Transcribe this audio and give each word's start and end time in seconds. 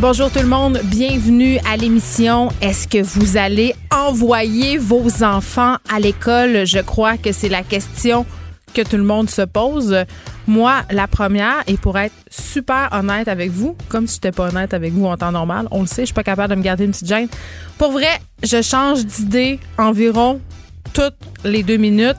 Bonjour 0.00 0.28
tout 0.28 0.40
le 0.40 0.48
monde, 0.48 0.80
bienvenue 0.84 1.58
à 1.64 1.76
l'émission. 1.76 2.50
Est-ce 2.60 2.88
que 2.88 3.00
vous 3.00 3.36
allez 3.36 3.76
envoyer 3.92 4.76
vos 4.76 5.22
enfants 5.22 5.76
à 5.88 6.00
l'école? 6.00 6.66
Je 6.66 6.80
crois 6.80 7.16
que 7.16 7.30
c'est 7.30 7.48
la 7.48 7.62
question 7.62 8.26
que 8.74 8.82
tout 8.82 8.96
le 8.96 9.04
monde 9.04 9.30
se 9.30 9.42
pose. 9.42 9.96
Moi, 10.48 10.82
la 10.90 11.06
première, 11.06 11.62
et 11.68 11.76
pour 11.76 11.96
être 11.96 12.12
super 12.28 12.88
honnête 12.90 13.28
avec 13.28 13.52
vous, 13.52 13.76
comme 13.88 14.08
si 14.08 14.14
je 14.14 14.26
n'étais 14.26 14.36
pas 14.36 14.48
honnête 14.48 14.74
avec 14.74 14.92
vous 14.92 15.06
en 15.06 15.16
temps 15.16 15.32
normal, 15.32 15.68
on 15.70 15.82
le 15.82 15.86
sait, 15.86 16.02
je 16.02 16.06
suis 16.06 16.14
pas 16.14 16.24
capable 16.24 16.50
de 16.50 16.58
me 16.58 16.64
garder 16.64 16.84
une 16.84 16.90
petite 16.90 17.06
gêne. 17.06 17.28
Pour 17.78 17.92
vrai, 17.92 18.20
je 18.42 18.60
change 18.62 19.06
d'idée 19.06 19.60
environ 19.78 20.40
toutes 20.92 21.14
les 21.44 21.62
deux 21.62 21.76
minutes. 21.76 22.16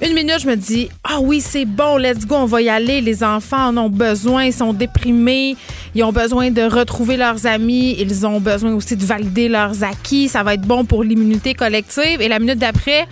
Une 0.00 0.14
minute, 0.14 0.40
je 0.40 0.48
me 0.48 0.56
dis, 0.56 0.88
ah 1.04 1.20
oui, 1.20 1.40
c'est 1.40 1.64
bon, 1.64 1.96
let's 1.96 2.26
go, 2.26 2.34
on 2.34 2.46
va 2.46 2.60
y 2.60 2.68
aller. 2.68 3.00
Les 3.00 3.22
enfants 3.22 3.68
en 3.68 3.76
ont 3.76 3.88
besoin, 3.90 4.44
ils 4.44 4.52
sont 4.52 4.72
déprimés, 4.72 5.56
ils 5.94 6.02
ont 6.02 6.12
besoin 6.12 6.50
de 6.50 6.62
retrouver 6.62 7.16
leurs 7.16 7.46
amis, 7.46 7.94
ils 7.98 8.26
ont 8.26 8.40
besoin 8.40 8.74
aussi 8.74 8.96
de 8.96 9.04
valider 9.04 9.48
leurs 9.48 9.84
acquis. 9.84 10.28
Ça 10.28 10.42
va 10.42 10.54
être 10.54 10.62
bon 10.62 10.84
pour 10.84 11.04
l'immunité 11.04 11.54
collective. 11.54 12.20
Et 12.20 12.28
la 12.28 12.40
minute 12.40 12.58
d'après, 12.58 13.06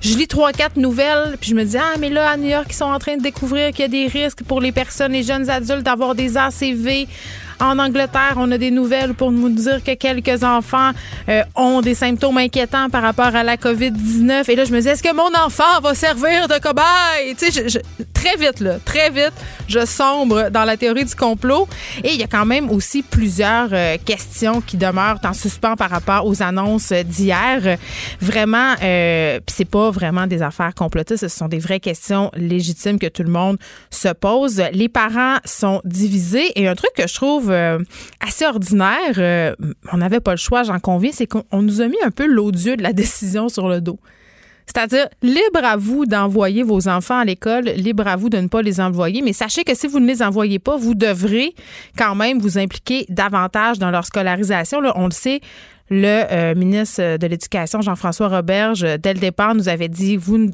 je 0.00 0.16
lis 0.16 0.28
trois, 0.28 0.52
quatre 0.52 0.76
nouvelles, 0.76 1.36
puis 1.38 1.50
je 1.50 1.54
me 1.54 1.64
dis, 1.64 1.76
ah, 1.76 1.98
mais 1.98 2.08
là, 2.08 2.30
à 2.30 2.36
New 2.38 2.48
York, 2.48 2.66
ils 2.70 2.74
sont 2.74 2.86
en 2.86 2.98
train 2.98 3.18
de 3.18 3.22
découvrir 3.22 3.70
qu'il 3.72 3.80
y 3.80 3.84
a 3.84 3.88
des 3.88 4.06
risques 4.06 4.42
pour 4.44 4.62
les 4.62 4.72
personnes, 4.72 5.12
les 5.12 5.22
jeunes 5.22 5.50
adultes, 5.50 5.82
d'avoir 5.82 6.14
des 6.14 6.38
ACV. 6.38 7.06
En 7.60 7.78
Angleterre, 7.78 8.36
on 8.36 8.50
a 8.52 8.58
des 8.58 8.70
nouvelles 8.70 9.12
pour 9.12 9.30
nous 9.30 9.50
dire 9.50 9.84
que 9.84 9.92
quelques 9.92 10.42
enfants 10.42 10.92
euh, 11.28 11.42
ont 11.54 11.82
des 11.82 11.94
symptômes 11.94 12.38
inquiétants 12.38 12.88
par 12.88 13.02
rapport 13.02 13.36
à 13.36 13.42
la 13.42 13.56
COVID-19. 13.56 14.50
Et 14.50 14.56
là, 14.56 14.64
je 14.64 14.72
me 14.72 14.80
dis, 14.80 14.88
est-ce 14.88 15.02
que 15.02 15.14
mon 15.14 15.30
enfant 15.38 15.80
va 15.82 15.94
servir 15.94 16.48
de 16.48 16.58
cobaye? 16.58 17.34
Tu 17.38 17.50
sais, 17.50 17.68
je, 17.68 17.78
très 18.14 18.36
vite, 18.36 18.60
là, 18.60 18.78
très 18.82 19.10
vite, 19.10 19.32
je 19.68 19.84
sombre 19.84 20.48
dans 20.48 20.64
la 20.64 20.78
théorie 20.78 21.04
du 21.04 21.14
complot. 21.14 21.68
Et 22.02 22.14
il 22.14 22.20
y 22.20 22.22
a 22.22 22.26
quand 22.26 22.46
même 22.46 22.70
aussi 22.70 23.02
plusieurs 23.02 23.68
euh, 23.72 23.98
questions 24.02 24.62
qui 24.62 24.78
demeurent 24.78 25.20
en 25.22 25.34
suspens 25.34 25.76
par 25.76 25.90
rapport 25.90 26.24
aux 26.26 26.42
annonces 26.42 26.92
d'hier. 26.92 27.76
Vraiment, 28.22 28.74
euh, 28.82 29.38
c'est 29.48 29.68
pas 29.68 29.90
vraiment 29.90 30.26
des 30.26 30.40
affaires 30.40 30.74
complotistes, 30.74 31.28
ce 31.28 31.28
sont 31.28 31.48
des 31.48 31.58
vraies 31.58 31.80
questions 31.80 32.30
légitimes 32.34 32.98
que 32.98 33.08
tout 33.08 33.22
le 33.22 33.30
monde 33.30 33.58
se 33.90 34.08
pose. 34.08 34.62
Les 34.72 34.88
parents 34.88 35.36
sont 35.44 35.82
divisés 35.84 36.52
et 36.56 36.68
un 36.68 36.74
truc 36.74 36.92
que 36.96 37.06
je 37.06 37.14
trouve 37.14 37.49
euh, 37.50 37.78
assez 38.20 38.46
ordinaire. 38.46 39.14
Euh, 39.18 39.54
on 39.92 39.98
n'avait 39.98 40.20
pas 40.20 40.32
le 40.32 40.36
choix, 40.36 40.62
j'en 40.62 40.78
conviens, 40.78 41.10
c'est 41.12 41.26
qu'on 41.26 41.62
nous 41.62 41.80
a 41.80 41.88
mis 41.88 42.00
un 42.04 42.10
peu 42.10 42.26
l'odieux 42.26 42.76
de 42.76 42.82
la 42.82 42.92
décision 42.94 43.48
sur 43.48 43.68
le 43.68 43.80
dos. 43.80 43.98
C'est-à-dire, 44.66 45.08
libre 45.22 45.64
à 45.64 45.76
vous 45.76 46.06
d'envoyer 46.06 46.62
vos 46.62 46.86
enfants 46.86 47.18
à 47.18 47.24
l'école, 47.24 47.64
libre 47.64 48.06
à 48.06 48.14
vous 48.14 48.28
de 48.28 48.38
ne 48.38 48.46
pas 48.46 48.62
les 48.62 48.80
envoyer, 48.80 49.20
mais 49.20 49.32
sachez 49.32 49.64
que 49.64 49.74
si 49.74 49.88
vous 49.88 49.98
ne 49.98 50.06
les 50.06 50.22
envoyez 50.22 50.60
pas, 50.60 50.76
vous 50.76 50.94
devrez 50.94 51.54
quand 51.98 52.14
même 52.14 52.38
vous 52.38 52.56
impliquer 52.56 53.04
davantage 53.08 53.80
dans 53.80 53.90
leur 53.90 54.06
scolarisation. 54.06 54.80
Là, 54.80 54.92
on 54.94 55.06
le 55.06 55.10
sait, 55.10 55.40
le 55.90 56.22
euh, 56.30 56.54
ministre 56.54 57.16
de 57.16 57.26
l'Éducation, 57.26 57.80
Jean-François 57.82 58.28
Roberge, 58.28 58.86
dès 59.02 59.12
le 59.12 59.18
départ, 59.18 59.56
nous 59.56 59.68
avait 59.68 59.88
dit, 59.88 60.16
vous 60.16 60.50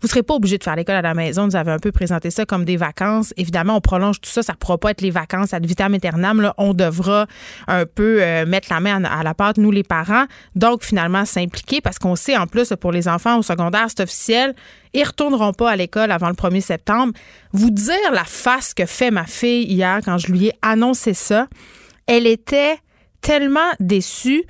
vous 0.00 0.06
serez 0.08 0.22
pas 0.22 0.34
obligé 0.34 0.58
de 0.58 0.64
faire 0.64 0.76
l'école 0.76 0.94
à 0.94 1.02
la 1.02 1.14
maison. 1.14 1.46
Nous 1.46 1.56
avons 1.56 1.72
un 1.72 1.78
peu 1.78 1.90
présenté 1.90 2.30
ça 2.30 2.46
comme 2.46 2.64
des 2.64 2.76
vacances. 2.76 3.34
Évidemment, 3.36 3.76
on 3.76 3.80
prolonge 3.80 4.20
tout 4.20 4.30
ça. 4.30 4.42
Ça 4.42 4.52
ne 4.52 4.58
pourra 4.58 4.78
pas 4.78 4.92
être 4.92 5.00
les 5.00 5.10
vacances 5.10 5.52
ad 5.52 5.66
vitam 5.66 5.92
aeternam. 5.94 6.52
On 6.56 6.72
devra 6.72 7.26
un 7.66 7.84
peu 7.84 8.22
euh, 8.22 8.46
mettre 8.46 8.68
la 8.70 8.78
main 8.78 9.02
à, 9.04 9.22
la 9.24 9.34
pâte, 9.34 9.58
nous 9.58 9.72
les 9.72 9.82
parents. 9.82 10.26
Donc, 10.54 10.84
finalement, 10.84 11.24
s'impliquer 11.24 11.80
parce 11.80 11.98
qu'on 11.98 12.14
sait 12.14 12.36
en 12.36 12.46
plus 12.46 12.72
pour 12.80 12.92
les 12.92 13.08
enfants 13.08 13.38
au 13.38 13.42
secondaire, 13.42 13.86
c'est 13.88 14.02
officiel. 14.02 14.54
Ils 14.94 15.04
retourneront 15.04 15.52
pas 15.52 15.70
à 15.70 15.76
l'école 15.76 16.12
avant 16.12 16.28
le 16.28 16.34
1er 16.34 16.60
septembre. 16.60 17.12
Vous 17.52 17.70
dire 17.70 18.12
la 18.12 18.24
face 18.24 18.74
que 18.74 18.86
fait 18.86 19.10
ma 19.10 19.24
fille 19.24 19.64
hier 19.64 19.98
quand 20.04 20.18
je 20.18 20.30
lui 20.30 20.46
ai 20.46 20.52
annoncé 20.62 21.12
ça, 21.12 21.48
elle 22.06 22.26
était 22.26 22.78
tellement 23.20 23.72
déçue. 23.80 24.44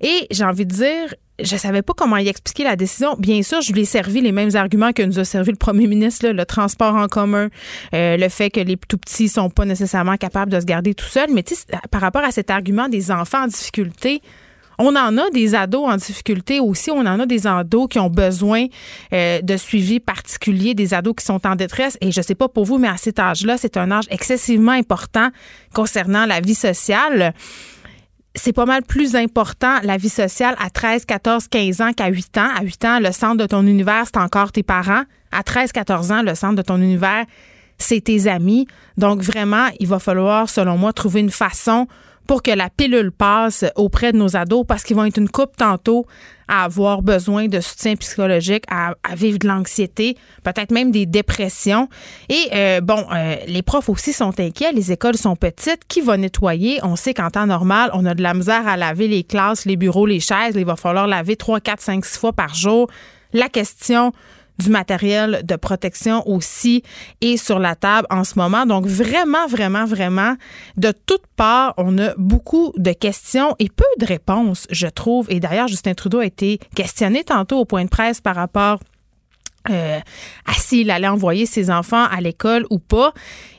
Et 0.00 0.26
j'ai 0.30 0.44
envie 0.44 0.66
de 0.66 0.74
dire, 0.74 1.14
je 1.40 1.56
savais 1.56 1.82
pas 1.82 1.92
comment 1.96 2.16
y 2.16 2.28
expliquer 2.28 2.64
la 2.64 2.76
décision. 2.76 3.16
Bien 3.18 3.42
sûr, 3.42 3.60
je 3.60 3.72
lui 3.72 3.82
ai 3.82 3.84
servi 3.84 4.20
les 4.20 4.32
mêmes 4.32 4.54
arguments 4.54 4.92
que 4.92 5.02
nous 5.02 5.18
a 5.18 5.24
servi 5.24 5.50
le 5.50 5.56
premier 5.56 5.86
ministre, 5.88 6.28
le 6.28 6.44
transport 6.44 6.94
en 6.94 7.08
commun, 7.08 7.48
euh, 7.94 8.16
le 8.16 8.28
fait 8.28 8.50
que 8.50 8.60
les 8.60 8.76
tout 8.76 8.98
petits 8.98 9.28
sont 9.28 9.50
pas 9.50 9.64
nécessairement 9.64 10.16
capables 10.16 10.52
de 10.52 10.60
se 10.60 10.66
garder 10.66 10.94
tout 10.94 11.06
seuls. 11.06 11.30
Mais 11.32 11.44
par 11.90 12.00
rapport 12.00 12.24
à 12.24 12.30
cet 12.30 12.50
argument 12.50 12.88
des 12.88 13.10
enfants 13.10 13.44
en 13.44 13.46
difficulté, 13.46 14.22
on 14.78 14.96
en 14.96 15.16
a 15.18 15.30
des 15.30 15.54
ados 15.54 15.88
en 15.88 15.96
difficulté 15.96 16.60
aussi. 16.60 16.90
On 16.90 17.00
en 17.00 17.20
a 17.20 17.26
des 17.26 17.46
ados 17.46 17.88
qui 17.88 17.98
ont 17.98 18.10
besoin 18.10 18.66
euh, 19.12 19.40
de 19.40 19.56
suivi 19.56 20.00
particulier, 20.00 20.74
des 20.74 20.94
ados 20.94 21.14
qui 21.18 21.24
sont 21.24 21.46
en 21.46 21.56
détresse. 21.56 21.96
Et 22.00 22.10
je 22.10 22.20
sais 22.20 22.34
pas 22.34 22.48
pour 22.48 22.64
vous, 22.64 22.78
mais 22.78 22.88
à 22.88 22.96
cet 22.96 23.18
âge-là, 23.18 23.56
c'est 23.58 23.76
un 23.76 23.90
âge 23.90 24.04
excessivement 24.10 24.72
important 24.72 25.30
concernant 25.72 26.26
la 26.26 26.40
vie 26.40 26.54
sociale 26.54 27.34
c'est 28.34 28.52
pas 28.52 28.64
mal 28.64 28.82
plus 28.82 29.14
important 29.14 29.78
la 29.82 29.96
vie 29.96 30.08
sociale 30.08 30.54
à 30.58 30.70
13, 30.70 31.04
14, 31.04 31.48
15 31.48 31.80
ans 31.80 31.92
qu'à 31.92 32.08
8 32.08 32.38
ans. 32.38 32.48
À 32.56 32.62
8 32.62 32.84
ans, 32.84 32.98
le 33.00 33.12
centre 33.12 33.36
de 33.36 33.46
ton 33.46 33.66
univers, 33.66 34.04
c'est 34.06 34.18
encore 34.18 34.52
tes 34.52 34.62
parents. 34.62 35.02
À 35.30 35.42
13, 35.42 35.72
14 35.72 36.12
ans, 36.12 36.22
le 36.22 36.34
centre 36.34 36.56
de 36.56 36.62
ton 36.62 36.76
univers, 36.76 37.24
c'est 37.78 38.00
tes 38.00 38.28
amis. 38.28 38.66
Donc 38.96 39.20
vraiment, 39.20 39.68
il 39.80 39.86
va 39.86 39.98
falloir, 39.98 40.48
selon 40.48 40.78
moi, 40.78 40.92
trouver 40.92 41.20
une 41.20 41.30
façon 41.30 41.86
pour 42.26 42.42
que 42.42 42.52
la 42.52 42.70
pilule 42.70 43.12
passe 43.12 43.64
auprès 43.76 44.12
de 44.12 44.16
nos 44.16 44.36
ados 44.36 44.64
parce 44.66 44.84
qu'ils 44.84 44.96
vont 44.96 45.04
être 45.04 45.18
une 45.18 45.28
coupe 45.28 45.56
tantôt 45.56 46.06
à 46.52 46.64
avoir 46.64 47.00
besoin 47.00 47.48
de 47.48 47.60
soutien 47.60 47.96
psychologique, 47.96 48.64
à, 48.70 48.94
vivre 49.16 49.38
de 49.38 49.48
l'anxiété, 49.48 50.18
peut-être 50.44 50.70
même 50.70 50.90
des 50.90 51.06
dépressions. 51.06 51.88
Et 52.28 52.48
euh, 52.52 52.82
bon, 52.82 53.06
euh, 53.10 53.36
les 53.46 53.62
profs 53.62 53.88
aussi 53.88 54.12
sont 54.12 54.38
inquiets, 54.38 54.70
les 54.72 54.92
écoles 54.92 55.16
sont 55.16 55.34
petites. 55.34 55.80
Qui 55.88 56.02
va 56.02 56.18
nettoyer? 56.18 56.78
On 56.82 56.94
sait 56.94 57.14
qu'en 57.14 57.30
temps 57.30 57.46
normal, 57.46 57.90
on 57.94 58.04
a 58.04 58.14
de 58.14 58.22
la 58.22 58.34
misère 58.34 58.68
à 58.68 58.76
laver 58.76 59.08
les 59.08 59.24
classes, 59.24 59.64
les 59.64 59.76
bureaux, 59.76 60.04
les 60.04 60.20
chaises. 60.20 60.54
Il 60.54 60.66
va 60.66 60.76
falloir 60.76 61.06
laver 61.06 61.36
3, 61.36 61.60
4, 61.60 61.80
5, 61.80 62.04
6 62.04 62.18
fois 62.18 62.32
par 62.34 62.54
jour. 62.54 62.86
La 63.32 63.48
question 63.48 64.12
du 64.58 64.70
matériel 64.70 65.42
de 65.44 65.56
protection 65.56 66.26
aussi 66.28 66.82
est 67.20 67.36
sur 67.36 67.58
la 67.58 67.74
table 67.74 68.06
en 68.10 68.24
ce 68.24 68.38
moment. 68.38 68.66
Donc 68.66 68.86
vraiment, 68.86 69.46
vraiment, 69.46 69.84
vraiment, 69.84 70.36
de 70.76 70.92
toutes 71.06 71.26
parts, 71.36 71.74
on 71.76 71.98
a 71.98 72.14
beaucoup 72.16 72.72
de 72.76 72.92
questions 72.92 73.54
et 73.58 73.68
peu 73.68 73.84
de 73.98 74.06
réponses, 74.06 74.66
je 74.70 74.86
trouve. 74.86 75.26
Et 75.30 75.40
d'ailleurs, 75.40 75.68
Justin 75.68 75.94
Trudeau 75.94 76.20
a 76.20 76.26
été 76.26 76.58
questionné 76.74 77.24
tantôt 77.24 77.58
au 77.58 77.64
point 77.64 77.84
de 77.84 77.90
presse 77.90 78.20
par 78.20 78.36
rapport 78.36 78.78
euh, 79.70 80.00
à 80.44 80.52
s'il 80.54 80.90
allait 80.90 81.06
envoyer 81.06 81.46
ses 81.46 81.70
enfants 81.70 82.04
à 82.10 82.20
l'école 82.20 82.66
ou 82.70 82.80
pas. 82.80 83.12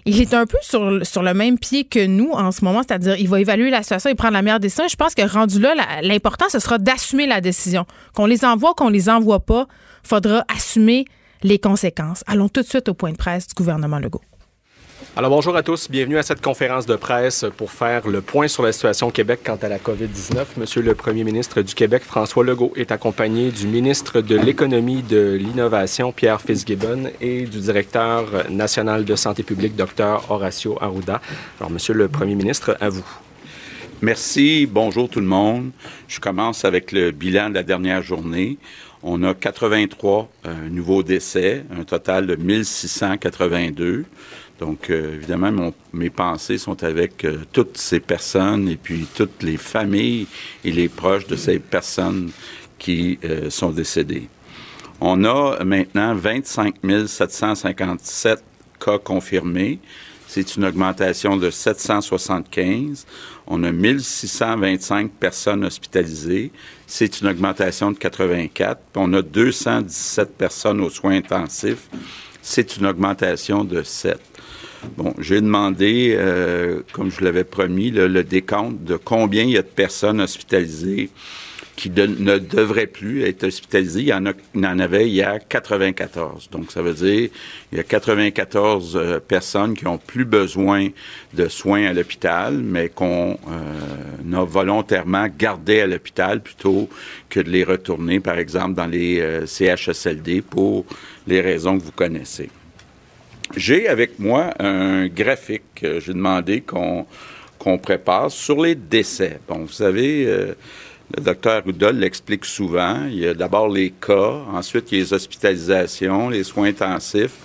Il 0.06 0.20
est 0.20 0.34
un 0.34 0.46
peu 0.46 0.58
sur, 0.62 0.82
le 0.90 1.34
même 1.34 1.58
pied 1.58 1.86
que 1.86 2.06
nous 2.06 2.32
en 2.32 2.52
ce 2.52 2.66
moment, 2.66 2.82
c'est-à-dire 2.86 3.16
il 3.18 3.30
va 3.30 3.40
évaluer 3.40 3.70
la 3.70 3.84
situation 3.84 4.10
et 4.10 4.16
prendre 4.16 4.34
la 4.34 4.42
meilleure 4.42 4.60
décision. 4.60 4.86
Je 4.90 4.98
pense 4.98 5.16
que 5.16 5.22
rendu 5.22 5.60
là, 5.60 5.74
l'important, 6.02 6.48
ce 6.50 6.60
sera 6.60 6.78
d'assumer 6.78 7.26
la 7.26 7.40
décision. 7.40 7.86
Qu'on 8.14 8.26
les 8.26 8.44
envoie, 8.44 8.74
qu'on 8.74 8.90
les 8.90 9.08
envoie 9.08 9.40
pas, 9.40 9.66
faudra 10.04 10.46
assumer 10.54 11.06
les 11.42 11.60
conséquences. 11.60 12.24
Allons 12.28 12.50
tout 12.50 12.62
de 12.62 12.68
suite 12.68 12.90
au 12.90 12.94
point 12.94 13.12
de 13.12 13.18
presse 13.18 13.48
du 13.48 13.54
gouvernement 13.54 14.00
Legault. 14.00 14.22
Alors 15.16 15.30
bonjour 15.30 15.56
à 15.56 15.62
tous, 15.62 15.92
bienvenue 15.92 16.18
à 16.18 16.24
cette 16.24 16.42
conférence 16.42 16.88
de 16.88 16.96
presse 16.96 17.46
pour 17.58 17.72
faire 17.72 18.08
le 18.08 18.22
point 18.22 18.48
sur 18.48 18.64
la 18.64 18.72
situation 18.72 19.10
au 19.10 19.12
Québec 19.12 19.42
quant 19.46 19.60
à 19.62 19.68
la 19.68 19.78
COVID-19. 19.78 20.46
Monsieur 20.58 20.82
le 20.82 20.96
Premier 20.96 21.24
ministre 21.24 21.62
du 21.62 21.76
Québec, 21.76 22.02
François 22.04 22.44
Legault, 22.44 22.74
est 22.76 22.92
accompagné 22.92 23.52
du 23.52 23.68
ministre 23.68 24.22
de 24.22 24.36
l'Économie, 24.36 25.04
de 25.04 25.38
l'Innovation, 25.40 26.12
Pierre 26.12 26.42
Fitzgibbon, 26.42 27.12
et 27.22 27.44
du 27.44 27.60
directeur 27.60 28.50
national 28.50 29.06
de 29.06 29.16
santé 29.16 29.44
publique, 29.44 29.76
Dr 29.76 30.26
Horacio 30.30 30.80
Arruda. 30.82 31.22
Alors 31.60 31.70
Monsieur 31.70 31.94
le 31.94 32.08
Premier 32.08 32.34
ministre, 32.34 32.76
à 32.80 32.90
vous. 32.90 33.06
Merci, 34.02 34.66
bonjour 34.66 35.08
tout 35.10 35.22
le 35.22 35.28
monde. 35.28 35.72
Je 36.08 36.20
commence 36.20 36.66
avec 36.66 36.92
le 36.92 37.12
bilan 37.12 37.50
de 37.50 37.56
la 37.56 37.64
dernière 37.64 38.02
journée. 38.02 38.58
On 39.06 39.22
a 39.24 39.34
83 39.34 40.30
euh, 40.46 40.70
nouveaux 40.70 41.04
décès, 41.04 41.66
un 41.78 41.84
total 41.84 42.26
de 42.26 42.36
1682. 42.36 44.06
Donc, 44.60 44.90
euh, 44.90 45.16
évidemment, 45.16 45.74
mes 45.92 46.10
pensées 46.10 46.58
sont 46.58 46.82
avec 46.86 47.26
euh, 47.26 47.40
toutes 47.52 47.78
ces 47.78 48.00
personnes 48.00 48.70
et 48.70 48.78
puis 48.78 49.06
toutes 49.14 49.44
les 49.44 49.58
familles 49.58 50.26
et 50.64 50.72
les 50.72 50.88
proches 50.88 51.28
de 51.28 51.36
ces 51.36 51.60
personnes 51.60 52.32
qui 52.80 53.18
sont 53.50 53.72
décédées. 53.72 54.28
On 55.00 55.24
a 55.24 55.64
maintenant 55.64 56.14
25 56.14 56.76
757 57.08 58.44
cas 58.84 58.98
confirmés, 58.98 59.80
c'est 60.34 60.56
une 60.56 60.66
augmentation 60.66 61.38
de 61.38 61.52
775. 61.52 63.06
On 63.46 63.64
a 63.64 63.72
1625 63.72 65.12
personnes 65.12 65.64
hospitalisées. 65.64 66.52
C'est 66.88 67.22
une 67.22 67.28
augmentation 67.28 67.92
de 67.92 67.98
84. 68.00 68.82
on 68.96 69.14
a 69.14 69.22
217 69.22 70.36
personnes 70.36 70.82
aux 70.82 70.90
soins 70.90 71.18
intensifs. 71.18 71.88
C'est 72.42 72.78
une 72.78 72.88
augmentation 72.88 73.64
de 73.64 73.84
7. 73.84 74.18
Bon, 74.98 75.14
j'ai 75.20 75.40
demandé, 75.40 76.16
euh, 76.18 76.82
comme 76.94 77.12
je 77.12 77.24
l'avais 77.24 77.44
promis, 77.44 77.92
le 77.92 78.24
décompte 78.24 78.84
de 78.84 78.96
combien 78.96 79.44
il 79.44 79.52
y 79.52 79.58
a 79.58 79.62
de 79.62 79.68
personnes 79.68 80.20
hospitalisées 80.20 81.12
qui 81.76 81.90
ne 81.90 82.38
devraient 82.38 82.88
plus 82.88 83.24
être 83.24 83.46
hospitalisés. 83.46 84.02
Il 84.02 84.08
y 84.08 84.14
en, 84.14 84.26
a, 84.28 84.34
il 84.54 84.66
en 84.66 84.78
avait 84.80 85.10
hier 85.10 85.40
94. 85.48 86.50
Donc, 86.52 86.72
ça 86.72 86.82
veut 86.82 86.94
dire 86.94 87.30
il 87.72 87.78
y 87.78 87.82
a 87.82 87.84
94 87.84 88.96
euh, 88.96 89.20
personnes 89.20 89.74
qui 89.74 89.88
ont 89.88 89.98
plus 89.98 90.26
besoin 90.26 90.90
de 91.34 91.48
soins 91.48 91.86
à 91.86 91.94
l'hôpital, 91.94 92.58
mais 92.58 92.90
qu'on 92.90 93.40
euh, 93.50 94.38
a 94.38 94.46
volontairement 94.46 95.28
gardé 95.36 95.82
à 95.82 95.88
l'hôpital 95.88 96.42
plutôt 96.42 96.90
que 97.30 97.40
de 97.40 97.50
les 97.50 97.64
retourner, 97.64 98.20
par 98.20 98.38
exemple, 98.38 98.76
dans 98.76 98.86
les 98.86 99.20
euh, 99.20 99.46
CHSLD 99.48 100.42
pour 100.42 100.86
les 101.26 101.42
raisons 101.42 101.80
que 101.80 101.84
vous 101.84 101.92
connaissez. 101.92 102.50
J'ai 103.58 103.88
avec 103.88 104.20
moi 104.20 104.54
un 104.60 105.08
graphique 105.08 105.64
que 105.76 106.00
j'ai 106.00 106.14
demandé 106.14 106.62
qu'on 106.62 107.06
qu'on 107.60 107.78
prépare 107.78 108.30
sur 108.30 108.62
les 108.62 108.76
décès. 108.76 109.40
Bon, 109.48 109.60
vous 109.60 109.72
savez, 109.72 110.28
le 111.16 111.24
docteur 111.24 111.64
Rudol 111.66 111.98
l'explique 111.98 112.46
souvent. 112.46 113.06
Il 113.08 113.20
y 113.20 113.28
a 113.28 113.34
d'abord 113.34 113.70
les 113.70 113.92
cas, 113.92 114.42
ensuite 114.52 114.92
il 114.92 114.98
y 114.98 115.02
a 115.02 115.04
les 115.04 115.14
hospitalisations, 115.14 116.30
les 116.30 116.44
soins 116.44 116.68
intensifs, 116.68 117.38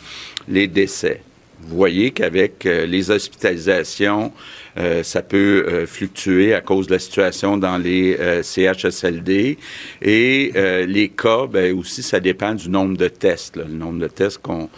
les 0.49 0.67
décès. 0.67 1.23
Vous 1.61 1.77
voyez 1.77 2.13
qu'avec 2.13 2.65
euh, 2.67 2.87
les 2.87 3.11
hospitalisations, 3.11 4.33
euh, 4.79 5.03
ça 5.03 5.23
peut 5.23 5.67
euh, 5.67 5.87
fluctuer 5.87 6.55
à 6.55 6.61
cause 6.61 6.87
de 6.87 6.93
la 6.93 6.99
situation 7.01 7.57
dans 7.57 7.79
les 7.79 8.17
CHSLD. 8.43 9.59
Et 10.03 10.53
les 10.87 11.09
cas, 11.09 11.47
ben, 11.47 11.77
aussi, 11.77 12.03
ça 12.03 12.21
dépend 12.21 12.55
du 12.55 12.71
nombre 12.71 12.97
de 12.97 13.09
tests. 13.09 13.57
Le 13.57 13.65
nombre 13.65 13.99
de 13.99 14.09
tests 14.09 14.39
qu'on 14.39 14.69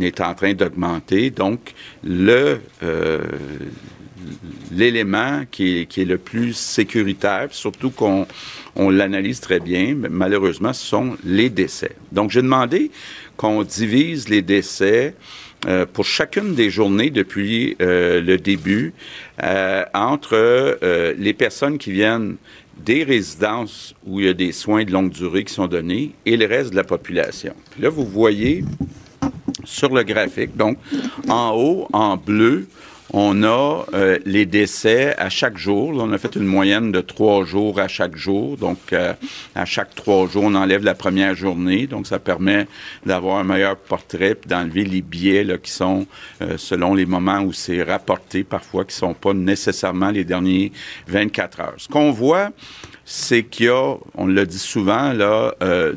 est 0.00 0.20
en 0.20 0.34
train 0.34 0.54
d'augmenter. 0.54 1.30
Donc, 1.30 1.74
le 2.04 2.60
l'élément 4.72 5.44
qui 5.50 5.80
est, 5.80 5.98
le 5.98 6.18
plus 6.18 6.54
sécuritaire, 6.54 7.48
surtout 7.50 7.90
qu'on 7.90 8.26
on 8.74 8.90
l'analyse 8.90 9.40
très 9.40 9.60
bien, 9.60 9.94
mais 9.96 10.08
malheureusement, 10.10 10.72
ce 10.72 10.86
sont 10.86 11.16
les 11.24 11.50
décès. 11.50 11.92
Donc, 12.12 12.30
j'ai 12.30 12.42
demandé 12.42 12.90
qu'on 13.36 13.62
divise 13.62 14.28
les 14.28 14.42
décès 14.42 15.14
euh, 15.66 15.86
pour 15.90 16.04
chacune 16.04 16.54
des 16.54 16.70
journées 16.70 17.10
depuis 17.10 17.76
euh, 17.80 18.20
le 18.20 18.36
début 18.38 18.92
euh, 19.42 19.84
entre 19.94 20.78
les 21.18 21.32
personnes 21.32 21.78
qui 21.78 21.92
viennent 21.92 22.36
des 22.84 23.04
résidences 23.04 23.94
où 24.04 24.20
il 24.20 24.26
y 24.26 24.28
a 24.28 24.34
des 24.34 24.52
soins 24.52 24.84
de 24.84 24.92
longue 24.92 25.10
durée 25.10 25.44
qui 25.44 25.54
sont 25.54 25.66
donnés 25.66 26.12
et 26.26 26.36
le 26.36 26.46
reste 26.46 26.70
de 26.70 26.76
la 26.76 26.84
population. 26.84 27.54
là, 27.80 27.88
vous 27.88 28.04
voyez 28.04 28.64
sur 29.64 29.92
le 29.92 30.02
graphique, 30.02 30.56
donc 30.56 30.78
en 31.28 31.52
haut, 31.56 31.88
en 31.92 32.16
bleu, 32.16 32.68
on 33.18 33.42
a 33.44 33.86
euh, 33.94 34.18
les 34.26 34.44
décès 34.44 35.16
à 35.16 35.30
chaque 35.30 35.56
jour. 35.56 35.94
on 35.94 36.12
a 36.12 36.18
fait 36.18 36.36
une 36.36 36.44
moyenne 36.44 36.92
de 36.92 37.00
trois 37.00 37.46
jours 37.46 37.80
à 37.80 37.88
chaque 37.88 38.14
jour. 38.14 38.58
Donc, 38.58 38.92
euh, 38.92 39.14
à 39.54 39.64
chaque 39.64 39.94
trois 39.94 40.28
jours, 40.28 40.44
on 40.44 40.54
enlève 40.54 40.84
la 40.84 40.94
première 40.94 41.34
journée. 41.34 41.86
Donc, 41.86 42.06
ça 42.06 42.18
permet 42.18 42.68
d'avoir 43.06 43.38
un 43.38 43.44
meilleur 43.44 43.78
portrait 43.78 44.36
d'enlever 44.46 44.84
les 44.84 45.00
biais 45.00 45.44
là, 45.44 45.56
qui 45.56 45.70
sont 45.70 46.06
euh, 46.42 46.58
selon 46.58 46.92
les 46.92 47.06
moments 47.06 47.40
où 47.40 47.54
c'est 47.54 47.82
rapporté, 47.82 48.44
parfois 48.44 48.84
qui 48.84 48.94
sont 48.94 49.14
pas 49.14 49.32
nécessairement 49.32 50.10
les 50.10 50.24
derniers 50.24 50.70
24 51.08 51.60
heures. 51.60 51.74
Ce 51.78 51.88
qu'on 51.88 52.10
voit, 52.10 52.50
c'est 53.06 53.44
qu'il 53.44 53.66
y 53.66 53.68
a, 53.68 53.96
on 54.16 54.26
le 54.26 54.44
dit 54.44 54.58
souvent, 54.58 55.12
là, 55.12 55.54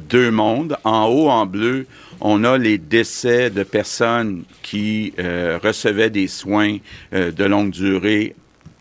deux 0.09 0.29
mondes. 0.31 0.77
En 0.83 1.07
haut, 1.07 1.27
en 1.29 1.45
bleu, 1.45 1.87
on 2.21 2.43
a 2.43 2.57
les 2.57 2.77
décès 2.77 3.49
de 3.49 3.63
personnes 3.63 4.43
qui 4.61 5.13
euh, 5.19 5.57
recevaient 5.61 6.09
des 6.09 6.27
soins 6.27 6.77
euh, 7.13 7.31
de 7.31 7.43
longue 7.45 7.71
durée, 7.71 8.35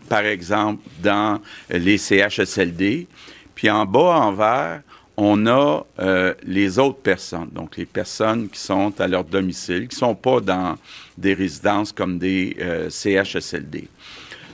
par 0.09 0.25
exemple 0.25 0.83
dans 1.01 1.39
les 1.69 1.97
CHSLD. 1.97 3.07
Puis 3.55 3.69
en 3.69 3.85
bas, 3.85 4.19
en 4.19 4.33
vert, 4.33 4.81
on 5.15 5.47
a 5.47 5.85
euh, 5.99 6.33
les 6.43 6.79
autres 6.79 6.99
personnes, 6.99 7.49
donc 7.51 7.77
les 7.77 7.85
personnes 7.85 8.49
qui 8.49 8.59
sont 8.59 8.99
à 8.99 9.07
leur 9.07 9.23
domicile, 9.23 9.87
qui 9.87 9.95
ne 9.95 9.99
sont 9.99 10.15
pas 10.15 10.39
dans 10.39 10.77
des 11.17 11.33
résidences 11.33 11.91
comme 11.91 12.17
des 12.17 12.55
CHSLD. 12.89 13.87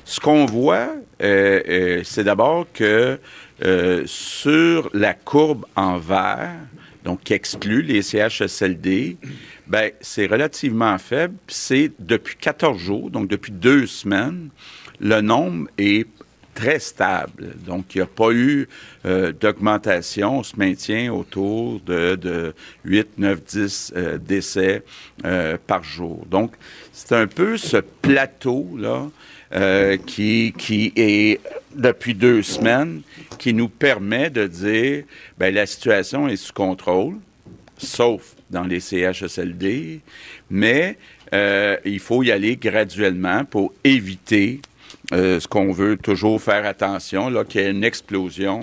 Ce 0.05 0.19
qu'on 0.19 0.45
voit, 0.45 0.95
c'est 1.19 2.23
d'abord 2.23 2.67
que 2.73 3.19
sur 4.05 4.89
la 4.93 5.13
courbe 5.13 5.65
en 5.75 5.97
vert, 5.97 6.55
donc 7.03 7.23
qui 7.23 7.33
exclut 7.33 7.81
les 7.81 8.01
CHSLD, 8.01 9.17
ben, 9.67 9.91
c'est 10.01 10.27
relativement 10.27 10.97
faible. 10.97 11.35
C'est 11.47 11.91
depuis 11.99 12.35
14 12.35 12.77
jours, 12.77 13.09
donc 13.09 13.27
depuis 13.27 13.51
deux 13.51 13.87
semaines, 13.87 14.49
le 14.99 15.21
nombre 15.21 15.67
est 15.77 16.07
très 16.55 16.79
stable. 16.79 17.53
Donc, 17.65 17.93
il 17.93 17.99
n'y 17.99 18.01
a 18.03 18.07
pas 18.07 18.31
eu 18.31 18.67
euh, 19.05 19.31
d'augmentation. 19.33 20.39
On 20.39 20.43
se 20.43 20.55
maintient 20.55 21.13
autour 21.13 21.81
de, 21.81 22.53
8, 22.85 23.19
9, 23.19 23.43
10 23.43 23.93
décès 24.21 24.83
euh, 25.25 25.57
par 25.67 25.83
jour. 25.83 26.25
Donc, 26.31 26.53
c'est 26.93 27.11
un 27.11 27.27
peu 27.27 27.57
ce 27.57 27.77
plateau-là 27.77 29.09
euh, 29.53 29.97
qui, 29.97 30.55
qui 30.57 30.91
est 30.95 31.39
depuis 31.75 32.15
deux 32.15 32.41
semaines 32.41 33.01
qui 33.37 33.53
nous 33.53 33.69
permet 33.69 34.31
de 34.31 34.47
dire 34.47 35.03
ben 35.37 35.53
la 35.53 35.67
situation 35.67 36.27
est 36.27 36.35
sous 36.35 36.51
contrôle, 36.51 37.17
sauf 37.77 38.33
dans 38.49 38.63
les 38.63 38.79
CHSLD, 38.79 39.99
mais 40.49 40.97
euh, 41.33 41.77
il 41.85 41.99
faut 41.99 42.23
y 42.23 42.31
aller 42.31 42.55
graduellement 42.55 43.45
pour 43.45 43.71
éviter 43.83 44.61
euh, 45.13 45.39
ce 45.39 45.47
qu'on 45.47 45.71
veut 45.71 45.97
toujours 45.97 46.41
faire 46.41 46.65
attention, 46.65 47.29
là, 47.29 47.43
qu'il 47.43 47.61
y 47.61 47.65
ait 47.65 47.71
une 47.71 47.83
explosion 47.83 48.61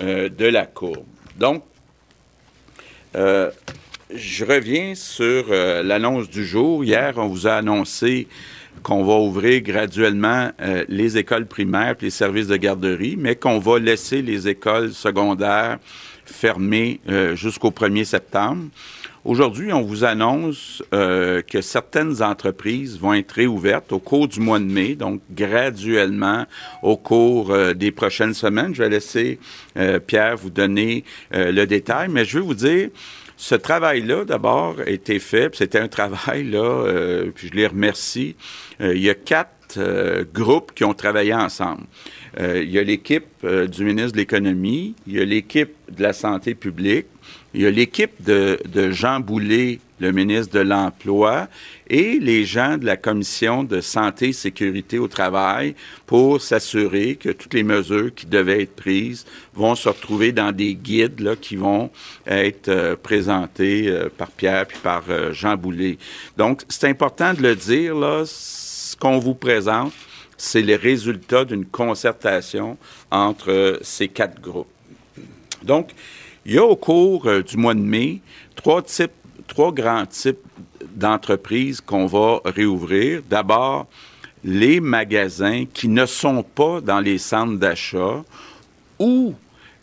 de 0.00 0.46
la 0.46 0.64
courbe. 0.64 1.04
Donc, 1.36 1.62
je 3.14 4.44
reviens 4.44 4.94
sur 4.94 5.50
l'annonce 5.50 6.30
du 6.30 6.46
jour. 6.46 6.82
Hier, 6.82 7.12
on 7.18 7.26
vous 7.26 7.46
a 7.46 7.56
annoncé 7.56 8.26
qu'on 8.82 9.04
va 9.04 9.14
ouvrir 9.14 9.62
graduellement 9.62 10.50
euh, 10.60 10.84
les 10.88 11.16
écoles 11.16 11.46
primaires 11.46 11.94
les 12.00 12.10
services 12.10 12.48
de 12.48 12.56
garderie, 12.56 13.16
mais 13.18 13.36
qu'on 13.36 13.58
va 13.58 13.78
laisser 13.78 14.22
les 14.22 14.48
écoles 14.48 14.92
secondaires 14.92 15.78
fermées 16.24 17.00
euh, 17.08 17.36
jusqu'au 17.36 17.70
1er 17.70 18.04
septembre. 18.04 18.64
Aujourd'hui, 19.24 19.72
on 19.72 19.82
vous 19.82 20.02
annonce 20.02 20.82
euh, 20.92 21.42
que 21.42 21.60
certaines 21.60 22.22
entreprises 22.24 22.98
vont 22.98 23.14
être 23.14 23.30
réouvertes 23.32 23.92
au 23.92 24.00
cours 24.00 24.26
du 24.26 24.40
mois 24.40 24.58
de 24.58 24.64
mai, 24.64 24.96
donc 24.96 25.20
graduellement 25.30 26.46
au 26.82 26.96
cours 26.96 27.56
des 27.74 27.92
prochaines 27.92 28.34
semaines. 28.34 28.74
Je 28.74 28.82
vais 28.82 28.88
laisser 28.88 29.38
Pierre 30.08 30.36
vous 30.36 30.50
donner 30.50 31.04
le 31.30 31.64
détail, 31.66 32.08
mais 32.10 32.24
je 32.24 32.38
veux 32.38 32.44
vous 32.44 32.54
dire, 32.54 32.88
ce 33.42 33.56
travail-là, 33.56 34.24
d'abord, 34.24 34.76
a 34.86 34.88
été 34.88 35.18
fait. 35.18 35.52
C'était 35.56 35.80
un 35.80 35.88
travail, 35.88 36.44
là, 36.44 36.62
euh, 36.62 37.32
puis 37.34 37.48
je 37.48 37.56
les 37.56 37.66
remercie. 37.66 38.36
Euh, 38.80 38.94
il 38.94 39.02
y 39.02 39.10
a 39.10 39.16
quatre 39.16 39.78
euh, 39.78 40.24
groupes 40.32 40.70
qui 40.76 40.84
ont 40.84 40.94
travaillé 40.94 41.34
ensemble. 41.34 41.82
il 42.38 42.70
y 42.70 42.78
a 42.78 42.84
l'équipe 42.84 43.26
du 43.44 43.84
ministre 43.84 44.12
de 44.12 44.18
l'Économie, 44.18 44.94
il 45.08 45.14
y 45.14 45.20
a 45.20 45.24
l'équipe 45.24 45.74
de 45.90 46.02
la 46.04 46.12
Santé 46.12 46.54
publique, 46.54 47.06
il 47.52 47.62
y 47.62 47.66
a 47.66 47.70
l'équipe 47.70 48.22
de, 48.22 48.58
Jean 48.92 49.18
Boulet, 49.18 49.80
le 50.02 50.10
ministre 50.10 50.52
de 50.52 50.60
l'Emploi, 50.60 51.48
et 51.88 52.18
les 52.18 52.44
gens 52.44 52.76
de 52.76 52.84
la 52.84 52.96
Commission 52.96 53.62
de 53.62 53.80
santé 53.80 54.30
et 54.30 54.32
sécurité 54.32 54.98
au 54.98 55.06
travail 55.06 55.76
pour 56.06 56.40
s'assurer 56.40 57.14
que 57.14 57.28
toutes 57.28 57.54
les 57.54 57.62
mesures 57.62 58.12
qui 58.12 58.26
devaient 58.26 58.62
être 58.62 58.74
prises 58.74 59.24
vont 59.54 59.76
se 59.76 59.88
retrouver 59.88 60.32
dans 60.32 60.50
des 60.50 60.74
guides 60.74 61.20
là, 61.20 61.36
qui 61.36 61.54
vont 61.54 61.90
être 62.26 62.68
euh, 62.68 62.96
présentés 62.96 63.88
euh, 63.88 64.08
par 64.16 64.30
Pierre 64.32 64.66
puis 64.66 64.78
par 64.82 65.04
euh, 65.08 65.32
Jean 65.32 65.56
Boulet. 65.56 65.98
Donc, 66.36 66.62
c'est 66.68 66.88
important 66.88 67.32
de 67.32 67.42
le 67.42 67.54
dire, 67.54 67.94
là, 67.94 68.24
ce 68.26 68.96
qu'on 68.96 69.20
vous 69.20 69.34
présente, 69.34 69.92
c'est 70.36 70.62
les 70.62 70.76
résultats 70.76 71.44
d'une 71.44 71.66
concertation 71.66 72.76
entre 73.12 73.78
ces 73.82 74.08
quatre 74.08 74.40
groupes. 74.40 74.66
Donc, 75.62 75.90
il 76.44 76.54
y 76.54 76.58
a 76.58 76.64
au 76.64 76.74
cours 76.74 77.28
du 77.42 77.56
mois 77.56 77.74
de 77.74 77.80
mai 77.80 78.20
trois 78.56 78.82
types, 78.82 79.12
trois 79.46 79.72
grands 79.72 80.06
types 80.06 80.38
d'entreprises 80.94 81.80
qu'on 81.80 82.06
va 82.06 82.40
réouvrir. 82.44 83.22
D'abord, 83.28 83.86
les 84.44 84.80
magasins 84.80 85.64
qui 85.72 85.88
ne 85.88 86.06
sont 86.06 86.42
pas 86.42 86.80
dans 86.80 87.00
les 87.00 87.18
centres 87.18 87.58
d'achat 87.58 88.24
ou 88.98 89.34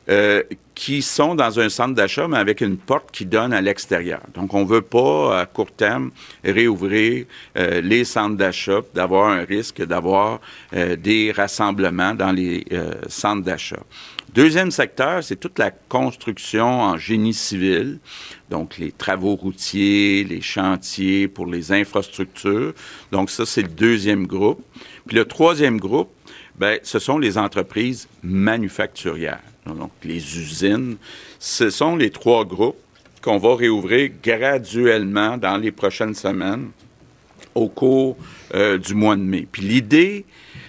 euh, 0.09 0.43
qui 0.73 1.01
sont 1.01 1.35
dans 1.35 1.59
un 1.59 1.69
centre 1.69 1.93
d'achat, 1.93 2.27
mais 2.27 2.37
avec 2.37 2.61
une 2.61 2.77
porte 2.77 3.11
qui 3.11 3.25
donne 3.25 3.53
à 3.53 3.61
l'extérieur. 3.61 4.21
Donc, 4.33 4.53
on 4.53 4.61
ne 4.61 4.67
veut 4.67 4.81
pas, 4.81 5.41
à 5.41 5.45
court 5.45 5.71
terme, 5.71 6.09
réouvrir 6.43 7.25
euh, 7.57 7.81
les 7.81 8.05
centres 8.05 8.37
d'achat, 8.37 8.79
d'avoir 8.95 9.29
un 9.29 9.43
risque 9.43 9.85
d'avoir 9.85 10.39
euh, 10.73 10.95
des 10.95 11.31
rassemblements 11.31 12.15
dans 12.15 12.31
les 12.31 12.65
centres 13.07 13.43
d'achat. 13.43 13.83
Deuxième 14.33 14.71
secteur, 14.71 15.23
c'est 15.23 15.35
toute 15.35 15.59
la 15.59 15.69
construction 15.69 16.81
en 16.81 16.97
génie 16.97 17.33
civil, 17.33 17.99
donc 18.49 18.77
les 18.77 18.91
travaux 18.91 19.35
routiers, 19.35 20.23
les 20.23 20.41
chantiers 20.41 21.27
pour 21.27 21.45
les 21.45 21.71
infrastructures. 21.71 22.73
Donc 23.11 23.29
ça, 23.29 23.45
c'est 23.45 23.61
le 23.61 23.67
deuxième 23.69 24.25
groupe. 24.25 24.61
Puis 25.05 25.15
le 25.15 25.25
troisième 25.25 25.79
groupe, 25.79 26.09
ben, 26.57 26.79
ce 26.83 26.99
sont 26.99 27.17
les 27.17 27.37
entreprises 27.37 28.07
manufacturières, 28.21 29.41
donc 29.65 29.91
les 30.03 30.17
usines. 30.17 30.97
Ce 31.39 31.69
sont 31.69 31.95
les 31.95 32.09
trois 32.09 32.43
groupes 32.43 32.79
qu'on 33.21 33.37
va 33.37 33.55
réouvrir 33.55 34.11
graduellement 34.23 35.37
dans 35.37 35.57
les 35.57 35.71
prochaines 35.71 36.15
semaines 36.15 36.69
au 37.55 37.67
cours 37.67 38.17
euh, 38.55 38.77
du 38.77 38.93
mois 38.93 39.15
de 39.15 39.21
mai. 39.21 39.47
Puis 39.49 39.61
l'idée, 39.61 40.25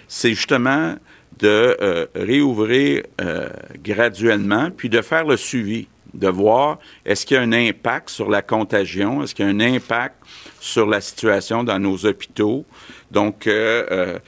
c'est 0.09 0.31
justement 0.31 0.97
de 1.39 1.77
euh, 1.81 2.07
réouvrir 2.15 3.03
euh, 3.21 3.49
graduellement, 3.83 4.71
puis 4.71 4.89
de 4.89 5.01
faire 5.01 5.25
le 5.25 5.37
suivi, 5.37 5.89
de 6.15 6.29
voir 6.29 6.79
est-ce 7.05 7.27
qu'il 7.27 7.37
y 7.37 7.41
a 7.41 7.43
un 7.43 7.53
impact 7.53 8.11
sur 8.11 8.29
la 8.29 8.43
contagion, 8.43 9.23
est-ce 9.23 9.35
qu'il 9.35 9.45
y 9.45 9.49
a 9.49 9.51
un 9.51 9.61
impact 9.61 10.17
sur 10.61 10.87
la 10.87 11.01
situation 11.01 11.65
dans 11.65 11.79
nos 11.79 12.07
hôpitaux? 12.07 12.65
Donc, 13.11 13.47
euh, 13.47 14.19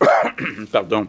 pardon. 0.72 1.06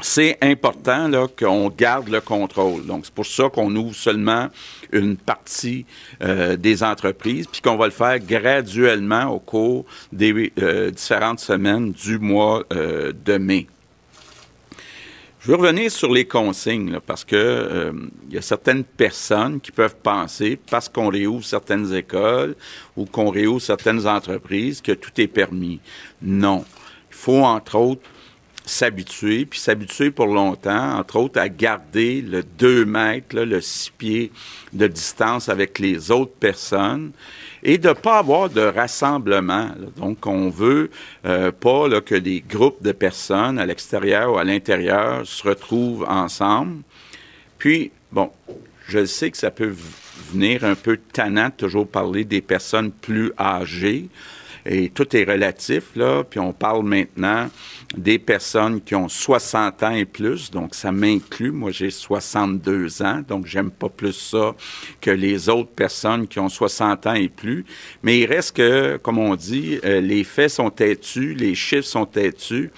C'est 0.00 0.38
important 0.42 1.08
qu'on 1.38 1.68
garde 1.68 2.08
le 2.08 2.20
contrôle. 2.20 2.84
Donc, 2.86 3.04
c'est 3.04 3.14
pour 3.14 3.26
ça 3.26 3.48
qu'on 3.50 3.76
ouvre 3.76 3.94
seulement 3.94 4.48
une 4.90 5.16
partie 5.16 5.86
des 6.20 6.82
entreprises, 6.82 7.46
puis 7.46 7.60
qu'on 7.60 7.76
va 7.76 7.84
le 7.84 7.92
faire 7.92 8.18
graduellement 8.18 9.26
au 9.26 9.38
cours 9.38 9.84
des 10.10 10.50
différentes 10.90 11.38
semaines 11.38 11.92
du 11.92 12.18
mois 12.18 12.64
de 12.70 13.36
mai. 13.36 13.68
Je 15.42 15.48
veux 15.48 15.56
revenir 15.56 15.90
sur 15.90 16.12
les 16.12 16.24
consignes, 16.24 17.00
parce 17.04 17.24
que 17.24 17.34
euh, 17.34 17.92
il 18.28 18.34
y 18.34 18.38
a 18.38 18.42
certaines 18.42 18.84
personnes 18.84 19.60
qui 19.60 19.72
peuvent 19.72 19.96
penser, 19.96 20.56
parce 20.70 20.88
qu'on 20.88 21.08
réouvre 21.08 21.44
certaines 21.44 21.92
écoles 21.92 22.54
ou 22.96 23.06
qu'on 23.06 23.28
réouvre 23.28 23.60
certaines 23.60 24.06
entreprises, 24.06 24.80
que 24.80 24.92
tout 24.92 25.10
est 25.20 25.26
permis. 25.26 25.80
Non. 26.22 26.64
Il 27.10 27.16
faut, 27.16 27.42
entre 27.42 27.74
autres, 27.74 28.08
s'habituer, 28.64 29.44
puis 29.44 29.58
s'habituer 29.58 30.12
pour 30.12 30.28
longtemps, 30.28 30.96
entre 30.96 31.16
autres, 31.16 31.40
à 31.40 31.48
garder 31.48 32.22
le 32.22 32.44
2 32.44 32.84
mètres, 32.84 33.34
le 33.34 33.60
6 33.60 33.90
pieds 33.98 34.30
de 34.72 34.86
distance 34.86 35.48
avec 35.48 35.80
les 35.80 36.12
autres 36.12 36.34
personnes 36.38 37.10
et 37.62 37.78
de 37.78 37.92
pas 37.92 38.18
avoir 38.18 38.50
de 38.50 38.60
rassemblement. 38.60 39.68
Donc, 39.96 40.26
on 40.26 40.48
veut 40.48 40.90
euh, 41.24 41.52
pas 41.52 41.88
là, 41.88 42.00
que 42.00 42.14
des 42.14 42.40
groupes 42.40 42.82
de 42.82 42.92
personnes 42.92 43.58
à 43.58 43.66
l'extérieur 43.66 44.32
ou 44.32 44.38
à 44.38 44.44
l'intérieur 44.44 45.26
se 45.26 45.46
retrouvent 45.46 46.04
ensemble. 46.08 46.82
Puis, 47.58 47.92
bon, 48.10 48.30
je 48.88 49.04
sais 49.04 49.30
que 49.30 49.36
ça 49.36 49.50
peut 49.50 49.72
venir 50.32 50.64
un 50.64 50.74
peu 50.74 50.98
tannant 51.12 51.50
toujours 51.50 51.86
parler 51.86 52.24
des 52.24 52.40
personnes 52.40 52.90
plus 52.90 53.32
âgées 53.38 54.08
et 54.64 54.90
tout 54.90 55.16
est 55.16 55.24
relatif, 55.24 55.96
là. 55.96 56.24
Puis 56.24 56.40
on 56.40 56.52
parle 56.52 56.84
maintenant 56.84 57.48
des 57.96 58.18
personnes 58.18 58.80
qui 58.80 58.94
ont 58.94 59.08
60 59.08 59.82
ans 59.82 59.90
et 59.90 60.04
plus, 60.04 60.50
donc 60.50 60.74
ça 60.74 60.92
m'inclut. 60.92 61.50
Moi, 61.50 61.70
j'ai 61.70 61.90
62 61.90 63.02
ans, 63.02 63.22
donc 63.26 63.46
j'aime 63.46 63.70
pas 63.70 63.88
plus 63.88 64.12
ça 64.12 64.54
que 65.00 65.10
les 65.10 65.48
autres 65.48 65.70
personnes 65.70 66.26
qui 66.26 66.38
ont 66.38 66.48
60 66.48 67.06
ans 67.06 67.14
et 67.14 67.28
plus. 67.28 67.64
Mais 68.02 68.20
il 68.20 68.26
reste 68.26 68.56
que, 68.56 68.96
comme 68.96 69.18
on 69.18 69.34
dit, 69.34 69.78
euh, 69.84 70.00
les 70.00 70.24
faits 70.24 70.50
sont 70.50 70.70
têtus, 70.70 71.34
les 71.34 71.54
chiffres 71.54 71.86
sont 71.86 72.06
têtus. 72.06 72.70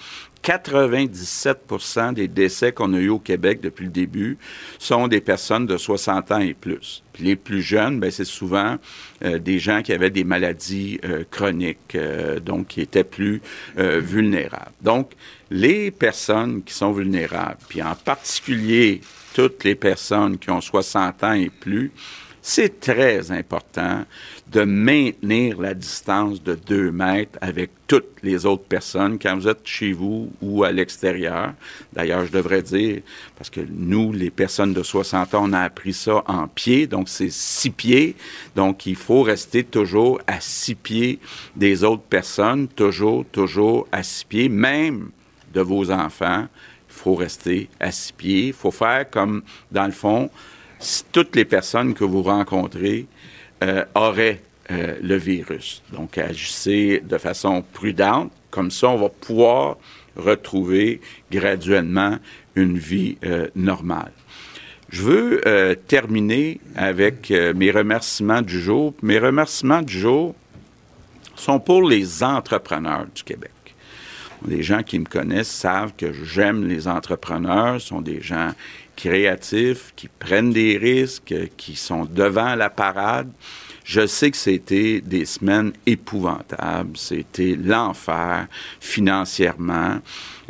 97% 0.45 2.13
des 2.13 2.27
décès 2.27 2.71
qu'on 2.71 2.93
a 2.93 2.99
eu 2.99 3.09
au 3.09 3.17
Québec 3.17 3.61
depuis 3.61 3.85
le 3.85 3.91
début 3.91 4.37
sont 4.77 5.07
des 5.07 5.19
personnes 5.19 5.65
de 5.65 5.75
60 5.75 6.31
ans 6.31 6.39
et 6.39 6.53
plus. 6.53 7.03
les 7.19 7.35
plus 7.35 7.63
jeunes, 7.63 7.99
ben, 7.99 8.11
c'est 8.11 8.25
souvent 8.25 8.75
euh, 9.23 9.39
des 9.39 9.57
gens 9.57 9.81
qui 9.81 9.91
avaient 9.91 10.11
des 10.11 10.23
maladies 10.23 10.99
euh, 11.03 11.23
chroniques, 11.31 11.95
euh, 11.95 12.39
donc 12.39 12.67
qui 12.67 12.81
étaient 12.81 13.03
plus 13.03 13.41
vulnérables. 13.75 14.71
Donc, 14.81 15.13
les 15.49 15.89
personnes 15.91 16.61
qui 16.63 16.73
sont 16.73 16.91
vulnérables, 16.91 17.57
puis 17.67 17.81
en 17.81 17.95
particulier 17.95 19.01
toutes 19.33 19.63
les 19.63 19.75
personnes 19.75 20.37
qui 20.37 20.49
ont 20.51 20.61
60 20.61 21.23
ans 21.23 21.33
et 21.33 21.49
plus, 21.49 21.91
c'est 22.41 22.79
très 22.79 23.31
important 23.31 24.05
de 24.51 24.63
maintenir 24.63 25.59
la 25.59 25.73
distance 25.73 26.41
de 26.43 26.53
deux 26.53 26.91
mètres 26.91 27.37
avec 27.41 27.71
toutes 27.87 28.21
les 28.21 28.45
autres 28.45 28.63
personnes 28.63 29.17
quand 29.17 29.35
vous 29.35 29.47
êtes 29.47 29.65
chez 29.65 29.91
vous 29.91 30.31
ou 30.41 30.63
à 30.63 30.71
l'extérieur. 30.71 31.53
D'ailleurs, 31.93 32.25
je 32.25 32.31
devrais 32.31 32.61
dire, 32.61 33.01
parce 33.37 33.49
que 33.49 33.61
nous, 33.67 34.13
les 34.13 34.29
personnes 34.29 34.73
de 34.73 34.83
60 34.83 35.33
ans, 35.33 35.45
on 35.45 35.53
a 35.53 35.61
appris 35.61 35.93
ça 35.93 36.23
en 36.27 36.47
pied, 36.47 36.85
donc 36.85 37.09
c'est 37.09 37.31
six 37.31 37.71
pieds. 37.71 38.15
Donc, 38.55 38.85
il 38.85 38.95
faut 38.95 39.23
rester 39.23 39.63
toujours 39.63 40.21
à 40.27 40.39
six 40.39 40.75
pieds 40.75 41.19
des 41.55 41.83
autres 41.83 42.03
personnes, 42.03 42.67
toujours, 42.67 43.25
toujours 43.31 43.87
à 43.91 44.03
six 44.03 44.25
pieds, 44.25 44.49
même 44.49 45.09
de 45.53 45.61
vos 45.61 45.89
enfants. 45.89 46.47
Il 46.89 46.93
faut 46.93 47.15
rester 47.15 47.67
à 47.79 47.91
six 47.91 48.13
pieds. 48.13 48.47
Il 48.47 48.53
faut 48.53 48.71
faire 48.71 49.09
comme, 49.09 49.41
dans 49.71 49.85
le 49.85 49.91
fond, 49.91 50.29
si 50.79 51.03
toutes 51.11 51.35
les 51.35 51.45
personnes 51.45 51.93
que 51.93 52.03
vous 52.03 52.21
rencontrez 52.21 53.07
euh, 53.65 53.83
auraient 53.95 54.41
euh, 54.69 54.95
le 55.01 55.15
virus. 55.15 55.81
Donc, 55.91 56.19
agissez 56.19 57.01
de 57.03 57.17
façon 57.17 57.63
prudente. 57.73 58.31
Comme 58.51 58.69
ça, 58.69 58.89
on 58.89 58.97
va 58.97 59.09
pouvoir 59.09 59.77
retrouver 60.15 61.01
graduellement 61.31 62.19
une 62.55 62.77
vie 62.77 63.17
euh, 63.25 63.47
normale. 63.55 64.11
Je 64.89 65.01
veux 65.01 65.75
terminer 65.87 66.61
avec 66.75 67.31
mes 67.31 67.71
remerciements 67.71 68.43
du 68.43 68.61
jour. 68.61 68.93
Mes 69.01 69.17
remerciements 69.17 69.81
du 69.81 69.99
jour 69.99 70.35
sont 71.35 71.59
pour 71.59 71.89
les 71.89 72.23
entrepreneurs 72.23 73.05
du 73.13 73.23
Québec. 73.23 73.51
Les 74.47 74.61
gens 74.61 74.83
qui 74.83 74.99
me 74.99 75.05
connaissent 75.05 75.51
savent 75.51 75.93
que 75.97 76.13
j'aime 76.13 76.67
les 76.67 76.87
entrepreneurs, 76.87 77.81
sont 77.81 77.99
des 77.99 78.21
gens 78.21 78.51
créatifs, 78.95 79.93
qui 79.95 80.07
prennent 80.07 80.51
des 80.51 80.77
risques, 80.77 81.33
qui 81.57 81.75
sont 81.75 82.05
devant 82.05 82.55
la 82.55 82.69
parade. 82.69 83.31
Je 83.83 84.07
sais 84.07 84.31
que 84.31 84.37
c'était 84.37 84.99
des 85.01 85.25
semaines 85.25 85.71
épouvantables, 85.85 86.97
c'était 86.97 87.55
l'enfer 87.55 88.47
financièrement. 88.79 89.99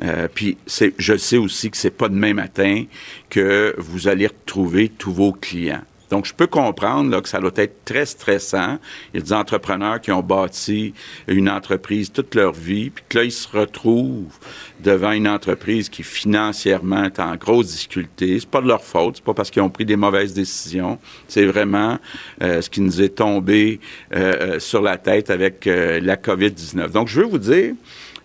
Euh, 0.04 0.28
puis 0.34 0.58
je 0.98 1.18
sais 1.18 1.38
aussi 1.38 1.70
que 1.70 1.78
c'est 1.78 1.92
pas 1.92 2.08
demain 2.08 2.34
matin 2.34 2.86
que 3.30 3.76
vous 3.78 4.08
allez 4.08 4.28
retrouver 4.28 4.90
tous 4.90 5.12
vos 5.12 5.34
clients. 5.34 5.84
Donc, 6.10 6.26
je 6.26 6.34
peux 6.34 6.48
comprendre 6.48 7.10
là, 7.10 7.22
que 7.22 7.30
ça 7.30 7.40
doit 7.40 7.52
être 7.56 7.84
très 7.86 8.06
stressant. 8.06 8.78
Il 9.14 9.20
y 9.20 9.24
a 9.24 9.26
des 9.26 9.34
entrepreneurs 9.34 10.00
qui 10.02 10.12
ont 10.12 10.22
bâti 10.22 10.94
une 11.28 11.50
entreprise 11.50 12.12
toute 12.12 12.36
leur 12.36 12.54
vie, 12.54 12.90
puis 12.90 13.04
que 13.10 13.18
là, 13.18 13.24
ils 13.24 13.32
se 13.32 13.48
retrouvent 13.48 14.38
devant 14.80 15.12
une 15.12 15.28
entreprise 15.28 15.90
qui 15.90 16.04
financièrement 16.04 17.06
est 17.06 17.20
en 17.20 17.36
grosse 17.36 17.68
difficulté. 17.68 18.40
C'est 18.40 18.50
pas 18.50 18.62
de 18.62 18.68
leur 18.68 18.84
faute, 18.84 19.18
c'est 19.18 19.26
pas 19.26 19.34
parce 19.34 19.50
qu'ils 19.50 19.62
ont 19.62 19.70
pris 19.70 19.86
des 19.86 19.96
mauvaises 19.96 20.34
décisions. 20.34 21.00
C'est 21.28 21.46
vraiment 21.46 21.98
euh, 22.42 22.62
ce 22.62 22.70
qui 22.70 22.82
nous 22.82 23.02
est 23.02 23.16
tombé 23.16 23.80
euh, 24.14 24.56
euh, 24.56 24.60
sur 24.60 24.82
la 24.82 24.98
tête 24.98 25.30
avec 25.30 25.66
la 25.66 26.16
COVID-19. 26.16 26.92
Donc, 26.92 27.08
je 27.08 27.22
veux 27.22 27.28
vous 27.28 27.38
dire, 27.38 27.74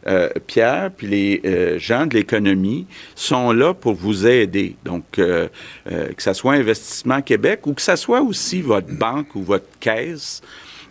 euh, 0.07 0.31
Pierre, 0.47 0.91
puis 0.97 1.07
les 1.07 1.43
euh, 1.45 1.79
gens 1.79 2.07
de 2.07 2.15
l'économie 2.15 2.87
sont 3.15 3.53
là 3.53 3.75
pour 3.75 3.95
vous 3.95 4.27
aider. 4.27 4.77
Donc, 4.85 5.19
euh, 5.19 5.49
que 5.85 6.23
ce 6.23 6.33
soit 6.33 6.55
Investissement 6.55 7.21
Québec 7.21 7.67
ou 7.67 7.75
que 7.75 7.83
ce 7.83 7.97
soit 7.97 8.23
aussi 8.23 8.63
votre 8.63 8.93
banque 8.95 9.35
ou 9.35 9.43
votre 9.43 9.69
caisse. 9.79 10.41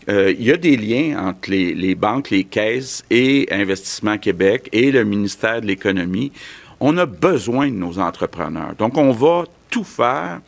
il 0.08 0.44
y 0.44 0.52
a 0.52 0.58
des 0.58 0.78
liens 0.78 1.28
entre 1.28 1.52
les, 1.52 1.74
les, 1.74 1.96
banques, 1.96 2.30
les 2.30 2.44
caisses 2.44 3.04
et 3.10 3.48
Investissement 3.52 4.18
Québec 4.18 4.70
et 4.72 4.92
le 4.92 5.04
ministère 5.04 5.62
de 5.62 5.68
l'Économie. 5.68 6.32
On 6.80 6.98
a 6.98 7.06
besoin 7.06 7.68
de 7.68 7.76
nos 7.76 8.00
entrepreneurs. 8.00 8.76
Donc, 8.78 8.98
on 8.98 9.12
va 9.12 9.46
tout 9.70 9.84
faire 9.84 10.42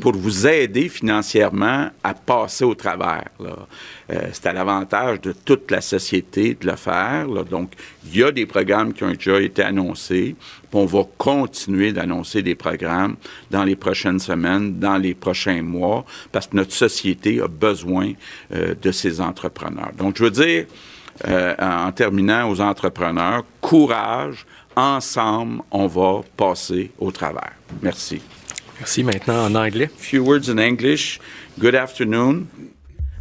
pour 0.00 0.12
vous 0.12 0.46
aider 0.46 0.88
financièrement 0.88 1.90
à 2.02 2.14
passer 2.14 2.64
au 2.64 2.74
travers. 2.74 3.28
Euh, 3.40 4.28
c'est 4.32 4.46
à 4.46 4.52
l'avantage 4.52 5.20
de 5.20 5.32
toute 5.32 5.70
la 5.70 5.80
société 5.80 6.54
de 6.54 6.66
le 6.66 6.76
faire. 6.76 7.26
Donc, 7.44 7.72
il 8.06 8.18
y 8.18 8.22
a 8.22 8.30
des 8.30 8.46
programmes 8.46 8.92
qui 8.92 9.04
ont 9.04 9.12
déjà 9.12 9.40
été 9.40 9.62
annoncés. 9.62 10.36
On 10.72 10.86
va 10.86 11.02
continuer 11.16 11.92
d'annoncer 11.92 12.42
des 12.42 12.54
programmes 12.54 13.16
dans 13.50 13.64
les 13.64 13.76
prochaines 13.76 14.20
semaines, 14.20 14.78
dans 14.78 14.96
les 14.96 15.14
prochains 15.14 15.62
mois, 15.62 16.04
parce 16.30 16.46
que 16.46 16.56
notre 16.56 16.72
société 16.72 17.40
a 17.40 17.48
besoin 17.48 18.12
euh, 18.54 18.74
de 18.80 18.92
ces 18.92 19.20
entrepreneurs. 19.20 19.92
Donc, 19.96 20.16
je 20.18 20.24
veux 20.24 20.30
dire, 20.30 20.66
euh, 21.26 21.54
en 21.58 21.90
terminant 21.90 22.48
aux 22.48 22.60
entrepreneurs, 22.60 23.42
courage, 23.60 24.46
ensemble, 24.76 25.62
on 25.72 25.86
va 25.86 26.20
passer 26.36 26.92
au 26.98 27.10
travers. 27.10 27.52
Merci. 27.82 28.20
Merci. 28.78 29.02
Maintenant 29.02 29.44
en 29.44 29.54
anglais. 29.54 29.90
Few 29.96 30.22
words 30.22 30.48
in 30.48 30.58
English. 30.58 31.18
Good 31.58 31.74
afternoon. 31.74 32.46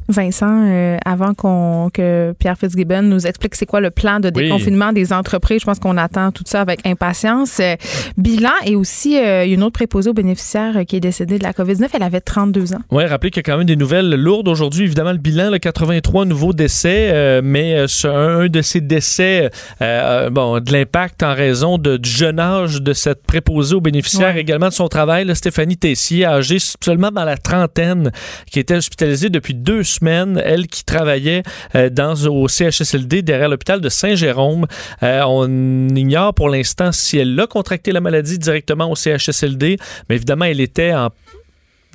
Vincent, 0.09 0.63
euh, 0.65 0.97
avant 1.05 1.33
qu'on 1.33 1.89
que 1.93 2.33
Pierre 2.39 2.57
Fitzgibbon 2.57 3.01
nous 3.01 3.27
explique 3.27 3.55
c'est 3.55 3.65
quoi 3.65 3.81
le 3.81 3.91
plan 3.91 4.19
de 4.19 4.29
déconfinement 4.29 4.93
des 4.93 5.11
entreprises, 5.11 5.59
je 5.61 5.65
pense 5.65 5.79
qu'on 5.79 5.97
attend 5.97 6.31
tout 6.31 6.43
ça 6.45 6.61
avec 6.61 6.85
impatience. 6.87 7.59
Euh, 7.59 7.75
bilan 8.15 8.51
et 8.65 8.75
aussi 8.75 9.17
euh, 9.17 9.45
une 9.45 9.63
autre 9.63 9.73
préposée 9.73 10.09
aux 10.09 10.13
bénéficiaires 10.13 10.85
qui 10.87 10.95
est 10.95 11.01
décédée 11.01 11.37
de 11.37 11.43
la 11.43 11.51
COVID-19, 11.51 11.89
elle 11.93 12.03
avait 12.03 12.21
32 12.21 12.73
ans. 12.73 12.79
Oui, 12.91 13.05
rappelez 13.05 13.31
qu'il 13.31 13.41
y 13.45 13.45
a 13.45 13.51
quand 13.51 13.57
même 13.57 13.67
des 13.67 13.75
nouvelles 13.75 14.09
lourdes 14.15 14.47
aujourd'hui. 14.47 14.85
Évidemment, 14.85 15.11
le 15.11 15.17
bilan, 15.17 15.49
le 15.49 15.57
83 15.57 16.25
nouveaux 16.25 16.53
décès, 16.53 17.41
mais 17.43 17.85
un, 18.05 18.47
de 18.47 18.61
ces 18.61 18.81
décès, 18.81 19.49
bon, 19.79 20.59
de 20.59 20.71
l'impact 20.71 21.23
en 21.23 21.33
raison 21.33 21.77
de, 21.77 21.97
du 21.97 22.09
jeune 22.09 22.39
âge 22.39 22.81
de 22.81 22.93
cette 22.93 23.23
préposée 23.23 23.75
aux 23.75 23.81
bénéficiaires, 23.81 24.37
également 24.37 24.69
de 24.69 24.73
son 24.73 24.87
travail, 24.87 25.27
Stéphanie 25.35 25.77
Tessier, 25.77 26.25
âgée 26.25 26.57
seulement 26.59 27.11
dans 27.11 27.25
la 27.25 27.37
trentaine, 27.37 28.11
qui 28.49 28.59
était 28.59 28.75
hospitalisée 28.75 29.29
depuis 29.29 29.53
deux 29.53 29.83
semaines 29.83 29.96
elle 30.05 30.67
qui 30.67 30.83
travaillait 30.83 31.43
euh, 31.75 31.89
dans, 31.89 32.13
au 32.27 32.47
CHSLD 32.47 33.21
derrière 33.21 33.49
l'hôpital 33.49 33.81
de 33.81 33.89
Saint-Jérôme. 33.89 34.65
Euh, 35.03 35.23
on 35.27 35.89
ignore 35.95 36.33
pour 36.33 36.49
l'instant 36.49 36.91
si 36.91 37.17
elle 37.17 37.39
a 37.39 37.47
contracté 37.47 37.91
la 37.91 38.01
maladie 38.01 38.37
directement 38.37 38.89
au 38.89 38.95
CHSLD, 38.95 39.77
mais 40.09 40.15
évidemment, 40.15 40.45
elle 40.45 40.61
était 40.61 40.93
en 40.93 41.09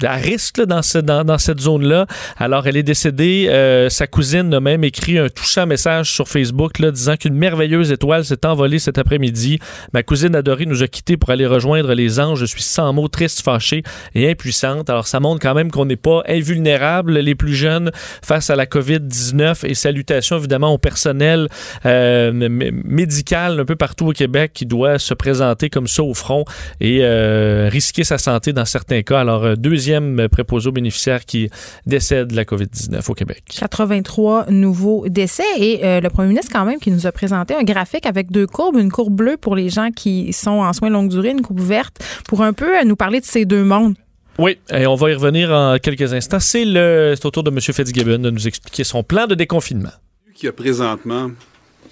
à 0.05 0.15
risque 0.15 0.61
dans, 0.61 0.83
ce, 0.83 0.99
dans, 0.99 1.25
dans, 1.25 1.39
cette 1.39 1.61
zone-là. 1.61 2.07
Alors, 2.37 2.67
elle 2.67 2.77
est 2.77 2.83
décédée. 2.83 3.49
Euh, 3.51 3.89
sa 3.89 4.07
cousine 4.07 4.53
a 4.55 4.61
même 4.61 4.85
écrit 4.85 5.19
un 5.19 5.29
touchant 5.29 5.67
message 5.67 6.11
sur 6.11 6.29
Facebook 6.29 6.79
là, 6.79 6.91
disant 6.91 7.17
qu'une 7.17 7.35
merveilleuse 7.35 7.93
étoile 7.93 8.25
s'est 8.25 8.45
envolée 8.47 8.79
cet 8.79 8.99
après-midi. 8.99 9.59
Ma 9.93 10.03
cousine 10.03 10.35
adorée 10.35 10.67
nous 10.67 10.83
a 10.83 10.89
quittés 10.89 11.17
pour 11.17 11.31
aller 11.31 11.47
rejoindre 11.47 11.95
les 11.95 12.21
anges. 12.21 12.41
Je 12.41 12.47
suis 12.47 12.63
sans 12.63 12.93
mots, 12.93 13.09
triste, 13.09 13.43
fâchée 13.43 13.83
et 14.15 14.31
impuissante. 14.31 14.91
Alors, 14.91 15.07
ça 15.07 15.21
montre 15.21 15.41
quand 15.41 15.55
même 15.55 15.71
qu'on 15.71 15.85
n'est 15.85 15.97
pas 15.97 16.23
invulnérable, 16.29 17.19
les 17.19 17.35
plus 17.35 17.55
jeunes, 17.55 17.91
face 18.25 18.51
à 18.51 18.57
la 18.57 18.67
COVID-19 18.67 19.67
et 19.67 19.75
salutations 19.75 20.39
évidemment 20.39 20.73
au 20.73 20.79
personnel 20.79 21.49
euh, 21.87 22.33
médical 22.33 23.61
un 23.61 23.65
peu 23.65 23.77
partout 23.77 24.09
au 24.09 24.13
Québec 24.13 24.53
qui 24.55 24.67
doit 24.67 24.99
se 24.99 25.15
présenter 25.15 25.71
comme 25.71 25.87
ça 25.87 26.03
au 26.03 26.15
front 26.15 26.45
et 26.81 27.01
euh, 27.03 27.69
risquer 27.71 28.05
sa 28.05 28.19
santé 28.19 28.53
dans 28.53 28.65
certains 28.65 29.03
cas. 29.03 29.21
Alors, 29.21 29.57
deuxième 29.57 29.92
préposé 30.31 30.69
aux 30.69 30.73
bénéficiaires 30.73 31.25
qui 31.25 31.49
décède 31.87 32.29
de 32.29 32.37
la 32.37 32.45
COVID-19 32.45 33.11
au 33.11 33.15
Québec. 33.15 33.43
83 33.49 34.47
nouveaux 34.51 35.07
décès 35.09 35.43
et 35.59 35.85
euh, 35.85 36.01
le 36.01 36.09
premier 36.11 36.29
ministre 36.29 36.51
quand 36.53 36.65
même 36.65 36.79
qui 36.79 36.91
nous 36.91 37.07
a 37.07 37.13
présenté 37.13 37.55
un 37.55 37.63
graphique 37.63 38.07
avec 38.07 38.31
deux 38.31 38.47
courbes, 38.47 38.77
une 38.77 38.91
courbe 38.91 39.15
bleue 39.15 39.37
pour 39.37 39.57
les 39.57 39.69
gens 39.69 39.91
qui 39.91 40.33
sont 40.33 40.51
en 40.51 40.73
soins 40.73 40.91
longue 40.91 41.09
durée, 41.09 41.31
une 41.31 41.43
courbe 41.43 41.61
verte 41.61 41.97
pour 42.29 42.43
un 42.43 42.53
peu 42.53 42.79
euh, 42.79 42.85
nous 42.85 42.97
parler 42.97 43.21
de 43.21 43.27
ces 43.27 43.45
deux 43.45 43.65
mondes. 43.65 43.95
Oui, 44.39 44.59
et 44.73 44.87
on 44.87 44.95
va 44.95 45.11
y 45.11 45.15
revenir 45.15 45.51
en 45.51 45.77
quelques 45.79 46.13
instants. 46.15 46.41
C'est 46.41 46.65
le 46.65 47.15
au 47.23 47.31
tour 47.31 47.43
de 47.43 47.51
M. 47.51 47.61
Fitzgibbon 47.61 48.19
de 48.19 48.31
nous 48.31 48.49
expliquer 48.49 48.85
son 48.85 49.03
plan 49.03 49.27
de 49.27 49.35
déconfinement. 49.35 49.93
Il 50.41 50.47
y 50.47 50.49
a 50.49 50.53
présentement 50.53 51.31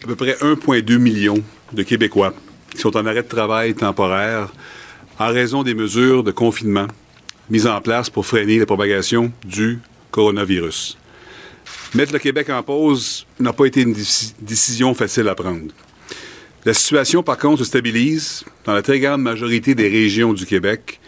à 0.02 0.06
peu 0.06 0.16
près 0.16 0.32
1,2 0.32 0.96
million 0.96 1.34
de 1.72 1.82
Québécois 1.82 2.32
qui 2.70 2.78
sont 2.78 2.96
en 2.96 3.04
arrêt 3.04 3.22
de 3.22 3.28
travail 3.28 3.74
temporaire 3.74 4.52
en 5.18 5.28
raison 5.28 5.62
des 5.62 5.74
mesures 5.74 6.24
de 6.24 6.30
confinement 6.30 6.86
mise 7.50 7.66
en 7.66 7.80
place 7.80 8.08
pour 8.08 8.24
freiner 8.24 8.58
la 8.58 8.66
propagation 8.66 9.32
du 9.44 9.80
coronavirus. 10.10 10.96
Mettre 11.94 12.12
le 12.12 12.18
Québec 12.20 12.48
en 12.50 12.62
pause 12.62 13.26
n'a 13.38 13.52
pas 13.52 13.66
été 13.66 13.82
une 13.82 13.96
décision 14.40 14.94
facile 14.94 15.28
à 15.28 15.34
prendre. 15.34 15.72
La 16.64 16.74
situation, 16.74 17.22
par 17.22 17.38
contre, 17.38 17.60
se 17.60 17.64
stabilise 17.64 18.44
dans 18.64 18.74
la 18.74 18.82
très 18.82 19.00
grande 19.00 19.22
majorité 19.22 19.74
des 19.74 19.88
régions 19.88 20.32
du 20.32 20.46
Québec 20.46 21.00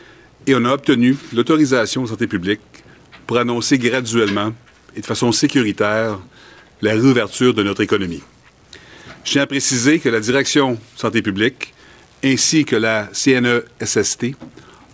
et 0.47 0.55
on 0.55 0.65
a 0.65 0.73
obtenu 0.73 1.17
l'autorisation 1.33 2.03
de 2.03 2.09
santé 2.09 2.27
publique 2.27 2.61
pour 3.27 3.39
annoncer 3.39 3.79
graduellement 3.79 4.53
et 4.97 5.01
de 5.01 5.07
façon 5.07 5.31
sécuritaire 5.31 6.19
la 6.81 6.93
réouverture 6.93 7.55
de 7.55 7.63
notre 7.63 7.83
économie. 7.83 8.23
Je 9.25 9.33
tiens 9.33 9.43
à 9.43 9.47
préciser 9.47 10.01
que 10.01 10.09
la 10.09 10.19
Direction 10.19 10.79
Santé 10.97 11.23
publique 11.23 11.73
ainsi 12.25 12.65
que 12.65 12.77
la 12.77 13.09
CNESST 13.13 14.35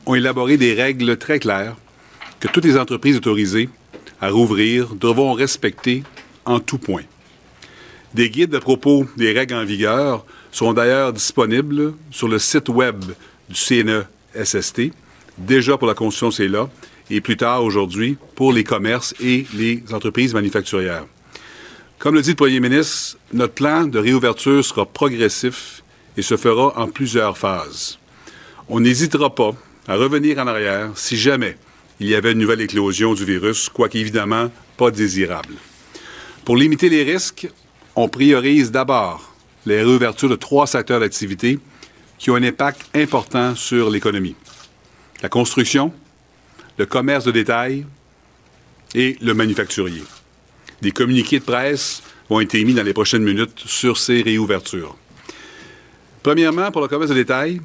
ont 0.08 0.14
élaboré 0.14 0.56
des 0.56 0.72
règles 0.72 1.18
très 1.18 1.38
claires 1.38 1.76
que 2.40 2.48
toutes 2.48 2.64
les 2.64 2.78
entreprises 2.78 3.18
autorisées 3.18 3.68
à 4.20 4.30
rouvrir 4.30 4.94
devront 4.94 5.34
respecter 5.34 6.02
en 6.46 6.60
tout 6.60 6.78
point. 6.78 7.02
Des 8.14 8.30
guides 8.30 8.54
à 8.54 8.60
propos 8.60 9.06
des 9.18 9.32
règles 9.32 9.54
en 9.54 9.64
vigueur 9.66 10.24
seront 10.50 10.72
d'ailleurs 10.72 11.12
disponibles 11.12 11.92
sur 12.10 12.26
le 12.26 12.38
site 12.38 12.70
web 12.70 13.04
du 13.50 13.54
CNESST, 13.54 14.92
déjà 15.36 15.76
pour 15.76 15.86
la 15.86 15.94
construction 15.94 16.30
c'est 16.30 16.48
là, 16.48 16.70
et 17.10 17.20
plus 17.20 17.36
tard 17.36 17.62
aujourd'hui 17.62 18.16
pour 18.34 18.52
les 18.52 18.64
commerces 18.64 19.14
et 19.20 19.46
les 19.54 19.82
entreprises 19.92 20.32
manufacturières. 20.32 21.04
Comme 21.98 22.14
le 22.14 22.22
dit 22.22 22.30
le 22.30 22.36
Premier 22.36 22.60
ministre, 22.60 23.18
notre 23.34 23.54
plan 23.54 23.84
de 23.84 23.98
réouverture 23.98 24.64
sera 24.64 24.86
progressif 24.86 25.82
et 26.16 26.22
se 26.22 26.38
fera 26.38 26.78
en 26.80 26.88
plusieurs 26.88 27.36
phases. 27.36 27.98
On 28.70 28.80
n'hésitera 28.80 29.34
pas 29.34 29.52
à 29.88 29.96
revenir 29.96 30.38
en 30.38 30.46
arrière 30.46 30.90
si 30.94 31.16
jamais 31.16 31.56
il 31.98 32.08
y 32.08 32.14
avait 32.14 32.32
une 32.32 32.38
nouvelle 32.38 32.60
éclosion 32.60 33.14
du 33.14 33.24
virus, 33.24 33.68
quoique 33.68 33.98
évidemment 33.98 34.52
pas 34.76 34.90
désirable. 34.90 35.54
Pour 36.44 36.56
limiter 36.56 36.88
les 36.88 37.02
risques, 37.02 37.48
on 37.96 38.08
priorise 38.08 38.70
d'abord 38.70 39.34
les 39.66 39.82
réouvertures 39.82 40.28
de 40.28 40.36
trois 40.36 40.66
secteurs 40.66 41.00
d'activité 41.00 41.58
qui 42.18 42.30
ont 42.30 42.36
un 42.36 42.42
impact 42.42 42.82
important 42.94 43.54
sur 43.56 43.90
l'économie. 43.90 44.36
La 45.22 45.28
construction, 45.28 45.92
le 46.76 46.86
commerce 46.86 47.24
de 47.24 47.32
détail 47.32 47.84
et 48.94 49.16
le 49.20 49.34
manufacturier. 49.34 50.04
Des 50.80 50.92
communiqués 50.92 51.40
de 51.40 51.44
presse 51.44 52.02
vont 52.30 52.40
être 52.40 52.54
émis 52.54 52.74
dans 52.74 52.84
les 52.84 52.92
prochaines 52.92 53.24
minutes 53.24 53.62
sur 53.66 53.96
ces 53.96 54.22
réouvertures. 54.22 54.96
Premièrement, 56.22 56.70
pour 56.70 56.82
le 56.82 56.88
commerce 56.88 57.10
de 57.10 57.16
détail, 57.16 57.60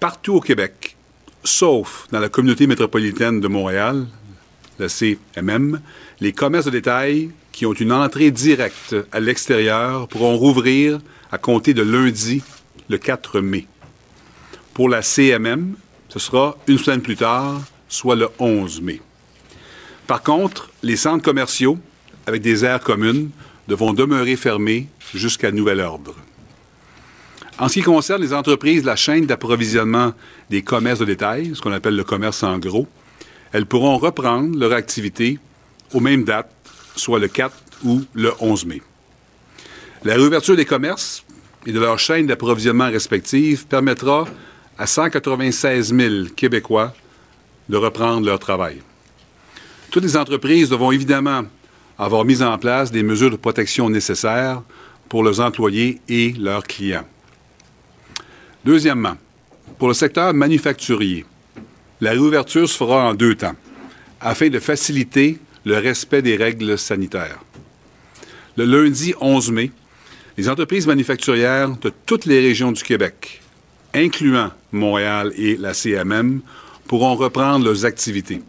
partout 0.00 0.34
au 0.34 0.40
Québec, 0.40 0.95
sauf 1.46 2.06
dans 2.10 2.20
la 2.20 2.28
communauté 2.28 2.66
métropolitaine 2.66 3.40
de 3.40 3.48
Montréal, 3.48 4.06
la 4.78 4.88
CMM, 4.88 5.80
les 6.20 6.32
commerces 6.32 6.66
de 6.66 6.70
détail 6.70 7.30
qui 7.52 7.64
ont 7.64 7.72
une 7.72 7.92
entrée 7.92 8.30
directe 8.30 8.94
à 9.12 9.20
l'extérieur 9.20 10.08
pourront 10.08 10.36
rouvrir 10.36 10.98
à 11.32 11.38
compter 11.38 11.72
de 11.72 11.82
lundi, 11.82 12.42
le 12.88 12.98
4 12.98 13.40
mai. 13.40 13.66
Pour 14.74 14.88
la 14.88 15.02
CMM, 15.02 15.74
ce 16.08 16.18
sera 16.18 16.56
une 16.66 16.78
semaine 16.78 17.00
plus 17.00 17.16
tard, 17.16 17.62
soit 17.88 18.16
le 18.16 18.28
11 18.38 18.82
mai. 18.82 19.00
Par 20.06 20.22
contre, 20.22 20.70
les 20.82 20.96
centres 20.96 21.24
commerciaux, 21.24 21.78
avec 22.26 22.42
des 22.42 22.64
aires 22.64 22.80
communes, 22.80 23.30
devront 23.68 23.92
demeurer 23.92 24.36
fermés 24.36 24.88
jusqu'à 25.14 25.50
nouvel 25.50 25.80
ordre. 25.80 26.14
En 27.58 27.68
ce 27.68 27.74
qui 27.74 27.82
concerne 27.82 28.20
les 28.20 28.34
entreprises, 28.34 28.84
la 28.84 28.96
chaîne 28.96 29.24
d'approvisionnement 29.24 30.12
des 30.50 30.60
commerces 30.60 30.98
de 30.98 31.06
détail, 31.06 31.52
ce 31.54 31.62
qu'on 31.62 31.72
appelle 31.72 31.96
le 31.96 32.04
commerce 32.04 32.42
en 32.42 32.58
gros, 32.58 32.86
elles 33.52 33.64
pourront 33.64 33.96
reprendre 33.96 34.58
leur 34.58 34.72
activité 34.72 35.38
aux 35.94 36.00
mêmes 36.00 36.24
dates, 36.24 36.52
soit 36.96 37.18
le 37.18 37.28
4 37.28 37.54
ou 37.84 38.02
le 38.12 38.32
11 38.40 38.66
mai. 38.66 38.82
La 40.04 40.14
réouverture 40.14 40.54
des 40.54 40.66
commerces 40.66 41.24
et 41.64 41.72
de 41.72 41.80
leurs 41.80 41.98
chaînes 41.98 42.26
d'approvisionnement 42.26 42.90
respectives 42.90 43.66
permettra 43.66 44.26
à 44.76 44.86
196 44.86 45.94
000 45.94 46.14
Québécois 46.36 46.92
de 47.70 47.78
reprendre 47.78 48.26
leur 48.26 48.38
travail. 48.38 48.82
Toutes 49.90 50.04
les 50.04 50.18
entreprises 50.18 50.68
devront 50.68 50.92
évidemment 50.92 51.44
avoir 51.98 52.26
mis 52.26 52.42
en 52.42 52.58
place 52.58 52.92
des 52.92 53.02
mesures 53.02 53.30
de 53.30 53.36
protection 53.36 53.88
nécessaires 53.88 54.62
pour 55.08 55.24
leurs 55.24 55.40
employés 55.40 56.02
et 56.06 56.32
leurs 56.32 56.64
clients. 56.64 57.06
Deuxièmement, 58.66 59.16
pour 59.78 59.86
le 59.86 59.94
secteur 59.94 60.34
manufacturier, 60.34 61.24
la 62.00 62.10
réouverture 62.10 62.68
se 62.68 62.76
fera 62.76 63.08
en 63.08 63.14
deux 63.14 63.36
temps, 63.36 63.54
afin 64.20 64.48
de 64.48 64.58
faciliter 64.58 65.38
le 65.64 65.78
respect 65.78 66.20
des 66.20 66.34
règles 66.34 66.76
sanitaires. 66.76 67.38
Le 68.56 68.64
lundi 68.64 69.14
11 69.20 69.52
mai, 69.52 69.70
les 70.36 70.48
entreprises 70.48 70.88
manufacturières 70.88 71.76
de 71.76 71.92
toutes 72.06 72.24
les 72.24 72.40
régions 72.40 72.72
du 72.72 72.82
Québec, 72.82 73.40
incluant 73.94 74.50
Montréal 74.72 75.32
et 75.36 75.56
la 75.56 75.72
CMM, 75.72 76.40
pourront 76.88 77.14
reprendre 77.14 77.64
leurs 77.64 77.84
activités. 77.84 78.42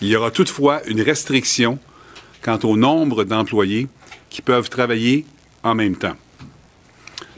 Il 0.00 0.08
y 0.08 0.16
aura 0.16 0.32
toutefois 0.32 0.82
une 0.88 1.00
restriction 1.00 1.78
quant 2.42 2.58
au 2.64 2.76
nombre 2.76 3.22
d'employés 3.22 3.86
qui 4.30 4.42
peuvent 4.42 4.68
travailler 4.68 5.24
en 5.62 5.76
même 5.76 5.94
temps. 5.94 6.16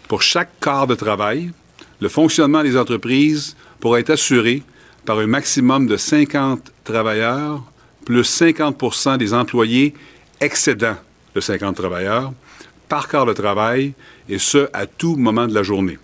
Pour 0.08 0.22
chaque 0.22 0.58
quart 0.60 0.86
de 0.86 0.94
travail, 0.94 1.50
le 2.00 2.08
fonctionnement 2.08 2.62
des 2.62 2.76
entreprises 2.76 3.56
pourra 3.80 4.00
être 4.00 4.10
assuré 4.10 4.62
par 5.04 5.18
un 5.18 5.26
maximum 5.26 5.86
de 5.86 5.96
50 5.96 6.72
travailleurs 6.84 7.62
plus 8.04 8.22
50% 8.22 9.18
des 9.18 9.32
employés 9.32 9.94
excédant 10.40 10.96
de 11.34 11.40
50 11.40 11.76
travailleurs 11.76 12.32
par 12.88 13.08
quart 13.08 13.26
de 13.26 13.32
travail, 13.32 13.94
et 14.28 14.38
ce, 14.38 14.68
à 14.72 14.86
tout 14.86 15.16
moment 15.16 15.46
de 15.46 15.54
la 15.54 15.62
journée. 15.62 15.98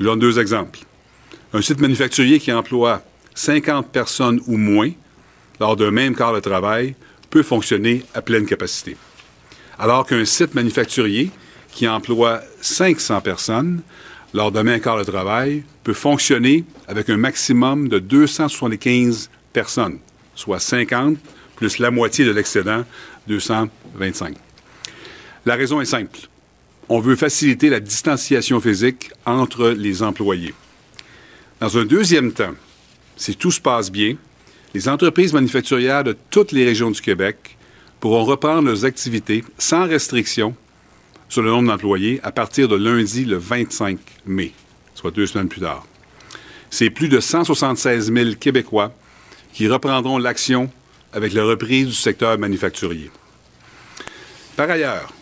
Je 0.00 0.04
donne 0.04 0.18
deux 0.18 0.38
exemples. 0.38 0.80
Un 1.52 1.62
site 1.62 1.80
manufacturier 1.80 2.40
qui 2.40 2.52
emploie 2.52 3.02
50 3.34 3.90
personnes 3.90 4.40
ou 4.46 4.56
moins 4.56 4.90
lors 5.60 5.76
d'un 5.76 5.90
même 5.90 6.14
quart 6.14 6.32
de 6.32 6.40
travail 6.40 6.94
peut 7.30 7.42
fonctionner 7.42 8.04
à 8.14 8.22
pleine 8.22 8.46
capacité. 8.46 8.96
Alors 9.78 10.06
qu'un 10.06 10.24
site 10.24 10.54
manufacturier 10.54 11.30
qui 11.70 11.86
emploie 11.86 12.40
500 12.60 13.20
personnes 13.20 13.82
lors 14.34 14.52
d'un 14.52 14.62
même 14.62 14.80
quart 14.80 14.98
de 14.98 15.04
travail 15.04 15.62
peut 15.84 15.94
fonctionner 15.94 16.64
avec 16.86 17.08
un 17.10 17.16
maximum 17.16 17.88
de 17.88 17.98
275 17.98 19.30
personnes, 19.52 19.98
soit 20.34 20.58
50 20.58 21.16
plus 21.56 21.78
la 21.78 21.90
moitié 21.90 22.24
de 22.24 22.30
l'excédent, 22.30 22.84
225. 23.26 24.36
La 25.44 25.56
raison 25.56 25.80
est 25.80 25.86
simple. 25.86 26.20
On 26.88 27.00
veut 27.00 27.16
faciliter 27.16 27.68
la 27.68 27.80
distanciation 27.80 28.60
physique 28.60 29.10
entre 29.26 29.70
les 29.70 30.02
employés. 30.02 30.54
Dans 31.60 31.76
un 31.76 31.84
deuxième 31.84 32.32
temps, 32.32 32.54
si 33.16 33.34
tout 33.34 33.50
se 33.50 33.60
passe 33.60 33.90
bien, 33.90 34.14
les 34.72 34.88
entreprises 34.88 35.32
manufacturières 35.32 36.04
de 36.04 36.16
toutes 36.30 36.52
les 36.52 36.64
régions 36.64 36.92
du 36.92 37.00
Québec 37.00 37.56
pourront 37.98 38.24
reprendre 38.24 38.68
leurs 38.68 38.84
activités 38.84 39.42
sans 39.58 39.88
restriction 39.88 40.54
sur 41.28 41.42
le 41.42 41.50
nombre 41.50 41.68
d'employés 41.68 42.20
à 42.22 42.32
partir 42.32 42.68
de 42.68 42.76
lundi 42.76 43.24
le 43.24 43.36
25 43.36 43.98
mai, 44.26 44.52
soit 44.94 45.10
deux 45.10 45.26
semaines 45.26 45.48
plus 45.48 45.60
tard. 45.60 45.86
C'est 46.70 46.90
plus 46.90 47.08
de 47.08 47.20
176 47.20 48.12
000 48.12 48.30
Québécois 48.38 48.92
qui 49.52 49.68
reprendront 49.68 50.18
l'action 50.18 50.70
avec 51.12 51.32
la 51.32 51.44
reprise 51.44 51.86
du 51.86 51.94
secteur 51.94 52.38
manufacturier. 52.38 53.10
Par 54.56 54.68
ailleurs, 54.70 55.12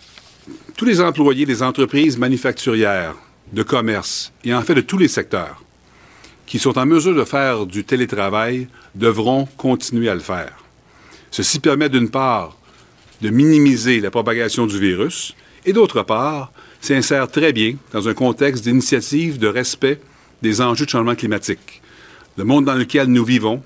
tous 0.77 0.85
les 0.85 1.01
employés 1.01 1.47
des 1.47 1.63
entreprises 1.63 2.19
manufacturières, 2.19 3.15
de 3.53 3.63
commerce 3.63 4.33
et 4.45 4.55
en 4.55 4.63
fait 4.63 4.75
de 4.75 4.81
tous 4.81 4.99
les 4.99 5.09
secteurs 5.09 5.63
qui 6.47 6.59
sont 6.59 6.79
en 6.79 6.87
mesure 6.87 7.15
de 7.15 7.25
faire 7.25 7.67
du 7.67 7.85
télétravail 7.85 8.69
devront 8.95 9.47
continuer 9.57 10.09
à 10.09 10.15
le 10.15 10.21
faire. 10.21 10.53
Ceci 11.31 11.59
permet 11.59 11.89
d'une 11.89 12.09
part 12.09 12.57
de 13.21 13.31
minimiser 13.31 14.01
la 14.01 14.11
propagation 14.11 14.67
du 14.67 14.79
virus 14.79 15.35
et 15.67 15.73
d'autre 15.73 16.03
part 16.03 16.53
s'insère 16.81 17.29
très 17.29 17.53
bien 17.53 17.75
dans 17.93 18.09
un 18.09 18.15
contexte 18.15 18.65
d'initiative 18.65 19.39
de 19.39 19.49
respect 19.49 20.01
des 20.41 20.61
enjeux 20.61 20.87
de 20.87 20.91
changement 20.91 21.17
climatique. 21.17 21.83
Le 22.37 22.45
monde 22.45 22.65
dans 22.65 22.75
lequel 22.75 23.09
nous 23.09 23.25
vivons 23.25 23.63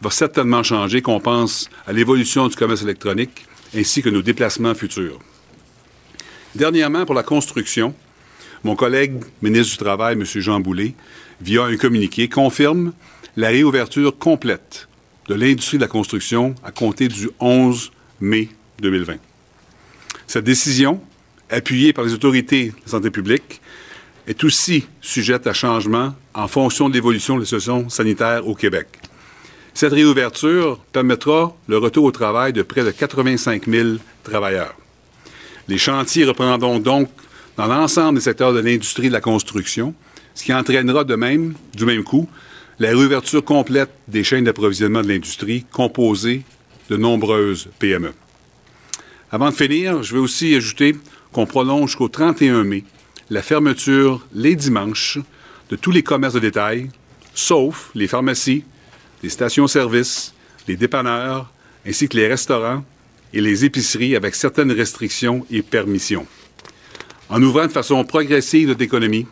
va 0.00 0.10
certainement 0.10 0.62
changer, 0.62 1.02
qu'on 1.02 1.20
pense 1.20 1.68
à 1.86 1.92
l'évolution 1.92 2.48
du 2.48 2.56
commerce 2.56 2.82
électronique 2.82 3.46
ainsi 3.74 4.02
que 4.02 4.08
nos 4.08 4.22
déplacements 4.22 4.74
futurs. 4.74 5.18
Dernièrement, 6.54 7.04
pour 7.04 7.14
la 7.14 7.22
construction, 7.22 7.94
mon 8.64 8.76
collègue 8.76 9.22
ministre 9.42 9.72
du 9.72 9.84
Travail, 9.84 10.14
M. 10.14 10.24
Jean 10.24 10.60
Boulet, 10.60 10.94
via 11.40 11.64
un 11.64 11.76
communiqué, 11.76 12.28
confirme 12.28 12.92
la 13.36 13.48
réouverture 13.48 14.16
complète 14.16 14.88
de 15.28 15.34
l'industrie 15.34 15.76
de 15.76 15.82
la 15.82 15.88
construction 15.88 16.54
à 16.64 16.70
compter 16.70 17.08
du 17.08 17.28
11 17.40 17.90
mai 18.20 18.48
2020. 18.80 19.16
Cette 20.26 20.44
décision, 20.44 21.00
appuyée 21.50 21.92
par 21.92 22.04
les 22.04 22.12
autorités 22.12 22.72
de 22.84 22.90
santé 22.90 23.10
publique, 23.10 23.60
est 24.26 24.42
aussi 24.44 24.86
sujette 25.00 25.46
à 25.46 25.52
changement 25.52 26.14
en 26.34 26.48
fonction 26.48 26.88
de 26.88 26.94
l'évolution 26.94 27.34
de 27.34 27.40
la 27.40 27.44
situation 27.46 27.88
sanitaire 27.88 28.46
au 28.46 28.54
Québec. 28.54 28.88
Cette 29.72 29.92
réouverture 29.92 30.78
permettra 30.92 31.54
le 31.68 31.78
retour 31.78 32.04
au 32.04 32.10
travail 32.10 32.52
de 32.52 32.62
près 32.62 32.82
de 32.82 32.90
85 32.90 33.68
000 33.68 33.88
travailleurs. 34.22 34.74
Les 35.68 35.78
chantiers 35.78 36.24
reprendront 36.24 36.78
donc 36.78 37.08
dans 37.56 37.66
l'ensemble 37.66 38.18
des 38.18 38.24
secteurs 38.24 38.52
de 38.52 38.60
l'industrie 38.60 39.08
de 39.08 39.12
la 39.12 39.20
construction, 39.20 39.94
ce 40.34 40.44
qui 40.44 40.54
entraînera 40.54 41.04
de 41.04 41.14
même, 41.14 41.54
du 41.74 41.84
même 41.84 42.04
coup, 42.04 42.28
la 42.78 42.88
réouverture 42.88 43.44
complète 43.44 43.90
des 44.08 44.24
chaînes 44.24 44.44
d'approvisionnement 44.44 45.02
de 45.02 45.08
l'industrie 45.08 45.64
composées 45.72 46.42
de 46.90 46.96
nombreuses 46.96 47.68
PME. 47.78 48.12
Avant 49.30 49.50
de 49.50 49.54
finir, 49.54 50.02
je 50.02 50.14
vais 50.14 50.20
aussi 50.20 50.54
ajouter 50.54 50.94
qu'on 51.36 51.44
prolonge 51.44 51.90
jusqu'au 51.90 52.08
31 52.08 52.64
mai 52.64 52.82
la 53.28 53.42
fermeture 53.42 54.26
les 54.32 54.56
dimanches 54.56 55.18
de 55.68 55.76
tous 55.76 55.90
les 55.90 56.02
commerces 56.02 56.32
de 56.32 56.40
détail, 56.40 56.88
sauf 57.34 57.90
les 57.94 58.08
pharmacies, 58.08 58.64
les 59.22 59.28
stations-service, 59.28 60.32
les 60.66 60.76
dépanneurs, 60.76 61.52
ainsi 61.86 62.08
que 62.08 62.16
les 62.16 62.26
restaurants 62.26 62.82
et 63.34 63.42
les 63.42 63.66
épiceries 63.66 64.16
avec 64.16 64.34
certaines 64.34 64.72
restrictions 64.72 65.44
et 65.50 65.60
permissions. 65.60 66.26
En 67.28 67.42
ouvrant 67.42 67.66
de 67.66 67.72
façon 67.72 68.02
progressive 68.04 68.68
notre 68.68 68.80
économie 68.80 69.26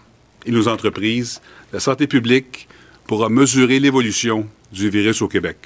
et 0.45 0.51
nos 0.51 0.69
entreprises, 0.69 1.41
la 1.73 1.81
santé 1.81 2.07
publique 2.07 2.69
pourra 3.07 3.31
mesurer 3.31 3.81
l'évolution 3.81 4.47
du 4.73 4.91
virus 4.91 5.23
au 5.23 5.29
Québec. 5.29 5.57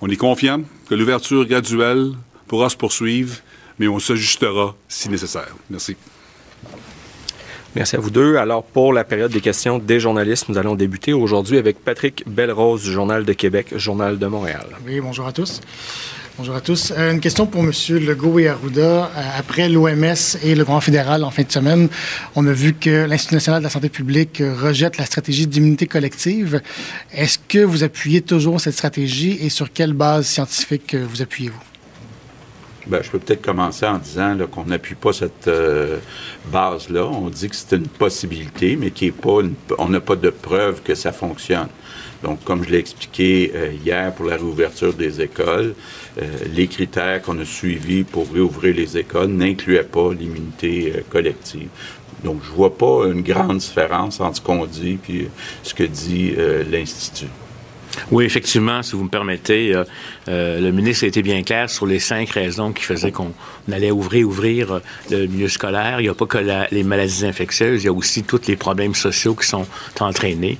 On 0.00 0.08
est 0.08 0.16
confiant 0.16 0.62
que 0.88 0.94
l'ouverture 0.94 1.44
graduelle 1.44 2.12
pourra 2.48 2.70
se 2.70 2.78
poursuivre, 2.78 3.34
mais 3.78 3.88
on 3.88 3.98
s'ajustera 3.98 4.74
si 4.88 5.08
nécessaire. 5.08 5.54
Merci. 5.70 5.96
Merci 7.74 7.96
à 7.96 7.98
vous 7.98 8.08
deux. 8.08 8.36
Alors, 8.36 8.64
pour 8.64 8.94
la 8.94 9.04
période 9.04 9.30
des 9.30 9.42
questions 9.42 9.78
des 9.78 10.00
journalistes, 10.00 10.48
nous 10.48 10.56
allons 10.56 10.74
débuter 10.74 11.12
aujourd'hui 11.12 11.58
avec 11.58 11.84
Patrick 11.84 12.24
Belrose 12.26 12.82
du 12.82 12.90
Journal 12.90 13.26
de 13.26 13.32
Québec, 13.34 13.76
Journal 13.76 14.18
de 14.18 14.26
Montréal. 14.26 14.66
Oui, 14.86 14.98
bonjour 15.00 15.26
à 15.26 15.32
tous. 15.32 15.60
Bonjour 16.38 16.54
à 16.54 16.62
tous. 16.62 16.92
Euh, 16.96 17.12
une 17.12 17.20
question 17.20 17.46
pour 17.46 17.62
M. 17.62 17.72
Legault 17.90 18.38
et 18.38 18.48
Arruda. 18.48 18.80
Euh, 18.80 19.08
après 19.38 19.68
l'OMS 19.68 20.38
et 20.42 20.54
le 20.54 20.64
Grand 20.64 20.80
fédéral 20.80 21.22
en 21.22 21.30
fin 21.30 21.42
de 21.42 21.52
semaine, 21.52 21.88
on 22.34 22.46
a 22.46 22.52
vu 22.52 22.72
que 22.72 23.04
l'Institut 23.04 23.34
national 23.34 23.60
de 23.60 23.64
la 23.64 23.70
santé 23.70 23.90
publique 23.90 24.42
rejette 24.42 24.96
la 24.96 25.04
stratégie 25.04 25.46
d'immunité 25.46 25.86
collective. 25.86 26.62
Est-ce 27.12 27.38
que 27.38 27.58
vous 27.58 27.84
appuyez 27.84 28.22
toujours 28.22 28.58
cette 28.58 28.74
stratégie 28.74 29.38
et 29.42 29.50
sur 29.50 29.70
quelle 29.70 29.92
base 29.92 30.26
scientifique 30.26 30.94
vous 30.94 31.20
appuyez-vous? 31.20 31.75
Bien, 32.86 33.02
je 33.02 33.10
peux 33.10 33.18
peut-être 33.18 33.42
commencer 33.42 33.84
en 33.84 33.98
disant 33.98 34.36
qu'on 34.50 34.64
n'appuie 34.64 34.94
pas 34.94 35.12
cette 35.12 35.48
euh, 35.48 35.98
base-là. 36.52 37.04
On 37.04 37.28
dit 37.28 37.48
que 37.48 37.56
c'est 37.56 37.76
une 37.76 37.88
possibilité, 37.88 38.76
mais 38.76 38.90
qui 38.92 39.06
est 39.06 39.12
pas 39.12 39.40
on 39.78 39.88
n'a 39.88 40.00
pas 40.00 40.16
de 40.16 40.30
preuve 40.30 40.82
que 40.82 40.94
ça 40.94 41.12
fonctionne. 41.12 41.68
Donc, 42.22 42.42
comme 42.44 42.64
je 42.64 42.70
l'ai 42.70 42.78
expliqué 42.78 43.52
hier 43.84 44.14
pour 44.14 44.26
la 44.26 44.36
réouverture 44.36 44.94
des 44.94 45.20
écoles, 45.20 45.74
euh, 46.20 46.24
les 46.54 46.66
critères 46.66 47.20
qu'on 47.20 47.38
a 47.40 47.44
suivis 47.44 48.02
pour 48.02 48.32
réouvrir 48.32 48.74
les 48.74 48.96
écoles 48.96 49.28
n'incluaient 49.28 49.82
pas 49.82 50.14
l'immunité 50.14 50.94
euh, 50.96 51.00
collective. 51.10 51.68
Donc, 52.24 52.40
je 52.42 52.50
vois 52.50 52.76
pas 52.76 53.06
une 53.06 53.20
grande 53.20 53.58
différence 53.58 54.18
entre 54.20 54.36
ce 54.36 54.40
qu'on 54.40 54.64
dit 54.64 54.98
et 55.10 55.28
ce 55.62 55.74
que 55.74 55.82
dit 55.82 56.32
euh, 56.38 56.64
l'Institut. 56.64 57.26
Oui, 58.10 58.24
effectivement, 58.24 58.82
si 58.82 58.92
vous 58.92 59.04
me 59.04 59.08
permettez, 59.08 59.72
le 60.26 60.70
ministre 60.70 61.04
a 61.04 61.08
été 61.08 61.22
bien 61.22 61.42
clair 61.42 61.70
sur 61.70 61.86
les 61.86 61.98
cinq 61.98 62.30
raisons 62.30 62.72
qui 62.72 62.84
faisaient 62.84 63.12
qu'on 63.12 63.32
allait 63.72 63.90
ouvrir, 63.90 64.26
ouvrir 64.26 64.80
le 65.10 65.26
milieu 65.26 65.48
scolaire. 65.48 66.00
Il 66.00 66.04
n'y 66.04 66.08
a 66.08 66.14
pas 66.14 66.26
que 66.26 66.38
les 66.70 66.82
maladies 66.82 67.26
infectieuses, 67.26 67.82
il 67.82 67.86
y 67.86 67.88
a 67.88 67.92
aussi 67.92 68.22
tous 68.22 68.42
les 68.46 68.56
problèmes 68.56 68.94
sociaux 68.94 69.34
qui 69.34 69.46
sont 69.46 69.66
entraînés. 70.00 70.58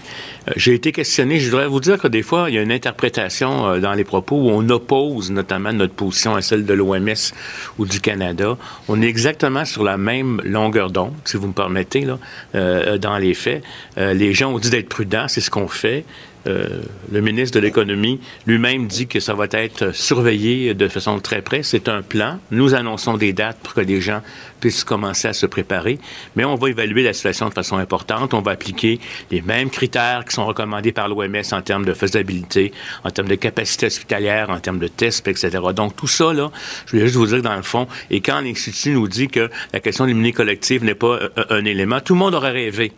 Euh, 0.48 0.52
j'ai 0.56 0.74
été 0.74 0.92
questionné. 0.92 1.40
Je 1.40 1.50
voudrais 1.50 1.66
vous 1.66 1.80
dire 1.80 1.98
que 1.98 2.08
des 2.08 2.22
fois, 2.22 2.48
il 2.48 2.54
y 2.54 2.58
a 2.58 2.62
une 2.62 2.72
interprétation 2.72 3.66
euh, 3.66 3.80
dans 3.80 3.94
les 3.94 4.04
propos 4.04 4.36
où 4.36 4.50
on 4.50 4.68
oppose 4.68 5.30
notamment 5.30 5.72
notre 5.72 5.94
position 5.94 6.34
à 6.34 6.42
celle 6.42 6.64
de 6.64 6.74
l'OMS 6.74 7.32
ou 7.78 7.86
du 7.86 8.00
Canada. 8.00 8.56
On 8.88 9.02
est 9.02 9.08
exactement 9.08 9.64
sur 9.64 9.82
la 9.82 9.96
même 9.96 10.40
longueur 10.44 10.90
d'onde, 10.90 11.14
si 11.24 11.36
vous 11.36 11.48
me 11.48 11.52
permettez, 11.52 12.02
là, 12.02 12.18
euh, 12.54 12.98
dans 12.98 13.18
les 13.18 13.34
faits. 13.34 13.62
les 13.96 14.32
gens 14.32 14.52
ont 14.52 14.58
dit 14.58 14.70
d'être 14.70 14.88
prudents, 14.88 15.28
c'est 15.28 15.40
ce 15.40 15.50
qu'on 15.50 15.68
fait. 15.68 16.04
Euh, 16.46 16.82
le 17.10 17.20
ministre 17.20 17.58
de 17.58 17.64
l'Économie 17.64 18.20
lui-même 18.46 18.86
dit 18.86 19.06
que 19.06 19.20
ça 19.20 19.34
va 19.34 19.46
être 19.50 19.94
surveillé 19.94 20.74
de 20.74 20.88
façon 20.88 21.18
très 21.18 21.42
près. 21.42 21.62
C'est 21.62 21.88
un 21.88 22.02
plan. 22.02 22.38
Nous 22.50 22.74
annonçons 22.74 23.16
des 23.16 23.32
dates 23.32 23.58
pour 23.62 23.74
que 23.74 23.80
les 23.80 24.00
gens 24.00 24.22
puissent 24.60 24.84
commencer 24.84 25.28
à 25.28 25.32
se 25.32 25.46
préparer. 25.46 25.98
Mais 26.36 26.44
on 26.44 26.54
va 26.54 26.70
évaluer 26.70 27.02
la 27.02 27.12
situation 27.12 27.48
de 27.48 27.54
façon 27.54 27.76
importante. 27.76 28.34
On 28.34 28.40
va 28.40 28.52
appliquer 28.52 29.00
les 29.30 29.42
mêmes 29.42 29.70
critères 29.70 30.24
qui 30.24 30.34
sont 30.34 30.46
recommandés 30.46 30.92
par 30.92 31.08
l'OMS 31.08 31.42
en 31.52 31.62
termes 31.62 31.84
de 31.84 31.94
faisabilité, 31.94 32.72
en 33.04 33.10
termes 33.10 33.28
de 33.28 33.34
capacité 33.34 33.86
hospitalière, 33.86 34.50
en 34.50 34.60
termes 34.60 34.78
de 34.78 34.88
tests, 34.88 35.26
etc. 35.28 35.58
Donc, 35.74 35.96
tout 35.96 36.06
ça, 36.06 36.32
là, 36.32 36.50
je 36.86 36.92
voulais 36.92 37.04
juste 37.04 37.16
vous 37.16 37.26
dire 37.26 37.42
dans 37.42 37.56
le 37.56 37.62
fond, 37.62 37.86
et 38.10 38.20
quand 38.20 38.40
l'Institut 38.40 38.90
nous 38.90 39.08
dit 39.08 39.28
que 39.28 39.50
la 39.72 39.80
question 39.80 40.04
de 40.04 40.10
l'immunité 40.10 40.36
collective 40.36 40.84
n'est 40.84 40.94
pas 40.94 41.18
un, 41.36 41.56
un 41.56 41.64
élément, 41.64 42.00
tout 42.00 42.14
le 42.14 42.18
monde 42.18 42.34
aurait 42.34 42.52
rêvé 42.52 42.92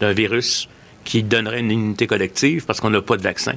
d'un 0.00 0.12
virus 0.12 0.68
qui 1.04 1.22
donnerait 1.22 1.60
une 1.60 1.70
immunité 1.70 2.06
collective 2.06 2.64
parce 2.66 2.80
qu'on 2.80 2.90
n'a 2.90 3.02
pas 3.02 3.16
de 3.16 3.22
vaccin. 3.22 3.54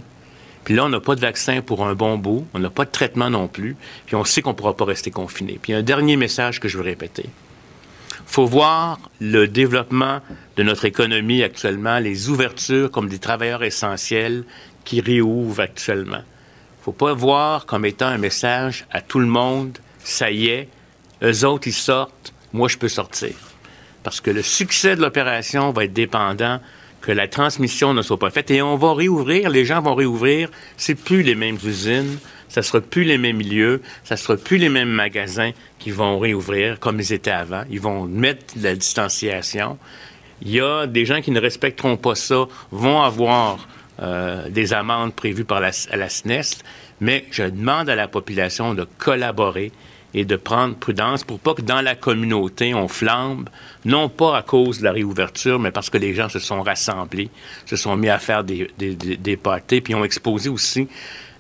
Puis 0.63 0.75
là, 0.75 0.85
on 0.85 0.89
n'a 0.89 1.01
pas 1.01 1.15
de 1.15 1.19
vaccin 1.19 1.61
pour 1.61 1.85
un 1.85 1.93
bon 1.93 2.17
bout, 2.17 2.47
on 2.53 2.59
n'a 2.59 2.69
pas 2.69 2.85
de 2.85 2.91
traitement 2.91 3.29
non 3.29 3.47
plus, 3.47 3.75
puis 4.05 4.15
on 4.15 4.23
sait 4.23 4.41
qu'on 4.41 4.51
ne 4.51 4.55
pourra 4.55 4.75
pas 4.77 4.85
rester 4.85 5.11
confiné. 5.11 5.59
Puis 5.61 5.73
un 5.73 5.83
dernier 5.83 6.15
message 6.15 6.59
que 6.59 6.67
je 6.67 6.77
veux 6.77 6.83
répéter. 6.83 7.25
Il 7.25 8.31
faut 8.33 8.45
voir 8.45 8.99
le 9.19 9.47
développement 9.47 10.21
de 10.55 10.63
notre 10.63 10.85
économie 10.85 11.43
actuellement, 11.43 11.99
les 11.99 12.29
ouvertures 12.29 12.89
comme 12.89 13.09
des 13.09 13.19
travailleurs 13.19 13.63
essentiels 13.63 14.45
qui 14.85 15.01
réouvrent 15.01 15.59
actuellement. 15.61 16.21
Il 16.23 16.79
ne 16.79 16.83
faut 16.85 16.91
pas 16.93 17.13
voir 17.13 17.65
comme 17.65 17.85
étant 17.85 18.07
un 18.07 18.17
message 18.17 18.85
à 18.91 19.01
tout 19.01 19.19
le 19.19 19.27
monde, 19.27 19.77
ça 20.03 20.31
y 20.31 20.47
est, 20.47 20.69
eux 21.23 21.45
autres, 21.45 21.67
ils 21.67 21.73
sortent, 21.73 22.33
moi, 22.51 22.67
je 22.67 22.77
peux 22.77 22.89
sortir. 22.89 23.33
Parce 24.03 24.21
que 24.21 24.31
le 24.31 24.41
succès 24.41 24.95
de 24.95 25.01
l'opération 25.01 25.71
va 25.71 25.85
être 25.85 25.93
dépendant 25.93 26.59
que 27.03 27.11
la 27.11 27.27
transmission 27.27 27.93
ne 27.93 28.01
soit 28.01 28.17
pas 28.17 28.31
faite. 28.31 28.49
Et 28.49 28.61
on 28.61 28.77
va 28.77 28.93
réouvrir, 28.93 29.49
les 29.49 29.65
gens 29.65 29.81
vont 29.81 29.93
réouvrir. 29.93 30.49
C'est 30.77 30.95
plus 30.95 31.21
les 31.21 31.35
mêmes 31.35 31.57
usines, 31.63 32.17
ça 32.47 32.63
sera 32.63 32.79
plus 32.79 33.03
les 33.03 33.17
mêmes 33.17 33.37
milieux, 33.37 33.81
ça 34.05 34.15
sera 34.15 34.37
plus 34.37 34.57
les 34.57 34.69
mêmes 34.69 34.89
magasins 34.89 35.51
qui 35.79 35.91
vont 35.91 36.17
réouvrir 36.17 36.79
comme 36.79 36.99
ils 36.99 37.11
étaient 37.11 37.29
avant. 37.29 37.63
Ils 37.69 37.81
vont 37.81 38.05
mettre 38.05 38.57
de 38.57 38.63
la 38.63 38.75
distanciation. 38.75 39.77
Il 40.41 40.51
y 40.51 40.61
a 40.61 40.87
des 40.87 41.05
gens 41.05 41.21
qui 41.21 41.31
ne 41.31 41.41
respecteront 41.41 41.97
pas 41.97 42.15
ça, 42.15 42.47
vont 42.71 43.01
avoir 43.01 43.67
euh, 44.01 44.49
des 44.49 44.73
amendes 44.73 45.13
prévues 45.13 45.45
par 45.45 45.59
la, 45.59 45.71
la 45.93 46.09
SNES, 46.09 46.63
mais 47.01 47.25
je 47.31 47.43
demande 47.43 47.89
à 47.89 47.95
la 47.95 48.07
population 48.07 48.73
de 48.73 48.87
collaborer 48.97 49.73
et 50.13 50.25
de 50.25 50.35
prendre 50.35 50.75
prudence 50.75 51.23
pour 51.23 51.39
pas 51.39 51.53
que 51.53 51.61
dans 51.61 51.81
la 51.81 51.95
communauté, 51.95 52.73
on 52.73 52.87
flambe, 52.87 53.49
non 53.85 54.09
pas 54.09 54.37
à 54.37 54.41
cause 54.41 54.79
de 54.79 54.83
la 54.83 54.91
réouverture, 54.91 55.59
mais 55.59 55.71
parce 55.71 55.89
que 55.89 55.97
les 55.97 56.13
gens 56.13 56.29
se 56.29 56.39
sont 56.39 56.61
rassemblés, 56.61 57.29
se 57.65 57.75
sont 57.75 57.95
mis 57.95 58.09
à 58.09 58.19
faire 58.19 58.43
des, 58.43 58.69
des, 58.77 59.37
puis 59.81 59.95
ont 59.95 60.03
exposé 60.03 60.49
aussi 60.49 60.87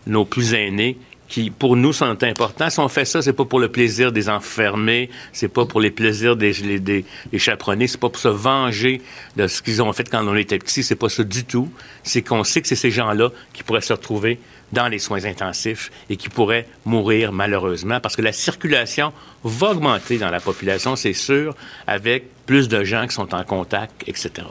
nos 0.07 0.25
plus 0.25 0.53
aînés 0.53 0.97
qui, 1.33 1.49
pour 1.49 1.75
nous, 1.75 1.93
sont 1.93 2.23
importants. 2.23 2.69
Si 2.69 2.79
on 2.79 2.87
fait 2.89 3.05
ça, 3.05 3.21
c'est 3.21 3.33
pas 3.33 3.45
pour 3.45 3.59
le 3.59 3.69
plaisir 3.69 4.11
des 4.11 4.29
enfermés, 4.29 5.09
c'est 5.31 5.47
pas 5.47 5.65
pour 5.65 5.81
les 5.81 5.89
plaisirs 5.89 6.35
des, 6.35 6.51
des, 6.79 7.05
des 7.31 7.39
chaperonnés, 7.39 7.87
c'est 7.87 7.99
pas 7.99 8.09
pour 8.09 8.21
se 8.21 8.27
venger 8.27 9.01
de 9.35 9.47
ce 9.47 9.61
qu'ils 9.61 9.81
ont 9.81 9.91
fait 9.93 10.07
quand 10.09 10.27
on 10.27 10.35
était 10.35 10.59
petits, 10.59 10.83
c'est 10.83 10.95
pas 10.95 11.09
ça 11.09 11.23
du 11.23 11.43
tout. 11.43 11.69
C'est 12.03 12.21
qu'on 12.21 12.43
sait 12.43 12.61
que 12.61 12.67
c'est 12.67 12.75
ces 12.75 12.91
gens-là 12.91 13.29
qui 13.53 13.63
pourraient 13.63 13.81
se 13.81 13.93
retrouver 13.93 14.37
dans 14.73 14.87
les 14.87 14.99
soins 14.99 15.23
intensifs 15.25 15.91
et 16.09 16.17
qui 16.17 16.29
pourraient 16.29 16.67
mourir 16.85 17.31
malheureusement 17.31 17.99
parce 17.99 18.15
que 18.15 18.21
la 18.21 18.33
circulation 18.33 19.13
va 19.43 19.69
augmenter 19.69 20.17
dans 20.17 20.29
la 20.29 20.39
population, 20.39 20.95
c'est 20.95 21.13
sûr, 21.13 21.55
avec 21.87 22.25
plus 22.45 22.67
de 22.67 22.83
gens 22.83 23.07
qui 23.07 23.13
sont 23.13 23.33
en 23.33 23.43
contact, 23.43 24.03
etc. 24.07 24.45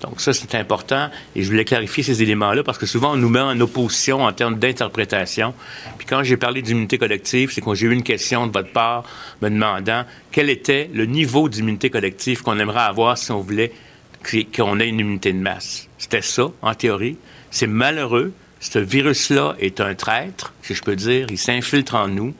Donc 0.00 0.20
ça, 0.20 0.32
c'est 0.32 0.54
important 0.54 1.10
et 1.34 1.42
je 1.42 1.50
voulais 1.50 1.64
clarifier 1.64 2.02
ces 2.02 2.22
éléments-là 2.22 2.62
parce 2.62 2.78
que 2.78 2.86
souvent, 2.86 3.12
on 3.12 3.16
nous 3.16 3.28
met 3.28 3.40
en 3.40 3.58
opposition 3.60 4.22
en 4.24 4.32
termes 4.32 4.58
d'interprétation. 4.58 5.54
Puis 5.96 6.06
quand 6.06 6.22
j'ai 6.22 6.36
parlé 6.36 6.62
d'immunité 6.62 6.98
collective, 6.98 7.50
c'est 7.52 7.60
quand 7.60 7.74
j'ai 7.74 7.86
eu 7.86 7.92
une 7.92 8.04
question 8.04 8.46
de 8.46 8.52
votre 8.52 8.70
part 8.70 9.04
me 9.42 9.48
demandant 9.48 10.04
quel 10.30 10.50
était 10.50 10.88
le 10.92 11.06
niveau 11.06 11.48
d'immunité 11.48 11.90
collective 11.90 12.42
qu'on 12.42 12.58
aimerait 12.58 12.80
avoir 12.80 13.18
si 13.18 13.32
on 13.32 13.40
voulait 13.40 13.72
qu'on 14.56 14.80
ait 14.80 14.88
une 14.88 15.00
immunité 15.00 15.32
de 15.32 15.38
masse. 15.38 15.88
C'était 15.96 16.22
ça, 16.22 16.50
en 16.62 16.74
théorie. 16.74 17.16
C'est 17.50 17.66
malheureux, 17.66 18.32
ce 18.60 18.78
virus-là 18.78 19.54
est 19.60 19.80
un 19.80 19.94
traître, 19.94 20.52
si 20.62 20.74
je 20.74 20.82
peux 20.82 20.96
dire. 20.96 21.26
Il 21.30 21.38
s'infiltre 21.38 21.94
en 21.94 22.08
nous. 22.08 22.34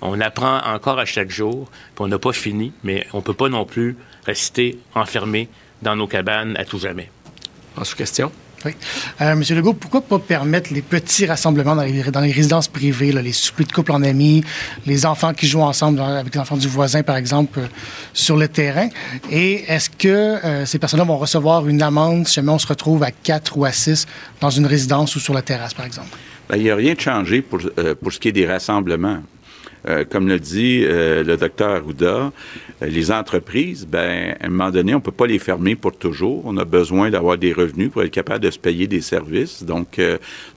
On 0.00 0.20
apprend 0.20 0.58
encore 0.64 0.98
à 0.98 1.04
chaque 1.04 1.30
jour, 1.30 1.70
puis 1.94 2.04
on 2.04 2.08
n'a 2.08 2.18
pas 2.18 2.32
fini, 2.32 2.72
mais 2.84 3.06
on 3.12 3.18
ne 3.18 3.22
peut 3.22 3.34
pas 3.34 3.48
non 3.48 3.64
plus 3.64 3.96
rester 4.26 4.78
enfermé 4.94 5.48
dans 5.80 5.96
nos 5.96 6.06
cabanes 6.06 6.56
à 6.56 6.64
tout 6.64 6.78
jamais. 6.78 7.10
En 7.76 7.84
sous-question? 7.84 8.30
Oui. 8.64 8.72
Euh, 9.20 9.34
Monsieur 9.34 9.56
Legault, 9.56 9.72
pourquoi 9.72 10.00
pas 10.00 10.18
permettre 10.18 10.72
les 10.72 10.82
petits 10.82 11.26
rassemblements 11.26 11.74
dans 11.74 11.82
les, 11.82 12.32
résidences 12.32 12.68
privées, 12.68 13.12
les 13.12 13.32
soupers 13.32 13.66
de 13.66 13.72
couple 13.72 13.92
en 13.92 14.02
amis, 14.02 14.44
les 14.86 15.04
enfants 15.06 15.34
qui 15.34 15.46
jouent 15.46 15.62
ensemble 15.62 16.00
avec 16.00 16.34
les 16.34 16.40
enfants 16.40 16.56
du 16.56 16.68
voisin, 16.68 17.02
par 17.02 17.16
exemple, 17.16 17.60
euh, 17.60 17.66
sur 18.12 18.36
le 18.36 18.48
terrain? 18.48 18.88
Et 19.30 19.64
est-ce 19.66 19.90
que 19.90 20.08
euh, 20.08 20.66
ces 20.66 20.78
personnes-là 20.78 21.04
vont 21.04 21.18
recevoir 21.18 21.68
une 21.68 21.82
amende 21.82 22.28
si 22.28 22.34
jamais 22.34 22.52
on 22.52 22.58
se 22.58 22.66
retrouve 22.66 23.02
à 23.02 23.10
quatre 23.10 23.56
ou 23.58 23.64
à 23.64 23.72
six 23.72 24.06
dans 24.40 24.50
une 24.50 24.66
résidence 24.66 25.16
ou 25.16 25.20
sur 25.20 25.34
la 25.34 25.42
terrasse, 25.42 25.74
par 25.74 25.86
exemple? 25.86 26.16
Bien, 26.48 26.58
il 26.58 26.62
n'y 26.64 26.70
a 26.70 26.76
rien 26.76 26.94
de 26.94 27.00
changé 27.00 27.42
pour 27.42 27.60
ce 27.60 28.18
qui 28.18 28.28
est 28.28 28.32
des 28.32 28.46
rassemblements. 28.46 29.22
Euh, 29.88 30.04
comme 30.08 30.28
le 30.28 30.38
dit 30.38 30.84
euh, 30.84 31.24
le 31.24 31.36
docteur 31.36 31.70
Arruda, 31.70 32.06
euh, 32.82 32.86
les 32.86 33.10
entreprises, 33.10 33.86
ben, 33.86 34.36
à 34.40 34.46
un 34.46 34.48
moment 34.48 34.70
donné, 34.70 34.94
on 34.94 35.00
peut 35.00 35.10
pas 35.10 35.26
les 35.26 35.38
fermer 35.38 35.74
pour 35.74 35.96
toujours. 35.96 36.42
On 36.44 36.56
a 36.56 36.64
besoin 36.64 37.10
d'avoir 37.10 37.36
des 37.36 37.52
revenus 37.52 37.90
pour 37.90 38.02
être 38.02 38.10
capable 38.10 38.44
de 38.44 38.50
se 38.50 38.58
payer 38.58 38.86
des 38.86 39.00
services. 39.00 39.64
Donc, 39.64 40.00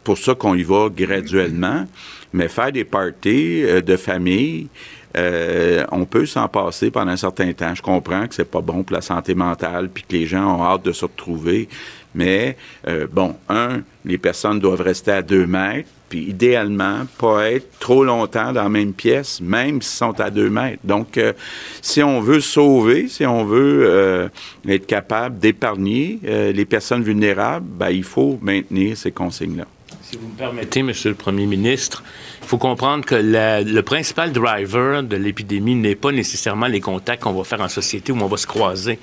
pour 0.04 0.18
ça 0.18 0.36
qu'on 0.36 0.56
y 0.56 0.64
va 0.64 0.90
graduellement. 0.90 1.86
Mais 2.34 2.50
faire 2.50 2.72
des 2.72 2.84
parties 2.84 3.64
de 3.64 3.96
famille, 3.96 4.68
euh, 5.16 5.86
on 5.92 6.06
peut 6.06 6.26
s'en 6.26 6.48
passer 6.48 6.92
pendant 6.92 7.12
un 7.12 7.18
certain 7.18 7.52
temps. 7.54 7.74
Je 7.74 7.82
comprends 7.82 8.28
que 8.28 8.36
c'est 8.36 8.50
pas 8.50 8.62
bon 8.62 8.84
pour 8.84 8.96
la 8.96 9.02
santé 9.02 9.34
mentale, 9.34 9.90
puis 9.90 10.04
que 10.04 10.14
les 10.14 10.26
gens 10.26 10.58
ont 10.58 10.64
hâte 10.64 10.84
de 10.84 10.92
se 10.92 11.06
retrouver. 11.06 11.70
Mais 12.14 12.58
euh, 12.88 13.08
bon, 13.12 13.36
un, 13.50 13.82
les 14.04 14.18
personnes 14.18 14.60
doivent 14.60 14.82
rester 14.82 15.12
à 15.12 15.22
deux 15.22 15.46
mètres, 15.46 15.90
puis 16.10 16.24
idéalement, 16.30 17.06
pas 17.18 17.52
être 17.52 17.80
trop 17.80 18.04
longtemps 18.04 18.54
dans 18.54 18.64
la 18.64 18.70
même 18.70 18.94
pièce, 18.94 19.42
même 19.42 19.82
s'ils 19.82 19.98
sont 19.98 20.20
à 20.20 20.30
deux 20.30 20.50
mètres. 20.50 20.82
Donc, 20.84 21.18
euh, 21.18 21.34
si 21.82 22.04
on 22.04 22.22
veut 22.22 22.42
sauver, 22.42 23.08
si 23.08 23.26
on 23.26 23.46
veut 23.46 23.84
euh, 23.86 24.28
être 24.68 24.86
capable 24.86 25.40
d'épargner 25.40 26.20
euh, 26.26 26.52
les 26.52 26.66
personnes 26.66 27.04
vulnérables, 27.04 27.66
ben, 27.68 27.90
il 27.90 28.04
faut 28.04 28.40
maintenir 28.42 28.98
ces 28.98 29.12
consignes-là. 29.12 29.66
Si 30.02 30.18
vous 30.18 30.28
me 30.28 30.38
permettez, 30.38 30.84
Monsieur 30.84 31.10
le 31.10 31.16
Premier 31.16 31.48
ministre, 31.48 32.04
il 32.44 32.48
faut 32.48 32.60
comprendre 32.60 33.04
que 33.06 33.16
le 33.16 33.82
principal 33.82 34.32
driver 34.32 35.02
de 35.02 35.16
l'épidémie 35.16 35.74
n'est 35.74 35.96
pas 35.96 36.12
nécessairement 36.12 36.68
les 36.68 36.80
contacts 36.80 37.24
qu'on 37.24 37.34
va 37.34 37.44
faire 37.44 37.62
en 37.62 37.70
société 37.70 38.12
où 38.12 38.18
on 38.22 38.28
va 38.28 38.38
se 38.38 38.46
croiser. 38.46 39.00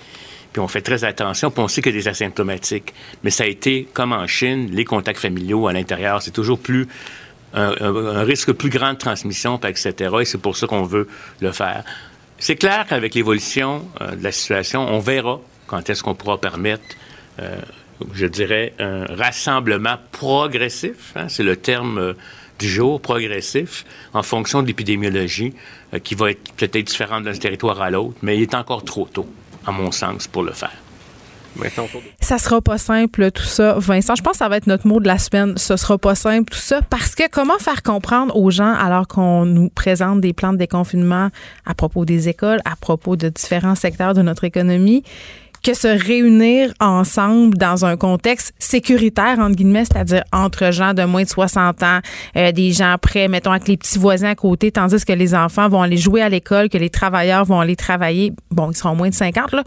Puis 0.53 0.61
on 0.61 0.69
fait 0.69 0.83
très 0.83 1.05
attention, 1.05 1.51
puis 1.51 1.63
on 1.63 1.69
sait 1.69 1.83
que 1.83 1.91
des 1.91 2.09
asymptomatiques. 2.09 2.93
Mais 3.23 3.31
ça 3.31 3.45
a 3.45 3.47
été, 3.47 3.89
comme 3.93 4.13
en 4.13 4.27
Chine, 4.27 4.69
les 4.71 4.85
contacts 4.85 5.21
familiaux 5.21 5.67
à 5.67 5.73
l'intérieur, 5.73 6.21
c'est 6.23 6.31
toujours 6.31 6.59
plus 6.59 6.89
un, 7.55 8.23
risque 8.23 8.53
plus 8.53 8.71
grand 8.71 8.93
de 8.95 8.99
transmission, 8.99 9.59
etc. 9.59 10.15
Et 10.21 10.25
c'est 10.25 10.39
pour 10.39 10.57
ça 10.57 10.67
qu'on 10.67 10.85
veut 10.85 11.09
le 11.41 11.53
faire. 11.53 11.85
C'est 12.39 12.57
clair 12.57 12.87
qu'avec 12.89 13.15
l'évolution 13.15 13.87
euh, 14.01 14.17
de 14.17 14.25
la 14.25 14.33
situation, 14.33 14.89
on 14.89 14.99
verra 14.99 15.41
quand 15.67 15.89
est-ce 15.89 16.03
qu'on 16.03 16.15
pourra 16.15 16.41
permettre 16.41 16.83
euh, 17.41 17.57
je 18.15 18.27
dirais, 18.27 18.73
un 18.81 19.05
rassemblement 19.07 19.97
progressif, 20.11 21.13
hein, 21.15 21.29
c'est 21.29 21.45
le 21.45 21.57
terme 21.57 21.99
euh, 21.99 22.13
du 22.59 22.69
jour, 22.69 23.01
progressif, 23.01 23.85
en 24.13 24.25
fonction 24.25 24.63
de 24.63 24.67
l'épidémiologie, 24.67 25.55
qui 26.05 26.15
va 26.15 26.31
être 26.31 26.53
peut-être 26.55 26.87
différente 26.87 27.25
d'un 27.25 27.35
territoire 27.35 27.81
à 27.81 27.91
l'autre, 27.91 28.17
mais 28.23 28.37
il 28.37 28.43
est 28.43 28.55
encore 28.55 28.85
trop 28.85 29.07
tôt, 29.07 29.29
à 29.67 29.73
mon 29.73 29.91
sens, 29.93 30.27
pour 30.27 30.43
le 30.43 30.53
faire. 30.53 30.73
Ça 32.21 32.39
sera 32.39 32.61
pas 32.61 32.79
simple 32.79 33.31
tout 33.31 33.43
ça, 33.43 33.75
Vincent. 33.79 34.15
Je 34.15 34.23
pense 34.23 34.33
que 34.33 34.39
ça 34.39 34.49
va 34.49 34.57
être 34.57 34.67
notre 34.67 34.87
mot 34.87 35.01
de 35.01 35.07
la 35.07 35.19
semaine. 35.19 35.57
Ce 35.59 35.77
sera 35.77 35.99
pas 35.99 36.15
simple 36.15 36.51
tout 36.51 36.59
ça 36.59 36.81
parce 36.89 37.15
que 37.15 37.29
comment 37.31 37.59
faire 37.59 37.83
comprendre 37.83 38.37
aux 38.37 38.51
gens 38.51 38.73
alors 38.73 39.07
qu'on 39.07 39.45
nous 39.45 39.69
présente 39.69 40.21
des 40.21 40.33
plans 40.33 40.53
de 40.53 40.59
déconfinement 40.59 41.29
à 41.67 41.75
propos 41.75 42.05
des 42.05 42.29
écoles, 42.29 42.61
à 42.65 42.77
propos 42.77 43.17
de 43.17 43.29
différents 43.29 43.75
secteurs 43.75 44.15
de 44.15 44.23
notre 44.23 44.45
économie, 44.45 45.03
que 45.63 45.75
se 45.75 45.89
réunir 45.89 46.73
ensemble 46.81 47.57
dans 47.57 47.85
un 47.85 47.97
contexte 47.97 48.53
sécuritaire, 48.59 49.39
entre 49.39 49.57
guillemets, 49.57 49.85
c'est-à-dire 49.85 50.25
entre 50.33 50.73
gens 50.73 50.93
de 50.95 51.05
moins 51.05 51.23
de 51.23 51.29
60 51.29 51.83
ans, 51.83 52.01
euh, 52.37 52.53
des 52.53 52.73
gens 52.73 52.97
prêts, 53.01 53.29
mettons, 53.29 53.53
avec 53.53 53.69
les 53.69 53.77
petits 53.77 53.99
voisins 53.99 54.31
à 54.31 54.35
côté, 54.35 54.73
tandis 54.73 55.05
que 55.05 55.13
les 55.13 55.35
enfants 55.35 55.69
vont 55.69 55.83
aller 55.83 55.97
jouer 55.97 56.23
à 56.23 56.29
l'école, 56.29 56.69
que 56.69 56.79
les 56.79 56.91
travailleurs 56.91 57.45
vont 57.45 57.61
aller 57.61 57.77
travailler, 57.77 58.33
bon, 58.51 58.71
ils 58.71 58.77
seront 58.77 58.97
moins 58.97 59.09
de 59.09 59.15
50, 59.15 59.53
là 59.53 59.63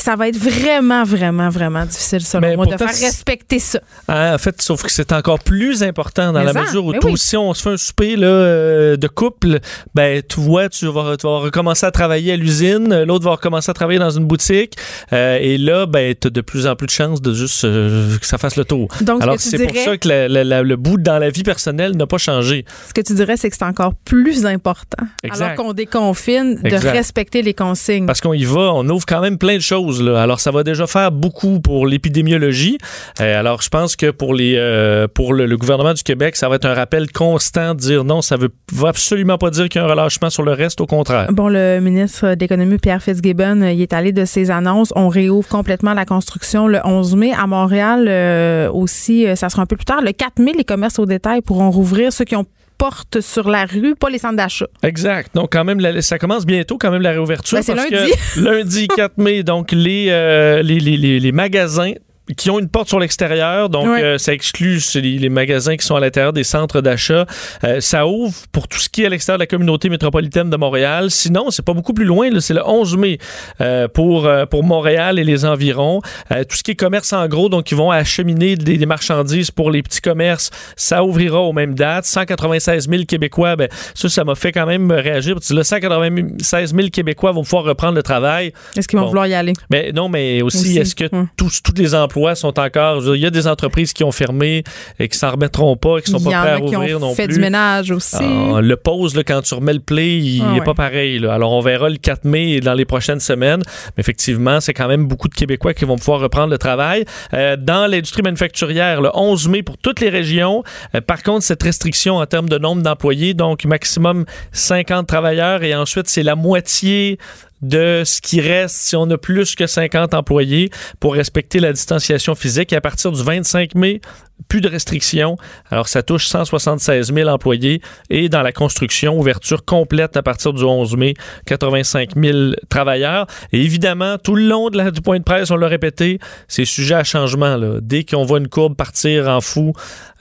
ça 0.00 0.16
va 0.16 0.28
être 0.28 0.38
vraiment, 0.38 1.04
vraiment, 1.04 1.48
vraiment 1.48 1.84
difficile, 1.84 2.20
selon 2.20 2.40
mais 2.40 2.56
moi, 2.56 2.66
de 2.66 2.76
faire 2.76 2.88
respecter 2.88 3.58
ça. 3.58 3.80
Hein, 4.08 4.34
en 4.34 4.38
fait, 4.38 4.60
sauf 4.62 4.82
que 4.82 4.90
c'est 4.90 5.12
encore 5.12 5.38
plus 5.40 5.82
important 5.82 6.32
dans 6.32 6.40
mais 6.40 6.52
la 6.52 6.62
mesure 6.62 6.84
où 6.84 6.92
toi, 6.92 7.10
oui. 7.10 7.18
si 7.18 7.36
on 7.36 7.52
se 7.54 7.62
fait 7.62 7.70
un 7.70 7.76
souper 7.76 8.16
là, 8.16 8.96
de 8.96 9.08
couple, 9.08 9.60
ben, 9.94 10.22
tu 10.26 10.40
vois, 10.40 10.68
tu 10.68 10.86
vas, 10.86 11.16
tu 11.16 11.26
vas 11.26 11.38
recommencer 11.38 11.86
à 11.86 11.90
travailler 11.90 12.32
à 12.32 12.36
l'usine, 12.36 13.02
l'autre 13.04 13.24
va 13.24 13.32
recommencer 13.32 13.70
à 13.70 13.74
travailler 13.74 13.98
dans 13.98 14.10
une 14.10 14.24
boutique, 14.24 14.74
euh, 15.12 15.38
et 15.40 15.58
là, 15.58 15.86
ben, 15.86 16.14
tu 16.18 16.28
as 16.28 16.30
de 16.30 16.40
plus 16.40 16.66
en 16.66 16.76
plus 16.76 16.86
de 16.86 16.92
chances 16.92 17.20
de 17.20 17.34
juste 17.34 17.64
euh, 17.64 18.16
que 18.18 18.26
ça 18.26 18.38
fasse 18.38 18.56
le 18.56 18.64
tour. 18.64 18.88
Donc, 19.02 19.22
Alors, 19.22 19.36
c'est 19.38 19.56
dirais... 19.56 19.72
pour 19.72 19.84
ça 19.84 19.98
que 19.98 20.08
la, 20.08 20.28
la, 20.28 20.44
la, 20.44 20.62
le 20.62 20.76
bout 20.76 20.96
dans 20.96 21.18
la 21.18 21.30
vie 21.30 21.42
personnelle 21.42 21.96
n'a 21.96 22.06
pas 22.06 22.18
changé. 22.18 22.64
Ce 22.88 22.94
que 22.94 23.00
tu 23.00 23.14
dirais, 23.14 23.36
c'est 23.36 23.50
que 23.50 23.56
c'est 23.56 23.64
encore 23.64 23.94
plus 24.04 24.46
important, 24.46 25.04
exact. 25.22 25.42
alors 25.42 25.56
qu'on 25.56 25.72
déconfine, 25.72 26.56
de 26.56 26.66
exact. 26.66 26.92
respecter 26.92 27.42
les 27.42 27.54
consignes. 27.54 28.06
Parce 28.06 28.20
qu'on 28.20 28.34
y 28.34 28.44
va, 28.44 28.72
on 28.74 28.88
ouvre 28.88 29.04
quand 29.06 29.20
même 29.20 29.38
plein 29.38 29.56
de 29.56 29.62
choses 29.62 29.89
Alors, 29.98 30.40
ça 30.40 30.50
va 30.50 30.62
déjà 30.62 30.86
faire 30.86 31.12
beaucoup 31.12 31.60
pour 31.60 31.86
l'épidémiologie. 31.86 32.78
Euh, 33.20 33.38
alors, 33.38 33.62
je 33.62 33.68
pense 33.68 33.96
que 33.96 34.10
pour, 34.10 34.34
euh, 34.38 35.06
le, 35.06 35.56
gouvernement 35.56 35.94
du 35.94 36.02
Québec, 36.02 36.36
ça 36.36 36.48
va 36.48 36.56
être 36.56 36.64
un 36.64 36.74
rappel 36.74 37.10
constant 37.10 37.74
de 37.74 37.80
dire 37.80 38.04
non, 38.04 38.22
ça 38.22 38.36
ne 38.36 38.42
veut 38.42 38.50
absolument 38.86 39.38
pas 39.38 39.50
dire 39.50 39.68
qu'il 39.68 39.80
y 39.80 39.84
a 39.84 39.86
un 39.86 39.90
relâchement 39.90 40.30
sur 40.30 40.42
le 40.42 40.52
reste, 40.52 40.80
au 40.80 40.86
contraire. 40.86 41.32
Bon, 41.32 41.48
le 41.48 41.80
ministre 41.80 42.34
de 42.34 42.40
l'Économie, 42.40 42.78
Pierre 42.78 43.02
Fitzgibbon, 43.02 43.62
il 43.62 43.80
est 43.80 43.92
allé 43.92 44.12
de 44.12 44.24
ses 44.24 44.50
annonces. 44.50 44.92
On 44.96 45.08
réouvre 45.08 45.48
complètement 45.48 45.94
la 45.94 46.04
construction 46.04 46.68
le 46.68 46.80
11 46.84 47.16
mai. 47.16 47.32
À 47.32 47.46
Montréal 47.46 48.06
euh, 48.08 48.70
aussi, 48.70 49.26
ça 49.36 49.48
sera 49.48 49.62
un 49.62 49.66
peu 49.66 49.76
plus 49.76 49.84
tard. 49.84 50.02
Le 50.02 50.12
4 50.12 50.38
mai, 50.40 50.52
les 50.56 50.64
commerces 50.64 50.98
au 50.98 51.06
détail 51.06 51.40
pourront 51.42 51.70
rouvrir. 51.70 52.12
Ceux 52.12 52.24
qui 52.24 52.36
ont 52.36 52.46
porte 52.80 53.20
sur 53.20 53.50
la 53.50 53.66
rue, 53.66 53.94
pas 53.94 54.08
les 54.08 54.16
centres 54.16 54.36
d'achat. 54.36 54.66
Exact. 54.82 55.34
Donc, 55.34 55.52
quand 55.52 55.64
même, 55.64 55.80
la, 55.80 56.00
ça 56.00 56.18
commence 56.18 56.46
bientôt, 56.46 56.78
quand 56.78 56.90
même, 56.90 57.02
la 57.02 57.10
réouverture. 57.10 57.58
Ben, 57.58 57.62
c'est 57.62 57.74
lundi. 57.74 58.10
lundi 58.36 58.88
4 58.88 59.18
mai, 59.18 59.42
donc 59.42 59.70
les, 59.70 60.06
euh, 60.08 60.62
les, 60.62 60.80
les, 60.80 61.20
les, 61.20 61.32
magasins 61.32 61.92
qui 62.34 62.50
ont 62.50 62.58
une 62.58 62.68
porte 62.68 62.88
sur 62.88 63.00
l'extérieur, 63.00 63.68
donc 63.68 63.86
euh, 63.86 64.18
ça 64.18 64.32
exclut 64.32 64.80
les, 64.94 65.28
magasins 65.28 65.76
qui 65.76 65.86
sont 65.86 65.96
à 65.96 66.00
l'intérieur 66.00 66.32
des 66.32 66.44
centres 66.44 66.80
d'achat. 66.80 67.26
Euh, 67.64 67.80
ça 67.80 68.06
ouvre 68.06 68.34
pour 68.52 68.68
tout 68.68 68.78
ce 68.78 68.88
qui 68.88 69.02
est 69.02 69.06
à 69.06 69.08
l'extérieur 69.08 69.38
de 69.38 69.42
la 69.42 69.46
communauté 69.46 69.88
métropolitaine 69.88 70.50
de 70.50 70.56
Montréal. 70.56 71.10
Sinon, 71.10 71.50
c'est 71.50 71.64
pas 71.64 71.74
beaucoup 71.74 71.92
plus 71.92 72.04
loin, 72.04 72.28
c'est 72.40 72.54
le 72.54 72.66
11 72.66 72.96
mai 72.96 73.18
euh, 73.60 73.88
pour, 73.88 74.28
pour 74.50 74.64
Montréal 74.64 75.18
et 75.18 75.24
les 75.24 75.44
environs. 75.44 76.00
tout 76.30 76.56
ce 76.56 76.62
qui 76.62 76.72
est 76.72 76.76
commerce 76.76 77.12
en 77.12 77.26
gros, 77.28 77.48
donc 77.48 77.70
ils 77.70 77.76
vont 77.76 77.90
acheminer 77.90 78.56
des, 78.56 78.86
marchandises 78.86 79.50
pour 79.50 79.70
les 79.70 79.82
petits 79.82 80.00
commerces, 80.00 80.50
ça 80.76 81.04
ouvrira 81.04 81.40
aux 81.40 81.52
mêmes 81.52 81.74
dates. 81.74 82.04
196 82.06 82.88
000 82.88 83.04
Québécois, 83.04 83.56
ben, 83.56 83.68
ça, 83.94 84.08
ça 84.08 84.24
m'a 84.24 84.34
fait 84.34 84.52
quand 84.52 84.66
même 84.66 84.90
réagir. 84.90 85.34
Parce 85.34 85.48
que 85.48 85.54
là, 85.54 85.64
196 85.64 86.74
000 86.74 86.88
Québécois 86.88 87.32
vont 87.32 87.42
pouvoir 87.42 87.64
reprendre 87.64 87.94
le 87.94 88.02
travail. 88.02 88.52
Est-ce 88.76 88.88
qu'ils 88.88 88.98
vont 88.98 89.06
vouloir 89.06 89.26
y 89.26 89.34
aller? 89.34 89.52
Mais 89.70 89.92
non, 89.92 90.08
mais 90.08 90.42
aussi, 90.42 90.78
est-ce 90.78 90.94
que 90.94 91.04
tous, 91.36 91.62
tous 91.62 91.74
les 91.76 91.94
emplois 91.94 92.19
sont 92.34 92.58
encore. 92.58 93.02
Il 93.14 93.20
y 93.20 93.26
a 93.26 93.30
des 93.30 93.46
entreprises 93.46 93.92
qui 93.92 94.04
ont 94.04 94.12
fermé 94.12 94.64
et 94.98 95.08
qui 95.08 95.18
s'en 95.18 95.30
remettront 95.30 95.76
pas, 95.76 95.98
et 95.98 96.02
qui 96.02 96.10
sont 96.10 96.20
pas 96.20 96.30
prêts 96.30 96.52
à 96.52 96.60
ouvrir 96.60 97.00
non 97.00 97.14
fait 97.14 97.26
plus. 97.26 97.34
du 97.34 97.40
ménage 97.40 97.90
aussi. 97.90 98.16
Ah, 98.20 98.60
le 98.60 98.76
pause, 98.76 99.14
là, 99.16 99.22
quand 99.24 99.42
tu 99.42 99.54
remets 99.54 99.74
le 99.74 99.80
play, 99.80 100.18
il 100.18 100.44
n'est 100.44 100.60
ah, 100.60 100.64
pas 100.64 100.74
pareil. 100.74 101.24
Alors, 101.26 101.52
on 101.52 101.60
verra 101.60 101.88
le 101.88 101.96
4 101.96 102.24
mai 102.24 102.52
et 102.52 102.60
dans 102.60 102.74
les 102.74 102.84
prochaines 102.84 103.20
semaines. 103.20 103.62
Mais 103.96 104.00
effectivement, 104.00 104.60
c'est 104.60 104.74
quand 104.74 104.88
même 104.88 105.06
beaucoup 105.06 105.28
de 105.28 105.34
Québécois 105.34 105.74
qui 105.74 105.84
vont 105.84 105.96
pouvoir 105.96 106.20
reprendre 106.20 106.50
le 106.50 106.58
travail. 106.58 107.04
Euh, 107.34 107.56
dans 107.56 107.90
l'industrie 107.90 108.22
manufacturière, 108.22 109.00
le 109.00 109.10
11 109.14 109.48
mai 109.48 109.62
pour 109.62 109.78
toutes 109.78 110.00
les 110.00 110.10
régions. 110.10 110.62
Euh, 110.94 111.00
par 111.00 111.22
contre, 111.22 111.44
cette 111.44 111.62
restriction 111.62 112.16
en 112.16 112.26
termes 112.26 112.48
de 112.48 112.58
nombre 112.58 112.82
d'employés, 112.82 113.34
donc 113.34 113.64
maximum 113.64 114.24
50 114.52 115.06
travailleurs 115.06 115.62
et 115.62 115.74
ensuite, 115.74 116.08
c'est 116.08 116.22
la 116.22 116.36
moitié 116.36 117.18
de 117.62 118.02
ce 118.04 118.20
qui 118.20 118.40
reste 118.40 118.76
si 118.76 118.96
on 118.96 119.08
a 119.10 119.18
plus 119.18 119.54
que 119.54 119.66
50 119.66 120.14
employés 120.14 120.70
pour 120.98 121.14
respecter 121.14 121.60
la 121.60 121.72
distanciation 121.72 122.34
physique. 122.34 122.72
À 122.72 122.80
partir 122.80 123.12
du 123.12 123.22
25 123.22 123.74
mai, 123.74 124.00
plus 124.48 124.60
de 124.60 124.68
restrictions. 124.68 125.36
Alors, 125.70 125.88
ça 125.88 126.02
touche 126.02 126.26
176 126.26 127.12
000 127.12 127.28
employés 127.28 127.80
et 128.08 128.28
dans 128.28 128.42
la 128.42 128.52
construction, 128.52 129.18
ouverture 129.18 129.64
complète 129.64 130.16
à 130.16 130.22
partir 130.22 130.52
du 130.52 130.64
11 130.64 130.96
mai, 130.96 131.14
85 131.46 132.10
000 132.16 132.38
travailleurs. 132.68 133.26
Et 133.52 133.62
évidemment, 133.62 134.16
tout 134.18 134.34
le 134.34 134.46
long 134.46 134.68
du 134.70 135.00
point 135.00 135.18
de 135.18 135.24
presse, 135.24 135.50
on 135.50 135.56
l'a 135.56 135.68
répété, 135.68 136.18
c'est 136.48 136.64
sujet 136.64 136.94
à 136.94 137.04
changement. 137.04 137.58
Dès 137.80 138.04
qu'on 138.04 138.24
voit 138.24 138.38
une 138.38 138.48
courbe 138.48 138.76
partir 138.76 139.28
en 139.28 139.40
fou, 139.40 139.72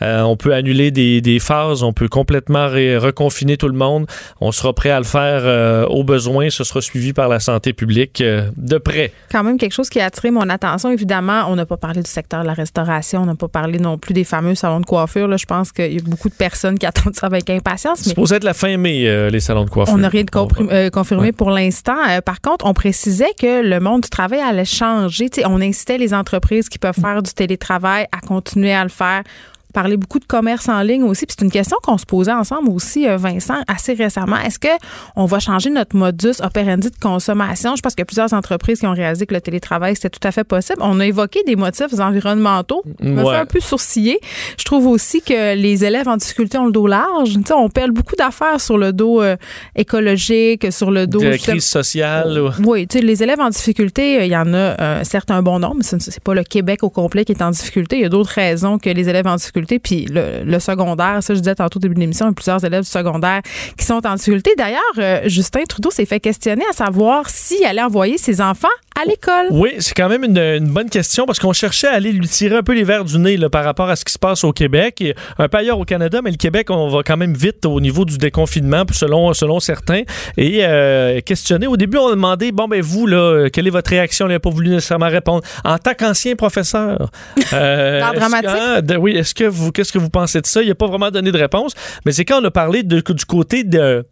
euh, 0.01 0.21
on 0.21 0.37
peut 0.37 0.53
annuler 0.53 0.91
des, 0.91 1.21
des, 1.21 1.39
phases, 1.39 1.83
on 1.83 1.93
peut 1.93 2.07
complètement 2.07 2.67
reconfiner 2.67 3.57
tout 3.57 3.67
le 3.67 3.73
monde. 3.73 4.05
On 4.39 4.51
sera 4.51 4.73
prêt 4.73 4.89
à 4.89 4.99
le 4.99 5.05
faire 5.05 5.41
euh, 5.43 5.85
au 5.87 6.03
besoin. 6.03 6.49
Ce 6.49 6.63
sera 6.63 6.81
suivi 6.81 7.13
par 7.13 7.27
la 7.27 7.39
santé 7.39 7.73
publique 7.73 8.21
euh, 8.21 8.49
de 8.55 8.77
près. 8.77 9.11
Quand 9.31 9.43
même 9.43 9.57
quelque 9.57 9.73
chose 9.73 9.89
qui 9.89 9.99
a 9.99 10.05
attiré 10.05 10.31
mon 10.31 10.49
attention, 10.49 10.91
évidemment. 10.91 11.45
On 11.49 11.55
n'a 11.55 11.65
pas 11.65 11.77
parlé 11.77 12.01
du 12.01 12.09
secteur 12.09 12.41
de 12.41 12.47
la 12.47 12.53
restauration, 12.53 13.23
on 13.23 13.25
n'a 13.25 13.35
pas 13.35 13.47
parlé 13.47 13.79
non 13.79 13.97
plus 13.97 14.08
des 14.13 14.23
fameux 14.23 14.55
salons 14.55 14.79
de 14.79 14.85
coiffure. 14.85 15.27
Là, 15.27 15.37
je 15.37 15.45
pense 15.45 15.71
qu'il 15.71 15.93
y 15.93 15.97
a 15.97 16.01
beaucoup 16.03 16.29
de 16.29 16.33
personnes 16.33 16.77
qui 16.77 16.85
attendent 16.87 17.15
ça 17.15 17.27
avec 17.27 17.49
impatience. 17.49 17.99
C'est 17.99 18.09
supposé 18.09 18.35
être 18.35 18.43
la 18.43 18.53
fin 18.53 18.75
mai, 18.77 19.07
euh, 19.07 19.29
les 19.29 19.39
salons 19.39 19.65
de 19.65 19.69
coiffure. 19.69 19.93
On 19.93 19.97
n'a 19.97 20.09
rien 20.09 20.23
de 20.23 20.71
euh, 20.71 20.89
confirmé 20.89 21.31
pour 21.31 21.51
l'instant. 21.51 21.97
Euh, 22.09 22.21
par 22.21 22.41
contre, 22.41 22.65
on 22.65 22.73
précisait 22.73 23.33
que 23.39 23.61
le 23.63 23.79
monde 23.79 24.01
du 24.01 24.09
travail 24.09 24.39
allait 24.39 24.65
changer. 24.65 25.29
on 25.45 25.61
incitait 25.61 25.97
les 25.97 26.13
entreprises 26.13 26.69
qui 26.69 26.79
peuvent 26.79 26.99
faire 26.99 27.21
du 27.21 27.33
télétravail 27.33 28.07
à 28.11 28.19
continuer 28.25 28.73
à 28.73 28.83
le 28.83 28.89
faire 28.89 29.23
parler 29.73 29.97
beaucoup 29.97 30.19
de 30.19 30.25
commerce 30.25 30.67
en 30.69 30.81
ligne 30.81 31.03
aussi. 31.03 31.25
Puis 31.25 31.35
c'est 31.37 31.45
une 31.45 31.51
question 31.51 31.77
qu'on 31.83 31.97
se 31.97 32.05
posait 32.05 32.31
ensemble 32.31 32.69
aussi, 32.69 33.07
euh, 33.07 33.17
Vincent, 33.17 33.61
assez 33.67 33.93
récemment. 33.93 34.37
Est-ce 34.37 34.59
que 34.59 34.67
on 35.15 35.25
va 35.25 35.39
changer 35.39 35.69
notre 35.69 35.95
modus 35.95 36.41
operandi 36.41 36.89
de 36.89 36.95
consommation? 36.99 37.75
Je 37.75 37.81
pense 37.81 37.93
qu'il 37.93 38.01
y 38.01 38.03
a 38.03 38.05
plusieurs 38.05 38.33
entreprises 38.33 38.79
qui 38.79 38.87
ont 38.87 38.93
réalisé 38.93 39.25
que 39.25 39.33
le 39.33 39.41
télétravail, 39.41 39.95
c'était 39.95 40.09
tout 40.09 40.27
à 40.27 40.31
fait 40.31 40.43
possible. 40.43 40.79
On 40.81 40.99
a 40.99 41.05
évoqué 41.05 41.43
des 41.45 41.55
motifs 41.55 41.99
environnementaux. 41.99 42.83
Ça 42.99 43.05
me 43.05 43.23
fait 43.23 43.35
un 43.35 43.45
peu 43.45 43.59
sourciller. 43.59 44.19
Je 44.57 44.65
trouve 44.65 44.87
aussi 44.87 45.21
que 45.21 45.55
les 45.55 45.85
élèves 45.85 46.07
en 46.07 46.17
difficulté 46.17 46.57
ont 46.57 46.65
le 46.65 46.71
dos 46.71 46.87
large. 46.87 47.37
sais, 47.45 47.53
on 47.53 47.69
perd 47.69 47.91
beaucoup 47.91 48.15
d'affaires 48.15 48.59
sur 48.59 48.77
le 48.77 48.91
dos 48.91 49.21
euh, 49.21 49.35
écologique, 49.75 50.71
sur 50.71 50.91
le 50.91 51.05
dos... 51.07 51.19
De 51.19 51.27
la 51.27 51.37
crise 51.37 51.65
sociale. 51.65 52.39
Oui, 52.65 52.87
tu 52.87 52.99
sais, 52.99 53.03
les 53.03 53.21
élèves 53.23 53.39
en 53.39 53.49
difficulté, 53.49 54.19
euh, 54.19 54.25
il 54.25 54.31
y 54.31 54.37
en 54.37 54.53
a 54.53 55.03
certes 55.03 55.31
un 55.31 55.41
bon 55.41 55.59
nombre, 55.59 55.77
mais 55.77 55.83
c'est 55.83 56.23
pas 56.23 56.33
le 56.33 56.43
Québec 56.43 56.83
au 56.83 56.89
complet 56.89 57.25
qui 57.25 57.33
est 57.33 57.41
en 57.41 57.51
difficulté. 57.51 57.97
Il 57.97 58.01
y 58.01 58.05
a 58.05 58.09
d'autres 58.09 58.31
raisons 58.31 58.77
que 58.77 58.89
les 58.89 59.09
élèves 59.09 59.27
en 59.27 59.35
difficulté 59.35 59.58
puis 59.65 60.05
le, 60.09 60.59
secondaire, 60.59 61.21
ça 61.21 61.33
je 61.33 61.39
disais 61.39 61.55
tantôt 61.55 61.77
au 61.77 61.81
début 61.81 61.95
de 61.95 61.99
l'émission, 61.99 62.27
il 62.27 62.33
plusieurs 62.33 62.63
élèves 62.63 62.83
du 62.83 62.89
secondaire 62.89 63.41
qui 63.77 63.85
sont 63.85 64.05
en 64.05 64.15
difficulté. 64.15 64.51
D'ailleurs, 64.57 64.81
euh, 64.97 65.21
Justin 65.25 65.63
Trudeau 65.67 65.91
s'est 65.91 66.05
fait 66.05 66.19
questionner 66.19 66.63
à 66.69 66.73
savoir 66.73 67.29
s'il 67.29 67.63
allait 67.65 67.81
envoyer 67.81 68.17
ses 68.17 68.41
enfants 68.41 68.67
à 68.99 69.05
l'école. 69.05 69.47
Oui, 69.51 69.75
c'est 69.79 69.93
quand 69.93 70.09
même 70.09 70.23
une, 70.23 70.67
bonne 70.69 70.89
question 70.89 71.25
parce 71.25 71.39
qu'on 71.39 71.53
cherchait 71.53 71.87
à 71.87 71.93
aller 71.93 72.11
lui 72.11 72.27
tirer 72.27 72.57
un 72.57 72.63
peu 72.63 72.73
les 72.73 72.83
verres 72.83 73.05
du 73.05 73.17
nez 73.17 73.37
là, 73.37 73.49
par 73.49 73.63
rapport 73.63 73.89
à 73.89 73.95
ce 73.95 74.05
qui 74.05 74.13
se 74.13 74.19
passe 74.19 74.43
au 74.43 74.51
Québec. 74.51 75.01
Et 75.01 75.15
un 75.37 75.47
peu 75.47 75.57
ailleurs 75.57 75.79
au 75.79 75.85
Canada, 75.85 76.21
mais 76.23 76.31
le 76.31 76.37
Québec, 76.37 76.69
on 76.69 76.87
va 76.89 77.01
quand 77.03 77.17
même 77.17 77.33
vite 77.33 77.65
au 77.65 77.79
niveau 77.79 78.05
du 78.05 78.17
déconfinement, 78.17 78.83
selon, 78.91 79.33
selon 79.33 79.59
certains. 79.59 80.03
Et 80.37 80.59
euh, 80.63 81.21
questionner, 81.21 81.67
au 81.67 81.77
début, 81.77 81.97
on 81.97 82.07
a 82.07 82.11
demandé, 82.11 82.51
bon, 82.51 82.67
ben 82.67 82.81
vous, 82.81 83.07
là, 83.07 83.49
quelle 83.51 83.67
est 83.67 83.71
votre 83.71 83.89
réaction? 83.89 84.27
Il 84.27 84.31
n'a 84.31 84.39
pas 84.39 84.49
voulu 84.49 84.69
nécessairement 84.69 85.09
répondre. 85.09 85.43
En 85.63 85.77
tant 85.77 85.93
qu'ancien 85.93 86.35
professeur, 86.35 87.09
euh, 87.53 87.99
dramatique. 88.13 88.97
oui, 88.99 89.15
est-ce 89.15 89.33
que 89.33 89.45
vous, 89.45 89.71
qu'est-ce 89.71 89.91
que 89.91 89.99
vous 89.99 90.09
pensez 90.09 90.41
de 90.41 90.47
ça? 90.47 90.61
Il 90.61 90.69
n'a 90.69 90.75
pas 90.75 90.87
vraiment 90.87 91.11
donné 91.11 91.31
de 91.31 91.37
réponse, 91.37 91.73
mais 92.05 92.11
c'est 92.11 92.25
quand 92.25 92.41
on 92.41 92.45
a 92.45 92.51
parlé 92.51 92.83
du 92.83 93.01
côté 93.27 93.63
de 93.63 94.05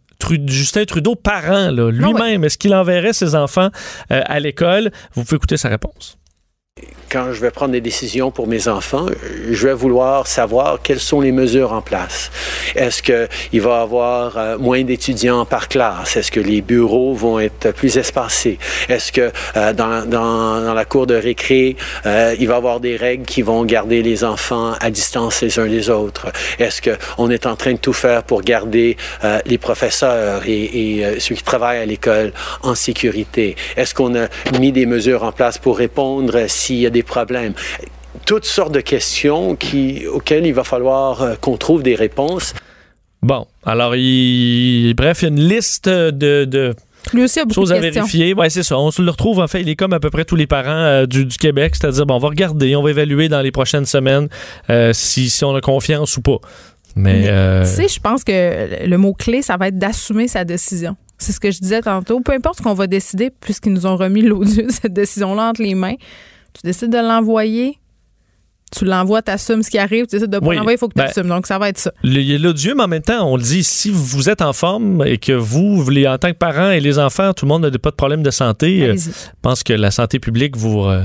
Justin 0.46 0.84
Trudeau, 0.84 1.14
parent, 1.14 1.70
lui-même, 1.70 2.44
est-ce 2.44 2.58
qu'il 2.58 2.74
enverrait 2.74 3.12
ses 3.12 3.34
enfants 3.34 3.70
euh, 4.10 4.20
à 4.24 4.40
l'école? 4.40 4.90
Vous 5.14 5.24
pouvez 5.24 5.36
écouter 5.36 5.56
sa 5.56 5.68
réponse 5.68 6.18
quand 7.10 7.32
je 7.32 7.40
vais 7.40 7.50
prendre 7.50 7.72
des 7.72 7.80
décisions 7.80 8.30
pour 8.30 8.46
mes 8.46 8.68
enfants, 8.68 9.06
je 9.50 9.66
vais 9.66 9.74
vouloir 9.74 10.26
savoir 10.26 10.80
quelles 10.82 11.00
sont 11.00 11.20
les 11.20 11.32
mesures 11.32 11.72
en 11.72 11.80
place. 11.80 12.30
Est-ce 12.74 13.02
qu'il 13.02 13.60
va 13.60 13.78
y 13.78 13.82
avoir 13.82 14.36
euh, 14.36 14.58
moins 14.58 14.82
d'étudiants 14.82 15.44
par 15.44 15.68
classe? 15.68 16.16
Est-ce 16.16 16.30
que 16.30 16.40
les 16.40 16.60
bureaux 16.60 17.14
vont 17.14 17.38
être 17.40 17.72
plus 17.72 17.96
espacés? 17.96 18.58
Est-ce 18.88 19.12
que 19.12 19.32
euh, 19.56 19.72
dans, 19.72 20.74
la 20.74 20.84
cour 20.84 21.06
de 21.06 21.14
récré, 21.14 21.76
euh, 22.06 22.34
il 22.38 22.46
va 22.48 22.54
y 22.54 22.56
avoir 22.56 22.80
des 22.80 22.96
règles 22.96 23.24
qui 23.24 23.42
vont 23.42 23.64
garder 23.64 24.02
les 24.02 24.24
enfants 24.24 24.74
à 24.80 24.90
distance 24.90 25.40
les 25.40 25.58
uns 25.58 25.66
des 25.66 25.90
autres? 25.90 26.28
Est-ce 26.58 26.82
qu'on 26.82 27.30
est 27.30 27.46
en 27.46 27.56
train 27.56 27.72
de 27.72 27.78
tout 27.78 27.92
faire 27.92 28.22
pour 28.22 28.42
garder 28.42 28.96
les 29.46 29.58
professeurs 29.58 30.42
et, 30.46 30.98
et 30.98 31.20
ceux 31.20 31.34
qui 31.34 31.42
travaillent 31.42 31.78
à 31.78 31.86
l'école 31.86 32.32
en 32.62 32.74
sécurité? 32.74 33.56
Est-ce 33.76 33.94
qu'on 33.94 34.14
a 34.16 34.28
mis 34.58 34.72
des 34.72 34.86
mesures 34.86 35.22
en 35.22 35.32
place 35.32 35.58
pour 35.58 35.78
répondre 35.78 36.46
s'il 36.48 36.76
y 36.76 36.86
a 36.86 36.90
des 36.90 36.97
problèmes 37.02 37.54
toutes 38.26 38.44
sortes 38.44 38.72
de 38.72 38.80
questions 38.80 39.56
qui, 39.56 40.06
auxquelles 40.06 40.46
il 40.46 40.54
va 40.54 40.64
falloir 40.64 41.22
euh, 41.22 41.34
qu'on 41.36 41.56
trouve 41.56 41.82
des 41.82 41.94
réponses. 41.94 42.54
Bon, 43.22 43.46
alors, 43.64 43.96
il, 43.96 44.92
bref, 44.94 45.22
il 45.22 45.24
y 45.24 45.26
a 45.26 45.28
une 45.30 45.48
liste 45.48 45.88
de, 45.88 46.74
choses 47.50 47.72
à 47.72 47.80
vérifier. 47.80 48.34
Ouais, 48.34 48.50
c'est 48.50 48.62
ça. 48.62 48.78
On 48.78 48.90
se 48.90 49.02
le 49.02 49.10
retrouve, 49.10 49.40
en 49.40 49.48
fait, 49.48 49.62
il 49.62 49.68
est 49.68 49.76
comme 49.76 49.92
à 49.92 50.00
peu 50.00 50.10
près 50.10 50.24
tous 50.24 50.36
les 50.36 50.46
parents 50.46 50.70
euh, 50.70 51.06
du, 51.06 51.26
Québec, 51.26 51.74
c'est-à-dire, 51.74 52.06
bon, 52.06 52.14
on 52.14 52.18
va 52.18 52.28
regarder, 52.28 52.76
on 52.76 52.82
va 52.82 52.90
évaluer 52.90 53.28
dans 53.28 53.40
les 53.40 53.50
prochaines 53.50 53.86
semaines 53.86 54.28
euh, 54.70 54.92
si, 54.92 55.30
si, 55.30 55.44
on 55.44 55.54
a 55.54 55.60
confiance 55.60 56.16
ou 56.16 56.22
pas. 56.22 56.38
Mais, 56.96 57.22
tu 57.64 57.70
sais, 57.70 57.88
je 57.88 58.00
pense 58.00 58.24
que 58.24 58.86
le 58.86 58.98
mot-clé, 58.98 59.40
ça 59.40 59.56
va 59.56 59.68
être 59.68 59.78
d'assumer 59.78 60.26
sa 60.26 60.44
décision. 60.44 60.96
C'est 61.16 61.32
ce 61.32 61.40
que 61.40 61.50
je 61.50 61.60
disais 61.60 61.80
tantôt. 61.80 62.20
Peu 62.20 62.32
importe 62.32 62.58
ce 62.58 62.62
qu'on 62.62 62.74
va 62.74 62.86
décider, 62.86 63.30
puisqu'ils 63.30 63.72
nous 63.72 63.86
ont 63.86 63.96
remis 63.96 64.22
l'odieux, 64.22 64.66
cette 64.70 64.92
décision-là 64.92 65.50
entre 65.50 65.62
les 65.62 65.74
mains, 65.74 65.96
tu 66.60 66.66
décides 66.66 66.90
de 66.90 66.98
l'envoyer, 66.98 67.78
tu 68.76 68.84
l'envoies, 68.84 69.22
tu 69.22 69.30
assumes 69.30 69.62
ce 69.62 69.70
qui 69.70 69.78
arrive, 69.78 70.06
tu 70.06 70.16
décides 70.16 70.30
de 70.30 70.38
pas 70.38 70.54
l'envoyer, 70.54 70.76
il 70.76 70.78
faut 70.78 70.88
que 70.88 70.94
tu 70.94 70.98
ben, 70.98 71.08
assumes. 71.08 71.28
Donc, 71.28 71.46
ça 71.46 71.58
va 71.58 71.68
être 71.68 71.78
ça. 71.78 71.92
L'odieux, 72.02 72.74
mais 72.74 72.82
en 72.82 72.88
même 72.88 73.02
temps, 73.02 73.26
on 73.26 73.36
le 73.36 73.42
dit, 73.42 73.62
si 73.62 73.90
vous 73.90 74.28
êtes 74.28 74.42
en 74.42 74.52
forme 74.52 75.04
et 75.06 75.18
que 75.18 75.32
vous, 75.32 75.82
vous 75.82 76.06
en 76.06 76.18
tant 76.18 76.28
que 76.28 76.36
parents 76.36 76.70
et 76.70 76.80
les 76.80 76.98
enfants, 76.98 77.32
tout 77.32 77.44
le 77.44 77.48
monde 77.48 77.66
n'a 77.66 77.78
pas 77.78 77.90
de 77.90 77.96
problème 77.96 78.22
de 78.22 78.30
santé, 78.30 78.82
euh, 78.82 78.96
je 78.96 79.10
pense 79.40 79.62
que 79.62 79.72
la 79.72 79.90
santé 79.90 80.18
publique 80.18 80.56
vous 80.56 80.82
euh, 80.82 81.04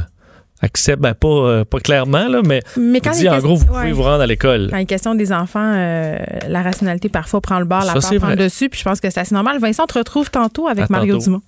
accepte, 0.61 1.01
ben, 1.01 1.13
pas, 1.13 1.27
euh, 1.27 1.65
pas 1.65 1.79
clairement, 1.79 2.27
là, 2.27 2.41
mais, 2.43 2.61
mais 2.77 2.99
quand 2.99 3.11
dit, 3.11 3.29
en 3.29 3.39
gros, 3.39 3.55
vous 3.55 3.65
pouvez 3.65 3.91
vous 3.91 4.03
rendre 4.03 4.21
à 4.21 4.27
l'école. 4.27 4.69
Quand 4.71 4.77
il 4.77 4.83
est 4.83 4.85
question 4.85 5.13
des 5.13 5.31
enfants, 5.31 5.73
la 5.73 6.63
rationalité 6.63 7.09
parfois 7.09 7.41
prend 7.41 7.59
le 7.59 7.65
bord, 7.65 7.85
la 7.85 7.93
peur 7.93 8.01
prend 8.01 8.29
le 8.29 8.35
dessus, 8.35 8.69
puis 8.69 8.79
je 8.79 8.85
pense 8.85 8.99
que 8.99 9.09
c'est 9.09 9.19
assez 9.19 9.35
normal. 9.35 9.59
Vincent, 9.59 9.83
on 9.83 9.87
te 9.87 9.99
retrouve 9.99 10.31
tantôt 10.31 10.67
avec 10.67 10.89
Mario 10.89 11.17
Dumont. 11.17 11.41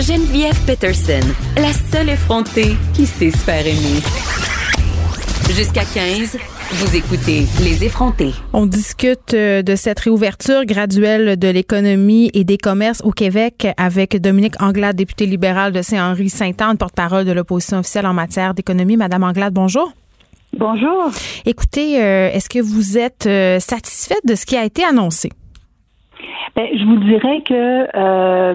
Geneviève 0.00 0.58
Peterson, 0.66 1.22
la 1.56 1.72
seule 1.72 2.08
effrontée 2.10 2.74
qui 2.94 3.06
sait 3.06 3.30
se 3.30 3.38
faire 3.38 3.64
aimer. 3.64 4.02
Jusqu'à 5.54 5.84
15, 5.84 6.36
vous 6.72 6.96
écoutez 6.96 7.44
Les 7.62 7.84
effrontés. 7.84 8.32
On 8.52 8.66
discute 8.66 9.34
euh, 9.34 9.62
de 9.62 9.76
cette 9.76 10.00
réouverture 10.00 10.64
graduelle 10.64 11.38
de 11.38 11.48
l'économie 11.48 12.28
et 12.34 12.42
des 12.42 12.58
commerces 12.58 13.02
au 13.04 13.12
Québec 13.12 13.68
avec 13.76 14.20
Dominique 14.20 14.60
Anglade, 14.60 14.96
députée 14.96 15.26
libérale 15.26 15.72
de 15.72 15.80
Saint-Henri-Saint-Anne, 15.80 16.76
porte-parole 16.76 17.24
de 17.24 17.32
l'opposition 17.32 17.78
officielle 17.78 18.06
en 18.06 18.14
matière 18.14 18.52
d'économie. 18.52 18.96
Madame 18.96 19.22
Anglade, 19.22 19.54
bonjour. 19.54 19.92
Bonjour. 20.58 21.10
Écoutez, 21.46 22.02
euh, 22.02 22.30
est-ce 22.32 22.48
que 22.48 22.60
vous 22.60 22.98
êtes 22.98 23.26
euh, 23.26 23.60
satisfaite 23.60 24.26
de 24.26 24.34
ce 24.34 24.44
qui 24.44 24.56
a 24.56 24.64
été 24.64 24.82
annoncé? 24.82 25.30
Bien, 26.56 26.66
je 26.74 26.84
vous 26.84 26.96
dirais 26.96 27.42
que 27.46 28.54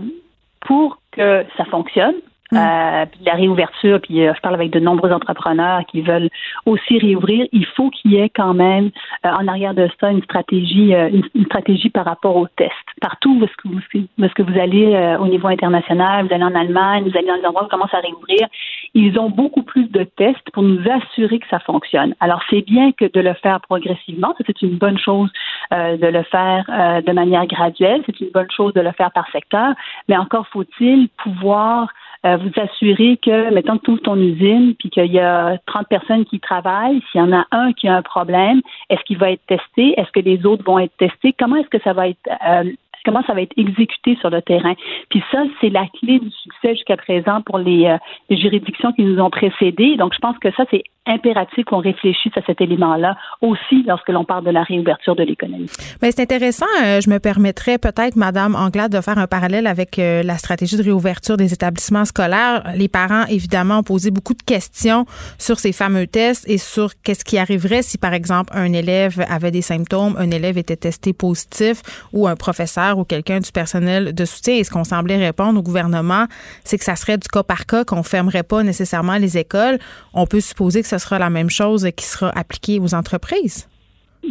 pour 0.68 1.00
que 1.20 1.46
ça 1.58 1.66
fonctionne, 1.66 2.16
Mm. 2.52 2.58
Euh, 2.58 3.06
puis 3.06 3.20
la 3.26 3.34
réouverture, 3.34 4.00
puis 4.02 4.26
euh, 4.26 4.34
je 4.36 4.42
parle 4.42 4.56
avec 4.56 4.72
de 4.72 4.80
nombreux 4.80 5.12
entrepreneurs 5.12 5.82
qui 5.88 6.02
veulent 6.02 6.30
aussi 6.66 6.98
réouvrir. 6.98 7.46
Il 7.52 7.66
faut 7.66 7.92
qu'il 7.92 8.12
y 8.12 8.18
ait 8.18 8.30
quand 8.30 8.56
même 8.56 8.90
euh, 9.26 9.30
en 9.30 9.48
arrière 9.48 9.76
de 9.76 9.88
ça 10.00 10.10
une 10.10 10.24
stratégie, 10.24 10.94
une, 10.94 11.46
stratégie 11.46 11.90
par 11.90 12.06
rapport 12.06 12.36
aux 12.36 12.48
tests. 12.48 12.74
Partout 13.02 13.38
où 13.40 13.44
est-ce 13.44 13.56
que 13.58 13.68
vous, 13.68 13.80
est-ce 14.26 14.34
que 14.34 14.42
vous 14.42 14.60
allez 14.60 15.16
au 15.20 15.28
niveau 15.28 15.48
international, 15.48 16.28
vous 16.28 16.34
allez 16.34 16.44
en 16.44 16.56
Allemagne, 16.56 17.04
vous 17.04 17.16
allez 17.18 17.28
dans 17.28 17.36
les 17.36 17.46
endroits 17.46 17.64
où 17.64 17.66
on 17.66 17.70
commence 17.70 17.94
à 17.94 18.00
réouvrir, 18.00 18.48
ils 18.94 19.18
ont 19.20 19.30
beaucoup 19.30 19.64
plus 19.64 19.90
de 19.92 20.04
tests 20.04 20.50
pour 20.54 20.64
nous 20.64 20.82
assurer 20.90 21.40
que 21.40 21.48
ça 21.50 21.60
fonctionne. 21.60 22.16
Alors 22.20 22.42
c'est 22.50 22.62
bien 22.62 22.92
que 22.92 23.06
de 23.06 23.20
le 23.20 23.34
faire 23.34 23.60
progressivement, 23.62 24.36
c'est 24.46 24.62
une 24.62 24.78
bonne 24.78 24.98
chose 24.98 25.30
de 25.72 26.08
le 26.08 26.24
faire 26.24 26.66
de 27.06 27.12
manière 27.12 27.46
graduelle, 27.48 28.02
c'est 28.06 28.20
une 28.20 28.32
bonne 28.34 28.52
chose 28.52 28.74
de 28.74 28.82
le 28.82 28.92
faire 28.92 29.12
par 29.12 29.30
secteur, 29.32 29.74
mais 30.08 30.18
encore 30.18 30.48
faut-il 30.48 31.10
pouvoir 31.24 31.90
euh, 32.26 32.38
vous 32.38 32.52
assurer 32.62 33.18
que, 33.18 33.54
mettons 33.54 33.78
que 33.78 33.92
tu 33.92 33.98
ton 34.00 34.18
usine, 34.18 34.76
puis 34.78 34.90
qu'il 34.90 35.12
y 35.12 35.20
a 35.20 35.58
30 35.68 35.88
personnes 35.88 36.26
qui 36.26 36.40
travaillent, 36.40 37.02
s'il 37.12 37.22
y 37.22 37.24
en 37.24 37.32
a 37.32 37.46
un 37.52 37.72
qui 37.74 37.88
a 37.88 37.96
un 37.96 38.02
problème, 38.02 38.62
est-ce 38.90 39.02
qu'il 39.04 39.18
va 39.18 39.32
être 39.32 39.46
testé? 39.48 40.00
Est-ce 40.00 40.12
que 40.12 40.20
les 40.20 40.46
autres 40.46 40.64
vont 40.64 40.80
être 40.80 40.96
testés? 40.98 41.34
Comment 41.38 41.58
est-ce 41.58 41.70
que 41.70 41.82
ça 41.82 41.94
va 41.94 42.10
être 42.10 42.20
euh, 42.48 42.72
comment 43.06 43.24
ça 43.26 43.34
va 43.34 43.42
être 43.42 43.58
exécuté 43.58 44.18
sur 44.20 44.30
le 44.30 44.42
terrain? 44.42 44.74
Puis 45.10 45.24
ça, 45.32 45.44
c'est 45.62 45.70
la 45.70 45.88
clé 46.00 46.20
du 46.20 46.30
succès 46.32 46.76
jusqu'à 46.76 46.98
présent 46.98 47.42
pour 47.42 47.58
les, 47.58 47.86
euh, 47.86 47.98
les, 48.30 48.38
juridictions 48.38 48.92
qui 48.94 49.04
nous 49.04 49.22
ont 49.22 49.30
précédés. 49.30 49.96
Donc, 49.96 50.14
je 50.14 50.20
pense 50.20 50.38
que 50.40 50.52
ça, 50.52 50.66
c'est 50.70 50.84
impératif 51.10 51.66
qu'on 51.66 51.80
réfléchisse 51.80 52.32
à 52.38 52.42
cet 52.46 52.62
élément-là 52.62 53.18
aussi 53.42 53.84
lorsque 53.88 54.10
l'on 54.10 54.24
parle 54.24 54.46
de 54.46 54.52
la 54.52 54.64
réouverture 54.64 55.16
de 55.16 55.24
l'économie. 55.24 55.70
Mais 56.02 56.12
c'est 56.12 56.22
intéressant. 56.22 56.66
Euh, 56.84 57.02
je 57.02 57.10
me 57.10 57.20
permettrais 57.20 57.78
peut-être, 57.78 58.16
Madame 58.16 58.56
Anglade, 58.56 58.92
de 58.92 59.02
faire 59.02 59.18
un 59.18 59.28
parallèle 59.28 59.68
avec 59.68 59.98
euh, 59.98 60.24
la 60.24 60.38
stratégie 60.38 60.78
de 60.78 60.84
réouverture 60.84 61.36
des 61.36 61.52
établissements 61.54 62.06
scolaires. 62.06 62.64
Les 62.76 62.88
parents, 62.88 63.26
évidemment, 63.30 63.80
ont 63.80 63.84
posé 63.84 64.12
beaucoup 64.12 64.34
de 64.34 64.44
questions 64.44 65.06
sur 65.38 65.60
ces 65.60 65.72
fameux 65.72 66.08
tests 66.08 66.48
et 66.48 66.58
sur 66.58 66.92
qu'est-ce 67.04 67.26
qui 67.26 67.38
arriverait 67.38 67.82
si, 67.82 67.98
par 67.98 68.14
exemple, 68.14 68.54
un 68.56 68.72
élève 68.74 69.26
avait 69.30 69.52
des 69.52 69.62
symptômes, 69.62 70.16
un 70.18 70.30
élève 70.30 70.58
était 70.58 70.76
testé 70.76 71.14
positif 71.14 71.82
ou 72.14 72.28
un 72.28 72.36
professeur 72.36 73.00
ou 73.00 73.04
quelqu'un 73.04 73.40
du 73.40 73.52
personnel 73.52 74.14
de 74.14 74.26
soutien. 74.26 74.56
Et 74.56 74.64
ce 74.64 74.70
qu'on 74.70 74.84
semblait 74.84 75.18
répondre 75.18 75.60
au 75.60 75.64
gouvernement, 75.64 76.26
c'est 76.64 76.78
que 76.78 76.84
ça 76.84 76.96
serait 76.96 77.18
du 77.18 77.28
cas 77.28 77.44
par 77.44 77.66
cas, 77.66 77.84
qu'on 77.84 78.04
fermerait 78.04 78.44
pas 78.44 78.62
nécessairement 78.64 79.18
les 79.18 79.38
écoles. 79.38 79.80
On 80.14 80.28
peut 80.28 80.40
supposer 80.40 80.82
que 80.82 80.88
ce 80.88 80.99
sera 81.00 81.20
la 81.20 81.30
même 81.30 81.50
chose 81.50 81.90
qui 81.96 82.06
sera 82.06 82.30
appliquée 82.36 82.80
aux 82.80 82.94
entreprises? 82.94 83.68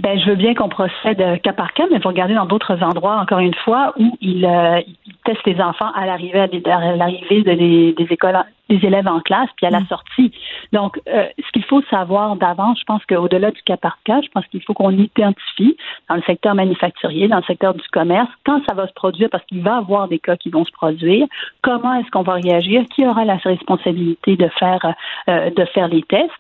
Ben, 0.00 0.18
je 0.20 0.30
veux 0.30 0.36
bien 0.36 0.54
qu'on 0.54 0.68
procède 0.68 1.20
euh, 1.20 1.38
cas 1.38 1.54
par 1.54 1.72
cas, 1.72 1.84
mais 1.90 1.98
vous 1.98 2.08
regardez 2.08 2.34
dans 2.34 2.44
d'autres 2.44 2.82
endroits, 2.82 3.16
encore 3.16 3.38
une 3.38 3.54
fois, 3.54 3.94
où 3.98 4.16
ils, 4.20 4.44
euh, 4.44 4.80
testent 5.24 5.46
les 5.46 5.60
enfants 5.60 5.90
à 5.94 6.04
l'arrivée 6.04 6.40
à 6.40 6.46
des 6.46 8.06
écoles 8.10 8.36
des 8.68 8.84
élèves 8.86 9.08
en 9.08 9.20
classe, 9.20 9.48
puis 9.56 9.66
à 9.66 9.70
la 9.70 9.80
mm. 9.80 9.86
sortie. 9.86 10.32
Donc, 10.72 11.00
euh, 11.08 11.26
ce 11.38 11.50
qu'il 11.52 11.64
faut 11.64 11.82
savoir 11.90 12.36
d'avance, 12.36 12.78
je 12.80 12.84
pense 12.84 13.04
qu'au-delà 13.06 13.50
du 13.50 13.62
cas 13.62 13.76
par 13.76 13.98
cas, 14.04 14.20
je 14.22 14.28
pense 14.28 14.46
qu'il 14.46 14.62
faut 14.62 14.74
qu'on 14.74 14.90
identifie 14.90 15.76
dans 16.08 16.16
le 16.16 16.22
secteur 16.22 16.54
manufacturier, 16.54 17.28
dans 17.28 17.38
le 17.38 17.44
secteur 17.44 17.74
du 17.74 17.86
commerce, 17.90 18.28
quand 18.44 18.60
ça 18.68 18.74
va 18.74 18.86
se 18.86 18.92
produire, 18.92 19.28
parce 19.30 19.44
qu'il 19.46 19.62
va 19.62 19.76
y 19.76 19.78
avoir 19.78 20.08
des 20.08 20.18
cas 20.18 20.36
qui 20.36 20.50
vont 20.50 20.64
se 20.64 20.72
produire, 20.72 21.26
comment 21.62 21.94
est-ce 21.94 22.10
qu'on 22.10 22.22
va 22.22 22.34
réagir, 22.34 22.84
qui 22.94 23.06
aura 23.06 23.24
la 23.24 23.36
responsabilité 23.36 24.36
de 24.36 24.48
faire 24.58 24.94
euh, 25.28 25.50
de 25.50 25.64
faire 25.66 25.88
les 25.88 26.02
tests 26.02 26.32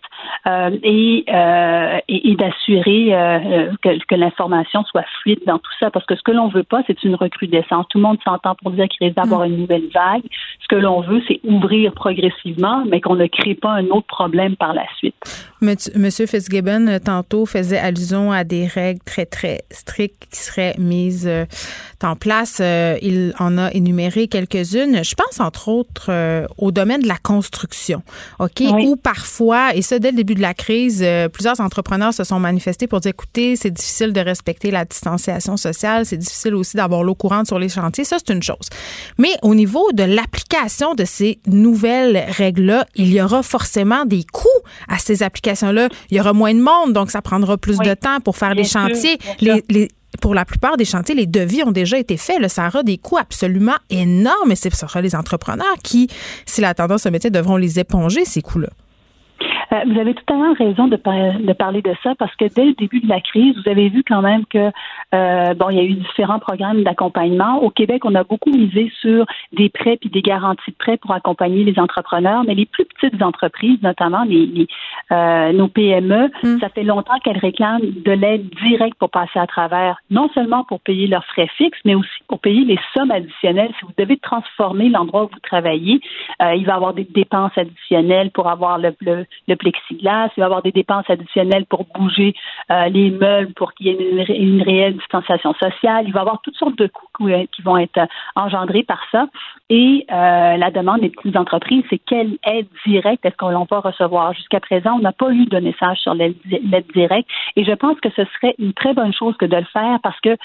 euh, 0.46 0.76
et, 0.82 1.24
et, 2.08 2.36
d'assurer 2.36 3.10
que, 3.82 4.04
que 4.04 4.14
l'information 4.14 4.84
soit 4.84 5.04
fluide 5.22 5.40
dans 5.46 5.58
tout 5.58 5.72
ça, 5.80 5.90
parce 5.90 6.04
que 6.06 6.14
ce 6.14 6.22
que 6.22 6.32
l'on 6.32 6.48
veut 6.48 6.62
pas, 6.62 6.82
c'est 6.86 7.02
une 7.04 7.14
recrudescence. 7.14 7.86
Tout 7.88 7.98
le 7.98 8.04
monde 8.04 8.18
s'entend 8.24 8.54
pour 8.54 8.70
dire 8.72 8.88
qu'il 8.88 9.06
risque 9.06 9.16
d'avoir 9.16 9.40
mm. 9.40 9.52
une 9.52 9.56
nouvelle 9.58 9.88
vague. 9.92 10.24
Ce 10.60 10.68
que 10.68 10.76
l'on 10.76 11.00
veut, 11.00 11.22
c'est 11.26 11.40
ouvrir 11.44 11.92
progressivement 11.92 12.17
mais 12.86 13.00
qu'on 13.00 13.16
ne 13.16 13.26
crée 13.26 13.54
pas 13.54 13.70
un 13.70 13.86
autre 13.86 14.06
problème 14.06 14.56
par 14.56 14.74
la 14.74 14.84
suite. 14.96 15.14
Monsieur 15.60 16.26
Fitzgibbon, 16.26 16.86
euh, 16.86 16.98
tantôt, 17.00 17.44
faisait 17.44 17.78
allusion 17.78 18.30
à 18.30 18.44
des 18.44 18.66
règles 18.66 19.00
très, 19.04 19.26
très 19.26 19.62
strictes 19.70 20.26
qui 20.30 20.38
seraient 20.38 20.76
mises 20.78 21.26
euh, 21.26 21.46
en 22.02 22.14
place. 22.14 22.58
Euh, 22.60 22.96
il 23.02 23.34
en 23.40 23.58
a 23.58 23.72
énuméré 23.72 24.28
quelques-unes. 24.28 25.02
Je 25.02 25.14
pense, 25.14 25.40
entre 25.40 25.68
autres, 25.68 26.10
au 26.58 26.70
domaine 26.70 27.02
de 27.02 27.08
la 27.08 27.16
construction, 27.16 28.02
OK? 28.38 28.62
Où 28.84 28.96
parfois, 28.96 29.74
et 29.74 29.82
ça, 29.82 29.98
dès 29.98 30.10
le 30.10 30.16
début 30.16 30.34
de 30.34 30.40
la 30.40 30.54
crise, 30.54 31.04
plusieurs 31.32 31.60
entrepreneurs 31.60 32.14
se 32.14 32.24
sont 32.24 32.38
manifestés 32.38 32.86
pour 32.86 33.00
dire, 33.00 33.10
écoutez, 33.10 33.56
c'est 33.56 33.70
difficile 33.70 34.12
de 34.12 34.20
respecter 34.20 34.70
la 34.70 34.84
distanciation 34.84 35.56
sociale, 35.56 36.06
c'est 36.06 36.16
difficile 36.16 36.54
aussi 36.54 36.76
d'avoir 36.76 37.02
l'eau 37.02 37.14
courante 37.14 37.46
sur 37.46 37.58
les 37.58 37.68
chantiers. 37.68 38.04
Ça, 38.04 38.16
c'est 38.18 38.32
une 38.32 38.42
chose. 38.42 38.68
Mais 39.18 39.32
au 39.42 39.54
niveau 39.54 39.90
de 39.92 40.04
l'application 40.04 40.94
de 40.94 41.04
ces 41.04 41.40
nouvelles 41.46 42.07
règles-là, 42.16 42.86
il 42.94 43.12
y 43.12 43.20
aura 43.20 43.42
forcément 43.42 44.04
des 44.04 44.24
coûts 44.32 44.48
à 44.88 44.98
ces 44.98 45.22
applications-là. 45.22 45.88
Il 46.10 46.16
y 46.16 46.20
aura 46.20 46.32
moins 46.32 46.54
de 46.54 46.60
monde, 46.60 46.92
donc 46.92 47.10
ça 47.10 47.22
prendra 47.22 47.56
plus 47.56 47.78
de 47.78 47.94
temps 47.94 48.20
pour 48.20 48.36
faire 48.36 48.54
les 48.54 48.64
chantiers. 48.64 49.18
pour 50.20 50.34
la 50.34 50.44
plupart 50.44 50.76
des 50.76 50.84
chantiers, 50.84 51.14
les 51.14 51.26
devis 51.26 51.62
ont 51.62 51.70
déjà 51.70 51.98
été 51.98 52.16
faits. 52.16 52.46
ça 52.48 52.66
aura 52.66 52.82
des 52.82 52.98
coûts 52.98 53.18
absolument 53.18 53.76
énormes 53.90 54.50
et 54.50 54.56
ce 54.56 54.70
sera 54.70 55.00
les 55.00 55.14
entrepreneurs 55.14 55.76
qui, 55.82 56.08
si 56.46 56.60
la 56.60 56.74
tendance 56.74 57.02
se 57.02 57.08
mettait, 57.08 57.30
devront 57.30 57.56
les 57.56 57.78
éponger, 57.78 58.24
ces 58.24 58.42
coûts-là. 58.42 58.68
Euh, 59.72 59.76
vous 59.86 59.98
avez 59.98 60.14
totalement 60.14 60.54
raison 60.54 60.88
de, 60.88 60.96
de, 60.96 61.52
parler 61.52 61.82
de 61.82 61.94
ça 62.02 62.14
parce 62.18 62.34
que 62.36 62.46
dès 62.46 62.66
le 62.66 62.74
début 62.74 63.00
de 63.00 63.08
la 63.08 63.20
crise, 63.20 63.54
vous 63.56 63.70
avez 63.70 63.88
vu 63.88 64.02
quand 64.06 64.22
même 64.22 64.46
que 64.46 64.70
euh, 65.14 65.54
bon, 65.54 65.70
il 65.70 65.76
y 65.76 65.80
a 65.80 65.84
eu 65.84 65.94
différents 65.94 66.38
programmes 66.38 66.82
d'accompagnement. 66.82 67.62
Au 67.62 67.70
Québec, 67.70 68.04
on 68.04 68.14
a 68.14 68.24
beaucoup 68.24 68.50
misé 68.50 68.90
sur 69.00 69.26
des 69.52 69.68
prêts 69.68 69.96
puis 69.96 70.10
des 70.10 70.22
garanties 70.22 70.70
de 70.70 70.76
prêts 70.76 70.96
pour 70.96 71.12
accompagner 71.12 71.64
les 71.64 71.78
entrepreneurs, 71.78 72.44
mais 72.46 72.54
les 72.54 72.66
plus 72.66 72.84
petites 72.84 73.22
entreprises, 73.22 73.78
notamment 73.82 74.24
les, 74.24 74.66
euh, 75.12 75.52
nos 75.52 75.68
PME, 75.68 76.30
mm. 76.42 76.58
ça 76.60 76.68
fait 76.70 76.82
longtemps 76.82 77.18
qu'elles 77.22 77.38
réclament 77.38 77.80
de 77.82 78.12
l'aide 78.12 78.48
directe 78.62 78.96
pour 78.98 79.10
passer 79.10 79.38
à 79.38 79.46
travers, 79.46 79.98
non 80.10 80.30
seulement 80.34 80.64
pour 80.64 80.80
payer 80.80 81.06
leurs 81.06 81.24
frais 81.26 81.48
fixes, 81.56 81.78
mais 81.84 81.94
aussi 81.94 82.08
pour 82.26 82.40
payer 82.40 82.64
les 82.64 82.78
sommes 82.94 83.10
additionnelles. 83.10 83.72
Si 83.78 83.84
vous 83.84 83.92
devez 83.98 84.16
transformer 84.16 84.88
l'endroit 84.88 85.24
où 85.24 85.28
vous 85.32 85.40
travaillez, 85.40 86.00
euh, 86.42 86.54
il 86.54 86.64
va 86.64 86.72
y 86.72 86.76
avoir 86.76 86.94
des 86.94 87.04
dépenses 87.04 87.56
additionnelles 87.56 88.30
pour 88.30 88.48
avoir 88.48 88.78
le, 88.78 88.94
le, 89.00 89.26
le 89.46 89.56
plexiglas, 89.58 90.30
il 90.36 90.40
va 90.40 90.42
y 90.42 90.46
avoir 90.46 90.62
des 90.62 90.72
dépenses 90.72 91.08
additionnelles 91.08 91.66
pour 91.66 91.84
bouger 91.94 92.34
euh, 92.70 92.86
les 92.86 93.10
meubles, 93.10 93.52
pour 93.54 93.74
qu'il 93.74 93.86
y 93.86 93.90
ait 93.90 94.38
une, 94.38 94.62
réelle 94.62 94.96
distanciation 94.96 95.52
sociale. 95.54 96.04
Il 96.06 96.12
va 96.12 96.20
y 96.20 96.22
avoir 96.22 96.40
toutes 96.42 96.56
sortes 96.56 96.78
de 96.78 96.86
coûts 96.86 97.28
qui 97.52 97.62
vont 97.62 97.76
être 97.76 98.00
engendrés 98.36 98.82
par 98.82 99.00
ça. 99.12 99.26
Et 99.68 100.06
euh, 100.10 100.56
la 100.56 100.70
demande 100.70 101.00
des 101.00 101.10
petites 101.10 101.36
entreprises, 101.36 101.84
c'est 101.90 101.98
quelle 101.98 102.38
aide 102.44 102.68
directe 102.86 103.24
est-ce 103.24 103.36
qu'on 103.36 103.64
va 103.64 103.80
recevoir? 103.80 104.32
Jusqu'à 104.32 104.60
présent, 104.60 104.94
on 104.96 105.00
n'a 105.00 105.12
pas 105.12 105.30
eu 105.30 105.44
de 105.46 105.58
message 105.58 105.98
sur 105.98 106.14
l'aide 106.14 106.36
directe. 106.94 107.28
Et 107.56 107.64
je 107.64 107.72
pense 107.72 108.00
que 108.00 108.08
ce 108.10 108.24
serait 108.24 108.54
une 108.58 108.72
très 108.72 108.94
bonne 108.94 109.12
chose 109.12 109.36
que 109.36 109.46
de 109.46 109.56
le 109.56 109.64
faire 109.64 109.98
parce 110.02 110.18
que 110.20 110.36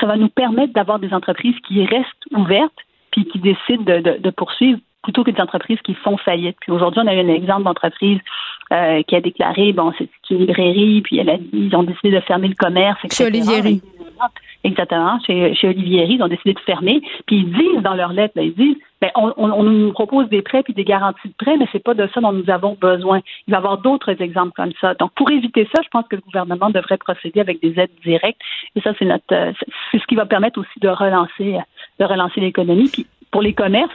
ça 0.00 0.06
va 0.06 0.16
nous 0.16 0.28
permettre 0.28 0.72
d'avoir 0.72 0.98
des 0.98 1.12
entreprises 1.12 1.56
qui 1.66 1.84
restent 1.84 2.26
ouvertes 2.32 2.72
puis 3.10 3.24
qui 3.26 3.40
décident 3.40 3.82
de 3.84 4.30
poursuivre 4.30 4.78
plutôt 5.02 5.24
que 5.24 5.30
des 5.30 5.40
entreprises 5.40 5.80
qui 5.82 5.94
font 5.94 6.16
faillite. 6.16 6.56
Puis 6.60 6.72
aujourd'hui, 6.72 7.00
on 7.04 7.06
a 7.06 7.14
eu 7.14 7.20
un 7.20 7.34
exemple 7.34 7.64
d'entreprise 7.64 8.20
euh, 8.72 9.02
qui 9.02 9.16
a 9.16 9.20
déclaré, 9.20 9.72
bon, 9.72 9.92
c'est 9.98 10.08
une 10.30 10.38
librairie, 10.38 11.00
puis 11.02 11.18
elle 11.18 11.30
a, 11.30 11.36
ils 11.52 11.74
ont 11.74 11.82
décidé 11.82 12.10
de 12.10 12.20
fermer 12.20 12.48
le 12.48 12.54
commerce. 12.54 12.98
Chez 13.10 13.26
Olivieri. 13.26 13.82
Exactement, 14.62 15.18
chez, 15.26 15.54
chez 15.54 15.68
Olivieri, 15.68 16.14
ils 16.14 16.22
ont 16.22 16.28
décidé 16.28 16.52
de 16.52 16.60
fermer. 16.60 17.00
Puis 17.26 17.36
ils 17.36 17.52
disent 17.52 17.82
dans 17.82 17.94
leur 17.94 18.12
lettre, 18.12 18.34
ils 18.36 18.54
disent, 18.54 18.76
ben, 19.00 19.10
on, 19.14 19.32
on, 19.38 19.62
nous 19.62 19.92
propose 19.92 20.28
des 20.28 20.42
prêts 20.42 20.62
puis 20.62 20.74
des 20.74 20.84
garanties 20.84 21.28
de 21.28 21.34
prêts, 21.38 21.56
mais 21.56 21.66
c'est 21.72 21.82
pas 21.82 21.94
de 21.94 22.06
ça 22.12 22.20
dont 22.20 22.32
nous 22.32 22.50
avons 22.50 22.76
besoin. 22.78 23.20
Il 23.46 23.52
va 23.52 23.56
y 23.56 23.58
avoir 23.58 23.78
d'autres 23.78 24.20
exemples 24.20 24.52
comme 24.54 24.72
ça. 24.78 24.92
Donc, 24.94 25.12
pour 25.14 25.30
éviter 25.30 25.66
ça, 25.74 25.80
je 25.82 25.88
pense 25.88 26.06
que 26.08 26.16
le 26.16 26.22
gouvernement 26.22 26.68
devrait 26.68 26.98
procéder 26.98 27.40
avec 27.40 27.62
des 27.62 27.80
aides 27.80 27.90
directes. 28.04 28.40
Et 28.76 28.82
ça, 28.82 28.92
c'est 28.98 29.06
notre, 29.06 29.24
euh, 29.32 29.52
c'est 29.90 29.98
ce 29.98 30.06
qui 30.06 30.14
va 30.14 30.26
permettre 30.26 30.60
aussi 30.60 30.78
de 30.80 30.88
relancer, 30.88 31.58
de 31.98 32.04
relancer 32.04 32.40
l'économie. 32.40 32.90
Puis 32.92 33.06
pour 33.30 33.40
les 33.40 33.54
commerces, 33.54 33.90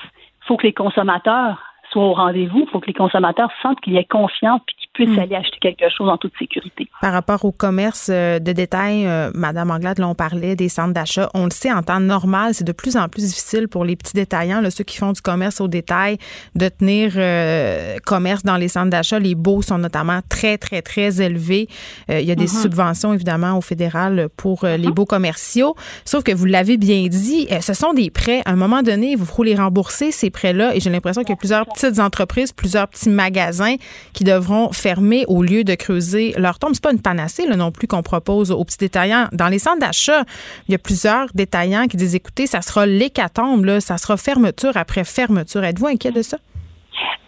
faut 0.45 0.57
que 0.57 0.67
les 0.67 0.73
consommateurs 0.73 1.74
soient 1.91 2.05
au 2.05 2.13
rendez-vous. 2.13 2.59
Il 2.59 2.69
faut 2.71 2.79
que 2.79 2.87
les 2.87 2.93
consommateurs 2.93 3.49
sentent 3.61 3.79
qu'il 3.81 3.93
y 3.93 3.97
ait 3.97 4.05
confiance 4.05 4.61
puis 4.65 4.75
qu'ils 4.75 4.89
puissent 4.93 5.17
hmm. 5.17 5.21
aller 5.21 5.35
acheter 5.35 5.57
quelque 5.59 5.85
chose 5.95 6.09
en 6.09 6.17
toute 6.17 6.33
sécurité. 6.37 6.87
Par 7.01 7.13
rapport 7.13 7.45
au 7.45 7.51
commerce 7.51 8.09
euh, 8.11 8.39
de 8.39 8.51
détail, 8.51 9.05
euh, 9.05 9.31
Madame 9.33 9.71
Anglade, 9.71 9.99
là, 9.99 10.07
on 10.07 10.15
parlait 10.15 10.55
des 10.55 10.69
centres 10.69 10.93
d'achat. 10.93 11.29
On 11.33 11.45
le 11.45 11.51
sait, 11.51 11.71
en 11.71 11.83
temps 11.83 11.99
normal, 11.99 12.53
c'est 12.53 12.63
de 12.63 12.71
plus 12.71 12.97
en 12.97 13.07
plus 13.09 13.23
difficile 13.23 13.67
pour 13.67 13.85
les 13.85 13.95
petits 13.95 14.13
détaillants, 14.13 14.61
là, 14.61 14.71
ceux 14.71 14.83
qui 14.83 14.97
font 14.97 15.11
du 15.11 15.21
commerce 15.21 15.61
au 15.61 15.67
détail, 15.67 16.17
de 16.55 16.69
tenir 16.69 17.13
euh, 17.15 17.97
commerce 18.05 18.43
dans 18.43 18.57
les 18.57 18.67
centres 18.67 18.89
d'achat. 18.89 19.19
Les 19.19 19.35
baux 19.35 19.61
sont 19.61 19.77
notamment 19.77 20.19
très, 20.29 20.57
très, 20.57 20.81
très 20.81 21.21
élevés. 21.21 21.67
il 22.09 22.21
y 22.21 22.31
a 22.31 22.35
des 22.35 22.45
mm-hmm. 22.45 22.61
subventions, 22.61 23.13
évidemment, 23.13 23.57
au 23.57 23.61
fédéral 23.61 24.29
pour 24.37 24.65
les 24.65 24.77
mm-hmm. 24.77 24.91
baux 24.91 25.05
commerciaux. 25.05 25.75
Sauf 26.05 26.23
que 26.23 26.33
vous 26.33 26.45
l'avez 26.45 26.77
bien 26.77 27.07
dit, 27.07 27.47
ce 27.61 27.73
sont 27.73 27.93
des 27.93 28.09
prêts. 28.09 28.41
À 28.45 28.51
un 28.51 28.55
moment 28.55 28.81
donné, 28.81 29.15
vous 29.15 29.25
faut 29.25 29.43
les 29.43 29.55
rembourser, 29.55 30.11
ces 30.11 30.29
prêts-là. 30.29 30.75
Et 30.75 30.79
j'ai 30.79 30.89
l'impression 30.89 31.21
qu'il 31.23 31.31
y 31.31 31.33
a 31.33 31.37
plusieurs 31.37 31.65
petits 31.65 31.84
entreprises, 31.99 32.51
plusieurs 32.51 32.87
petits 32.87 33.09
magasins 33.09 33.75
qui 34.13 34.23
devront 34.23 34.71
fermer 34.71 35.25
au 35.27 35.43
lieu 35.43 35.63
de 35.63 35.75
creuser 35.75 36.33
leur 36.37 36.59
tombe. 36.59 36.71
C'est 36.73 36.83
pas 36.83 36.91
une 36.91 37.01
panacée 37.01 37.45
là, 37.47 37.55
non 37.55 37.71
plus 37.71 37.87
qu'on 37.87 38.03
propose 38.03 38.51
aux 38.51 38.63
petits 38.63 38.77
détaillants. 38.77 39.27
Dans 39.31 39.47
les 39.47 39.59
centres 39.59 39.79
d'achat, 39.79 40.23
il 40.67 40.71
y 40.71 40.75
a 40.75 40.79
plusieurs 40.79 41.27
détaillants 41.33 41.87
qui 41.87 41.97
disent 41.97 42.15
écoutez, 42.15 42.47
ça 42.47 42.61
sera 42.61 42.85
l'hécatombe, 42.85 43.79
ça 43.79 43.97
sera 43.97 44.17
fermeture 44.17 44.75
après 44.75 45.03
fermeture. 45.03 45.63
Êtes-vous 45.63 45.87
inquiet 45.87 46.11
de 46.11 46.21
ça? 46.21 46.37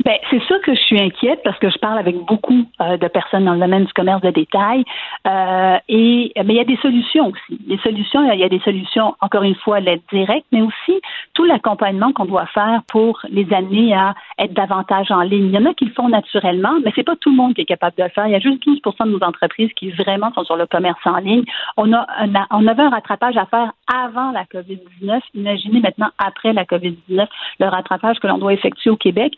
Ben, 0.05 0.15
c'est 0.29 0.41
sûr 0.43 0.61
que 0.61 0.73
je 0.73 0.79
suis 0.79 0.99
inquiète 0.99 1.41
parce 1.43 1.57
que 1.59 1.69
je 1.69 1.77
parle 1.79 1.97
avec 1.97 2.15
beaucoup 2.25 2.65
euh, 2.81 2.97
de 2.97 3.07
personnes 3.07 3.45
dans 3.45 3.53
le 3.53 3.59
domaine 3.59 3.85
du 3.85 3.93
commerce 3.93 4.21
de 4.21 4.29
détail. 4.29 4.83
Euh, 5.27 5.77
et 5.89 6.31
mais 6.37 6.53
il 6.53 6.57
y 6.57 6.59
a 6.59 6.65
des 6.65 6.77
solutions 6.77 7.27
aussi. 7.27 7.59
Les 7.67 7.77
solutions, 7.79 8.31
il 8.31 8.39
y 8.39 8.43
a 8.43 8.49
des 8.49 8.59
solutions, 8.59 9.15
encore 9.21 9.43
une 9.43 9.55
fois, 9.55 9.79
l'aide 9.79 10.01
directe, 10.11 10.45
mais 10.51 10.61
aussi 10.61 11.01
tout 11.33 11.45
l'accompagnement 11.45 12.13
qu'on 12.13 12.25
doit 12.25 12.45
faire 12.47 12.81
pour 12.87 13.19
les 13.29 13.47
amener 13.51 13.93
à 13.93 14.13
être 14.39 14.53
davantage 14.53 15.11
en 15.11 15.21
ligne. 15.21 15.47
Il 15.47 15.51
y 15.51 15.57
en 15.57 15.65
a 15.65 15.73
qui 15.73 15.85
le 15.85 15.93
font 15.93 16.09
naturellement, 16.09 16.77
mais 16.83 16.91
c'est 16.95 17.03
pas 17.03 17.15
tout 17.15 17.29
le 17.29 17.35
monde 17.35 17.53
qui 17.53 17.61
est 17.61 17.65
capable 17.65 17.95
de 17.97 18.03
le 18.03 18.09
faire. 18.09 18.27
Il 18.27 18.33
y 18.33 18.35
a 18.35 18.39
juste 18.39 18.65
12% 18.65 19.05
de 19.05 19.11
nos 19.11 19.23
entreprises 19.23 19.71
qui 19.73 19.91
vraiment 19.91 20.31
sont 20.33 20.43
sur 20.43 20.55
le 20.55 20.67
commerce 20.67 20.99
en 21.05 21.17
ligne. 21.17 21.43
On 21.75 21.91
a 21.93 22.05
un, 22.19 22.33
on 22.51 22.67
avait 22.67 22.83
un 22.83 22.89
rattrapage 22.89 23.37
à 23.37 23.45
faire 23.45 23.71
avant 23.93 24.31
la 24.31 24.43
COVID-19. 24.43 25.19
Imaginez 25.33 25.79
maintenant 25.79 26.09
après 26.17 26.53
la 26.53 26.65
COVID-19 26.65 27.27
le 27.59 27.67
rattrapage 27.67 28.19
que 28.19 28.27
l'on 28.27 28.37
doit 28.37 28.53
effectuer 28.53 28.89
au 28.89 28.97
Québec. 28.97 29.33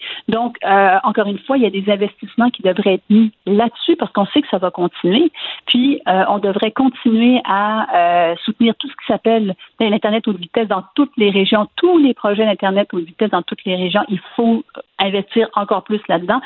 Donc 0.50 0.58
euh, 0.66 0.98
encore 1.04 1.28
une 1.28 1.38
fois, 1.38 1.58
il 1.58 1.64
y 1.64 1.68
a 1.68 1.70
des 1.70 1.92
investissements 1.92 2.50
qui 2.50 2.64
devraient 2.64 2.96
être 2.96 3.10
mis 3.12 3.32
là-dessus 3.46 3.96
parce 3.98 4.12
qu'on 4.12 4.26
sait 4.28 4.42
que 4.42 4.48
ça 4.50 4.58
va 4.58 4.72
continuer. 4.72 5.32
Puis, 5.68 6.02
euh, 6.08 6.24
on 6.28 6.40
devrait 6.40 6.72
continuer 6.72 7.40
à 7.46 8.32
euh, 8.32 8.36
soutenir 8.44 8.74
tout 8.80 8.88
ce 8.88 8.94
qui 8.94 9.06
s'appelle 9.08 9.54
l'Internet 9.80 10.28
haute 10.28 10.40
vitesse 10.40 10.68
dans 10.68 10.84
toutes 10.96 11.12
les 11.18 11.30
régions, 11.30 11.68
tous 11.76 12.00
les 12.00 12.16
projets 12.16 12.46
d'Internet 12.46 12.88
haute 12.94 13.06
vitesse 13.06 13.30
dans 13.30 13.44
toutes 13.44 13.64
les 13.66 13.76
régions. 13.76 14.02
Il 14.10 14.20
faut 14.36 14.64
investir 14.98 15.48
encore 15.56 15.84
plus 15.84 16.02
là-dedans. 16.10 16.42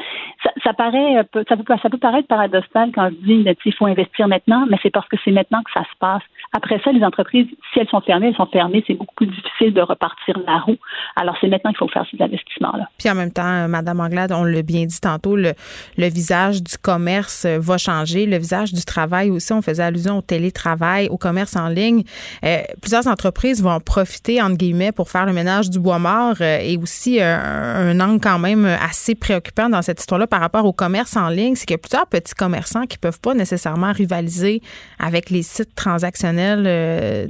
Ça, 0.64 0.74
peut, 0.74 1.46
ça 1.48 1.90
peut 1.90 1.98
paraître 1.98 2.28
paradoxal 2.28 2.92
quand 2.94 3.10
je 3.10 3.26
dis 3.26 3.56
qu'il 3.64 3.74
faut 3.74 3.86
investir 3.86 4.28
maintenant, 4.28 4.66
mais 4.70 4.78
c'est 4.84 4.92
parce 4.92 5.08
que 5.08 5.16
c'est 5.24 5.32
maintenant 5.32 5.64
que 5.64 5.72
ça 5.72 5.82
se 5.82 5.98
passe. 6.00 6.22
Après 6.52 6.80
ça, 6.84 6.92
les 6.92 7.04
entreprises, 7.04 7.48
si 7.72 7.80
elles 7.80 7.90
sont 7.90 8.02
fermées, 8.02 8.28
elles 8.28 8.36
sont 8.36 8.46
fermées. 8.46 8.84
C'est 8.86 8.94
beaucoup 8.94 9.16
plus 9.16 9.28
difficile 9.28 9.74
de 9.74 9.82
repartir 9.82 10.38
la 10.46 10.60
roue. 10.60 10.78
Alors, 11.16 11.36
c'est 11.42 11.48
maintenant 11.48 11.72
qu'il 11.72 11.80
faut 11.80 11.88
faire 11.88 12.06
ces 12.12 12.22
investissements-là. 12.22 12.90
Puis 13.00 13.10
en 13.10 13.16
même 13.16 13.32
temps, 13.32 13.68
Madame 13.68 13.93
Anglade, 14.00 14.32
on 14.32 14.44
l'a 14.44 14.62
bien 14.62 14.86
dit 14.86 15.00
tantôt, 15.00 15.36
le, 15.36 15.54
le 15.98 16.08
visage 16.08 16.62
du 16.62 16.78
commerce 16.78 17.46
va 17.46 17.78
changer, 17.78 18.26
le 18.26 18.38
visage 18.38 18.74
du 18.74 18.84
travail 18.84 19.30
aussi. 19.30 19.54
On 19.54 19.62
faisait 19.62 19.84
allusion 19.84 20.18
au 20.18 20.22
télétravail, 20.22 21.08
au 21.10 21.18
commerce 21.18 21.56
en 21.56 21.68
ligne. 21.68 22.04
Euh, 22.44 22.62
plusieurs 22.82 23.08
entreprises 23.08 23.62
vont 23.62 23.72
en 23.72 23.80
profiter, 23.80 24.42
entre 24.42 24.58
guillemets, 24.58 24.92
pour 24.92 25.10
faire 25.10 25.26
le 25.26 25.34
ménage 25.34 25.70
du 25.70 25.80
bois 25.80 26.00
mort 26.00 26.36
euh, 26.42 26.60
et 26.62 26.78
aussi 26.78 27.20
euh, 27.20 27.92
un 27.92 28.00
angle 28.00 28.20
quand 28.22 28.40
même 28.40 28.66
assez 28.66 29.16
préoccupant 29.16 29.70
dans 29.70 29.82
cette 29.82 30.00
histoire-là 30.00 30.28
par 30.28 30.42
rapport 30.42 30.66
au 30.66 30.74
commerce 30.74 31.16
en 31.16 31.30
ligne, 31.30 31.56
c'est 31.56 31.66
qu'il 31.66 31.74
y 31.74 31.76
a 31.76 31.80
plusieurs 31.80 32.08
petits 32.08 32.34
commerçants 32.34 32.86
qui 32.86 32.98
peuvent 32.98 33.20
pas 33.20 33.34
nécessairement 33.34 33.92
rivaliser 33.92 34.62
avec 35.00 35.30
les 35.30 35.44
sites 35.44 35.76
transactionnels 35.76 36.64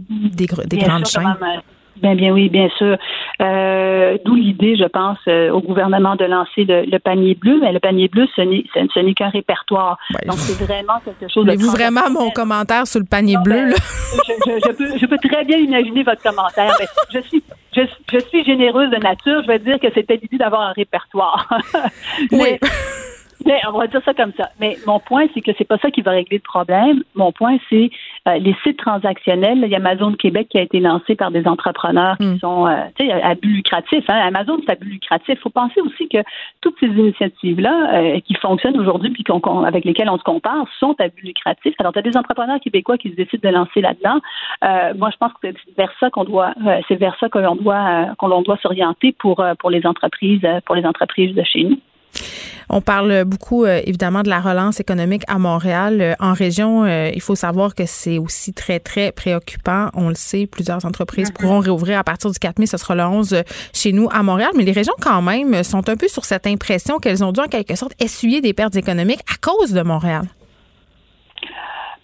des, 0.09 0.47
des 0.65 0.77
grandes 0.77 1.07
chaînes. 1.07 1.35
Bien, 1.97 2.15
bien 2.15 2.31
oui, 2.33 2.49
bien 2.49 2.69
sûr. 2.77 2.97
Euh, 3.41 4.17
D'où 4.25 4.35
l'idée, 4.35 4.75
je 4.75 4.85
pense, 4.85 5.17
euh, 5.27 5.51
au 5.51 5.61
gouvernement 5.61 6.15
de 6.15 6.25
lancer 6.25 6.65
le, 6.65 6.97
panier 6.97 7.35
bleu. 7.35 7.59
Mais 7.61 7.71
le 7.71 7.79
panier 7.79 8.07
bleu, 8.07 8.27
ce 8.35 8.41
n'est 8.41 9.13
qu'un 9.13 9.29
répertoire. 9.29 9.97
Donc, 10.25 10.37
c'est 10.37 10.63
vraiment 10.63 10.99
quelque 11.03 11.31
chose 11.31 11.45
de. 11.45 11.53
vous 11.53 11.71
vraiment 11.71 12.09
mon 12.09 12.31
commentaire 12.31 12.87
sur 12.87 12.99
le 12.99 13.05
panier 13.05 13.37
bleu? 13.43 13.69
là? 13.69 13.75
Je, 13.75 14.71
peux, 14.71 14.97
je, 14.97 15.05
peux, 15.05 15.17
très 15.17 15.43
bien 15.45 15.57
imaginer 15.57 16.03
votre 16.03 16.21
commentaire. 16.21 16.73
Mais 16.79 16.85
je 17.13 17.19
suis. 17.27 17.43
Je, 17.75 17.81
je, 18.11 18.19
suis 18.19 18.43
généreuse 18.43 18.91
de 18.91 18.97
nature. 18.97 19.41
Je 19.41 19.47
vais 19.47 19.59
dire 19.59 19.79
que 19.79 19.87
c'était 19.93 20.19
l'idée 20.21 20.37
d'avoir 20.37 20.61
un 20.61 20.73
répertoire. 20.73 21.47
oui. 22.31 22.59
Mais 23.45 23.59
on 23.67 23.77
va 23.77 23.87
dire 23.87 24.01
ça 24.05 24.13
comme 24.13 24.31
ça. 24.37 24.49
Mais 24.59 24.77
mon 24.87 24.99
point, 24.99 25.25
c'est 25.33 25.41
que 25.41 25.51
c'est 25.57 25.67
pas 25.67 25.77
ça 25.77 25.91
qui 25.91 26.01
va 26.01 26.11
régler 26.11 26.37
le 26.37 26.43
problème. 26.43 27.03
Mon 27.15 27.31
point, 27.31 27.57
c'est 27.69 27.89
euh, 28.27 28.37
les 28.37 28.55
sites 28.63 28.77
transactionnels. 28.77 29.59
Il 29.63 29.69
y 29.69 29.75
a 29.75 29.77
Amazon 29.77 30.13
Québec 30.13 30.47
qui 30.49 30.57
a 30.57 30.61
été 30.61 30.79
lancé 30.79 31.15
par 31.15 31.31
des 31.31 31.45
entrepreneurs 31.47 32.17
qui 32.17 32.25
hmm. 32.25 32.39
sont 32.39 32.67
euh, 32.67 32.85
à 33.23 33.35
but 33.35 33.55
lucratif. 33.55 34.03
Hein. 34.07 34.19
Amazon, 34.27 34.57
c'est 34.65 34.71
à 34.71 34.75
but 34.75 34.89
lucratif. 34.89 35.35
Il 35.35 35.41
faut 35.41 35.49
penser 35.49 35.81
aussi 35.81 36.07
que 36.07 36.19
toutes 36.61 36.75
ces 36.79 36.87
initiatives-là 36.87 37.93
euh, 37.93 38.19
qui 38.21 38.35
fonctionnent 38.35 38.79
aujourd'hui 38.79 39.11
puis 39.11 39.23
qu'on, 39.23 39.63
avec 39.63 39.85
lesquelles 39.85 40.09
on 40.09 40.17
se 40.17 40.23
compare 40.23 40.65
sont 40.79 40.95
à 40.99 41.07
but 41.09 41.23
lucratif. 41.23 41.73
Alors, 41.79 41.93
tu 41.93 41.99
as 41.99 42.03
des 42.03 42.17
entrepreneurs 42.17 42.59
québécois 42.59 42.97
qui 42.97 43.09
se 43.09 43.15
décident 43.15 43.49
de 43.49 43.53
lancer 43.53 43.81
là-dedans. 43.81 44.19
Euh, 44.63 44.93
moi, 44.97 45.09
je 45.11 45.17
pense 45.17 45.31
que 45.33 45.39
c'est 45.41 45.75
vers 45.77 45.91
ça 45.99 46.09
qu'on 46.09 46.23
doit, 46.23 46.53
c'est 46.87 46.95
vers 46.95 47.17
ça 47.19 47.29
que 47.29 47.39
l'on 47.39 47.55
doit, 47.55 48.07
qu'on 48.17 48.41
doit 48.41 48.57
s'orienter 48.61 49.11
pour 49.11 49.43
pour 49.59 49.69
les 49.69 49.85
entreprises, 49.85 50.41
pour 50.65 50.75
les 50.75 50.85
entreprises 50.85 51.35
de 51.35 51.43
chez 51.43 51.63
nous. 51.63 51.77
On 52.69 52.81
parle 52.81 53.23
beaucoup, 53.25 53.65
euh, 53.65 53.81
évidemment, 53.85 54.23
de 54.23 54.29
la 54.29 54.39
relance 54.39 54.79
économique 54.79 55.23
à 55.27 55.39
Montréal. 55.39 56.01
Euh, 56.01 56.13
en 56.19 56.33
région, 56.33 56.85
euh, 56.85 57.09
il 57.13 57.21
faut 57.21 57.35
savoir 57.35 57.75
que 57.75 57.85
c'est 57.85 58.17
aussi 58.17 58.53
très, 58.53 58.79
très 58.79 59.11
préoccupant. 59.11 59.89
On 59.93 60.09
le 60.09 60.15
sait, 60.15 60.47
plusieurs 60.47 60.85
entreprises 60.85 61.29
mm-hmm. 61.29 61.39
pourront 61.41 61.59
réouvrir 61.59 61.99
à 61.99 62.03
partir 62.03 62.31
du 62.31 62.39
4 62.39 62.59
mai. 62.59 62.65
Ce 62.65 62.77
sera 62.77 62.95
le 62.95 63.03
11 63.03 63.43
chez 63.73 63.91
nous 63.91 64.09
à 64.11 64.23
Montréal. 64.23 64.51
Mais 64.55 64.63
les 64.63 64.71
régions, 64.71 64.93
quand 65.01 65.21
même, 65.21 65.63
sont 65.63 65.87
un 65.89 65.95
peu 65.95 66.07
sur 66.07 66.25
cette 66.25 66.47
impression 66.47 66.99
qu'elles 66.99 67.23
ont 67.23 67.31
dû, 67.31 67.39
en 67.39 67.47
quelque 67.47 67.75
sorte, 67.75 67.93
essuyer 67.99 68.41
des 68.41 68.53
pertes 68.53 68.75
économiques 68.75 69.21
à 69.31 69.35
cause 69.41 69.71
de 69.71 69.81
Montréal. 69.81 70.23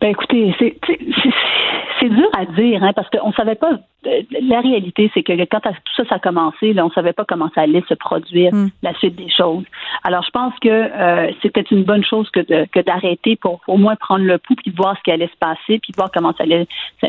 Ben 0.02 0.12
écoutez, 0.12 0.56
c'est 0.60 0.78
c'est 2.00 2.10
dur 2.10 2.30
à 2.38 2.46
dire, 2.46 2.84
hein, 2.84 2.94
parce 2.96 3.10
qu'on 3.10 3.32
savait 3.34 3.56
pas. 3.56 3.72
Euh, 4.08 4.22
la 4.42 4.62
réalité, 4.62 5.12
c'est 5.14 5.24
que 5.24 5.34
quand 5.46 5.60
tout 5.60 5.94
ça, 5.98 6.06
ça 6.08 6.16
a 6.16 6.20
commencé, 6.20 6.74
là, 6.74 6.86
on 6.86 6.92
savait 6.92 7.14
pas 7.14 7.26
comment 7.26 7.50
ça 7.54 7.62
allait 7.62 7.84
se 7.90 7.94
produire, 7.94 8.54
mm. 8.54 8.70
la 8.82 8.94
suite 8.96 9.16
des 9.16 9.30
choses. 9.30 9.64
Alors, 10.04 10.24
je 10.24 10.30
pense 10.32 10.54
que 10.62 10.70
euh, 10.70 11.32
c'était 11.42 11.66
une 11.72 11.84
bonne 11.84 12.06
chose 12.06 12.30
que, 12.30 12.40
que 12.68 12.80
d'arrêter 12.80 13.36
pour 13.36 13.60
au 13.68 13.78
moins 13.78 13.96
prendre 13.98 14.24
le 14.24 14.38
pouls 14.38 14.56
puis 14.56 14.72
voir 14.72 14.96
ce 14.98 15.04
qui 15.04 15.12
allait 15.12 15.28
se 15.28 15.38
passer, 15.38 15.80
puis 15.80 15.92
voir 15.98 16.10
comment 16.14 16.34
ça 16.38 16.44
allait. 16.44 16.68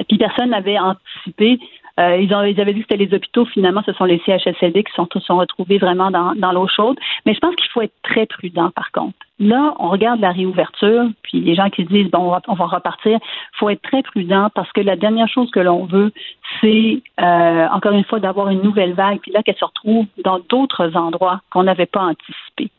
Puis 0.09 0.19
personne 0.19 0.51
n'avait 0.51 0.79
anticipé 0.79 1.61
euh, 2.01 2.17
ils, 2.17 2.35
ont, 2.35 2.39
avaient 2.39 2.53
dit 2.53 2.81
que 2.81 2.87
c'était 2.89 2.97
les 2.97 3.15
hôpitaux. 3.15 3.45
Finalement, 3.45 3.83
ce 3.85 3.93
sont 3.93 4.05
les 4.05 4.21
CHSLD 4.25 4.85
qui 4.85 4.93
sont, 4.95 5.07
sont 5.21 5.37
retrouvés 5.37 5.79
vraiment 5.79 6.11
dans, 6.11 6.53
l'eau 6.53 6.67
chaude. 6.67 6.99
Mais 7.27 7.35
je 7.35 7.41
pense 7.41 7.55
qu'il 7.57 7.69
faut 7.71 7.83
être 7.83 7.95
très 8.03 8.27
prudent, 8.27 8.71
par 8.71 8.91
contre. 8.93 9.15
Là, 9.39 9.75
on 9.79 9.89
regarde 9.89 10.21
la 10.21 10.33
réouverture, 10.33 11.09
puis 11.23 11.41
les 11.41 11.55
gens 11.55 11.71
qui 11.71 11.85
disent, 11.85 12.11
bon, 12.11 12.19
on 12.19 12.31
va, 12.31 12.43
on 12.49 12.55
va 12.55 12.67
repartir. 12.67 13.19
Il 13.23 13.59
faut 13.59 13.71
être 13.71 13.83
très 13.83 14.03
prudent 14.03 14.49
parce 14.55 14.71
que 14.73 14.81
la 14.81 14.97
dernière 14.97 15.29
chose 15.29 15.51
que 15.51 15.61
l'on 15.61 15.85
veut, 15.87 16.13
c'est, 16.61 17.03
euh, 17.21 17.67
encore 17.69 17.93
une 17.93 18.05
fois, 18.05 18.21
d'avoir 18.21 18.49
une 18.49 18.63
nouvelle 18.63 18.93
vague, 18.93 19.19
puis 19.21 19.33
là, 19.33 19.43
qu'elle 19.43 19.57
se 19.57 19.65
retrouve 19.65 20.07
dans 20.25 20.41
d'autres 20.49 20.97
endroits 20.97 21.41
qu'on 21.51 21.65
n'avait 21.65 21.87
pas 21.87 22.03
anticipés. 22.03 22.71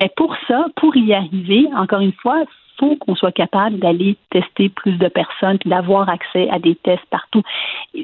Mais 0.00 0.10
pour 0.16 0.36
ça, 0.48 0.66
pour 0.76 0.96
y 0.96 1.12
arriver, 1.14 1.68
encore 1.76 2.00
une 2.00 2.12
fois, 2.12 2.44
qu'on 2.96 3.14
soit 3.14 3.32
capable 3.32 3.78
d'aller 3.78 4.16
tester 4.30 4.68
plus 4.68 4.96
de 4.98 5.08
personnes, 5.08 5.58
d'avoir 5.64 6.08
accès 6.08 6.48
à 6.50 6.58
des 6.58 6.74
tests 6.76 7.06
partout. 7.10 7.42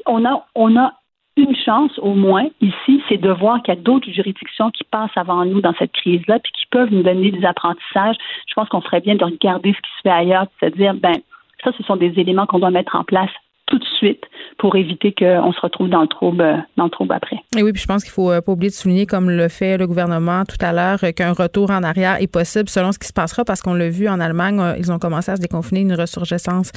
On 0.07 0.25
a, 0.25 0.47
on 0.55 0.77
a 0.77 0.93
une 1.37 1.55
chance 1.55 1.99
au 1.99 2.15
moins 2.15 2.47
ici, 2.61 3.03
c'est 3.09 3.19
de 3.19 3.31
voir 3.31 3.63
qu'il 3.63 3.75
y 3.75 3.77
a 3.77 3.81
d'autres 3.81 4.11
juridictions 4.11 4.71
qui 4.71 4.85
passent 4.85 5.17
avant 5.17 5.45
nous 5.45 5.61
dans 5.61 5.75
cette 5.79 5.93
crise-là, 5.93 6.39
puis 6.39 6.53
qui 6.53 6.67
peuvent 6.71 6.93
nous 6.93 7.03
donner 7.03 7.31
des 7.31 7.45
apprentissages. 7.45 8.17
Je 8.49 8.55
pense 8.55 8.69
qu'on 8.69 8.81
ferait 8.81 9.01
bien 9.01 9.17
de 9.17 9.25
regarder 9.25 9.73
ce 9.73 9.79
qui 9.79 9.91
se 9.97 10.03
fait 10.03 10.11
ailleurs, 10.11 10.45
de 10.45 10.69
se 10.69 10.75
dire, 10.75 10.95
ben, 10.95 11.15
ça, 11.63 11.73
ce 11.77 11.83
sont 11.83 11.97
des 11.97 12.19
éléments 12.19 12.47
qu'on 12.47 12.59
doit 12.59 12.71
mettre 12.71 12.97
en 12.97 13.05
place 13.05 13.31
tout 13.67 13.79
de 13.79 13.85
suite 13.97 14.23
pour 14.59 14.77
éviter 14.77 15.13
qu'on 15.13 15.53
se 15.53 15.61
retrouve 15.61 15.89
dans 15.89 16.03
le 16.03 16.09
trouble 16.09 16.45
dans 16.77 16.85
le 16.85 16.91
trouble 16.91 17.13
après. 17.13 17.37
Et 17.57 17.63
oui, 17.63 17.73
puis 17.73 17.83
je 17.83 17.87
pense 17.87 18.05
qu'il 18.05 18.13
faut 18.13 18.31
euh, 18.31 18.41
pas 18.41 18.53
oublier 18.53 18.71
de 18.71 18.75
souligner, 18.75 19.07
comme 19.07 19.31
le 19.31 19.49
fait 19.49 19.77
le 19.77 19.87
gouvernement 19.87 20.45
tout 20.45 20.57
à 20.61 20.73
l'heure, 20.73 20.99
euh, 21.03 21.13
qu'un 21.13 21.33
retour 21.33 21.71
en 21.71 21.83
arrière 21.83 22.21
est 22.21 22.27
possible 22.27 22.69
selon 22.69 22.93
ce 22.93 22.99
qui 22.99 23.09
se 23.09 23.13
passera, 23.13 23.45
parce 23.45 23.61
qu'on 23.61 23.75
l'a 23.75 23.89
vu 23.89 24.09
en 24.09 24.21
Allemagne, 24.21 24.61
euh, 24.61 24.75
ils 24.79 24.91
ont 24.93 24.99
commencé 24.99 25.31
à 25.33 25.37
se 25.37 25.41
déconfiner 25.41 25.81
une 25.81 25.95
ressurgescence, 25.95 26.73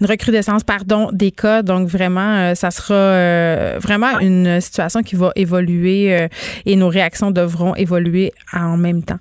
une 0.00 0.06
recrudescence, 0.06 0.64
pardon, 0.64 1.10
des 1.12 1.30
cas. 1.30 1.62
Donc 1.62 1.88
vraiment, 1.88 2.54
ça 2.54 2.70
sera 2.70 3.78
vraiment 3.78 4.18
une 4.20 4.60
situation 4.60 5.02
qui 5.02 5.16
va 5.16 5.30
évoluer 5.36 6.28
et 6.66 6.76
nos 6.76 6.88
réactions 6.88 7.30
devront 7.30 7.74
évoluer 7.74 8.32
en 8.52 8.76
même 8.76 9.02
temps. 9.02 9.18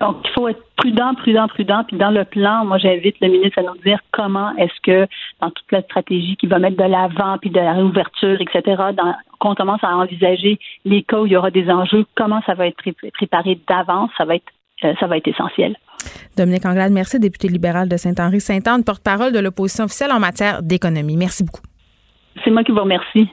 Donc, 0.00 0.16
il 0.24 0.30
faut 0.30 0.48
être 0.48 0.62
prudent, 0.76 1.14
prudent, 1.14 1.46
prudent. 1.48 1.84
Puis 1.86 1.96
dans 1.96 2.10
le 2.10 2.24
plan, 2.24 2.64
moi, 2.64 2.78
j'invite 2.78 3.16
le 3.20 3.28
ministre 3.28 3.60
à 3.60 3.62
nous 3.62 3.76
dire 3.84 4.00
comment 4.12 4.54
est-ce 4.56 4.80
que, 4.82 5.06
dans 5.40 5.50
toute 5.50 5.70
la 5.70 5.82
stratégie 5.82 6.36
qui 6.36 6.46
va 6.46 6.58
mettre 6.58 6.76
de 6.76 6.88
l'avant, 6.88 7.38
puis 7.38 7.50
de 7.50 7.60
la 7.60 7.74
réouverture, 7.74 8.40
etc., 8.40 8.62
dans, 8.96 9.14
qu'on 9.38 9.54
commence 9.54 9.82
à 9.84 9.96
envisager 9.96 10.58
les 10.84 11.02
cas 11.02 11.20
où 11.20 11.26
il 11.26 11.32
y 11.32 11.36
aura 11.36 11.50
des 11.50 11.70
enjeux, 11.70 12.04
comment 12.16 12.40
ça 12.46 12.54
va 12.54 12.66
être 12.66 12.82
préparé 13.12 13.58
d'avance, 13.68 14.10
ça 14.18 14.24
va 14.24 14.36
être 14.36 14.52
euh, 14.84 14.92
ça 14.98 15.06
va 15.06 15.16
être 15.16 15.28
essentiel. 15.28 15.76
Dominique 16.36 16.66
Anglade, 16.66 16.92
merci, 16.92 17.18
député 17.18 17.48
libéral 17.48 17.88
de 17.88 17.96
Saint-Henri-Saint-Anne, 17.96 18.84
porte-parole 18.84 19.32
de 19.32 19.38
l'opposition 19.38 19.84
officielle 19.84 20.10
en 20.12 20.20
matière 20.20 20.62
d'économie. 20.62 21.16
Merci 21.16 21.44
beaucoup. 21.44 21.62
C'est 22.42 22.50
moi 22.50 22.64
qui 22.64 22.72
vous 22.72 22.80
remercie. 22.80 23.28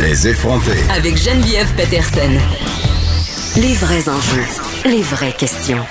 Les 0.00 0.28
effronter. 0.28 0.78
Avec 0.90 1.16
Geneviève 1.16 1.70
Peterson. 1.76 2.81
Les 3.56 3.74
vrais 3.74 4.08
enjeux, 4.08 4.46
les 4.86 5.02
vraies 5.02 5.34
questions. 5.34 5.84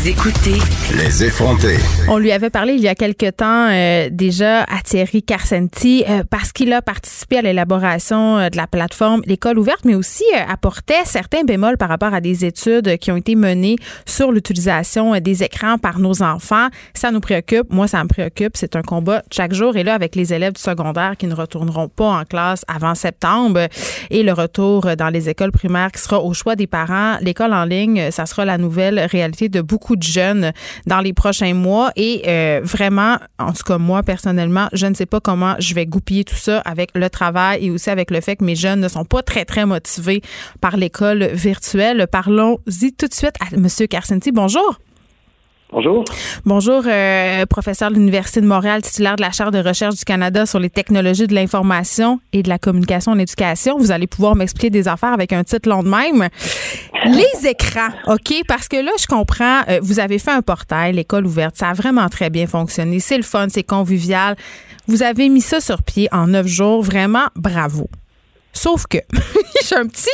Vous 0.00 0.06
Vous 0.06 0.08
écoutez 0.08 0.58
Les 0.96 1.24
effrontés. 1.24 1.76
On 2.08 2.16
lui 2.16 2.32
avait 2.32 2.48
parlé 2.48 2.72
il 2.72 2.80
y 2.80 2.88
a 2.88 2.94
quelque 2.94 3.30
temps 3.30 3.68
euh, 3.68 4.08
déjà 4.10 4.62
à 4.62 4.80
Thierry 4.82 5.22
Carcenti 5.22 6.04
euh, 6.08 6.22
parce 6.28 6.52
qu'il 6.52 6.72
a 6.72 6.80
participé 6.80 7.36
à 7.36 7.42
l'élaboration 7.42 8.38
euh, 8.38 8.48
de 8.48 8.56
la 8.56 8.66
plateforme 8.66 9.20
L'école 9.26 9.58
ouverte, 9.58 9.84
mais 9.84 9.94
aussi 9.94 10.24
apportait 10.48 11.04
certains 11.04 11.44
bémols 11.44 11.76
par 11.76 11.90
rapport 11.90 12.14
à 12.14 12.22
des 12.22 12.46
études 12.46 12.96
qui 12.96 13.10
ont 13.12 13.16
été 13.16 13.34
menées 13.34 13.76
sur 14.06 14.32
l'utilisation 14.32 15.18
des 15.20 15.42
écrans 15.42 15.76
par 15.76 15.98
nos 15.98 16.22
enfants. 16.22 16.68
Ça 16.94 17.10
nous 17.10 17.20
préoccupe. 17.20 17.70
Moi, 17.70 17.86
ça 17.86 18.02
me 18.02 18.08
préoccupe. 18.08 18.56
C'est 18.56 18.76
un 18.76 18.82
combat 18.82 19.22
chaque 19.30 19.52
jour. 19.52 19.76
Et 19.76 19.84
là, 19.84 19.94
avec 19.94 20.16
les 20.16 20.32
élèves 20.32 20.54
du 20.54 20.62
secondaire 20.62 21.16
qui 21.18 21.26
ne 21.26 21.34
retourneront 21.34 21.88
pas 21.88 22.20
en 22.20 22.24
classe 22.24 22.64
avant 22.68 22.94
septembre 22.94 23.68
et 24.10 24.22
le 24.22 24.32
retour 24.32 24.96
dans 24.96 25.10
les 25.10 25.28
écoles 25.28 25.52
primaires 25.52 25.92
qui 25.92 26.00
sera 26.00 26.20
au 26.22 26.32
choix 26.32 26.56
des 26.56 26.66
parents, 26.66 27.18
l'école 27.20 27.52
en 27.52 27.64
ligne, 27.64 28.10
ça 28.10 28.24
sera 28.24 28.46
la 28.46 28.56
nouvelle 28.56 29.00
réalité 29.00 29.50
de 29.50 29.60
beaucoup 29.60 29.89
de 29.96 30.02
jeunes 30.02 30.52
dans 30.86 31.00
les 31.00 31.12
prochains 31.12 31.54
mois. 31.54 31.90
Et 31.96 32.22
euh, 32.26 32.60
vraiment, 32.62 33.18
en 33.38 33.52
tout 33.52 33.62
cas, 33.64 33.78
moi, 33.78 34.02
personnellement, 34.02 34.68
je 34.72 34.86
ne 34.86 34.94
sais 34.94 35.06
pas 35.06 35.20
comment 35.20 35.54
je 35.58 35.74
vais 35.74 35.86
goupiller 35.86 36.24
tout 36.24 36.36
ça 36.36 36.58
avec 36.60 36.90
le 36.94 37.08
travail 37.10 37.66
et 37.66 37.70
aussi 37.70 37.90
avec 37.90 38.10
le 38.10 38.20
fait 38.20 38.36
que 38.36 38.44
mes 38.44 38.56
jeunes 38.56 38.80
ne 38.80 38.88
sont 38.88 39.04
pas 39.04 39.22
très, 39.22 39.44
très 39.44 39.66
motivés 39.66 40.22
par 40.60 40.76
l'école 40.76 41.24
virtuelle. 41.32 42.06
Parlons-y 42.10 42.92
tout 42.92 43.06
de 43.06 43.14
suite 43.14 43.34
à 43.40 43.54
M. 43.54 43.66
Carcenti. 43.88 44.32
Bonjour. 44.32 44.78
Bonjour. 45.72 46.04
Bonjour, 46.44 46.82
euh, 46.84 47.46
professeur 47.46 47.90
de 47.90 47.94
l'Université 47.94 48.40
de 48.40 48.46
Montréal, 48.46 48.82
titulaire 48.82 49.14
de 49.14 49.20
la 49.20 49.30
Chaire 49.30 49.52
de 49.52 49.58
recherche 49.58 49.94
du 49.94 50.04
Canada 50.04 50.44
sur 50.44 50.58
les 50.58 50.68
technologies 50.68 51.28
de 51.28 51.34
l'information 51.34 52.18
et 52.32 52.42
de 52.42 52.48
la 52.48 52.58
communication 52.58 53.12
en 53.12 53.18
éducation. 53.18 53.78
Vous 53.78 53.92
allez 53.92 54.08
pouvoir 54.08 54.34
m'expliquer 54.34 54.70
des 54.70 54.88
affaires 54.88 55.12
avec 55.12 55.32
un 55.32 55.44
titre 55.44 55.68
long 55.68 55.84
de 55.84 55.88
même. 55.88 56.28
Les 57.04 57.48
écrans, 57.48 57.90
OK? 58.08 58.42
Parce 58.48 58.66
que 58.66 58.76
là, 58.76 58.90
je 58.98 59.06
comprends, 59.06 59.60
euh, 59.68 59.78
vous 59.80 60.00
avez 60.00 60.18
fait 60.18 60.32
un 60.32 60.42
portail, 60.42 60.94
l'école 60.94 61.24
ouverte, 61.24 61.56
ça 61.56 61.68
a 61.68 61.72
vraiment 61.72 62.08
très 62.08 62.30
bien 62.30 62.48
fonctionné. 62.48 62.98
C'est 62.98 63.16
le 63.16 63.22
fun, 63.22 63.46
c'est 63.48 63.62
convivial. 63.62 64.34
Vous 64.88 65.04
avez 65.04 65.28
mis 65.28 65.40
ça 65.40 65.60
sur 65.60 65.84
pied 65.84 66.08
en 66.10 66.26
neuf 66.26 66.48
jours. 66.48 66.82
Vraiment, 66.82 67.26
bravo. 67.36 67.88
Sauf 68.52 68.86
que 68.86 68.98
j'ai 69.68 69.76
un 69.76 69.86
petit 69.86 70.10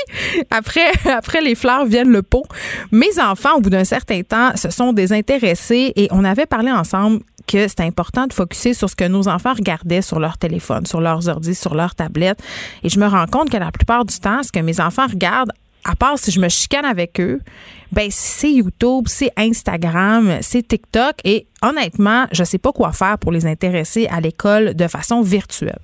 après 0.51 1.41
les 1.41 1.55
fleurs 1.55 1.87
viennent 1.87 2.11
le 2.11 2.23
pot. 2.23 2.45
Mes 2.93 3.19
enfants 3.19 3.57
au 3.57 3.61
bout 3.61 3.71
d'un 3.71 3.85
certain 3.85 4.23
temps 4.23 4.57
se 4.57 4.71
sont 4.71 4.93
désintéressés 4.93 5.93
et 5.97 6.09
on 6.11 6.25
avait 6.25 6.47
parlé 6.47 6.71
ensemble 6.71 7.21
que 7.47 7.69
c'était 7.69 7.85
important 7.85 8.27
de 8.27 8.33
focuser 8.33 8.75
sur 8.75 8.91
ce 8.91 8.97
que 8.97 9.07
nos 9.07 9.29
enfants 9.29 9.55
regardaient 9.55 10.03
sur 10.03 10.19
leur 10.19 10.37
téléphone, 10.37 10.85
sur 10.85 11.01
leurs 11.01 11.29
ordi, 11.29 11.55
sur 11.55 11.75
leurs 11.75 11.95
tablettes 11.95 12.41
et 12.83 12.89
je 12.89 12.99
me 12.99 13.07
rends 13.07 13.27
compte 13.27 13.51
que 13.51 13.57
la 13.57 13.71
plupart 13.71 14.05
du 14.05 14.19
temps 14.19 14.43
ce 14.43 14.53
que 14.53 14.61
mes 14.61 14.81
enfants 14.81 15.07
regardent 15.07 15.53
à 15.87 15.95
part 15.95 16.19
si 16.19 16.33
je 16.33 16.41
me 16.41 16.49
chicane 16.49 16.85
avec 16.85 17.21
eux, 17.21 17.41
ben 17.93 18.09
c'est 18.11 18.51
YouTube, 18.51 19.05
c'est 19.07 19.31
Instagram, 19.37 20.39
c'est 20.41 20.67
TikTok 20.67 21.15
et 21.25 21.47
honnêtement, 21.63 22.27
je 22.33 22.43
sais 22.43 22.59
pas 22.59 22.73
quoi 22.73 22.93
faire 22.93 23.19
pour 23.19 23.31
les 23.31 23.47
intéresser 23.47 24.09
à 24.09 24.21
l'école 24.21 24.75
de 24.75 24.89
façon 24.89 25.23
virtuelle. 25.23 25.79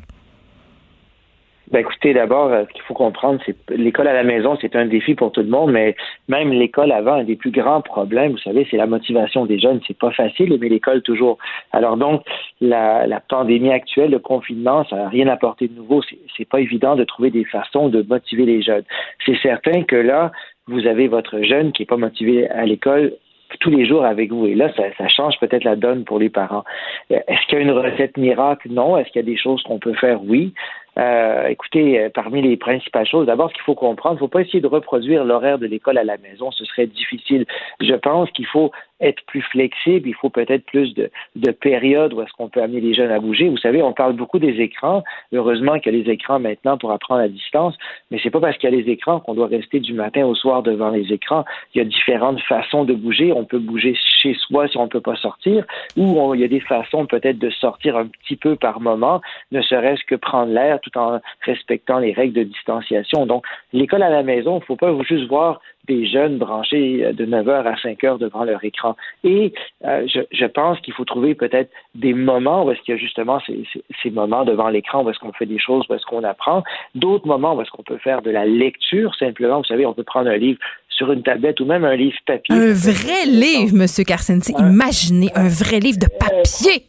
Ben 1.72 1.80
écoutez, 1.80 2.12
d'abord, 2.12 2.52
euh, 2.52 2.64
ce 2.68 2.72
qu'il 2.74 2.82
faut 2.82 2.92
comprendre, 2.92 3.40
c'est 3.46 3.56
l'école 3.70 4.06
à 4.06 4.12
la 4.12 4.24
maison, 4.24 4.58
c'est 4.60 4.76
un 4.76 4.84
défi 4.84 5.14
pour 5.14 5.32
tout 5.32 5.40
le 5.40 5.48
monde, 5.48 5.72
mais 5.72 5.96
même 6.28 6.52
l'école 6.52 6.92
avant, 6.92 7.14
un 7.14 7.24
des 7.24 7.34
plus 7.34 7.50
grands 7.50 7.80
problèmes, 7.80 8.32
vous 8.32 8.38
savez, 8.38 8.66
c'est 8.70 8.76
la 8.76 8.86
motivation 8.86 9.46
des 9.46 9.58
jeunes. 9.58 9.80
C'est 9.86 9.96
pas 9.96 10.10
facile, 10.10 10.58
mais 10.60 10.68
l'école 10.68 11.00
toujours. 11.00 11.38
Alors 11.72 11.96
donc, 11.96 12.22
la, 12.60 13.06
la 13.06 13.20
pandémie 13.20 13.72
actuelle, 13.72 14.10
le 14.10 14.18
confinement, 14.18 14.84
ça 14.84 14.96
n'a 14.96 15.08
rien 15.08 15.28
apporté 15.28 15.66
de 15.66 15.74
nouveau. 15.74 16.02
C'est 16.36 16.48
pas 16.48 16.60
évident 16.60 16.94
de 16.94 17.04
trouver 17.04 17.30
des 17.30 17.44
façons 17.44 17.88
de 17.88 18.02
motiver 18.02 18.44
les 18.44 18.60
jeunes. 18.60 18.84
C'est 19.24 19.38
certain 19.38 19.82
que 19.82 19.96
là, 19.96 20.30
vous 20.66 20.86
avez 20.86 21.08
votre 21.08 21.40
jeune 21.40 21.72
qui 21.72 21.84
est 21.84 21.86
pas 21.86 21.96
motivé 21.96 22.50
à 22.50 22.66
l'école 22.66 23.14
tous 23.60 23.70
les 23.70 23.86
jours 23.86 24.04
avec 24.04 24.30
vous. 24.30 24.46
Et 24.46 24.54
là, 24.54 24.72
ça, 24.76 24.84
ça 24.96 25.08
change 25.08 25.38
peut-être 25.38 25.64
la 25.64 25.76
donne 25.76 26.04
pour 26.04 26.18
les 26.18 26.30
parents. 26.30 26.64
Euh, 27.10 27.18
est-ce 27.28 27.46
qu'il 27.46 27.58
y 27.58 27.60
a 27.60 27.64
une 27.64 27.70
recette 27.70 28.16
miracle? 28.16 28.68
Non. 28.70 28.96
Est-ce 28.96 29.10
qu'il 29.10 29.20
y 29.20 29.24
a 29.24 29.30
des 29.30 29.36
choses 29.36 29.62
qu'on 29.62 29.78
peut 29.78 29.94
faire? 29.94 30.22
Oui. 30.24 30.54
Euh, 30.98 31.46
écoutez, 31.46 31.98
euh, 31.98 32.10
parmi 32.10 32.42
les 32.42 32.56
principales 32.56 33.06
choses, 33.06 33.26
d'abord, 33.26 33.48
ce 33.48 33.54
qu'il 33.54 33.62
faut 33.62 33.74
comprendre, 33.74 34.14
il 34.14 34.16
ne 34.16 34.20
faut 34.20 34.28
pas 34.28 34.42
essayer 34.42 34.60
de 34.60 34.66
reproduire 34.66 35.24
l'horaire 35.24 35.58
de 35.58 35.66
l'école 35.66 35.98
à 35.98 36.04
la 36.04 36.18
maison. 36.18 36.50
Ce 36.50 36.64
serait 36.64 36.86
difficile. 36.86 37.46
Je 37.80 37.94
pense 37.94 38.30
qu'il 38.32 38.46
faut 38.46 38.72
être 39.02 39.22
plus 39.26 39.42
flexible. 39.42 40.08
Il 40.08 40.14
faut 40.14 40.30
peut-être 40.30 40.64
plus 40.64 40.94
de, 40.94 41.10
de 41.36 41.50
périodes 41.50 42.14
où 42.14 42.22
est-ce 42.22 42.32
qu'on 42.32 42.48
peut 42.48 42.62
amener 42.62 42.80
les 42.80 42.94
jeunes 42.94 43.10
à 43.10 43.20
bouger. 43.20 43.48
Vous 43.48 43.58
savez, 43.58 43.82
on 43.82 43.92
parle 43.92 44.14
beaucoup 44.14 44.38
des 44.38 44.60
écrans. 44.60 45.02
Heureusement 45.32 45.78
qu'il 45.78 45.94
y 45.94 46.00
a 46.00 46.04
les 46.04 46.10
écrans 46.10 46.38
maintenant 46.38 46.78
pour 46.78 46.92
apprendre 46.92 47.20
à 47.20 47.28
distance, 47.28 47.76
mais 48.10 48.18
c'est 48.22 48.30
pas 48.30 48.40
parce 48.40 48.56
qu'il 48.56 48.70
y 48.70 48.72
a 48.72 48.76
les 48.76 48.90
écrans 48.90 49.20
qu'on 49.20 49.34
doit 49.34 49.48
rester 49.48 49.80
du 49.80 49.92
matin 49.92 50.24
au 50.24 50.34
soir 50.34 50.62
devant 50.62 50.90
les 50.90 51.12
écrans. 51.12 51.44
Il 51.74 51.78
y 51.78 51.80
a 51.80 51.84
différentes 51.84 52.40
façons 52.40 52.84
de 52.84 52.94
bouger. 52.94 53.32
On 53.32 53.44
peut 53.44 53.58
bouger 53.58 53.94
chez 54.22 54.34
soi 54.34 54.68
si 54.68 54.76
on 54.76 54.84
ne 54.84 54.88
peut 54.88 55.00
pas 55.00 55.16
sortir, 55.16 55.64
ou 55.96 56.34
il 56.34 56.40
y 56.40 56.44
a 56.44 56.48
des 56.48 56.60
façons 56.60 57.06
peut-être 57.06 57.38
de 57.38 57.50
sortir 57.50 57.96
un 57.96 58.06
petit 58.06 58.36
peu 58.36 58.56
par 58.56 58.80
moment, 58.80 59.20
ne 59.50 59.60
serait-ce 59.62 60.04
que 60.04 60.14
prendre 60.14 60.52
l'air 60.52 60.80
tout 60.80 60.96
en 60.96 61.20
respectant 61.42 61.98
les 61.98 62.12
règles 62.12 62.34
de 62.34 62.44
distanciation. 62.44 63.26
Donc, 63.26 63.44
l'école 63.72 64.02
à 64.02 64.10
la 64.10 64.22
maison, 64.22 64.56
il 64.56 64.60
ne 64.60 64.64
faut 64.64 64.76
pas 64.76 64.92
juste 65.02 65.28
voir 65.28 65.60
jeunes 66.06 66.38
branchés 66.38 67.04
euh, 67.04 67.12
de 67.12 67.24
9 67.24 67.48
heures 67.48 67.66
à 67.66 67.76
5 67.76 68.02
heures 68.04 68.18
devant 68.18 68.44
leur 68.44 68.64
écran. 68.64 68.96
Et 69.24 69.52
euh, 69.84 70.06
je, 70.06 70.46
pense 70.46 70.78
qu'il 70.80 70.92
faut 70.94 71.04
trouver 71.04 71.34
peut-être 71.34 71.70
des 71.94 72.14
moments 72.14 72.64
où 72.64 72.70
est-ce 72.70 72.80
qu'il 72.82 72.94
y 72.94 72.98
a 72.98 73.00
justement 73.00 73.40
ces, 73.46 73.64
ces, 73.72 73.82
ces 74.02 74.10
moments 74.10 74.44
devant 74.44 74.68
l'écran 74.68 75.04
où 75.04 75.10
est-ce 75.10 75.18
qu'on 75.18 75.32
fait 75.32 75.46
des 75.46 75.58
choses, 75.58 75.84
où 75.88 75.94
est-ce 75.94 76.06
qu'on 76.06 76.24
apprend, 76.24 76.62
d'autres 76.94 77.26
moments 77.26 77.54
où 77.54 77.62
est-ce 77.62 77.70
qu'on 77.70 77.82
peut 77.82 77.98
faire 77.98 78.22
de 78.22 78.30
la 78.30 78.44
lecture 78.44 79.14
simplement. 79.14 79.58
Vous 79.58 79.64
savez, 79.64 79.86
on 79.86 79.94
peut 79.94 80.02
prendre 80.02 80.28
un 80.28 80.36
livre 80.36 80.58
sur 81.02 81.10
une 81.10 81.22
tablette 81.24 81.58
ou 81.58 81.64
même 81.64 81.84
un 81.84 81.96
livre 81.96 82.16
papier. 82.24 82.54
Un 82.54 82.72
vrai 82.72 83.26
livre, 83.26 83.74
Monsieur 83.74 84.04
Carcenti. 84.04 84.52
Imaginez 84.56 85.30
un 85.34 85.48
vrai 85.48 85.80
livre 85.80 85.98
de 85.98 86.06
papier. 86.06 86.86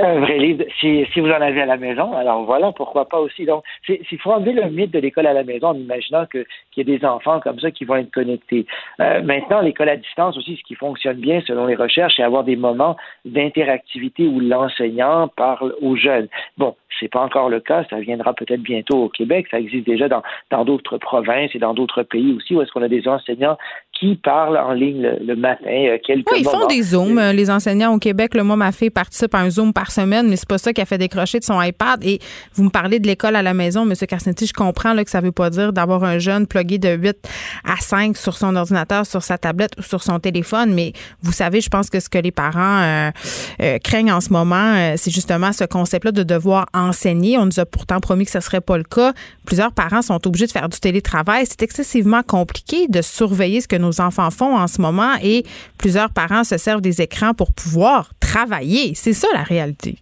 Un 0.00 0.20
vrai 0.20 0.38
livre, 0.38 0.64
si, 0.78 1.04
si, 1.12 1.18
vous 1.18 1.26
en 1.26 1.40
avez 1.40 1.62
à 1.62 1.66
la 1.66 1.76
maison, 1.76 2.12
alors 2.12 2.44
voilà, 2.44 2.70
pourquoi 2.70 3.08
pas 3.08 3.18
aussi. 3.18 3.44
Donc, 3.44 3.64
il 3.88 4.18
faut 4.18 4.30
enlever 4.30 4.52
le 4.52 4.70
mythe 4.70 4.92
de 4.92 5.00
l'école 5.00 5.26
à 5.26 5.32
la 5.32 5.42
maison 5.42 5.68
en 5.68 5.74
imaginant 5.74 6.26
qu'il 6.26 6.46
y 6.76 6.80
a 6.80 6.84
des 6.84 7.04
enfants 7.04 7.40
comme 7.40 7.58
ça 7.58 7.72
qui 7.72 7.84
vont 7.84 7.96
être 7.96 8.12
connectés. 8.12 8.66
Euh, 9.00 9.20
maintenant, 9.20 9.60
l'école 9.60 9.88
à 9.88 9.96
distance 9.96 10.38
aussi, 10.38 10.56
ce 10.56 10.62
qui 10.62 10.76
fonctionne 10.76 11.16
bien 11.16 11.42
selon 11.44 11.66
les 11.66 11.74
recherches, 11.74 12.14
c'est 12.16 12.22
avoir 12.22 12.44
des 12.44 12.54
moments 12.54 12.96
d'interactivité 13.24 14.28
où 14.28 14.38
l'enseignant 14.38 15.26
parle 15.26 15.74
aux 15.82 15.96
jeunes. 15.96 16.28
Bon, 16.56 16.76
c'est 16.98 17.08
pas 17.08 17.20
encore 17.20 17.48
le 17.48 17.60
cas, 17.60 17.84
ça 17.88 18.00
viendra 18.00 18.34
peut-être 18.34 18.62
bientôt 18.62 19.04
au 19.04 19.08
Québec, 19.08 19.46
ça 19.50 19.60
existe 19.60 19.86
déjà 19.86 20.08
dans 20.08 20.64
d'autres 20.64 20.98
provinces 20.98 21.54
et 21.54 21.58
dans 21.58 21.74
d'autres 21.74 22.02
pays 22.02 22.32
aussi 22.32 22.54
où 22.54 22.62
est-ce 22.62 22.72
qu'on 22.72 22.82
a 22.82 22.88
des 22.88 23.06
enseignants 23.08 23.56
qui 24.00 24.16
parlent 24.16 24.56
en 24.56 24.72
ligne 24.72 25.02
le, 25.20 25.36
matin. 25.36 25.70
Euh, 25.70 25.98
quelques 26.04 26.30
oui, 26.32 26.38
ils 26.40 26.44
font 26.44 26.66
des 26.66 26.82
zooms. 26.82 27.18
Euh, 27.18 27.32
les 27.32 27.50
enseignants 27.50 27.92
au 27.92 27.98
Québec, 27.98 28.34
le 28.34 28.42
moi, 28.42 28.56
ma 28.56 28.72
fille 28.72 28.88
participe 28.88 29.34
à 29.34 29.40
un 29.40 29.50
zoom 29.50 29.74
par 29.74 29.90
semaine, 29.90 30.28
mais 30.28 30.36
c'est 30.36 30.48
pas 30.48 30.56
ça 30.56 30.72
qui 30.72 30.80
a 30.80 30.86
fait 30.86 30.96
décrocher 30.96 31.38
de 31.38 31.44
son 31.44 31.60
iPad. 31.60 32.02
Et 32.02 32.18
vous 32.54 32.64
me 32.64 32.70
parlez 32.70 32.98
de 32.98 33.06
l'école 33.06 33.36
à 33.36 33.42
la 33.42 33.52
maison, 33.52 33.82
M. 33.82 33.94
Carcenti, 34.08 34.46
je 34.46 34.54
comprends 34.54 34.94
là, 34.94 35.04
que 35.04 35.10
ça 35.10 35.20
veut 35.20 35.32
pas 35.32 35.50
dire 35.50 35.74
d'avoir 35.74 36.02
un 36.02 36.18
jeune 36.18 36.46
plugué 36.46 36.78
de 36.78 36.88
8 36.88 37.16
à 37.64 37.76
5 37.76 38.16
sur 38.16 38.38
son 38.38 38.56
ordinateur, 38.56 39.04
sur 39.04 39.22
sa 39.22 39.36
tablette 39.36 39.72
ou 39.78 39.82
sur 39.82 40.02
son 40.02 40.18
téléphone, 40.18 40.72
mais 40.72 40.92
vous 41.22 41.32
savez, 41.32 41.60
je 41.60 41.68
pense 41.68 41.90
que 41.90 42.00
ce 42.00 42.08
que 42.08 42.18
les 42.18 42.30
parents 42.30 42.80
euh, 42.82 43.10
euh, 43.60 43.78
craignent 43.78 44.12
en 44.12 44.20
ce 44.20 44.32
moment, 44.32 44.74
euh, 44.76 44.94
c'est 44.96 45.10
justement 45.10 45.52
ce 45.52 45.64
concept-là 45.64 46.12
de 46.12 46.22
devoir 46.22 46.66
enseigner. 46.72 47.36
On 47.36 47.44
nous 47.44 47.60
a 47.60 47.66
pourtant 47.66 48.00
promis 48.00 48.24
que 48.24 48.30
ce 48.30 48.40
serait 48.40 48.60
pas 48.60 48.78
le 48.78 48.84
cas. 48.84 49.12
Plusieurs 49.44 49.72
parents 49.72 50.02
sont 50.02 50.26
obligés 50.26 50.46
de 50.46 50.52
faire 50.52 50.68
du 50.68 50.78
télétravail. 50.78 51.44
C'est 51.46 51.62
excessivement 51.62 52.22
compliqué 52.22 52.88
de 52.88 53.02
surveiller 53.02 53.60
ce 53.60 53.68
que 53.68 53.76
nos 53.76 53.89
enfants 53.98 54.30
font 54.30 54.56
en 54.56 54.66
ce 54.66 54.80
moment 54.80 55.14
et 55.22 55.42
plusieurs 55.78 56.10
parents 56.12 56.44
se 56.44 56.58
servent 56.58 56.82
des 56.82 57.00
écrans 57.00 57.34
pour 57.34 57.52
pouvoir 57.52 58.10
travailler. 58.20 58.94
C'est 58.94 59.14
ça 59.14 59.28
la 59.34 59.42
réalité. 59.42 59.96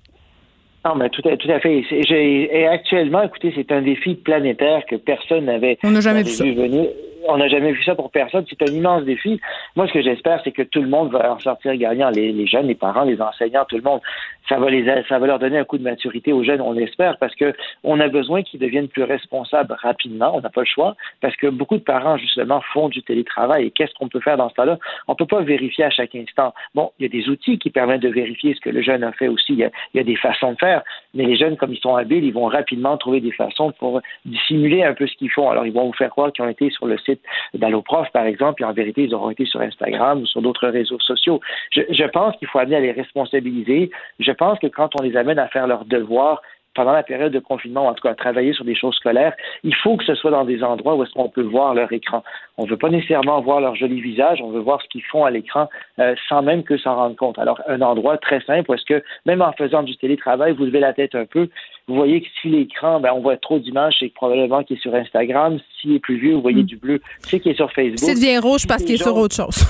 Non, 0.85 0.95
mais 0.97 1.09
tout 1.11 1.23
à, 1.29 1.37
tout 1.37 1.51
à 1.51 1.61
fait. 1.61 1.85
Et 1.91 2.67
actuellement, 2.67 3.23
écoutez, 3.23 3.53
c'est 3.55 3.71
un 3.73 3.83
défi 3.83 4.15
planétaire 4.15 4.83
que 4.89 4.97
personne 4.97 5.45
n'avait 5.47 5.79
jamais 5.83 6.23
vu, 6.23 6.55
venir 6.55 6.89
on 7.29 7.37
n'a 7.37 7.49
jamais 7.49 7.73
vu 7.73 7.83
ça 7.85 7.95
pour 7.95 8.11
personne. 8.11 8.45
C'est 8.49 8.69
un 8.69 8.73
immense 8.73 9.05
défi. 9.05 9.41
Moi, 9.77 9.87
ce 9.87 9.93
que 9.93 10.03
j'espère, 10.03 10.41
c'est 10.45 10.53
que 10.53 10.63
tout 10.63 10.81
le 10.81 10.89
monde 10.89 11.13
va 11.13 11.33
en 11.33 11.39
sortir 11.39 11.77
gagnant. 11.77 12.11
Les, 12.11 12.33
les, 12.33 12.47
jeunes, 12.47 12.67
les 12.67 12.75
parents, 12.75 13.05
les 13.05 13.21
enseignants, 13.21 13.65
tout 13.69 13.77
le 13.77 13.83
monde. 13.83 14.01
Ça 14.49 14.59
va 14.59 14.71
les, 14.71 14.85
ça 15.09 15.19
va 15.19 15.27
leur 15.27 15.39
donner 15.39 15.59
un 15.59 15.65
coup 15.65 15.79
de 15.79 15.83
maturité 15.83 16.33
aux 16.33 16.43
jeunes, 16.43 16.61
on 16.61 16.73
l'espère, 16.73 17.19
parce 17.19 17.35
que 17.35 17.55
on 17.85 18.01
a 18.01 18.09
besoin 18.09 18.43
qu'ils 18.43 18.61
deviennent 18.61 18.89
plus 18.89 19.03
responsables 19.03 19.75
rapidement. 19.81 20.33
On 20.35 20.41
n'a 20.41 20.51
pas 20.51 20.63
le 20.63 20.67
choix, 20.67 20.97
parce 21.21 21.37
que 21.37 21.47
beaucoup 21.49 21.77
de 21.77 21.83
parents, 21.83 22.17
justement, 22.17 22.61
font 22.73 22.89
du 22.89 23.03
télétravail. 23.03 23.67
Et 23.67 23.71
qu'est-ce 23.71 23.95
qu'on 23.95 24.09
peut 24.09 24.21
faire 24.21 24.37
dans 24.37 24.49
ce 24.49 24.55
temps-là? 24.55 24.79
On 25.07 25.15
peut 25.15 25.27
pas 25.27 25.43
vérifier 25.43 25.85
à 25.85 25.91
chaque 25.91 26.15
instant. 26.15 26.55
Bon, 26.75 26.91
il 26.99 27.03
y 27.03 27.07
a 27.07 27.09
des 27.09 27.29
outils 27.29 27.59
qui 27.59 27.71
permettent 27.71 28.03
de 28.03 28.09
vérifier 28.09 28.55
ce 28.55 28.61
que 28.61 28.71
le 28.71 28.83
jeune 28.83 29.05
a 29.05 29.13
fait 29.13 29.29
aussi. 29.29 29.53
Il 29.53 29.71
y 29.95 30.01
a, 30.01 30.05
des 30.05 30.17
façons 30.17 30.53
de 30.53 30.59
faire. 30.59 30.83
Mais 31.15 31.25
les 31.25 31.37
jeunes, 31.37 31.57
comme 31.57 31.73
ils 31.73 31.81
sont 31.81 31.97
habiles, 31.97 32.25
ils 32.25 32.33
vont 32.33 32.47
rapidement 32.47 32.97
trouver 32.97 33.21
des 33.21 33.33
façons 33.33 33.73
pour 33.73 34.01
dissimuler 34.25 34.83
un 34.83 34.95
peu 34.95 35.07
ce 35.07 35.15
qu'ils 35.17 35.31
font. 35.31 35.51
Alors, 35.51 35.67
ils 35.67 35.73
vont 35.73 35.87
vous 35.87 35.93
faire 35.93 36.11
croire 36.11 36.33
qu'ils 36.33 36.45
ont 36.45 36.49
été 36.49 36.71
sur 36.71 36.87
le 36.87 36.99
site 36.99 37.21
d'Alloprof, 37.55 38.11
par 38.13 38.25
exemple, 38.25 38.63
et 38.63 38.67
en 38.67 38.73
vérité, 38.73 39.05
ils 39.05 39.15
auront 39.15 39.31
été 39.31 39.45
sur 39.45 39.61
Instagram 39.61 40.23
ou 40.23 40.27
sur 40.27 40.43
d'autres 40.43 40.69
réseaux 40.69 41.01
sociaux. 41.01 41.41
Je, 41.71 41.83
je 41.91 42.05
pense 42.05 42.37
qu'il 42.37 42.49
faut 42.49 42.59
amener 42.59 42.77
à 42.77 42.81
les 42.81 42.93
responsabiliser. 42.93 43.91
Pense 44.39 44.59
que 44.59 44.69
quand 44.69 44.91
on 44.99 45.03
les 45.03 45.17
amène 45.17 45.39
à 45.39 45.49
faire 45.49 45.67
leurs 45.67 45.85
devoirs, 45.85 46.41
pendant 46.79 46.93
la 46.93 47.03
période 47.03 47.33
de 47.33 47.41
confinement, 47.41 47.89
en 47.89 47.95
tout 47.95 48.07
cas 48.07 48.15
travailler 48.15 48.53
sur 48.53 48.65
des 48.65 48.77
choses 48.77 48.95
scolaires, 48.95 49.35
il 49.65 49.75
faut 49.75 49.97
que 49.97 50.05
ce 50.05 50.15
soit 50.15 50.31
dans 50.31 50.45
des 50.45 50.63
endroits 50.63 50.95
où 50.95 51.03
est-ce 51.03 51.13
qu'on 51.13 51.29
peut 51.29 51.43
voir 51.43 51.75
leur 51.75 51.91
écran. 51.93 52.23
On 52.57 52.67
ne 52.67 52.71
veut 52.71 52.77
pas 52.77 52.89
nécessairement 52.89 53.41
voir 53.41 53.61
leur 53.61 53.75
joli 53.75 54.01
visage, 54.01 54.41
on 54.41 54.51
veut 54.51 54.61
voir 54.61 54.81
ce 54.81 54.89
qu'ils 54.89 55.03
font 55.03 55.25
à 55.25 55.31
l'écran 55.33 55.69
euh, 55.99 56.15
sans 56.29 56.43
même 56.43 56.63
que 56.63 56.79
s'en 56.79 56.95
rendre 56.95 57.17
compte. 57.17 57.37
Alors, 57.41 57.61
un 57.67 57.83
endroit 57.83 58.17
très 58.17 58.41
simple 58.43 58.71
où 58.71 58.75
est-ce 58.75 58.85
que, 58.85 59.03
même 59.27 59.43
en 59.43 59.53
faisant 59.55 59.83
du 59.83 59.97
télétravail, 59.97 60.53
vous 60.53 60.67
levez 60.67 60.79
la 60.79 60.93
tête 60.93 61.17
un 61.17 61.27
peu, 61.27 61.49
vous 61.89 61.95
voyez 61.95 62.21
que 62.21 62.29
si 62.41 62.49
l'écran, 62.49 63.01
ben, 63.01 63.13
on 63.15 63.21
voit 63.21 63.39
trop 63.39 63.59
d'images, 63.59 63.97
c'est 63.99 64.13
probablement 64.13 64.63
qu'il 64.63 64.77
est 64.77 64.81
sur 64.81 64.95
Instagram. 64.95 65.59
S'il 65.81 65.95
est 65.95 65.99
plus 65.99 66.19
vieux, 66.19 66.35
vous 66.35 66.43
voyez 66.43 66.63
mm. 66.63 66.67
du 66.67 66.77
bleu, 66.77 67.01
c'est 67.21 67.41
qu'il 67.41 67.53
est 67.53 67.57
sur 67.57 67.73
Facebook. 67.73 67.99
C'est 67.99 68.15
devient 68.15 68.39
rouge 68.39 68.67
parce 68.67 68.85
qu'il 68.85 68.95
est 68.95 69.03
sur 69.03 69.17
autre 69.17 69.35
chose. 69.35 69.65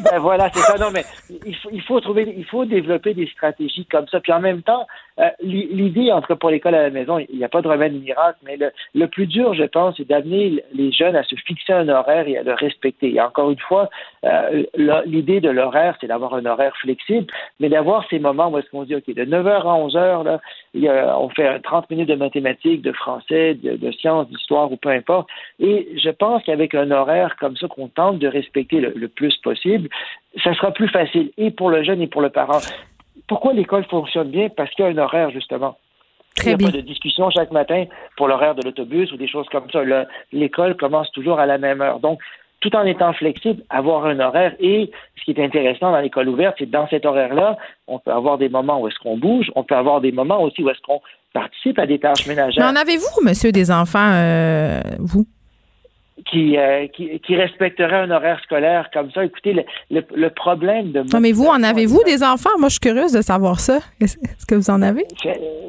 ben 0.10 0.18
voilà, 0.18 0.50
c'est 0.52 0.60
ça. 0.60 0.78
Non, 0.78 0.90
mais 0.92 1.04
il 1.46 1.54
faut, 1.56 1.68
il 1.72 1.82
faut 1.82 2.00
trouver, 2.00 2.34
il 2.36 2.44
faut 2.44 2.64
développer 2.64 3.14
des 3.14 3.26
stratégies 3.26 3.86
comme 3.86 4.08
ça. 4.08 4.20
Puis 4.20 4.32
en 4.32 4.40
même 4.40 4.62
temps, 4.62 4.86
euh, 5.18 5.28
l'idée, 5.42 6.10
entre 6.10 6.34
pour 6.34 6.50
l'école 6.50 6.74
à 6.74 6.82
la 6.82 6.90
maison, 6.90 7.18
il 7.18 7.36
n'y 7.36 7.44
a 7.44 7.48
pas 7.48 7.60
de 7.60 7.68
remède 7.68 7.92
miracle, 7.92 8.38
mais 8.44 8.56
le, 8.56 8.72
le 8.94 9.06
plus 9.06 9.26
dur, 9.26 9.54
je 9.54 9.64
pense, 9.64 9.96
c'est 9.96 10.08
d'amener 10.08 10.64
les 10.72 10.92
jeunes 10.92 11.16
à 11.16 11.22
se 11.22 11.34
fixer 11.36 11.72
un 11.72 11.88
horaire 11.88 12.26
et 12.26 12.38
à 12.38 12.42
le 12.42 12.54
respecter. 12.54 13.14
Et 13.14 13.20
encore 13.20 13.50
une 13.50 13.58
fois, 13.58 13.90
euh, 14.24 14.64
l'idée 15.04 15.40
de 15.40 15.50
l'horaire, 15.50 15.96
c'est 16.00 16.06
d'avoir 16.06 16.34
un 16.34 16.46
horaire 16.46 16.74
flexible, 16.80 17.26
mais 17.60 17.68
d'avoir 17.68 18.06
ces 18.08 18.18
moments 18.18 18.48
où 18.48 18.58
est-ce 18.58 18.70
qu'on 18.70 18.84
dit, 18.84 18.96
OK, 18.96 19.06
de 19.06 19.24
9h 19.24 19.48
à 19.48 19.86
11h, 19.86 20.24
là, 20.24 20.40
il 20.74 20.82
y 20.82 20.88
a, 20.88 21.18
on 21.18 21.28
fait 21.28 21.41
30 21.62 21.90
minutes 21.90 22.08
de 22.08 22.14
mathématiques, 22.14 22.82
de 22.82 22.92
français, 22.92 23.54
de, 23.54 23.76
de 23.76 23.92
sciences, 23.92 24.28
d'histoire 24.28 24.70
ou 24.70 24.76
peu 24.76 24.90
importe. 24.90 25.28
Et 25.58 25.88
je 25.96 26.10
pense 26.10 26.42
qu'avec 26.44 26.74
un 26.74 26.90
horaire 26.90 27.36
comme 27.38 27.56
ça 27.56 27.68
qu'on 27.68 27.88
tente 27.88 28.18
de 28.18 28.28
respecter 28.28 28.80
le, 28.80 28.92
le 28.94 29.08
plus 29.08 29.36
possible, 29.38 29.88
ça 30.42 30.54
sera 30.54 30.72
plus 30.72 30.88
facile 30.88 31.30
et 31.38 31.50
pour 31.50 31.70
le 31.70 31.82
jeune 31.82 32.02
et 32.02 32.06
pour 32.06 32.22
le 32.22 32.30
parent. 32.30 32.60
Pourquoi 33.28 33.52
l'école 33.52 33.84
fonctionne 33.84 34.30
bien? 34.30 34.48
Parce 34.48 34.70
qu'il 34.70 34.84
y 34.84 34.88
a 34.88 34.90
un 34.90 34.98
horaire, 34.98 35.30
justement. 35.30 35.76
Très 36.36 36.52
Il 36.52 36.56
n'y 36.56 36.64
a 36.64 36.70
pas 36.70 36.76
de 36.76 36.80
discussion 36.82 37.30
chaque 37.30 37.50
matin 37.50 37.84
pour 38.16 38.28
l'horaire 38.28 38.54
de 38.54 38.62
l'autobus 38.62 39.12
ou 39.12 39.16
des 39.16 39.28
choses 39.28 39.48
comme 39.50 39.70
ça. 39.70 39.82
L'école 40.32 40.76
commence 40.76 41.10
toujours 41.12 41.38
à 41.38 41.46
la 41.46 41.58
même 41.58 41.80
heure. 41.82 42.00
Donc, 42.00 42.20
tout 42.60 42.74
en 42.76 42.84
étant 42.84 43.12
flexible, 43.12 43.62
avoir 43.68 44.06
un 44.06 44.20
horaire. 44.20 44.54
Et 44.60 44.90
ce 45.18 45.24
qui 45.24 45.32
est 45.32 45.44
intéressant 45.44 45.90
dans 45.90 46.00
l'école 46.00 46.28
ouverte, 46.28 46.56
c'est 46.58 46.66
que 46.66 46.70
dans 46.70 46.88
cet 46.88 47.04
horaire-là, 47.04 47.58
on 47.88 47.98
peut 47.98 48.12
avoir 48.12 48.38
des 48.38 48.48
moments 48.48 48.80
où 48.80 48.88
est-ce 48.88 48.98
qu'on 48.98 49.18
bouge, 49.18 49.50
on 49.56 49.64
peut 49.64 49.74
avoir 49.74 50.00
des 50.00 50.12
moments 50.12 50.40
aussi 50.40 50.62
où 50.62 50.70
est-ce 50.70 50.80
qu'on 50.80 51.02
participe 51.32 51.78
à 51.78 51.86
des 51.86 51.98
tâches 51.98 52.26
ménagères. 52.26 52.64
Mais 52.64 52.78
en 52.78 52.80
avez-vous, 52.80 53.22
monsieur, 53.22 53.52
des 53.52 53.70
enfants, 53.70 54.12
euh, 54.12 54.80
vous? 54.98 55.26
qui, 56.30 56.56
euh, 56.56 56.86
qui, 56.88 57.20
qui, 57.20 57.36
respecterait 57.36 57.96
un 57.96 58.10
horaire 58.10 58.40
scolaire 58.42 58.88
comme 58.92 59.10
ça? 59.12 59.24
Écoutez, 59.24 59.52
le, 59.52 59.64
le, 59.90 60.02
le 60.14 60.30
problème 60.30 60.92
de... 60.92 61.00
Non, 61.12 61.20
mais 61.20 61.32
vous, 61.32 61.46
en 61.46 61.62
avez-vous 61.62 62.02
des 62.04 62.22
enfants? 62.22 62.50
Moi, 62.58 62.68
je 62.68 62.74
suis 62.74 62.80
curieuse 62.80 63.12
de 63.12 63.22
savoir 63.22 63.60
ça. 63.60 63.80
Est-ce 64.00 64.46
que 64.46 64.54
vous 64.54 64.70
en 64.70 64.82
avez? 64.82 65.06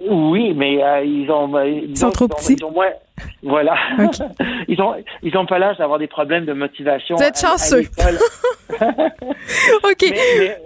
Oui, 0.09 0.53
mais 0.53 0.83
euh, 0.83 1.03
ils 1.03 1.29
ont... 1.31 1.55
Euh, 1.55 1.67
ils, 1.67 1.97
sont 1.97 2.11
trop 2.11 2.27
petits? 2.27 2.55
Ils 2.59 2.65
ont 2.65 2.71
moins... 2.71 2.89
Voilà. 3.43 3.75
Okay. 3.99 4.23
ils 4.67 4.81
ont 4.81 4.95
ils 5.21 5.37
ont 5.37 5.45
pas 5.45 5.59
l'âge 5.59 5.77
d'avoir 5.77 5.99
des 5.99 6.07
problèmes 6.07 6.45
de 6.45 6.53
motivation. 6.53 7.15
Vous 7.15 7.23
êtes 7.23 7.39
chanceux. 7.39 7.81
OK. 9.83 10.01
Mais, 10.01 10.17
mais, 10.39 10.57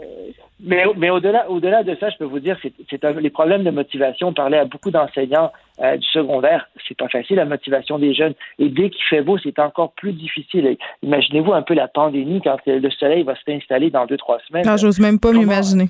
mais, 0.60 0.84
mais 0.96 1.10
au-delà, 1.10 1.50
au-delà 1.50 1.84
de 1.84 1.96
ça, 2.00 2.10
je 2.10 2.18
peux 2.18 2.26
vous 2.26 2.40
dire, 2.40 2.58
c'est, 2.62 2.74
c'est 2.90 3.04
un, 3.06 3.12
les 3.14 3.30
problèmes 3.30 3.64
de 3.64 3.70
motivation. 3.72 4.30
On 4.30 4.34
parlait 4.34 4.58
à 4.58 4.66
beaucoup 4.66 4.92
d'enseignants 4.92 5.52
euh, 5.82 5.98
du 5.98 6.08
secondaire. 6.08 6.68
C'est 6.88 6.98
pas 6.98 7.08
facile 7.10 7.36
la 7.36 7.46
motivation 7.46 8.00
des 8.00 8.14
jeunes. 8.14 8.34
Et 8.58 8.70
dès 8.70 8.90
qu'il 8.90 9.04
fait 9.10 9.22
beau, 9.22 9.38
c'est 9.38 9.60
encore 9.60 9.92
plus 9.94 10.14
difficile. 10.14 10.78
Imaginez-vous 11.04 11.54
un 11.54 11.62
peu 11.62 11.74
la 11.76 11.88
pandémie 11.88 12.42
quand 12.44 12.58
le 12.66 12.90
soleil 12.90 13.24
va 13.24 13.36
s'installer 13.46 13.90
dans 13.92 14.06
deux 14.06 14.18
trois 14.18 14.40
semaines. 14.48 14.66
Non, 14.66 14.78
j'ose 14.78 15.00
même 15.00 15.20
pas 15.20 15.30
Comment- 15.30 15.42
m'imaginer. 15.42 15.88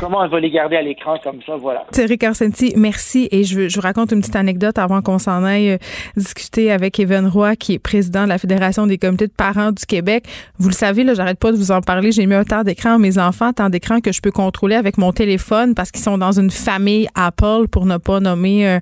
Comment 0.00 0.20
on 0.20 0.28
va 0.28 0.40
les 0.40 0.50
garder 0.50 0.76
à 0.76 0.82
l'écran 0.82 1.16
comme 1.22 1.38
ça, 1.46 1.56
voilà. 1.56 1.84
Thierry 1.92 2.18
Carsenti, 2.18 2.72
merci. 2.76 3.28
Et 3.30 3.44
je, 3.44 3.72
vous 3.74 3.80
raconte 3.80 4.12
une 4.12 4.20
petite 4.20 4.36
anecdote 4.36 4.78
avant 4.78 5.02
qu'on 5.02 5.18
s'en 5.18 5.44
aille 5.44 5.72
euh, 5.72 5.78
discuter 6.16 6.72
avec 6.72 6.98
Evan 6.98 7.26
Roy, 7.26 7.56
qui 7.56 7.74
est 7.74 7.78
président 7.78 8.24
de 8.24 8.28
la 8.28 8.38
Fédération 8.38 8.86
des 8.86 8.98
comités 8.98 9.26
de 9.26 9.32
parents 9.32 9.72
du 9.72 9.86
Québec. 9.86 10.24
Vous 10.58 10.68
le 10.68 10.74
savez, 10.74 11.04
là, 11.04 11.14
j'arrête 11.14 11.38
pas 11.38 11.52
de 11.52 11.56
vous 11.56 11.70
en 11.70 11.80
parler. 11.80 12.12
J'ai 12.12 12.26
mis 12.26 12.34
un 12.34 12.44
temps 12.44 12.64
d'écran 12.64 12.94
à 12.94 12.98
mes 12.98 13.18
enfants, 13.18 13.52
temps 13.52 13.70
d'écran 13.70 14.00
que 14.00 14.12
je 14.12 14.20
peux 14.20 14.32
contrôler 14.32 14.74
avec 14.74 14.98
mon 14.98 15.12
téléphone 15.12 15.74
parce 15.74 15.90
qu'ils 15.90 16.02
sont 16.02 16.18
dans 16.18 16.32
une 16.32 16.50
famille 16.50 17.08
Apple, 17.14 17.68
pour 17.70 17.86
ne 17.86 17.96
pas 17.96 18.20
nommer 18.20 18.68
euh, 18.68 18.78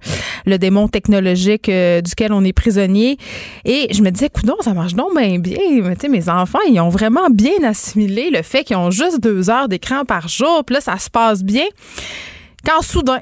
le 0.47 0.59
démon 0.59 0.89
technologique 0.89 1.69
euh, 1.69 2.01
duquel 2.01 2.33
on 2.33 2.45
est 2.45 2.53
prisonnier. 2.53 3.17
Et 3.65 3.89
je 3.93 4.03
me 4.03 4.11
disais, 4.11 4.27
écoute, 4.27 4.51
ça 4.61 4.75
marche 4.75 4.95
donc 4.95 5.17
bien 5.17 5.39
bien. 5.39 5.59
Mais 5.83 5.95
tu 5.95 6.03
sais, 6.03 6.09
mes 6.09 6.29
enfants, 6.29 6.59
ils 6.69 6.81
ont 6.81 6.89
vraiment 6.89 7.29
bien 7.31 7.63
assimilé 7.65 8.31
le 8.31 8.43
fait 8.43 8.65
qu'ils 8.65 8.77
ont 8.77 8.91
juste 8.91 9.21
deux 9.21 9.51
heures 9.51 9.69
d'écran 9.69 10.05
par 10.05 10.20
jour. 10.29 10.65
Puis 10.65 10.75
là, 10.75 10.81
ça 10.81 10.99
se 10.99 11.11
passe 11.11 11.43
bien. 11.43 11.67
Quand 12.65 12.83
soudain, 12.83 13.21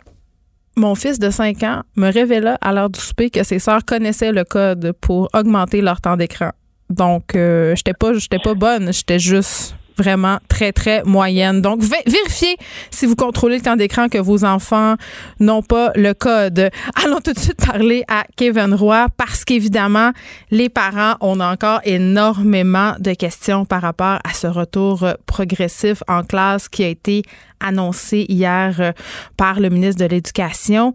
mon 0.77 0.95
fils 0.95 1.19
de 1.19 1.31
5 1.31 1.63
ans 1.65 1.83
me 1.97 2.11
révéla 2.11 2.59
à 2.61 2.73
l'heure 2.73 2.91
du 2.91 3.01
souper 3.01 3.31
que 3.31 3.43
ses 3.43 3.59
sœurs 3.59 3.85
connaissaient 3.85 4.33
le 4.33 4.45
code 4.45 4.93
pour 5.01 5.29
augmenter 5.35 5.81
leur 5.81 6.01
temps 6.01 6.17
d'écran. 6.17 6.51
Donc, 6.91 7.35
euh, 7.35 7.75
j'étais 7.77 7.93
pas, 7.93 8.15
j'étais 8.15 8.39
pas 8.39 8.55
bonne, 8.55 8.93
j'étais 8.93 9.19
juste 9.19 9.75
vraiment 9.99 10.39
très, 10.49 10.73
très 10.73 11.03
moyenne. 11.05 11.61
Donc, 11.61 11.81
vé- 11.83 12.03
vérifiez 12.07 12.57
si 12.91 13.05
vous 13.07 13.17
contrôlez 13.17 13.57
le 13.57 13.63
temps 13.63 13.77
d'écran 13.77 14.09
que 14.09 14.19
vos 14.19 14.45
enfants 14.45 14.95
n'ont 15.41 15.63
pas 15.63 15.91
le 15.95 16.15
code. 16.15 16.71
Allons 17.05 17.21
tout 17.21 17.33
de 17.33 17.39
suite 17.39 17.57
parler 17.65 18.05
à 18.09 18.25
Kevin 18.37 18.75
Roy 18.75 19.07
parce 19.17 19.45
qu'évidemment, 19.45 20.13
les 20.51 20.69
parents, 20.69 21.17
on 21.21 21.41
a 21.41 21.53
encore 21.53 21.81
énormément 21.85 22.95
de 22.99 23.13
questions 23.15 23.65
par 23.65 23.83
rapport 23.83 24.19
à 24.25 24.33
ce 24.33 24.47
retour 24.47 25.03
euh, 25.03 25.15
progressif 25.27 26.03
en 26.09 26.23
classe 26.23 26.69
qui 26.69 26.85
a 26.85 26.89
été 26.89 27.23
annoncé 27.61 28.25
hier 28.29 28.77
euh, 28.81 28.93
par 29.37 29.61
le 29.61 29.69
ministre 29.69 30.03
de 30.05 30.09
l'Éducation. 30.09 30.95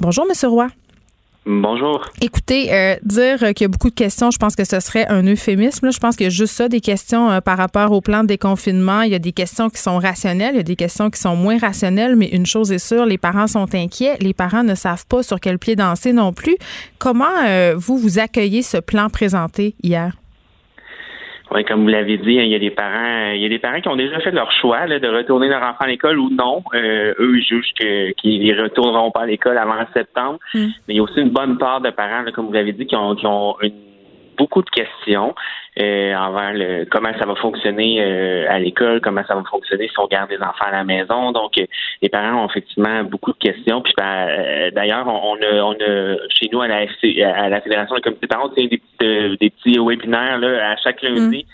Bonjour, 0.00 0.26
Monsieur 0.28 0.48
Roy. 0.48 0.68
Bonjour. 1.44 2.04
Écoutez, 2.20 2.72
euh, 2.72 2.94
dire 3.02 3.38
qu'il 3.54 3.62
y 3.62 3.64
a 3.64 3.68
beaucoup 3.68 3.90
de 3.90 3.94
questions, 3.94 4.30
je 4.30 4.38
pense 4.38 4.54
que 4.54 4.64
ce 4.64 4.78
serait 4.78 5.08
un 5.08 5.24
euphémisme. 5.24 5.90
Je 5.90 5.98
pense 5.98 6.14
qu'il 6.14 6.24
y 6.24 6.26
a 6.28 6.30
juste 6.30 6.54
ça, 6.54 6.68
des 6.68 6.80
questions 6.80 7.30
euh, 7.30 7.40
par 7.40 7.58
rapport 7.58 7.90
au 7.90 8.00
plan 8.00 8.22
de 8.22 8.28
déconfinement. 8.28 9.02
Il 9.02 9.10
y 9.10 9.16
a 9.16 9.18
des 9.18 9.32
questions 9.32 9.68
qui 9.68 9.80
sont 9.80 9.98
rationnelles, 9.98 10.54
il 10.54 10.58
y 10.58 10.60
a 10.60 10.64
des 10.64 10.76
questions 10.76 11.10
qui 11.10 11.20
sont 11.20 11.34
moins 11.34 11.58
rationnelles, 11.58 12.14
mais 12.14 12.28
une 12.28 12.46
chose 12.46 12.70
est 12.70 12.78
sûre, 12.78 13.06
les 13.06 13.18
parents 13.18 13.48
sont 13.48 13.74
inquiets. 13.74 14.16
Les 14.20 14.34
parents 14.34 14.62
ne 14.62 14.76
savent 14.76 15.06
pas 15.06 15.24
sur 15.24 15.40
quel 15.40 15.58
pied 15.58 15.74
danser 15.74 16.12
non 16.12 16.32
plus. 16.32 16.56
Comment 16.98 17.24
euh, 17.44 17.74
vous, 17.76 17.98
vous 17.98 18.20
accueillez 18.20 18.62
ce 18.62 18.76
plan 18.76 19.08
présenté 19.08 19.74
hier? 19.82 20.12
Oui, 21.54 21.64
comme 21.64 21.82
vous 21.82 21.88
l'avez 21.88 22.16
dit, 22.16 22.38
hein, 22.38 22.44
il 22.44 22.50
y 22.50 22.54
a 22.54 22.58
des 22.58 22.70
parents, 22.70 23.30
il 23.34 23.42
y 23.42 23.44
a 23.44 23.48
des 23.48 23.58
parents 23.58 23.80
qui 23.80 23.88
ont 23.88 23.96
déjà 23.96 24.18
fait 24.20 24.30
leur 24.30 24.50
choix 24.52 24.86
là, 24.86 24.98
de 24.98 25.08
retourner 25.08 25.48
leur 25.48 25.62
enfant 25.62 25.84
à 25.84 25.86
l'école 25.88 26.18
ou 26.18 26.30
non. 26.30 26.62
Euh, 26.74 27.12
eux, 27.18 27.36
ils 27.36 27.44
jugent 27.44 27.72
qu'ils 28.16 28.56
ne 28.56 28.62
retourneront 28.62 29.10
pas 29.10 29.22
à 29.22 29.26
l'école 29.26 29.58
avant 29.58 29.74
septembre. 29.92 30.38
Mm. 30.54 30.58
Mais 30.88 30.94
il 30.94 30.96
y 30.96 31.00
a 31.00 31.02
aussi 31.02 31.20
une 31.20 31.30
bonne 31.30 31.58
part 31.58 31.80
de 31.80 31.90
parents, 31.90 32.22
là, 32.22 32.32
comme 32.32 32.46
vous 32.46 32.52
l'avez 32.52 32.72
dit, 32.72 32.86
qui 32.86 32.96
ont, 32.96 33.14
qui 33.14 33.26
ont 33.26 33.56
une- 33.60 33.72
beaucoup 34.42 34.62
de 34.62 34.70
questions 34.70 35.36
euh, 35.80 36.14
envers 36.16 36.52
le, 36.52 36.84
comment 36.90 37.12
ça 37.16 37.26
va 37.26 37.36
fonctionner 37.36 38.02
euh, 38.02 38.50
à 38.50 38.58
l'école, 38.58 39.00
comment 39.00 39.22
ça 39.28 39.36
va 39.36 39.44
fonctionner 39.48 39.86
si 39.86 39.98
on 40.00 40.08
garde 40.08 40.30
des 40.30 40.38
enfants 40.38 40.66
à 40.66 40.72
la 40.72 40.84
maison. 40.84 41.30
Donc, 41.30 41.52
euh, 41.58 41.66
les 42.02 42.08
parents 42.08 42.42
ont 42.42 42.48
effectivement 42.48 43.04
beaucoup 43.04 43.32
de 43.32 43.38
questions. 43.38 43.80
Puis, 43.82 43.94
ben, 43.96 44.26
euh, 44.28 44.70
d'ailleurs, 44.72 45.06
on, 45.06 45.34
on 45.34 45.36
a, 45.36 45.62
on 45.62 45.74
a 45.74 46.16
chez 46.28 46.48
nous 46.52 46.60
à 46.60 46.66
la, 46.66 46.82
FC 46.82 47.22
à 47.22 47.48
la 47.48 47.60
Fédération 47.60 47.94
des 47.94 48.02
comités 48.02 48.26
de 48.26 48.34
parents, 48.34 48.48
on 48.50 48.54
tient 48.54 48.66
des, 48.66 48.78
petites, 48.78 49.02
euh, 49.04 49.36
des 49.40 49.50
petits 49.50 49.78
webinaires 49.78 50.38
là, 50.38 50.72
à 50.72 50.76
chaque 50.76 51.02
lundi 51.02 51.46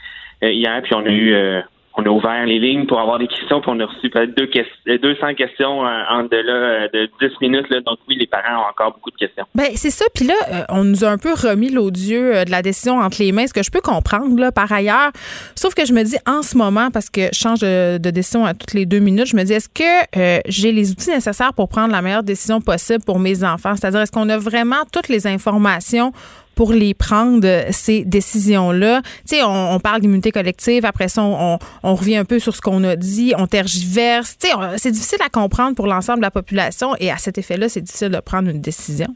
euh, 0.42 0.50
hier. 0.50 0.80
Puis, 0.82 0.94
on 0.94 1.04
a 1.04 1.10
eu 1.10 1.34
euh, 1.34 1.60
on 1.98 2.06
a 2.06 2.10
ouvert 2.10 2.46
les 2.46 2.60
lignes 2.60 2.86
pour 2.86 3.00
avoir 3.00 3.18
des 3.18 3.26
questions, 3.26 3.60
puis 3.60 3.70
on 3.74 3.80
a 3.80 3.86
reçu 3.86 4.08
peut-être 4.08 4.36
deux 4.36 4.48
euh, 4.88 4.98
200 4.98 5.34
questions 5.34 5.84
euh, 5.84 6.02
en 6.08 6.22
de 6.22 6.36
là 6.36 6.52
euh, 6.52 6.88
de 6.94 7.10
10 7.20 7.34
minutes. 7.40 7.68
Là. 7.70 7.80
Donc 7.80 7.98
oui, 8.08 8.16
les 8.16 8.26
parents 8.26 8.62
ont 8.62 8.70
encore 8.70 8.92
beaucoup 8.92 9.10
de 9.10 9.16
questions. 9.16 9.44
Ben 9.54 9.70
c'est 9.74 9.90
ça. 9.90 10.04
Puis 10.14 10.24
là, 10.24 10.34
euh, 10.52 10.62
on 10.68 10.84
nous 10.84 11.04
a 11.04 11.08
un 11.08 11.18
peu 11.18 11.32
remis 11.32 11.70
l'odieux 11.70 12.36
euh, 12.36 12.44
de 12.44 12.52
la 12.52 12.62
décision 12.62 12.98
entre 13.00 13.20
les 13.20 13.32
mains, 13.32 13.48
ce 13.48 13.52
que 13.52 13.64
je 13.64 13.70
peux 13.70 13.80
comprendre 13.80 14.38
là, 14.38 14.52
par 14.52 14.70
ailleurs. 14.70 15.10
Sauf 15.56 15.74
que 15.74 15.84
je 15.84 15.92
me 15.92 16.04
dis 16.04 16.16
en 16.26 16.42
ce 16.42 16.56
moment, 16.56 16.90
parce 16.92 17.10
que 17.10 17.28
je 17.32 17.38
change 17.38 17.60
de, 17.60 17.98
de 17.98 18.10
décision 18.10 18.46
à 18.46 18.54
toutes 18.54 18.74
les 18.74 18.86
deux 18.86 19.00
minutes, 19.00 19.26
je 19.26 19.36
me 19.36 19.42
dis 19.42 19.54
est-ce 19.54 19.68
que 19.68 19.82
euh, 20.16 20.38
j'ai 20.46 20.70
les 20.70 20.92
outils 20.92 21.10
nécessaires 21.10 21.52
pour 21.52 21.68
prendre 21.68 21.92
la 21.92 22.00
meilleure 22.00 22.22
décision 22.22 22.60
possible 22.60 23.02
pour 23.04 23.18
mes 23.18 23.42
enfants? 23.42 23.74
C'est-à-dire, 23.74 24.02
est-ce 24.02 24.12
qu'on 24.12 24.28
a 24.28 24.38
vraiment 24.38 24.84
toutes 24.92 25.08
les 25.08 25.26
informations 25.26 26.12
pour 26.58 26.72
les 26.72 26.92
prendre, 26.92 27.46
ces 27.70 28.04
décisions-là. 28.04 29.00
Tu 29.02 29.36
sais, 29.36 29.42
on, 29.44 29.78
parle 29.78 30.00
d'immunité 30.00 30.32
collective, 30.32 30.84
après 30.84 31.06
ça, 31.06 31.22
on, 31.22 31.94
revient 31.94 32.16
un 32.16 32.24
peu 32.24 32.40
sur 32.40 32.52
ce 32.52 32.60
qu'on 32.60 32.82
a 32.82 32.96
dit, 32.96 33.32
on 33.38 33.46
tergiverse. 33.46 34.36
Tu 34.38 34.48
sais, 34.48 34.54
c'est 34.76 34.90
difficile 34.90 35.20
à 35.24 35.28
comprendre 35.28 35.76
pour 35.76 35.86
l'ensemble 35.86 36.18
de 36.18 36.24
la 36.24 36.32
population 36.32 36.96
et 36.98 37.12
à 37.12 37.16
cet 37.16 37.38
effet-là, 37.38 37.68
c'est 37.68 37.82
difficile 37.82 38.10
de 38.10 38.18
prendre 38.18 38.50
une 38.50 38.60
décision. 38.60 39.06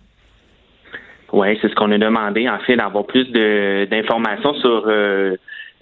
Oui, 1.32 1.58
c'est 1.60 1.68
ce 1.68 1.74
qu'on 1.74 1.90
a 1.90 1.98
demandé, 1.98 2.48
en 2.48 2.60
fait, 2.60 2.76
d'avoir 2.76 3.06
plus 3.06 3.28
d'informations 3.32 4.54
sur 4.60 4.84
euh, 4.86 5.34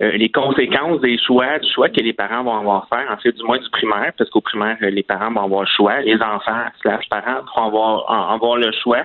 euh, 0.02 0.12
les 0.12 0.30
conséquences 0.30 1.00
des 1.02 1.18
choix, 1.18 1.58
du 1.58 1.70
choix 1.70 1.90
que 1.90 2.00
les 2.00 2.14
parents 2.14 2.42
vont 2.42 2.56
avoir 2.56 2.88
faire, 2.88 3.06
en 3.10 3.18
fait, 3.18 3.32
du 3.32 3.42
moins 3.44 3.58
du 3.58 3.68
primaire, 3.68 4.12
parce 4.16 4.30
qu'au 4.30 4.40
primaire, 4.40 4.78
euh, 4.82 4.88
les 4.88 5.02
parents 5.02 5.30
vont 5.30 5.44
avoir 5.44 5.60
le 5.62 5.68
choix, 5.76 6.00
les 6.00 6.16
enfants 6.22 6.64
slash 6.80 7.06
parents 7.10 7.42
vont 7.54 7.66
avoir, 7.66 8.32
avoir 8.32 8.56
le 8.56 8.72
choix. 8.82 9.02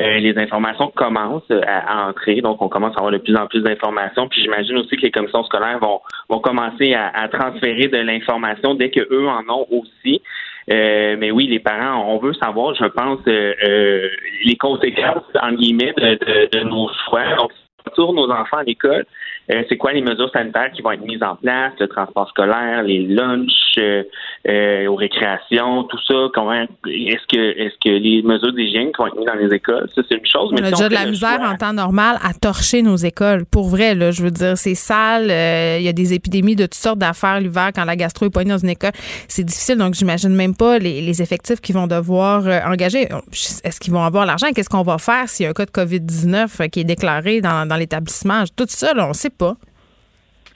Euh, 0.00 0.18
les 0.18 0.38
informations 0.38 0.92
commencent 0.94 1.50
à, 1.50 2.04
à 2.04 2.08
entrer, 2.08 2.42
donc 2.42 2.62
on 2.62 2.68
commence 2.68 2.94
à 2.94 2.98
avoir 2.98 3.12
de 3.12 3.18
plus 3.18 3.34
en 3.34 3.48
plus 3.48 3.62
d'informations. 3.62 4.28
Puis 4.28 4.42
j'imagine 4.42 4.76
aussi 4.78 4.96
que 4.96 5.02
les 5.02 5.10
commissions 5.10 5.42
scolaires 5.42 5.80
vont, 5.80 6.00
vont 6.28 6.38
commencer 6.38 6.94
à, 6.94 7.08
à 7.08 7.26
transférer 7.28 7.88
de 7.88 7.98
l'information 7.98 8.74
dès 8.74 8.90
que 8.90 9.00
eux 9.10 9.26
en 9.26 9.42
ont 9.48 9.66
aussi. 9.70 10.22
mais 10.68 11.30
oui, 11.32 11.48
les 11.48 11.60
parents, 11.60 12.04
on 12.06 12.18
veut 12.18 12.34
savoir, 12.34 12.74
je 12.76 12.84
pense, 12.84 13.18
les 13.26 14.56
conséquences, 14.60 15.24
en 15.42 15.52
guillemets, 15.52 15.94
de, 15.96 16.56
de 16.56 16.64
nos 16.64 16.88
choix. 17.08 17.34
Donc, 17.36 17.50
retour 17.86 18.12
nos 18.12 18.30
enfants 18.30 18.58
à 18.58 18.64
l'école, 18.64 19.06
euh, 19.50 19.62
c'est 19.68 19.76
quoi 19.76 19.92
les 19.92 20.00
mesures 20.00 20.30
sanitaires 20.32 20.70
qui 20.72 20.82
vont 20.82 20.90
être 20.90 21.04
mises 21.04 21.22
en 21.22 21.36
place, 21.36 21.72
le 21.78 21.86
transport 21.86 22.28
scolaire, 22.28 22.82
les 22.82 23.02
lunchs 23.02 23.50
euh, 23.78 24.02
euh, 24.48 24.86
aux 24.86 24.96
récréations, 24.96 25.84
tout 25.84 25.98
ça. 26.06 26.14
Comment 26.34 26.52
est-ce 26.54 27.26
que 27.28 27.58
est-ce 27.58 27.74
que 27.84 27.90
les 27.90 28.22
mesures 28.22 28.52
d'hygiène 28.52 28.88
qui 28.88 28.98
vont 28.98 29.06
être 29.06 29.16
mises 29.16 29.26
dans 29.26 29.34
les 29.34 29.54
écoles, 29.54 29.88
ça 29.94 30.02
c'est 30.08 30.16
une 30.16 30.26
chose. 30.26 30.50
On 30.52 30.56
a 30.56 30.70
déjà 30.70 30.88
de 30.88 30.94
la 30.94 31.06
misère 31.06 31.40
en 31.42 31.56
temps 31.56 31.72
normal 31.72 32.16
à 32.22 32.32
torcher 32.34 32.82
nos 32.82 32.96
écoles. 32.96 33.44
Pour 33.46 33.68
vrai, 33.68 33.94
là, 33.94 34.10
je 34.10 34.22
veux 34.22 34.30
dire, 34.30 34.56
c'est 34.56 34.74
sale. 34.74 35.24
Il 35.78 35.84
y 35.84 35.88
a 35.88 35.92
des 35.92 36.14
épidémies 36.14 36.56
de 36.56 36.64
toutes 36.64 36.74
sortes 36.74 36.98
d'affaires 36.98 37.40
l'hiver 37.40 37.70
quand 37.74 37.84
la 37.84 37.96
gastro 37.96 38.26
est 38.26 38.30
poignée 38.30 38.50
dans 38.50 38.58
une 38.58 38.70
école. 38.70 38.92
C'est 39.28 39.44
difficile, 39.44 39.76
donc 39.76 39.94
j'imagine 39.94 40.34
même 40.34 40.56
pas 40.56 40.78
les, 40.78 41.16
effectifs 41.22 41.60
qu'ils 41.60 41.74
vont 41.74 41.86
devoir 41.86 42.44
engager. 42.66 43.08
Est-ce 43.64 43.80
qu'ils 43.80 43.92
vont 43.92 44.02
avoir 44.02 44.26
l'argent? 44.26 44.48
Qu'est-ce 44.54 44.68
qu'on 44.68 44.82
va 44.82 44.98
faire 44.98 45.28
s'il 45.28 45.44
y 45.44 45.46
a 45.46 45.50
un 45.50 45.54
cas 45.54 45.64
de 45.64 45.70
COVID-19 45.70 46.68
qui 46.68 46.80
est 46.80 46.84
déclaré 46.84 47.40
dans, 47.40 47.66
dans 47.66 47.76
l'établissement? 47.76 48.44
Tout 48.54 48.66
ça, 48.68 48.92
là, 48.92 49.08
on 49.08 49.12
sait 49.12 49.30
pas. 49.38 49.54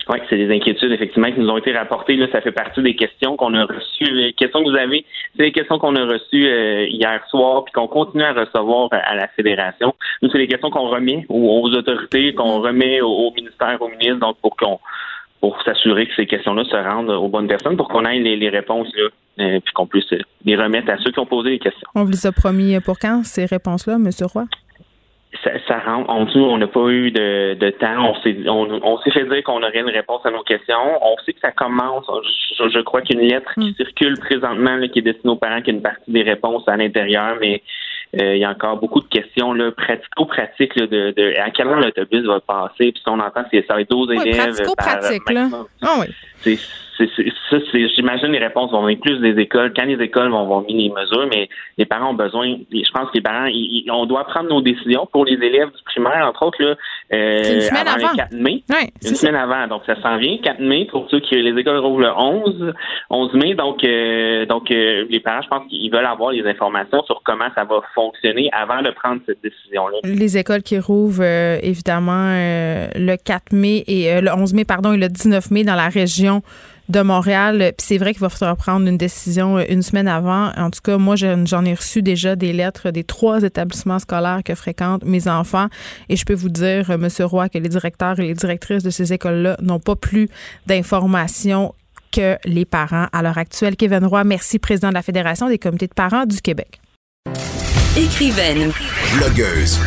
Oui, 0.09 0.19
c'est 0.29 0.37
des 0.37 0.53
inquiétudes 0.53 0.91
effectivement 0.91 1.31
qui 1.31 1.39
nous 1.39 1.49
ont 1.51 1.59
été 1.59 1.73
rapportées. 1.73 2.17
Là, 2.17 2.27
ça 2.33 2.41
fait 2.41 2.53
partie 2.53 2.83
des 2.83 2.97
questions 2.97 3.37
qu'on 3.37 3.55
a 3.55 3.65
reçues. 3.65 4.11
Les 4.11 4.33
questions 4.33 4.65
que 4.65 4.71
vous 4.71 4.77
avez, 4.77 5.05
c'est 5.37 5.45
les 5.45 5.53
questions 5.53 5.79
qu'on 5.79 5.95
a 5.95 6.05
reçues 6.05 6.47
euh, 6.47 6.87
hier 6.87 7.23
soir 7.29 7.65
puis 7.65 7.73
qu'on 7.73 7.87
continue 7.87 8.25
à 8.25 8.33
recevoir 8.33 8.89
à 8.91 9.15
la 9.15 9.29
fédération. 9.29 9.95
Nous, 10.23 10.31
c'est 10.31 10.39
les 10.39 10.49
questions 10.49 10.71
qu'on 10.71 10.89
remet 10.89 11.27
aux, 11.29 11.69
autorités, 11.69 12.35
qu'on 12.35 12.61
remet 12.61 13.01
au, 13.01 13.31
ministère, 13.37 13.81
au 13.81 13.89
ministre, 13.89 14.19
donc 14.19 14.37
pour 14.41 14.57
qu'on 14.57 14.81
pour 15.41 15.63
s'assurer 15.63 16.07
que 16.07 16.15
ces 16.17 16.27
questions-là 16.27 16.65
se 16.65 16.77
rendent 16.77 17.09
aux 17.09 17.29
bonnes 17.29 17.49
personnes, 17.49 17.79
pour 17.79 17.89
qu'on 17.89 18.05
ait 18.05 18.19
les, 18.19 18.49
réponses 18.51 18.89
là, 18.95 19.09
euh, 19.45 19.61
puis 19.61 19.73
qu'on 19.73 19.87
puisse 19.87 20.13
les 20.45 20.55
remettre 20.55 20.91
à 20.91 20.99
ceux 20.99 21.13
qui 21.13 21.19
ont 21.19 21.25
posé 21.25 21.51
les 21.51 21.59
questions. 21.59 21.89
On 21.95 22.05
vous 22.05 22.27
a 22.27 22.33
promis 22.33 22.79
pour 22.81 22.99
quand 22.99 23.25
ces 23.25 23.47
réponses-là, 23.47 23.95
M. 23.95 24.11
Roy? 24.35 24.45
Ça, 25.45 25.51
ça 25.67 25.79
rentre. 25.79 26.11
En 26.11 26.25
dessous, 26.25 26.41
on 26.41 26.59
n'a 26.59 26.67
pas 26.67 26.89
eu 26.89 27.11
de, 27.11 27.55
de 27.55 27.71
temps. 27.71 28.11
On 28.11 28.15
s'est, 28.23 28.37
on, 28.49 28.99
s'est 28.99 29.11
fait 29.11 29.25
dire 29.25 29.43
qu'on 29.45 29.63
aurait 29.63 29.81
une 29.81 29.91
réponse 29.91 30.25
à 30.25 30.31
nos 30.31 30.43
questions. 30.43 30.75
On 31.03 31.17
sait 31.25 31.33
que 31.33 31.41
ça 31.41 31.53
commence. 31.53 32.05
Je, 32.59 32.81
crois 32.81 33.03
qu'une 33.03 33.21
lettre 33.21 33.53
qui 33.55 33.71
mm. 33.71 33.75
circule 33.75 34.19
présentement, 34.19 34.79
qui 34.89 34.99
est 34.99 35.03
destinée 35.03 35.33
aux 35.33 35.37
parents, 35.37 35.63
qui 35.63 35.71
a 35.71 35.75
une 35.75 35.83
partie 35.83 36.11
des 36.11 36.23
réponses 36.23 36.65
à 36.67 36.77
l'intérieur, 36.77 37.37
mais 37.41 37.63
euh, 38.21 38.35
il 38.35 38.41
y 38.41 38.45
a 38.45 38.51
encore 38.51 38.79
beaucoup 38.79 39.01
de 39.01 39.07
questions 39.07 39.53
là, 39.53 39.71
pratico-pratiques 39.71 40.77
de, 40.77 41.13
de, 41.17 41.39
à 41.39 41.51
quel 41.51 41.67
moment 41.67 41.81
l'autobus 41.81 42.25
va 42.27 42.41
passer? 42.41 42.93
Puis 42.93 43.01
si 43.03 43.09
on 43.09 43.21
entend, 43.21 43.45
c'est 43.53 43.65
ça 43.69 43.75
va 43.75 43.83
être 43.83 43.91
12 43.91 44.11
élèves. 44.13 44.37
Pratico-pratique, 44.37 45.31
là. 45.31 45.49
Ah 45.83 45.95
oui. 46.01 46.07
C'est 46.39 46.59
j'imagine 47.95 48.29
les 48.29 48.39
réponses 48.39 48.71
vont 48.71 48.83
venir 48.83 48.99
plus 49.01 49.19
des 49.21 49.41
écoles. 49.41 49.73
Quand 49.77 49.85
les 49.85 50.03
écoles 50.03 50.31
vont, 50.31 50.47
vont 50.47 50.63
mis 50.63 50.89
les 50.89 50.91
mesures, 50.91 51.27
mais 51.31 51.49
les 51.79 51.87
parents 51.87 52.11
ont 52.11 52.15
besoin. 52.15 52.57
Je 52.71 52.91
pense 52.93 53.11
que 53.11 53.15
les 53.15 53.21
parents, 53.21 53.49
on 53.91 54.07
doit 54.07 54.25
prendre 54.25 54.49
nos 54.49 54.61
décisions 54.61 55.09
pour 55.11 55.25
les 55.25 55.35
élèves 55.35 55.69
du 55.69 55.83
primaire, 55.85 56.27
entre 56.27 56.45
autres, 56.45 56.63
là, 56.63 56.75
euh, 57.13 57.61
avant, 57.73 57.97
le 57.97 58.17
4 58.17 58.33
mai. 58.33 58.63
une 59.05 59.15
semaine 59.15 59.35
avant. 59.35 59.67
Donc, 59.67 59.83
ça 59.87 60.01
s'en 60.01 60.17
vient, 60.19 60.37
4 60.43 60.61
mai, 60.61 60.87
pour 60.91 61.09
ceux 61.11 61.21
qui 61.21 61.35
les 61.37 61.59
écoles 61.59 61.79
rouvrent 61.79 62.01
le 62.01 62.13
11, 62.13 62.75
11 63.11 63.35
mai. 63.35 63.55
Donc, 63.55 63.83
euh, 63.85 64.47
donc 64.47 64.71
euh, 64.71 65.07
les 65.09 65.21
parents, 65.21 65.43
je 65.43 65.49
pense 65.49 65.69
qu'ils 65.69 65.91
veulent 65.91 66.07
avoir 66.07 66.31
les 66.31 66.47
informations 66.47 67.03
sur 67.05 67.23
comment 67.25 67.49
ça 67.55 67.65
va 67.65 67.81
fonctionner 67.95 68.49
avant 68.53 68.83
de 68.83 68.91
prendre 68.91 69.21
cette 69.27 69.43
décision-là. 69.43 69.99
Les 70.05 70.39
écoles 70.39 70.63
qui 70.63 70.79
rouvrent, 70.79 71.25
évidemment, 71.63 72.33
le 72.35 73.17
4 73.17 73.53
mai 73.53 73.85
et 73.87 74.21
le 74.21 74.31
11 74.33 74.55
mai, 74.55 74.65
pardon, 74.65 74.93
et 74.93 74.99
le 74.99 75.09
19 75.09 75.51
mai 75.51 75.65
dans 75.65 75.75
la 75.75 75.89
région 75.89 76.43
de 76.91 77.01
Montréal. 77.01 77.73
Puis 77.77 77.87
c'est 77.87 77.99
vrai 77.99 78.13
qu'il 78.13 78.21
va 78.21 78.29
falloir 78.29 78.57
prendre 78.57 78.87
une 78.87 78.99
décision 78.99 79.59
euh, 79.59 79.65
une 79.69 79.83
semaine 79.83 80.09
avant. 80.09 80.53
En 80.57 80.71
tout 80.71 80.81
cas, 80.83 80.99
moi, 80.99 81.17
j'en 81.17 81.65
ai 81.65 81.75
reçu 81.75 82.03
déjà 82.03 82.37
des 82.37 82.53
lettres 82.53 82.91
des 82.91 83.05
trois 83.05 83.43
établissements 83.43 83.99
scolaires 83.99 84.41
que 84.45 84.55
fréquentent 84.55 85.05
mes 85.05 85.29
enfants. 85.29 85.69
Et 86.09 86.17
je 86.17 86.25
peux 86.25 86.35
vous 86.35 86.49
dire, 86.49 86.91
euh, 86.91 86.95
M. 86.95 87.09
Roy, 87.27 87.49
que 87.49 87.59
les 87.59 87.69
directeurs 87.69 88.19
et 88.19 88.27
les 88.27 88.35
directrices 88.35 88.83
de 88.83 88.91
ces 88.91 89.13
écoles-là 89.13 89.57
n'ont 89.63 89.81
pas 89.81 89.97
plus 89.97 90.29
d'informations 90.67 91.75
que 92.13 92.37
les 92.45 92.65
parents 92.65 93.07
à 93.13 93.23
l'heure 93.23 93.39
actuelle. 93.39 93.77
Kevin 93.77 94.05
Roy, 94.05 94.25
merci, 94.25 94.59
président 94.59 94.89
de 94.89 94.95
la 94.95 95.03
Fédération 95.03 95.49
des 95.49 95.59
comités 95.59 95.87
de 95.87 95.95
parents 95.95 96.27
du 96.27 96.41
Québec. 96.41 96.81
Écrivaine. 97.97 98.73
Blogueuse. 99.17 99.79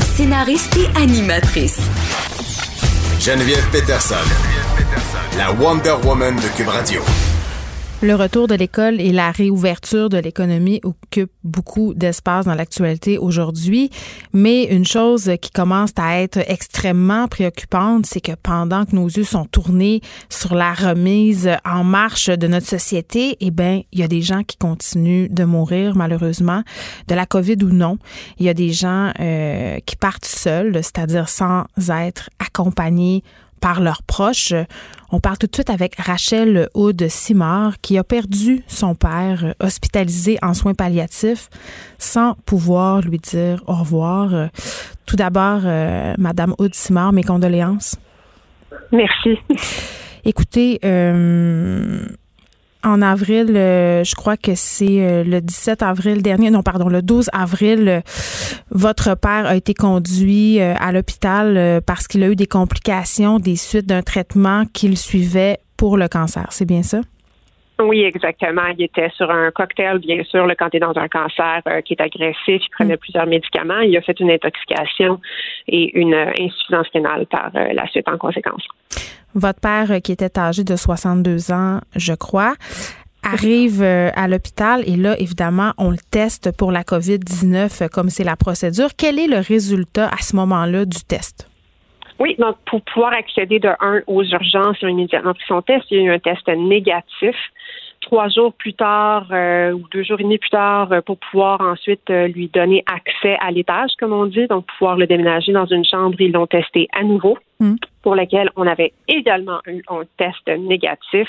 Scénariste 0.00 0.76
et 0.76 0.98
animatrice. 0.98 1.80
Geneviève 3.20 3.68
Peterson 3.70 4.16
la 5.36 5.52
Wonder 5.52 5.94
Woman 6.04 6.36
de 6.36 6.56
Cube 6.56 6.68
Radio. 6.68 7.02
Le 8.02 8.16
retour 8.16 8.48
de 8.48 8.56
l'école 8.56 9.00
et 9.00 9.12
la 9.12 9.30
réouverture 9.30 10.08
de 10.08 10.18
l'économie 10.18 10.80
occupent 10.82 11.30
beaucoup 11.44 11.94
d'espace 11.94 12.46
dans 12.46 12.56
l'actualité 12.56 13.16
aujourd'hui. 13.16 13.90
Mais 14.32 14.64
une 14.64 14.84
chose 14.84 15.30
qui 15.40 15.52
commence 15.52 15.92
à 15.96 16.20
être 16.20 16.38
extrêmement 16.48 17.28
préoccupante, 17.28 18.06
c'est 18.06 18.20
que 18.20 18.32
pendant 18.42 18.86
que 18.86 18.96
nos 18.96 19.06
yeux 19.06 19.22
sont 19.22 19.44
tournés 19.44 20.00
sur 20.28 20.56
la 20.56 20.74
remise 20.74 21.48
en 21.64 21.84
marche 21.84 22.28
de 22.28 22.48
notre 22.48 22.66
société, 22.66 23.36
eh 23.38 23.52
bien, 23.52 23.82
il 23.92 24.00
y 24.00 24.02
a 24.02 24.08
des 24.08 24.22
gens 24.22 24.42
qui 24.42 24.56
continuent 24.56 25.28
de 25.30 25.44
mourir, 25.44 25.94
malheureusement, 25.94 26.64
de 27.06 27.14
la 27.14 27.24
COVID 27.24 27.58
ou 27.62 27.68
non. 27.68 27.98
Il 28.38 28.46
y 28.46 28.48
a 28.48 28.54
des 28.54 28.72
gens 28.72 29.12
euh, 29.20 29.78
qui 29.86 29.94
partent 29.94 30.24
seuls, 30.24 30.74
c'est-à-dire 30.74 31.28
sans 31.28 31.66
être 31.88 32.30
accompagnés 32.40 33.22
par 33.62 33.80
leurs 33.80 34.02
proches. 34.02 34.52
On 35.10 35.20
parle 35.20 35.38
tout 35.38 35.46
de 35.46 35.54
suite 35.54 35.70
avec 35.70 35.94
Rachel 35.96 36.68
Aude 36.74 37.06
Simard 37.08 37.80
qui 37.80 37.96
a 37.96 38.04
perdu 38.04 38.62
son 38.66 38.94
père 38.94 39.54
hospitalisé 39.60 40.36
en 40.42 40.52
soins 40.52 40.74
palliatifs 40.74 41.48
sans 41.98 42.34
pouvoir 42.44 43.00
lui 43.00 43.18
dire 43.18 43.62
au 43.66 43.74
revoir. 43.74 44.50
Tout 45.06 45.16
d'abord, 45.16 45.60
euh, 45.64 46.14
Madame 46.18 46.54
Aude 46.58 46.74
Simard, 46.74 47.12
mes 47.12 47.22
condoléances. 47.22 47.96
Merci. 48.90 49.38
Écoutez, 50.24 50.78
euh, 50.84 52.06
en 52.84 53.02
avril, 53.02 53.56
euh, 53.56 54.04
je 54.04 54.14
crois 54.14 54.36
que 54.36 54.54
c'est 54.54 55.00
euh, 55.00 55.24
le 55.24 55.40
17 55.40 55.82
avril 55.82 56.22
dernier, 56.22 56.50
non 56.50 56.62
pardon, 56.62 56.88
le 56.88 57.02
12 57.02 57.30
avril, 57.32 57.88
euh, 57.88 58.00
votre 58.70 59.16
père 59.16 59.46
a 59.46 59.56
été 59.56 59.74
conduit 59.74 60.60
à 60.60 60.92
l'hôpital 60.92 61.80
parce 61.86 62.08
qu'il 62.08 62.22
a 62.22 62.28
eu 62.28 62.36
des 62.36 62.46
complications 62.46 63.38
des 63.38 63.56
suites 63.56 63.86
d'un 63.86 64.02
traitement 64.02 64.64
qu'il 64.72 64.96
suivait 64.96 65.58
pour 65.76 65.96
le 65.96 66.08
cancer. 66.08 66.46
C'est 66.50 66.64
bien 66.64 66.82
ça? 66.82 67.00
Oui, 67.80 68.02
exactement. 68.02 68.66
Il 68.78 68.84
était 68.84 69.10
sur 69.10 69.30
un 69.30 69.50
cocktail, 69.50 69.98
bien 69.98 70.22
sûr, 70.24 70.46
le 70.46 70.54
quand 70.54 70.70
tu 70.70 70.76
es 70.76 70.80
dans 70.80 70.96
un 70.96 71.08
cancer 71.08 71.62
qui 71.84 71.94
est 71.94 72.00
agressif, 72.00 72.62
il 72.62 72.70
prenait 72.70 72.94
mm. 72.94 72.98
plusieurs 72.98 73.26
médicaments. 73.26 73.80
Il 73.80 73.96
a 73.96 74.00
fait 74.00 74.18
une 74.20 74.30
intoxication 74.30 75.20
et 75.68 75.98
une 75.98 76.14
insuffisance 76.14 76.86
rénale 76.94 77.26
par 77.26 77.50
la 77.52 77.86
suite 77.88 78.08
en 78.08 78.18
conséquence. 78.18 78.66
Votre 79.34 79.60
père, 79.60 79.90
euh, 79.90 79.98
qui 80.00 80.12
était 80.12 80.38
âgé 80.38 80.64
de 80.64 80.76
62 80.76 81.52
ans, 81.52 81.80
je 81.96 82.12
crois, 82.12 82.54
arrive 83.22 83.82
euh, 83.82 84.10
à 84.14 84.28
l'hôpital 84.28 84.82
et 84.86 84.96
là, 84.96 85.18
évidemment, 85.18 85.72
on 85.78 85.90
le 85.90 85.98
teste 86.10 86.56
pour 86.56 86.72
la 86.72 86.82
COVID-19 86.82 87.84
euh, 87.84 87.88
comme 87.88 88.10
c'est 88.10 88.24
la 88.24 88.36
procédure. 88.36 88.90
Quel 88.96 89.18
est 89.18 89.28
le 89.28 89.38
résultat 89.38 90.08
à 90.08 90.18
ce 90.18 90.36
moment-là 90.36 90.84
du 90.84 90.98
test? 91.06 91.48
Oui, 92.18 92.36
donc 92.38 92.56
pour 92.66 92.82
pouvoir 92.82 93.12
accéder 93.14 93.58
de 93.58 93.70
un 93.80 94.00
aux 94.06 94.22
urgences 94.22 94.80
immédiatement 94.82 95.34
pris 95.34 95.44
son 95.48 95.62
test, 95.62 95.84
il 95.90 95.98
y 95.98 96.00
a 96.00 96.04
eu 96.04 96.12
un 96.12 96.18
test 96.18 96.46
négatif 96.48 97.34
trois 98.02 98.28
jours 98.28 98.52
plus 98.52 98.74
tard 98.74 99.26
ou 99.30 99.88
deux 99.90 100.02
jours 100.02 100.20
et 100.20 100.24
demi 100.24 100.38
plus 100.38 100.50
tard 100.50 100.90
pour 101.06 101.18
pouvoir 101.18 101.60
ensuite 101.60 102.08
lui 102.10 102.48
donner 102.48 102.84
accès 102.86 103.36
à 103.40 103.50
l'étage, 103.50 103.92
comme 103.98 104.12
on 104.12 104.26
dit, 104.26 104.46
donc 104.46 104.66
pouvoir 104.66 104.96
le 104.96 105.06
déménager 105.06 105.52
dans 105.52 105.66
une 105.66 105.84
chambre. 105.84 106.20
Ils 106.20 106.32
l'ont 106.32 106.46
testé 106.46 106.88
à 106.92 107.02
nouveau. 107.02 107.38
Mm. 107.62 107.76
pour 108.02 108.16
lequel 108.16 108.50
on 108.56 108.66
avait 108.66 108.92
également 109.06 109.60
eu 109.68 109.80
un 109.88 110.02
test 110.18 110.48
négatif. 110.48 111.28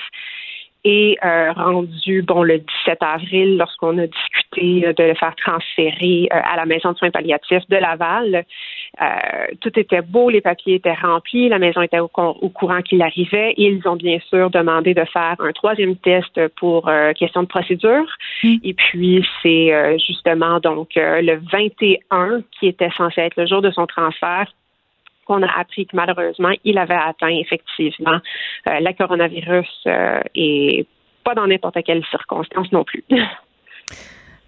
Et 0.85 1.17
euh, 1.23 1.53
rendu 1.53 2.23
bon 2.23 2.43
le 2.43 2.59
17 2.59 2.97
avril, 3.01 3.57
lorsqu'on 3.57 3.97
a 3.99 4.05
discuté 4.05 4.85
euh, 4.85 4.91
de 4.91 5.03
le 5.03 5.13
faire 5.13 5.33
transférer 5.37 6.27
euh, 6.33 6.35
à 6.43 6.57
la 6.57 6.65
maison 6.65 6.91
de 6.91 6.97
soins 6.97 7.09
palliatifs 7.09 7.65
de 7.69 7.77
Laval, 7.77 8.45
tout 9.61 9.79
était 9.79 10.01
beau, 10.01 10.29
les 10.29 10.41
papiers 10.41 10.75
étaient 10.75 10.93
remplis, 10.93 11.49
la 11.49 11.57
maison 11.57 11.81
était 11.81 11.99
au, 11.99 12.09
courant 12.09 12.81
qu'il 12.81 13.01
arrivait. 13.01 13.53
Ils 13.57 13.81
ont 13.87 13.95
bien 13.95 14.19
sûr 14.29 14.51
demandé 14.51 14.93
de 14.93 15.03
faire 15.05 15.35
un 15.39 15.51
troisième 15.51 15.95
test 15.95 16.39
pour 16.57 16.91
question 17.17 17.41
de 17.41 17.47
procédure. 17.47 18.05
Mm. 18.43 18.55
Et 18.63 18.73
puis 18.75 19.25
c'est 19.41 19.97
justement 20.05 20.59
donc 20.59 20.89
le 20.95 21.39
21 21.51 22.41
qui 22.59 22.67
était 22.67 22.91
censé 22.95 23.21
être 23.21 23.35
le 23.35 23.47
jour 23.47 23.63
de 23.63 23.71
son 23.71 23.87
transfert 23.87 24.47
qu'on 25.25 25.41
a 25.43 25.59
appris 25.59 25.85
que 25.85 25.95
malheureusement, 25.95 26.51
il 26.63 26.77
avait 26.77 26.93
atteint 26.93 27.27
effectivement 27.27 28.19
euh, 28.67 28.79
la 28.79 28.93
coronavirus 28.93 29.67
euh, 29.87 30.21
et 30.35 30.85
pas 31.23 31.35
dans 31.35 31.47
n'importe 31.47 31.77
quelle 31.85 32.03
circonstance 32.09 32.71
non 32.71 32.83
plus. 32.83 33.03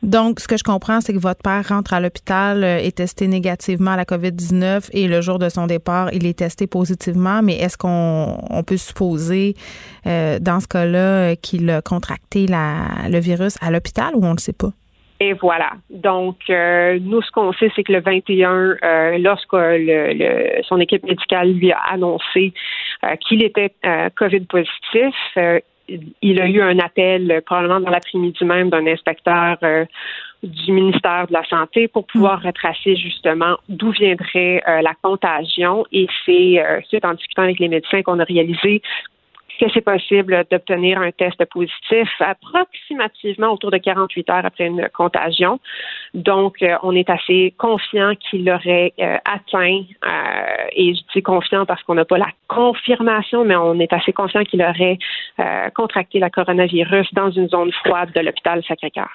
Donc, 0.03 0.39
ce 0.39 0.47
que 0.47 0.55
je 0.55 0.63
comprends, 0.63 1.01
c'est 1.01 1.13
que 1.13 1.19
votre 1.19 1.41
père 1.41 1.67
rentre 1.67 1.93
à 1.93 1.99
l'hôpital, 1.99 2.63
euh, 2.63 2.77
est 2.77 2.97
testé 2.97 3.27
négativement 3.27 3.91
à 3.91 3.95
la 3.95 4.03
COVID-19 4.03 4.89
et 4.93 5.07
le 5.07 5.21
jour 5.21 5.39
de 5.39 5.49
son 5.49 5.65
départ, 5.65 6.09
il 6.13 6.27
est 6.27 6.37
testé 6.37 6.67
positivement. 6.67 7.41
Mais 7.41 7.55
est-ce 7.55 7.77
qu'on 7.77 8.63
peut 8.67 8.77
supposer, 8.77 9.55
dans 10.05 10.59
ce 10.59 10.67
cas-là, 10.67 11.35
qu'il 11.37 11.67
a 11.71 11.81
contracté 11.81 12.45
le 12.47 13.19
virus 13.19 13.57
à 13.61 13.71
l'hôpital 13.71 14.13
ou 14.15 14.23
on 14.23 14.31
ne 14.31 14.35
le 14.35 14.39
sait 14.39 14.53
pas? 14.53 14.69
Et 15.19 15.33
voilà. 15.33 15.71
Donc, 15.89 16.37
nous, 16.49 17.21
ce 17.21 17.31
qu'on 17.31 17.53
sait, 17.53 17.71
c'est 17.75 17.83
que 17.83 17.93
le 17.93 18.01
21, 18.01 19.17
lorsque 19.19 19.53
le, 19.53 20.61
son 20.63 20.79
équipe 20.79 21.03
médicale 21.03 21.53
lui 21.53 21.71
a 21.71 21.79
annoncé 21.89 22.53
qu'il 23.21 23.43
était 23.43 23.71
COVID 24.15 24.41
positif, 24.41 25.15
il 26.21 26.41
a 26.41 26.47
eu 26.47 26.61
un 26.61 26.79
appel 26.79 27.31
euh, 27.31 27.41
probablement 27.41 27.79
dans 27.79 27.89
l'après-midi 27.89 28.43
même 28.43 28.69
d'un 28.69 28.85
inspecteur 28.87 29.57
euh, 29.63 29.85
du 30.43 30.71
ministère 30.71 31.27
de 31.27 31.33
la 31.33 31.43
Santé 31.45 31.87
pour 31.87 32.05
pouvoir 32.07 32.39
mm. 32.39 32.47
retracer 32.47 32.95
justement 32.95 33.57
d'où 33.69 33.91
viendrait 33.91 34.63
euh, 34.67 34.81
la 34.81 34.93
contagion. 35.01 35.85
Et 35.91 36.07
c'est 36.25 36.63
suite 36.87 37.05
en 37.05 37.13
discutant 37.13 37.43
avec 37.43 37.59
les 37.59 37.67
médecins 37.67 38.01
qu'on 38.01 38.19
a 38.19 38.23
réalisé 38.23 38.81
que 39.59 39.65
c'est 39.73 39.81
possible 39.81 40.45
d'obtenir 40.49 40.99
un 40.99 41.11
test 41.11 41.43
positif 41.45 42.09
approximativement 42.19 43.51
autour 43.53 43.71
de 43.71 43.77
48 43.77 44.29
heures 44.29 44.45
après 44.45 44.67
une 44.67 44.87
contagion? 44.93 45.59
Donc, 46.13 46.61
euh, 46.61 46.75
on 46.83 46.95
est 46.95 47.09
assez 47.09 47.53
confiant 47.57 48.13
qu'il 48.15 48.45
l'aurait 48.45 48.93
euh, 48.99 49.17
atteint, 49.25 49.81
euh, 50.05 50.67
et 50.71 50.95
je 50.95 51.01
dis 51.13 51.21
confiant 51.21 51.65
parce 51.65 51.83
qu'on 51.83 51.95
n'a 51.95 52.05
pas 52.05 52.17
la 52.17 52.29
confirmation, 52.47 53.45
mais 53.45 53.55
on 53.55 53.79
est 53.79 53.91
assez 53.91 54.13
confiant 54.13 54.43
qu'il 54.43 54.61
aurait 54.61 54.97
contracté 55.75 56.19
la 56.19 56.29
coronavirus 56.29 57.13
dans 57.13 57.29
une 57.29 57.49
zone 57.49 57.71
froide 57.83 58.11
de 58.15 58.21
l'hôpital 58.21 58.63
Sacré-Cœur. 58.67 59.09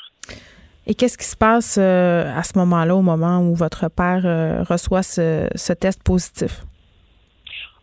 Et 0.87 0.95
qu'est-ce 0.95 1.17
qui 1.17 1.25
se 1.25 1.37
passe 1.37 1.79
à 1.79 2.43
ce 2.43 2.59
moment-là, 2.59 2.95
au 2.95 3.03
moment 3.03 3.41
où 3.41 3.55
votre 3.55 3.89
père 3.89 4.67
reçoit 4.69 5.03
ce 5.03 5.73
test 5.73 6.03
positif? 6.05 6.65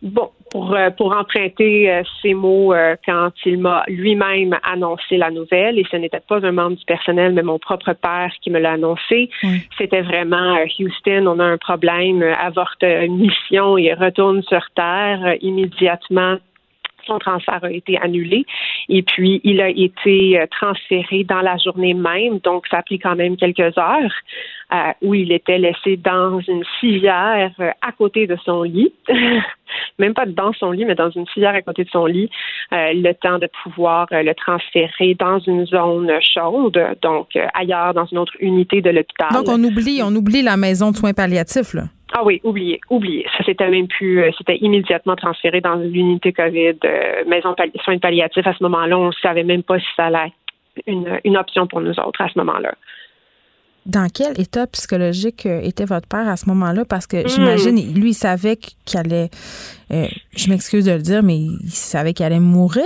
Bon, 0.00 0.30
pour, 0.50 0.74
euh, 0.74 0.90
pour 0.90 1.12
emprunter 1.12 1.90
euh, 1.90 2.02
ces 2.22 2.32
mots 2.32 2.72
euh, 2.72 2.94
quand 3.04 3.30
il 3.44 3.58
m'a 3.58 3.82
lui-même 3.88 4.56
annoncé 4.62 5.16
la 5.16 5.30
nouvelle, 5.30 5.78
et 5.78 5.84
ce 5.90 5.96
n'était 5.96 6.20
pas 6.20 6.38
un 6.46 6.52
membre 6.52 6.76
du 6.76 6.84
personnel, 6.84 7.32
mais 7.32 7.42
mon 7.42 7.58
propre 7.58 7.92
père 7.94 8.30
qui 8.40 8.50
me 8.50 8.60
l'a 8.60 8.72
annoncé. 8.72 9.28
C'était 9.76 10.02
vraiment 10.02 10.56
Houston, 10.78 11.26
on 11.26 11.40
a 11.40 11.44
un 11.44 11.58
problème, 11.58 12.22
avorte 12.22 12.84
mission 13.08 13.76
et 13.76 13.92
retourne 13.92 14.42
sur 14.42 14.64
Terre 14.74 15.34
immédiatement 15.40 16.36
son 17.06 17.18
transfert 17.18 17.64
a 17.64 17.70
été 17.70 17.96
annulé 17.96 18.44
et 18.90 19.02
puis 19.02 19.40
il 19.42 19.62
a 19.62 19.70
été 19.70 20.38
transféré 20.50 21.24
dans 21.24 21.40
la 21.40 21.56
journée 21.56 21.94
même, 21.94 22.38
donc 22.40 22.66
ça 22.70 22.78
a 22.78 22.82
pris 22.82 22.98
quand 22.98 23.16
même 23.16 23.38
quelques 23.38 23.78
heures. 23.78 24.12
Euh, 24.70 24.92
où 25.00 25.14
il 25.14 25.32
était 25.32 25.56
laissé 25.56 25.96
dans 25.96 26.40
une 26.40 26.62
civière 26.78 27.50
euh, 27.58 27.70
à 27.80 27.90
côté 27.90 28.26
de 28.26 28.36
son 28.44 28.64
lit, 28.64 28.92
même 29.98 30.12
pas 30.12 30.26
dans 30.26 30.52
son 30.52 30.72
lit, 30.72 30.84
mais 30.84 30.94
dans 30.94 31.08
une 31.08 31.26
civière 31.28 31.54
à 31.54 31.62
côté 31.62 31.84
de 31.84 31.88
son 31.88 32.04
lit, 32.04 32.28
euh, 32.74 32.92
le 32.92 33.14
temps 33.14 33.38
de 33.38 33.48
pouvoir 33.62 34.08
le 34.10 34.34
transférer 34.34 35.14
dans 35.14 35.38
une 35.38 35.64
zone 35.64 36.12
chaude, 36.20 36.78
donc 37.00 37.28
ailleurs, 37.54 37.94
dans 37.94 38.04
une 38.04 38.18
autre 38.18 38.34
unité 38.40 38.82
de 38.82 38.90
l'hôpital. 38.90 39.28
Donc 39.32 39.46
on 39.48 39.64
oublie, 39.64 40.02
on 40.04 40.14
oublie 40.14 40.42
la 40.42 40.58
maison 40.58 40.90
de 40.90 40.96
soins 40.96 41.14
palliatifs, 41.14 41.72
là. 41.72 41.84
Ah 42.12 42.20
oui, 42.22 42.38
oublié, 42.44 42.78
oublié. 42.90 43.26
Ça 43.38 43.44
c'était 43.46 43.70
même 43.70 43.88
plus, 43.88 44.22
c'était 44.36 44.58
immédiatement 44.58 45.16
transféré 45.16 45.62
dans 45.62 45.76
l'unité 45.76 46.34
COVID, 46.34 46.76
maison 47.26 47.54
de 47.56 47.80
soins 47.84 47.96
palliatifs. 47.96 48.46
À 48.46 48.52
ce 48.52 48.62
moment-là, 48.64 48.98
on 48.98 49.06
ne 49.06 49.12
savait 49.22 49.44
même 49.44 49.62
pas 49.62 49.78
si 49.78 49.86
ça 49.96 50.06
allait 50.06 50.26
être 50.26 50.82
une, 50.86 51.20
une 51.24 51.38
option 51.38 51.66
pour 51.66 51.80
nous 51.80 51.98
autres 51.98 52.20
à 52.20 52.28
ce 52.28 52.38
moment-là 52.38 52.74
dans 53.88 54.08
quel 54.14 54.38
état 54.38 54.66
psychologique 54.66 55.46
euh, 55.46 55.60
était 55.62 55.86
votre 55.86 56.06
père 56.06 56.28
à 56.28 56.36
ce 56.36 56.46
moment-là? 56.50 56.84
Parce 56.84 57.06
que 57.06 57.24
hmm. 57.24 57.28
j'imagine, 57.28 57.94
lui, 57.94 58.10
il 58.10 58.14
savait 58.14 58.56
qu'il 58.56 59.00
allait, 59.00 59.30
euh, 59.90 60.06
je 60.36 60.50
m'excuse 60.50 60.84
de 60.84 60.92
le 60.92 61.02
dire, 61.02 61.22
mais 61.22 61.38
il 61.38 61.70
savait 61.70 62.12
qu'il 62.12 62.26
allait 62.26 62.38
mourir. 62.38 62.84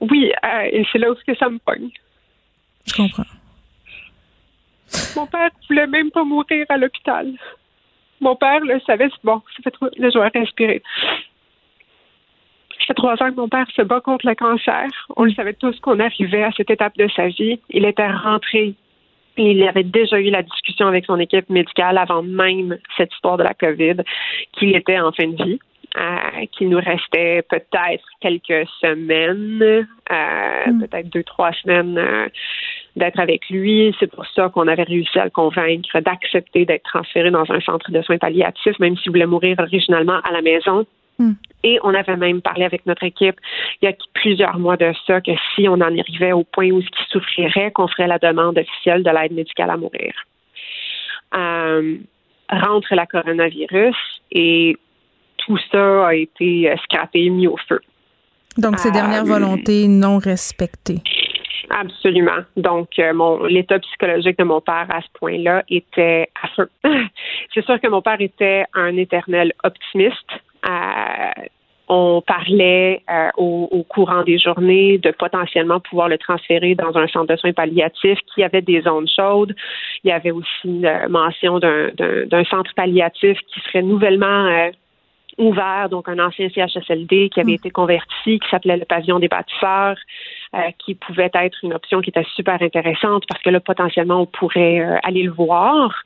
Oui, 0.00 0.32
euh, 0.44 0.68
et 0.72 0.84
c'est 0.90 0.98
là 0.98 1.10
où 1.10 1.14
que 1.14 1.36
ça 1.36 1.48
me 1.48 1.58
pogne. 1.58 1.90
Je 2.86 2.94
comprends. 2.94 3.24
Mon 5.16 5.26
père 5.26 5.50
voulait 5.68 5.86
même 5.86 6.10
pas 6.10 6.24
mourir 6.24 6.64
à 6.70 6.78
l'hôpital. 6.78 7.30
Mon 8.20 8.36
père 8.36 8.60
le 8.60 8.80
savait, 8.80 9.10
bon, 9.22 9.42
ça 9.54 9.62
fait 9.62 9.70
trop, 9.70 9.86
là, 9.98 10.10
je 10.10 10.18
vais 10.18 10.40
respirer. 10.40 10.82
Ça 12.70 12.86
fait 12.88 12.94
trois 12.94 13.22
ans 13.22 13.30
que 13.30 13.36
mon 13.36 13.48
père 13.48 13.66
se 13.76 13.82
bat 13.82 14.00
contre 14.00 14.26
le 14.26 14.34
cancer. 14.34 14.86
On 15.16 15.24
le 15.24 15.34
savait 15.34 15.52
tous 15.52 15.78
qu'on 15.80 16.00
arrivait 16.00 16.44
à 16.44 16.52
cette 16.52 16.70
étape 16.70 16.96
de 16.96 17.06
sa 17.14 17.28
vie. 17.28 17.60
Il 17.68 17.84
était 17.84 18.10
rentré 18.10 18.74
il 19.38 19.62
avait 19.66 19.84
déjà 19.84 20.20
eu 20.20 20.30
la 20.30 20.42
discussion 20.42 20.86
avec 20.86 21.06
son 21.06 21.18
équipe 21.18 21.48
médicale 21.50 21.98
avant 21.98 22.22
même 22.22 22.78
cette 22.96 23.12
histoire 23.12 23.36
de 23.36 23.42
la 23.44 23.54
COVID, 23.54 23.96
qu'il 24.52 24.74
était 24.76 24.98
en 24.98 25.12
fin 25.12 25.28
de 25.28 25.42
vie. 25.42 25.58
Euh, 25.96 26.44
qu'il 26.52 26.68
nous 26.68 26.78
restait 26.78 27.42
peut-être 27.48 28.04
quelques 28.20 28.68
semaines, 28.80 29.86
euh, 30.12 30.66
mm. 30.66 30.80
peut-être 30.80 31.08
deux, 31.08 31.22
trois 31.22 31.50
semaines 31.54 31.96
euh, 31.96 32.28
d'être 32.94 33.18
avec 33.18 33.48
lui. 33.48 33.96
C'est 33.98 34.06
pour 34.06 34.26
ça 34.26 34.50
qu'on 34.50 34.68
avait 34.68 34.82
réussi 34.82 35.18
à 35.18 35.24
le 35.24 35.30
convaincre 35.30 35.98
d'accepter 36.00 36.66
d'être 36.66 36.84
transféré 36.84 37.30
dans 37.30 37.50
un 37.50 37.60
centre 37.60 37.90
de 37.90 38.02
soins 38.02 38.18
palliatifs, 38.18 38.78
même 38.78 38.98
s'il 38.98 39.12
voulait 39.12 39.26
mourir 39.26 39.56
originalement 39.58 40.20
à 40.24 40.30
la 40.30 40.42
maison. 40.42 40.84
Mm. 41.18 41.32
Et 41.64 41.78
on 41.82 41.92
avait 41.94 42.16
même 42.16 42.40
parlé 42.40 42.64
avec 42.64 42.86
notre 42.86 43.02
équipe 43.02 43.36
il 43.82 43.86
y 43.86 43.88
a 43.88 43.94
plusieurs 44.14 44.58
mois 44.58 44.76
de 44.76 44.92
ça 45.06 45.20
que 45.20 45.32
si 45.54 45.68
on 45.68 45.74
en 45.74 45.80
arrivait 45.80 46.32
au 46.32 46.44
point 46.44 46.70
où 46.70 46.80
il 46.80 46.88
souffrirait, 47.10 47.72
qu'on 47.72 47.88
ferait 47.88 48.06
la 48.06 48.18
demande 48.18 48.58
officielle 48.58 49.02
de 49.02 49.10
l'aide 49.10 49.32
médicale 49.32 49.70
à 49.70 49.76
mourir. 49.76 50.12
Euh, 51.34 51.98
rentre 52.50 52.94
la 52.94 53.06
coronavirus 53.06 53.96
et 54.32 54.76
tout 55.38 55.58
ça 55.70 56.08
a 56.08 56.14
été 56.14 56.72
scrappé, 56.84 57.28
mis 57.28 57.46
au 57.46 57.56
feu. 57.68 57.80
Donc, 58.56 58.78
ces 58.78 58.90
dernières 58.90 59.22
euh, 59.22 59.38
volontés 59.38 59.86
non 59.86 60.18
respectées. 60.18 61.00
Absolument. 61.70 62.42
Donc, 62.56 62.98
euh, 62.98 63.12
mon 63.12 63.44
l'état 63.44 63.78
psychologique 63.78 64.38
de 64.38 64.44
mon 64.44 64.60
père 64.60 64.86
à 64.88 65.00
ce 65.00 65.06
point-là 65.18 65.62
était 65.68 66.28
à 66.42 66.48
feu. 66.48 66.68
C'est 67.54 67.64
sûr 67.64 67.80
que 67.80 67.88
mon 67.88 68.02
père 68.02 68.20
était 68.20 68.64
un 68.74 68.96
éternel 68.96 69.52
optimiste. 69.64 70.30
Euh, 70.66 71.44
on 71.90 72.20
parlait 72.20 73.02
euh, 73.10 73.30
au, 73.38 73.82
courant 73.88 74.22
des 74.22 74.38
journées 74.38 74.98
de 74.98 75.10
potentiellement 75.10 75.80
pouvoir 75.80 76.10
le 76.10 76.18
transférer 76.18 76.74
dans 76.74 76.94
un 76.98 77.06
centre 77.08 77.32
de 77.32 77.36
soins 77.36 77.54
palliatifs 77.54 78.18
qui 78.34 78.42
avait 78.42 78.60
des 78.60 78.82
zones 78.82 79.08
chaudes. 79.08 79.54
Il 80.04 80.08
y 80.08 80.12
avait 80.12 80.30
aussi 80.30 80.80
la 80.80 81.08
mention 81.08 81.58
d'un 81.58 82.44
centre 82.50 82.74
palliatif 82.74 83.38
qui 83.48 83.60
serait 83.60 83.82
nouvellement 83.82 84.70
ouvert, 85.38 85.88
donc 85.88 86.08
un 86.08 86.18
ancien 86.18 86.48
CHSLD 86.48 87.30
qui 87.32 87.40
avait 87.40 87.52
mm. 87.52 87.54
été 87.54 87.70
converti, 87.70 88.38
qui 88.38 88.48
s'appelait 88.50 88.76
le 88.76 88.84
pavillon 88.84 89.18
des 89.18 89.28
bâtisseurs, 89.28 89.96
euh, 90.54 90.58
qui 90.78 90.94
pouvait 90.94 91.30
être 91.32 91.58
une 91.62 91.72
option 91.72 92.00
qui 92.00 92.10
était 92.10 92.26
super 92.34 92.60
intéressante 92.60 93.24
parce 93.28 93.40
que 93.42 93.50
là, 93.50 93.60
potentiellement, 93.60 94.22
on 94.22 94.26
pourrait 94.26 94.80
euh, 94.80 94.96
aller 95.02 95.22
le 95.22 95.30
voir 95.30 96.02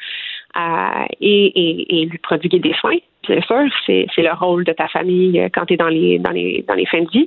euh, 0.57 1.05
et, 1.21 2.01
et, 2.03 2.07
lui 2.07 2.19
prodiguer 2.19 2.59
des 2.59 2.75
soins. 2.75 2.99
Bien 3.29 3.41
sûr, 3.43 3.65
c'est, 3.87 4.07
le 4.19 4.35
rôle 4.35 4.65
de 4.65 4.73
ta 4.73 4.89
famille 4.89 5.49
quand 5.55 5.67
tu 5.67 5.75
es 5.75 5.77
dans 5.77 5.89
les, 5.89 6.19
dans, 6.19 6.31
les, 6.31 6.65
dans 6.67 6.75
les 6.75 6.87
fins 6.87 7.03
de 7.03 7.11
vie. 7.11 7.27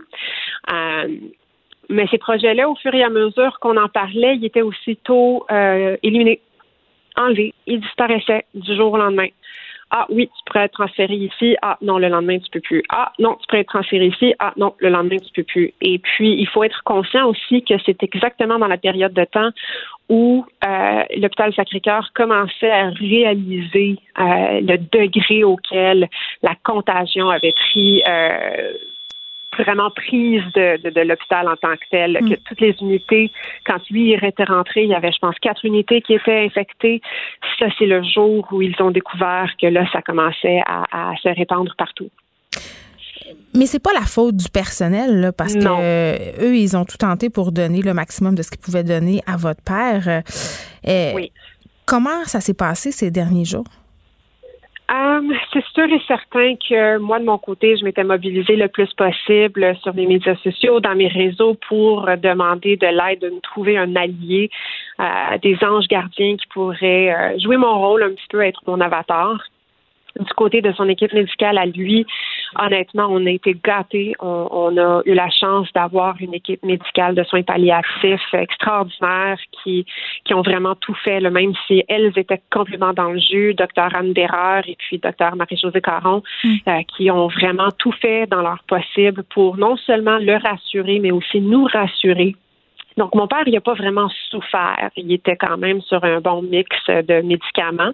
mais 1.90 2.08
ces 2.08 2.18
projets-là, 2.18 2.70
au 2.70 2.76
fur 2.76 2.94
et 2.94 3.04
à 3.04 3.10
mesure 3.10 3.60
qu'on 3.60 3.78
en 3.78 3.88
parlait, 3.88 4.36
ils 4.36 4.46
étaient 4.46 4.62
aussitôt 4.62 5.46
éliminés, 6.04 6.42
enlevés. 7.16 7.54
Ils 7.66 7.80
disparaissaient 7.80 8.46
du 8.54 8.76
jour 8.76 8.94
au 8.94 8.98
lendemain. 8.98 9.30
Ah 9.92 10.08
oui, 10.10 10.28
tu 10.28 10.44
pourrais 10.46 10.66
être 10.66 10.74
transféré 10.74 11.14
ici. 11.14 11.56
Ah 11.62 11.78
non, 11.82 11.98
le 11.98 12.10
lendemain, 12.10 12.40
tu 12.40 12.50
peux 12.50 12.60
plus. 12.60 12.84
Ah 12.90 13.12
non, 13.20 13.36
tu 13.36 13.48
pourrais 13.48 13.62
être 13.62 13.70
transféré 13.70 14.08
ici. 14.08 14.34
Ah 14.40 14.54
non, 14.58 14.74
le 14.80 14.90
lendemain, 14.90 15.18
tu 15.18 15.32
peux 15.34 15.44
plus. 15.44 15.74
Et 15.82 16.00
puis, 16.00 16.34
il 16.34 16.48
faut 16.48 16.64
être 16.64 16.82
conscient 16.84 17.28
aussi 17.28 17.64
que 17.64 17.76
c'est 17.86 18.02
exactement 18.04 18.58
dans 18.58 18.68
la 18.68 18.78
période 18.78 19.14
de 19.14 19.26
temps 19.26 19.52
où 20.10 20.46
euh, 20.66 21.04
l'hôpital 21.18 21.54
Sacré-Cœur 21.54 22.12
commençait 22.14 22.72
à 22.72 22.90
réaliser 22.90 23.98
euh, 24.20 24.62
le 24.62 24.78
degré 24.78 25.44
auquel 25.44 26.10
la 26.42 26.56
contagion 26.64 27.30
avait 27.30 27.54
pris 27.54 28.04
euh, 28.08 28.74
vraiment 29.58 29.90
prise 29.92 30.44
de, 30.54 30.90
de, 30.90 31.02
l'hôpital 31.02 31.48
en 31.48 31.56
tant 31.56 31.76
que 31.76 31.86
tel, 31.90 32.18
que 32.20 32.34
mm. 32.34 32.38
toutes 32.46 32.62
les 32.62 32.76
unités, 32.82 33.32
quand 33.66 33.78
lui 33.90 34.14
était 34.14 34.44
rentré, 34.44 34.84
il 34.84 34.90
y 34.90 34.96
avait, 34.96 35.12
je 35.12 35.20
pense, 35.20 35.36
quatre 35.40 35.66
unités 35.66 36.02
qui 36.02 36.14
étaient 36.14 36.46
infectées. 36.46 37.02
Ça, 37.60 37.68
c'est 37.78 37.86
le 37.86 38.04
jour 38.04 38.48
où 38.52 38.62
ils 38.62 38.76
ont 38.80 38.92
découvert 38.92 39.50
que 39.62 39.68
là, 39.68 39.86
ça 39.92 40.02
commençait 40.02 40.62
à, 40.66 41.14
se 41.22 41.30
répandre 41.30 41.74
partout. 41.78 42.10
Mais 43.56 43.66
c'est 43.66 43.82
pas 43.82 43.94
la 43.94 44.06
faute 44.06 44.36
du 44.36 44.50
personnel, 44.50 45.32
parce 45.38 45.56
que 45.56 46.44
eux, 46.44 46.56
ils 46.56 46.78
ont 46.78 46.86
tout 46.86 46.98
tenté 46.98 47.30
pour 47.30 47.52
donner 47.52 47.82
le 47.82 47.94
maximum 47.94 48.36
de 48.36 48.44
ce 48.44 48.52
qu'ils 48.52 48.60
pouvaient 48.60 48.84
donner 48.84 49.22
à 49.26 49.38
votre 49.38 49.62
père. 49.64 50.22
Euh, 50.88 51.12
oui. 51.16 51.32
Comment 51.86 52.26
ça 52.26 52.42
s'est 52.42 52.54
passé 52.54 52.92
ces 52.92 53.12
derniers 53.12 53.46
jours? 53.46 53.66
Um, 54.88 55.34
c'est 55.52 55.66
sûr 55.74 55.86
et 55.86 56.02
certain 56.08 56.56
que 56.58 56.98
moi, 57.00 57.20
de 57.20 57.26
mon 57.26 57.40
côté, 57.40 57.76
je 57.76 57.84
m'étais 57.84 58.04
mobilisée 58.04 58.56
le 58.56 58.68
plus 58.68 58.92
possible 58.94 59.76
sur 59.82 59.94
les 59.94 60.06
médias 60.06 60.36
sociaux, 60.38 60.80
dans 60.80 60.94
mes 60.94 61.08
réseaux, 61.08 61.56
pour 61.68 62.06
demander 62.22 62.78
de 62.78 62.86
l'aide, 62.86 63.22
de 63.22 63.30
me 63.30 63.40
trouver 63.42 63.80
un 63.80 63.96
allié, 63.96 64.52
euh, 65.00 65.38
des 65.42 65.58
anges 65.64 65.88
gardiens 65.88 66.36
qui 66.38 66.46
pourraient 66.54 67.12
euh, 67.12 67.40
jouer 67.40 67.58
mon 67.58 67.80
rôle 67.80 68.04
un 68.04 68.12
petit 68.12 68.28
peu, 68.30 68.42
être 68.42 68.62
mon 68.68 68.80
avatar 68.80 69.40
du 70.20 70.34
côté 70.34 70.62
de 70.62 70.72
son 70.74 70.88
équipe 70.88 71.14
médicale 71.14 71.58
à 71.58 71.66
lui, 71.66 72.06
honnêtement, 72.58 73.08
on 73.10 73.26
a 73.26 73.30
été 73.30 73.56
gâtés. 73.64 74.14
On, 74.20 74.78
a 74.78 75.02
eu 75.06 75.14
la 75.14 75.30
chance 75.30 75.68
d'avoir 75.74 76.16
une 76.20 76.34
équipe 76.34 76.64
médicale 76.64 77.16
de 77.16 77.24
soins 77.24 77.44
palliatifs 77.44 78.34
extraordinaire 78.34 79.38
qui, 79.52 79.86
qui 80.24 80.34
ont 80.34 80.42
vraiment 80.42 80.76
tout 80.76 80.96
fait, 81.04 81.20
le 81.20 81.30
même 81.30 81.54
si 81.68 81.84
elles 81.88 82.14
étaient 82.16 82.42
complètement 82.52 82.94
dans 82.94 83.12
le 83.12 83.20
jus, 83.20 83.54
docteur 83.54 83.90
Anne 83.96 84.14
Berreur 84.14 84.64
et 84.68 84.76
puis 84.78 85.00
docteur 85.00 85.36
Marie-Josée 85.36 85.82
Caron, 85.82 86.24
mm. 86.44 86.56
euh, 86.68 86.82
qui 86.96 87.12
ont 87.12 87.28
vraiment 87.28 87.70
tout 87.78 87.92
fait 87.92 88.28
dans 88.28 88.42
leur 88.42 88.64
possible 88.68 89.24
pour 89.34 89.58
non 89.58 89.76
seulement 89.78 90.18
le 90.18 90.36
rassurer, 90.38 91.00
mais 91.00 91.12
aussi 91.12 91.42
nous 91.42 91.66
rassurer 91.66 92.36
donc, 92.98 93.14
mon 93.14 93.28
père, 93.28 93.44
il 93.46 93.54
n'a 93.54 93.62
pas 93.62 93.74
vraiment 93.74 94.10
souffert. 94.30 94.90
Il 94.96 95.12
était 95.12 95.36
quand 95.36 95.58
même 95.58 95.82
sur 95.82 96.04
un 96.04 96.22
bon 96.22 96.42
mix 96.42 96.70
de 96.88 97.22
médicaments 97.22 97.92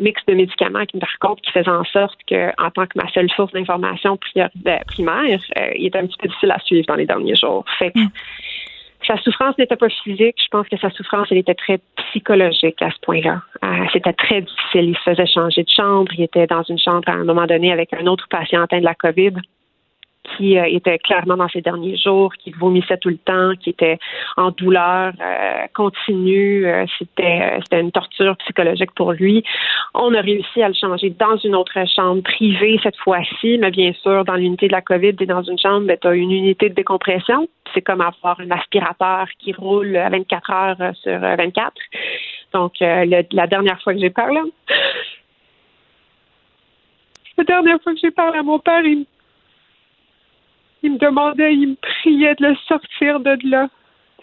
mix 0.00 0.24
de 0.26 0.34
médicaments 0.34 0.84
qui, 0.86 0.98
par 0.98 1.18
contre, 1.20 1.42
qui 1.42 1.52
faisait 1.52 1.68
en 1.68 1.84
sorte 1.84 2.18
que, 2.28 2.48
en 2.62 2.70
tant 2.70 2.86
que 2.86 2.96
ma 2.96 3.08
seule 3.12 3.30
source 3.30 3.52
d'information 3.52 4.18
ben, 4.56 4.80
primaire, 4.86 5.40
euh, 5.58 5.70
il 5.76 5.86
était 5.86 5.98
un 5.98 6.06
petit 6.06 6.16
peu 6.18 6.28
difficile 6.28 6.50
à 6.50 6.58
suivre 6.60 6.86
dans 6.86 6.94
les 6.94 7.06
derniers 7.06 7.36
jours. 7.36 7.64
Fait 7.78 7.92
mm. 7.94 8.08
sa 9.06 9.16
souffrance 9.18 9.56
n'était 9.58 9.76
pas 9.76 9.88
physique. 9.88 10.36
Je 10.42 10.48
pense 10.50 10.68
que 10.68 10.76
sa 10.78 10.90
souffrance, 10.90 11.28
elle 11.30 11.38
était 11.38 11.54
très 11.54 11.80
psychologique 11.96 12.80
à 12.82 12.90
ce 12.90 12.98
point-là. 13.02 13.42
Euh, 13.64 13.84
c'était 13.92 14.12
très 14.12 14.42
difficile. 14.42 14.90
Il 14.90 14.96
se 14.96 15.02
faisait 15.02 15.26
changer 15.26 15.62
de 15.62 15.70
chambre. 15.70 16.12
Il 16.16 16.24
était 16.24 16.46
dans 16.46 16.62
une 16.62 16.78
chambre 16.78 17.08
à 17.08 17.12
un 17.12 17.24
moment 17.24 17.46
donné 17.46 17.72
avec 17.72 17.92
un 17.92 18.06
autre 18.06 18.26
patient 18.28 18.62
atteint 18.62 18.80
de 18.80 18.84
la 18.84 18.94
COVID 18.94 19.34
qui 20.24 20.58
euh, 20.58 20.64
était 20.64 20.98
clairement 20.98 21.36
dans 21.36 21.48
ses 21.48 21.60
derniers 21.60 21.96
jours, 21.96 22.32
qui 22.34 22.50
vomissait 22.52 22.98
tout 22.98 23.08
le 23.08 23.18
temps, 23.18 23.52
qui 23.60 23.70
était 23.70 23.98
en 24.36 24.50
douleur 24.50 25.12
euh, 25.20 25.66
continue. 25.74 26.66
Euh, 26.66 26.86
c'était, 26.98 27.60
une 27.72 27.92
torture 27.92 28.36
psychologique 28.38 28.92
pour 28.94 29.12
lui. 29.12 29.42
On 29.94 30.14
a 30.14 30.20
réussi 30.20 30.62
à 30.62 30.68
le 30.68 30.74
changer 30.74 31.10
dans 31.10 31.36
une 31.38 31.54
autre 31.54 31.78
chambre 31.94 32.22
privée 32.22 32.78
cette 32.82 32.96
fois-ci, 32.96 33.58
mais 33.58 33.70
bien 33.70 33.92
sûr, 33.94 34.24
dans 34.24 34.34
l'unité 34.34 34.68
de 34.68 34.72
la 34.72 34.82
COVID, 34.82 35.16
tu 35.16 35.26
dans 35.26 35.42
une 35.42 35.58
chambre, 35.58 35.92
tu 36.00 36.06
as 36.06 36.14
une 36.14 36.30
unité 36.30 36.68
de 36.68 36.74
décompression. 36.74 37.48
C'est 37.74 37.82
comme 37.82 38.00
avoir 38.00 38.38
un 38.40 38.50
aspirateur 38.50 39.26
qui 39.38 39.52
roule 39.52 39.96
à 39.96 40.08
24 40.10 40.50
heures 40.50 40.94
sur 40.96 41.18
24. 41.18 41.72
Donc, 42.52 42.74
la 42.80 43.46
dernière 43.46 43.80
fois 43.80 43.94
que 43.94 44.00
j'ai 44.00 44.10
parlé, 44.10 44.40
la 47.38 47.44
dernière 47.44 47.80
fois 47.82 47.94
que 47.94 47.98
j'ai 48.00 48.10
parlé 48.10 48.38
à 48.38 48.42
mon 48.42 48.58
père, 48.58 48.84
il 48.84 49.06
il 50.82 50.92
me 50.92 50.98
demandait, 50.98 51.54
il 51.54 51.68
me 51.70 51.76
priait 51.76 52.34
de 52.34 52.48
le 52.48 52.56
sortir 52.68 53.20
de 53.20 53.38
là. 53.44 53.68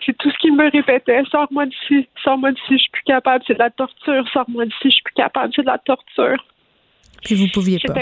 C'est 0.05 0.18
tout 0.18 0.32
ce 0.32 0.38
qu'il 0.38 0.55
me 0.55 0.70
répétait. 0.72 1.24
Sors-moi 1.30 1.66
d'ici, 1.66 2.07
sors-moi 2.24 2.51
d'ici, 2.51 2.72
je 2.72 2.78
suis 2.78 2.91
plus 2.91 3.03
capable, 3.03 3.43
c'est 3.45 3.53
de 3.53 3.60
la 3.60 3.70
torture. 3.70 4.26
Sors-moi 4.32 4.66
d'ici, 4.66 4.86
je 4.86 4.89
suis 4.89 5.03
plus 5.03 5.14
capable, 5.14 5.51
c'est 5.55 5.62
de 5.62 5.68
la 5.68 5.78
torture. 5.78 6.45
Puis 7.24 7.36
vous 7.36 7.47
pouviez 7.53 7.80
pas. 7.80 7.93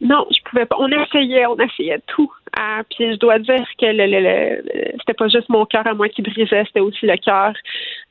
Non, 0.00 0.26
je 0.30 0.42
pouvais 0.44 0.66
pas. 0.66 0.76
On 0.78 0.88
essayait, 0.88 1.46
on 1.46 1.56
essayait 1.56 2.00
tout. 2.06 2.30
Ah, 2.54 2.82
puis 2.90 3.12
je 3.12 3.18
dois 3.18 3.38
dire 3.38 3.66
que 3.78 3.86
le, 3.86 4.06
le, 4.06 4.92
c'était 4.98 5.14
pas 5.14 5.28
juste 5.28 5.48
mon 5.48 5.64
cœur 5.64 5.86
à 5.86 5.94
moi 5.94 6.08
qui 6.08 6.22
brisait, 6.22 6.64
c'était 6.66 6.80
aussi 6.80 7.06
le 7.06 7.16
cœur 7.16 7.54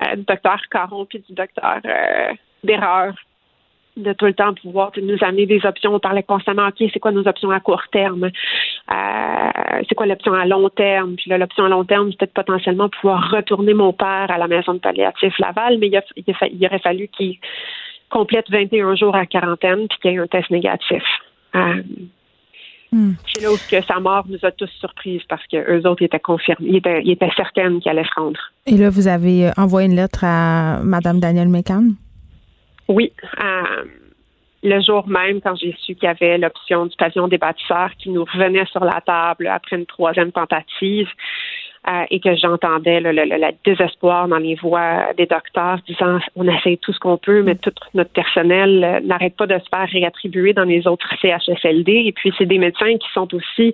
euh, 0.03 0.15
du 0.15 0.23
docteur 0.23 0.61
Caron 0.71 1.05
puis 1.05 1.23
du 1.27 1.33
docteur 1.33 1.79
euh, 1.85 3.11
de 3.97 4.13
tout 4.13 4.25
le 4.25 4.33
temps 4.33 4.53
pouvoir 4.53 4.91
nous 5.01 5.17
amener 5.21 5.45
des 5.45 5.65
options. 5.65 5.93
On 5.93 5.99
parlait 5.99 6.23
constamment, 6.23 6.67
OK, 6.67 6.89
c'est 6.91 6.99
quoi 6.99 7.11
nos 7.11 7.27
options 7.27 7.51
à 7.51 7.59
court 7.59 7.83
terme? 7.91 8.29
Euh, 8.91 9.81
c'est 9.89 9.95
quoi 9.95 10.05
l'option 10.05 10.33
à 10.33 10.45
long 10.45 10.69
terme? 10.69 11.15
Puis 11.15 11.29
là, 11.29 11.37
l'option 11.37 11.65
à 11.65 11.69
long 11.69 11.83
terme, 11.83 12.11
c'était 12.11 12.27
potentiellement 12.27 12.89
pouvoir 12.89 13.31
retourner 13.31 13.73
mon 13.73 13.93
père 13.93 14.29
à 14.29 14.37
la 14.37 14.47
maison 14.47 14.73
de 14.73 14.79
palliatif 14.79 15.37
Laval, 15.39 15.79
mais 15.79 15.87
il, 15.87 16.01
il, 16.27 16.65
aurait 16.65 16.79
fallu 16.79 17.07
qu'il 17.07 17.37
complète 18.09 18.49
21 18.51 18.95
jours 18.95 19.15
à 19.15 19.25
quarantaine 19.25 19.87
puis 19.87 19.97
qu'il 20.01 20.11
y 20.11 20.15
ait 20.15 20.19
un 20.19 20.27
test 20.27 20.51
négatif. 20.51 21.03
Euh, 21.55 21.81
hmm. 22.91 23.13
C'est 23.33 23.41
là 23.41 23.51
où 23.51 23.55
que 23.55 23.81
sa 23.87 23.99
mort 23.99 24.25
nous 24.29 24.39
a 24.43 24.51
tous 24.51 24.69
surprises 24.79 25.23
parce 25.27 25.45
qu'eux 25.47 25.81
autres 25.85 26.03
étaient 26.03 26.19
confirmés, 26.19 26.67
ils 26.69 26.77
étaient, 26.77 27.01
ils 27.03 27.11
étaient 27.11 27.31
certaines 27.35 27.81
qu'elle 27.81 27.97
allait 27.97 28.07
se 28.07 28.19
rendre. 28.19 28.39
Et 28.67 28.77
là, 28.77 28.91
vous 28.91 29.07
avez 29.07 29.49
envoyé 29.57 29.87
une 29.87 29.95
lettre 29.95 30.23
à 30.23 30.79
Mme 30.83 31.19
Danielle 31.19 31.49
Mécan? 31.49 31.85
Oui. 32.87 33.11
Euh, 33.41 33.83
le 34.65 34.81
jour 34.81 35.07
même, 35.07 35.41
quand 35.41 35.55
j'ai 35.55 35.75
su 35.79 35.95
qu'il 35.95 36.03
y 36.03 36.07
avait 36.07 36.37
l'option 36.37 36.87
du 36.87 36.95
pavillon 36.95 37.27
des 37.27 37.37
bâtisseurs 37.37 37.91
qui 37.97 38.09
nous 38.09 38.25
revenait 38.25 38.65
sur 38.65 38.83
la 38.83 38.99
table 39.01 39.47
après 39.47 39.77
une 39.77 39.85
troisième 39.85 40.31
tentative, 40.31 41.07
euh, 41.87 42.05
et 42.09 42.19
que 42.19 42.35
j'entendais 42.35 42.99
le, 42.99 43.53
désespoir 43.63 44.27
dans 44.27 44.37
les 44.37 44.55
voix 44.55 45.13
des 45.17 45.27
docteurs 45.27 45.77
disant 45.87 46.19
on 46.35 46.47
essaie 46.47 46.77
tout 46.81 46.91
ce 46.93 46.99
qu'on 46.99 47.17
peut, 47.17 47.43
mais 47.43 47.55
tout 47.55 47.71
notre 47.93 48.11
personnel 48.11 48.83
euh, 48.83 48.99
n'arrête 49.01 49.35
pas 49.35 49.45
de 49.45 49.57
se 49.59 49.69
faire 49.69 49.87
réattribuer 49.87 50.53
dans 50.53 50.63
les 50.63 50.87
autres 50.87 51.07
CHSLD. 51.21 51.91
Et 52.07 52.11
puis, 52.11 52.33
c'est 52.37 52.45
des 52.45 52.57
médecins 52.57 52.97
qui 52.97 53.07
sont 53.13 53.33
aussi 53.35 53.73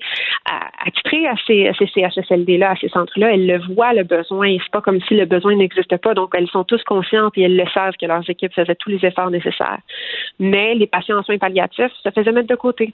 attitrés 0.85 1.27
à 1.27 1.35
ces, 1.47 1.67
à 1.67 1.73
ces 1.73 1.87
CHSLD-là, 1.87 2.71
à 2.71 2.75
ces 2.75 2.89
centres-là. 2.89 3.33
Elles 3.33 3.47
le 3.47 3.59
voient, 3.73 3.93
le 3.93 4.03
besoin. 4.03 4.57
C'est 4.61 4.71
pas 4.71 4.81
comme 4.81 4.99
si 5.01 5.15
le 5.15 5.25
besoin 5.25 5.55
n'existe 5.55 5.95
pas. 5.97 6.13
Donc, 6.13 6.33
elles 6.35 6.49
sont 6.49 6.63
tous 6.63 6.83
conscientes 6.83 7.37
et 7.37 7.43
elles 7.43 7.55
le 7.55 7.67
savent 7.73 7.95
que 7.99 8.05
leurs 8.05 8.29
équipes 8.29 8.53
faisaient 8.53 8.75
tous 8.75 8.89
les 8.89 9.05
efforts 9.05 9.31
nécessaires. 9.31 9.79
Mais 10.39 10.75
les 10.75 10.87
patients 10.87 11.17
en 11.17 11.23
soins 11.23 11.37
palliatifs 11.37 11.93
se 12.03 12.09
faisaient 12.09 12.31
mettre 12.31 12.47
de 12.47 12.55
côté. 12.55 12.93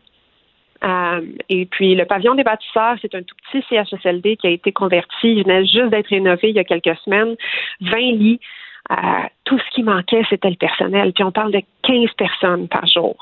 Euh, 0.84 1.22
et 1.50 1.66
puis, 1.66 1.96
le 1.96 2.06
pavillon 2.06 2.36
des 2.36 2.44
bâtisseurs, 2.44 2.96
c'est 3.02 3.14
un 3.16 3.24
tout 3.24 3.36
petit 3.44 3.66
CHSLD 3.70 4.38
qui 4.38 4.48
a 4.48 4.52
été 4.52 4.72
converti. 4.72 5.34
Il 5.34 5.44
venait 5.44 5.66
juste 5.66 5.90
d'être 5.90 6.08
rénové 6.08 6.50
il 6.50 6.56
y 6.56 6.60
a 6.60 6.64
quelques 6.64 6.98
semaines. 7.00 7.36
20 7.82 7.98
lits. 7.98 8.40
Euh, 8.92 8.96
tout 9.44 9.60
ce 9.60 9.76
qui 9.76 9.84
manquait, 9.84 10.24
c'était 10.30 10.50
le 10.50 10.56
personnel. 10.56 11.12
Puis 11.14 11.24
on 11.24 11.32
parle 11.32 11.52
de 11.52 11.62
15 11.84 12.10
personnes 12.18 12.68
par 12.68 12.86
jour. 12.88 13.18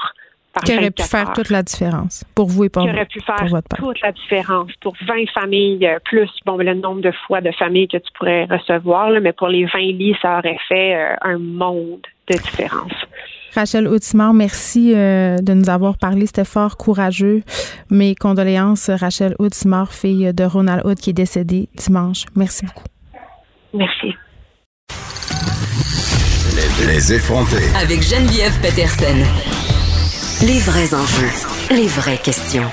qui 0.64 0.78
aurait 0.78 0.92
pu 0.92 1.02
faire 1.02 1.34
toute 1.34 1.50
la 1.50 1.64
différence 1.64 2.24
pour 2.36 2.48
vous 2.48 2.66
et 2.66 2.70
pour, 2.70 2.84
qui 2.84 2.90
aurait 2.90 3.06
pu 3.06 3.20
faire 3.20 3.48
toute 3.76 4.02
la 4.02 4.12
différence 4.12 4.72
pour 4.80 4.96
20 5.08 5.28
familles, 5.34 5.86
euh, 5.88 5.98
plus 6.06 6.30
bon, 6.46 6.58
le 6.58 6.76
nombre 6.76 7.02
de 7.02 7.12
fois 7.12 7.42
de 7.42 7.52
familles 7.52 7.88
que 7.88 7.98
tu 7.98 8.12
pourrais 8.14 8.46
recevoir. 8.46 9.10
mais 9.22 9.34
pour 9.34 9.48
les 9.48 9.66
20 9.66 9.80
lits, 9.80 10.16
ça 10.22 10.38
aurait 10.38 10.60
fait 10.68 11.16
un 11.22 11.40
monde 11.40 12.06
de 12.28 12.38
différence. 12.38 12.94
Rachel 13.56 13.88
Houtimard, 13.88 14.34
merci 14.34 14.92
euh, 14.94 15.38
de 15.38 15.54
nous 15.54 15.70
avoir 15.70 15.98
parlé. 15.98 16.26
C'était 16.26 16.44
fort 16.44 16.76
courageux. 16.76 17.42
Mes 17.90 18.14
condoléances, 18.14 18.90
Rachel 18.90 19.34
Houtimard, 19.40 19.94
fille 19.94 20.34
de 20.34 20.44
Ronald 20.44 20.86
Hood, 20.86 21.00
qui 21.00 21.12
est 21.12 21.14
décédé 21.14 21.70
dimanche. 21.76 22.26
Merci 22.36 22.66
beaucoup. 22.66 22.84
Merci. 23.74 24.14
Les, 26.86 27.14
effrontés. 27.14 27.64
Avec 27.82 28.02
Geneviève 28.02 28.60
Peterson. 28.62 29.16
Les 30.46 30.60
vrais 30.60 30.94
enjeux. 30.94 31.32
Les 31.72 31.88
vraies 31.88 32.20
questions. 32.22 32.70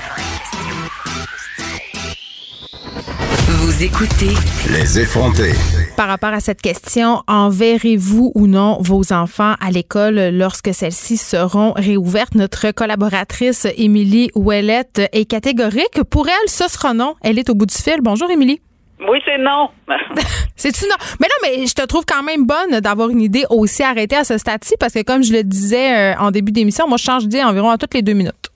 Vous 3.47 3.83
écoutez. 3.83 4.33
Les 4.69 4.99
effrontés 4.99 5.53
par 5.95 6.07
rapport 6.07 6.33
à 6.33 6.39
cette 6.39 6.61
question, 6.61 7.21
enverrez-vous 7.27 8.31
ou 8.35 8.47
non 8.47 8.77
vos 8.81 9.13
enfants 9.13 9.55
à 9.59 9.71
l'école 9.71 10.29
lorsque 10.29 10.73
celles-ci 10.73 11.17
seront 11.17 11.73
réouvertes? 11.73 12.35
Notre 12.35 12.71
collaboratrice 12.71 13.67
Émilie 13.77 14.29
Ouellette 14.35 15.01
est 15.11 15.25
catégorique. 15.25 16.03
Pour 16.09 16.27
elle, 16.27 16.49
ce 16.49 16.67
sera 16.67 16.93
non. 16.93 17.15
Elle 17.21 17.37
est 17.37 17.49
au 17.49 17.55
bout 17.55 17.65
du 17.65 17.75
fil. 17.75 17.97
Bonjour, 18.01 18.29
Émilie. 18.29 18.61
Oui, 19.07 19.19
c'est 19.25 19.37
non. 19.37 19.69
C'est-tu 20.55 20.85
non? 20.85 20.95
Mais 21.19 21.27
non, 21.27 21.49
mais 21.49 21.67
je 21.67 21.73
te 21.73 21.85
trouve 21.85 22.05
quand 22.05 22.23
même 22.23 22.45
bonne 22.45 22.79
d'avoir 22.79 23.09
une 23.09 23.21
idée 23.21 23.45
aussi 23.49 23.83
arrêtée 23.83 24.15
à 24.15 24.23
ce 24.23 24.37
stade-ci 24.37 24.75
parce 24.79 24.93
que, 24.93 25.03
comme 25.03 25.23
je 25.23 25.33
le 25.33 25.43
disais 25.43 26.13
euh, 26.13 26.19
en 26.19 26.31
début 26.31 26.51
d'émission, 26.51 26.87
moi, 26.87 26.97
je 26.97 27.03
change 27.03 27.23
d'idée 27.23 27.43
environ 27.43 27.69
à 27.69 27.77
toutes 27.77 27.93
les 27.93 28.01
deux 28.01 28.13
minutes. 28.13 28.52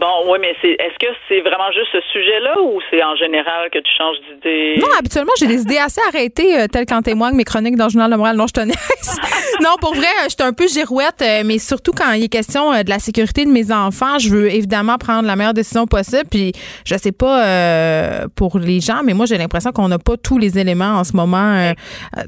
Bon, 0.00 0.30
oui, 0.30 0.38
mais 0.40 0.54
c'est 0.62 0.70
est-ce 0.70 0.98
que 0.98 1.12
c'est 1.28 1.40
vraiment 1.40 1.70
juste 1.72 1.88
ce 1.92 2.00
sujet-là 2.12 2.60
ou 2.62 2.80
c'est 2.90 3.02
en 3.02 3.14
général 3.14 3.68
que 3.70 3.78
tu 3.78 3.90
changes 3.96 4.16
d'idée? 4.28 4.76
Non, 4.80 4.86
habituellement, 4.98 5.32
j'ai 5.38 5.46
des 5.46 5.62
idées 5.62 5.78
assez 5.78 6.00
arrêtées, 6.08 6.60
euh, 6.60 6.66
telles 6.66 6.86
qu'en 6.86 7.02
témoignent 7.02 7.36
mes 7.36 7.44
chroniques 7.44 7.76
dans 7.76 7.84
le 7.84 7.90
Journal 7.90 8.10
de 8.10 8.16
Montréal. 8.16 8.36
Non, 8.36 8.46
je 8.46 8.54
tenais. 8.54 8.74
non, 9.62 9.76
pour 9.80 9.94
vrai, 9.94 10.06
je 10.24 10.30
suis 10.30 10.42
un 10.42 10.52
peu 10.52 10.66
girouette, 10.66 11.20
euh, 11.20 11.42
mais 11.44 11.58
surtout 11.58 11.92
quand 11.92 12.12
il 12.12 12.24
est 12.24 12.28
question 12.28 12.72
euh, 12.72 12.82
de 12.82 12.90
la 12.90 12.98
sécurité 12.98 13.44
de 13.44 13.50
mes 13.50 13.70
enfants, 13.70 14.18
je 14.18 14.30
veux 14.30 14.50
évidemment 14.50 14.96
prendre 14.96 15.26
la 15.26 15.36
meilleure 15.36 15.54
décision 15.54 15.86
possible. 15.86 16.28
Puis, 16.30 16.52
je 16.86 16.96
sais 16.96 17.12
pas 17.12 18.26
pour 18.36 18.58
les 18.58 18.80
gens, 18.80 19.02
mais 19.04 19.12
moi, 19.12 19.26
j'ai 19.26 19.36
l'impression 19.36 19.72
qu'on 19.72 19.88
n'a 19.88 19.98
pas 19.98 20.16
tous 20.16 20.38
les 20.38 20.58
éléments 20.58 20.94
en 20.94 21.04
ce 21.04 21.14
moment 21.14 21.72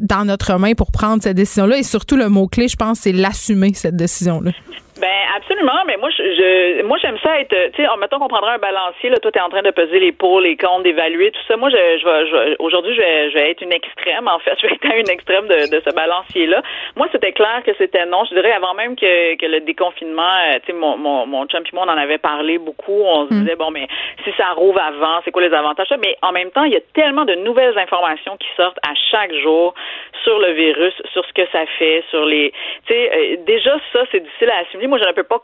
dans 0.00 0.24
notre 0.24 0.58
main 0.58 0.74
pour 0.74 0.92
prendre 0.92 1.22
cette 1.22 1.36
décision-là. 1.36 1.78
Et 1.78 1.82
surtout, 1.82 2.16
le 2.16 2.28
mot-clé, 2.28 2.68
je 2.68 2.76
pense, 2.76 3.00
c'est 3.00 3.12
l'assumer, 3.12 3.72
cette 3.74 3.96
décision-là. 3.96 4.52
Ben 5.00 5.08
absolument, 5.36 5.82
mais 5.86 5.96
moi 5.96 6.08
je, 6.10 6.82
moi 6.82 6.98
j'aime 7.02 7.18
ça 7.18 7.40
être 7.40 7.54
tu 7.74 7.82
sais 7.82 7.88
mettons 7.98 8.20
qu'on 8.20 8.28
prendrait 8.28 8.52
un 8.52 8.58
balancier 8.58 9.10
là 9.10 9.16
toi 9.18 9.32
tu 9.32 9.38
es 9.38 9.42
en 9.42 9.48
train 9.48 9.62
de 9.62 9.72
peser 9.72 9.98
les 9.98 10.12
pour 10.12 10.40
les 10.40 10.56
comptes, 10.56 10.84
d'évaluer 10.84 11.32
tout 11.32 11.40
ça. 11.48 11.56
Moi 11.56 11.68
je 11.68 11.76
je 11.76 12.04
vais, 12.36 12.56
aujourd'hui 12.60 12.94
je 12.94 13.00
vais, 13.00 13.30
je 13.30 13.34
vais 13.34 13.50
être 13.50 13.62
une 13.62 13.72
extrême 13.72 14.28
en 14.28 14.38
fait, 14.38 14.56
je 14.62 14.68
vais 14.68 14.74
être 14.74 14.86
à 14.86 14.96
une 14.96 15.10
extrême 15.10 15.48
de, 15.48 15.68
de 15.68 15.82
ce 15.84 15.92
balancier 15.94 16.46
là. 16.46 16.62
Moi 16.94 17.08
c'était 17.10 17.32
clair 17.32 17.62
que 17.66 17.72
c'était 17.76 18.06
non, 18.06 18.24
je 18.24 18.34
dirais 18.34 18.52
avant 18.52 18.74
même 18.74 18.94
que, 18.94 19.34
que 19.34 19.46
le 19.46 19.60
déconfinement, 19.60 20.22
euh, 20.22 20.60
tu 20.60 20.66
sais 20.66 20.72
mon 20.72 20.96
mon 20.96 21.26
mon 21.26 21.46
chum 21.46 21.64
moi 21.72 21.84
on 21.88 21.90
en 21.90 21.98
avait 21.98 22.18
parlé 22.18 22.58
beaucoup, 22.58 23.02
on 23.02 23.28
se 23.28 23.34
mm. 23.34 23.40
disait 23.40 23.56
bon 23.56 23.72
mais 23.72 23.88
si 24.22 24.30
ça 24.36 24.50
rouvre 24.50 24.80
avant, 24.80 25.20
c'est 25.24 25.32
quoi 25.32 25.42
les 25.42 25.54
avantages 25.54 25.88
mais 25.98 26.16
en 26.22 26.30
même 26.30 26.50
temps, 26.50 26.64
il 26.64 26.72
y 26.72 26.76
a 26.76 26.84
tellement 26.94 27.24
de 27.24 27.34
nouvelles 27.34 27.76
informations 27.78 28.36
qui 28.36 28.48
sortent 28.56 28.78
à 28.86 28.94
chaque 29.10 29.34
jour 29.34 29.74
sur 30.22 30.38
le 30.38 30.52
virus, 30.52 30.94
sur 31.12 31.24
ce 31.24 31.32
que 31.32 31.46
ça 31.50 31.66
fait, 31.78 32.04
sur 32.10 32.24
les 32.24 32.52
tu 32.86 32.94
sais 32.94 33.10
euh, 33.12 33.36
déjà 33.44 33.76
ça 33.92 34.04
c'est 34.12 34.20
difficile 34.20 34.50
à 34.50 34.64
moi, 34.86 34.98
je 34.98 35.04
ne 35.04 35.12
peux 35.12 35.22
pas, 35.22 35.40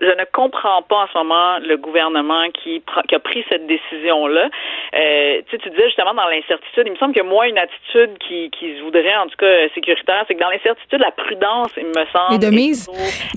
je 0.00 0.06
ne 0.06 0.24
comprends 0.32 0.82
pas 0.82 1.04
en 1.04 1.06
ce 1.08 1.18
moment 1.18 1.58
le 1.58 1.76
gouvernement 1.76 2.50
qui, 2.50 2.82
qui 3.08 3.14
a 3.14 3.18
pris 3.18 3.44
cette 3.48 3.66
décision-là. 3.66 4.48
Euh, 4.94 5.42
tu, 5.48 5.56
disais 5.70 5.86
justement 5.86 6.14
dans 6.14 6.28
l'incertitude, 6.28 6.84
il 6.86 6.92
me 6.92 6.96
semble 6.96 7.14
que 7.14 7.22
moi, 7.22 7.48
une 7.48 7.58
attitude 7.58 8.18
qui, 8.18 8.50
qui 8.50 8.76
se 8.76 8.82
voudrait 8.82 9.16
en 9.16 9.26
tout 9.26 9.36
cas 9.36 9.68
sécuritaire, 9.74 10.24
c'est 10.28 10.34
que 10.34 10.40
dans 10.40 10.50
l'incertitude, 10.50 11.00
la 11.00 11.12
prudence, 11.12 11.70
il 11.76 11.86
me 11.86 12.04
semble, 12.12 12.34
est 12.34 12.38
de 12.38 12.50
mise. 12.50 12.88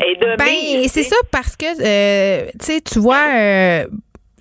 Et 0.05 0.15
de 0.15 0.35
ben, 0.37 0.87
c'est 0.87 1.03
ça 1.03 1.15
parce 1.31 1.55
que, 1.55 1.65
euh, 1.65 2.47
tu 2.59 2.65
sais, 2.65 2.81
tu 2.81 2.99
vois. 2.99 3.27
Euh, 3.35 3.83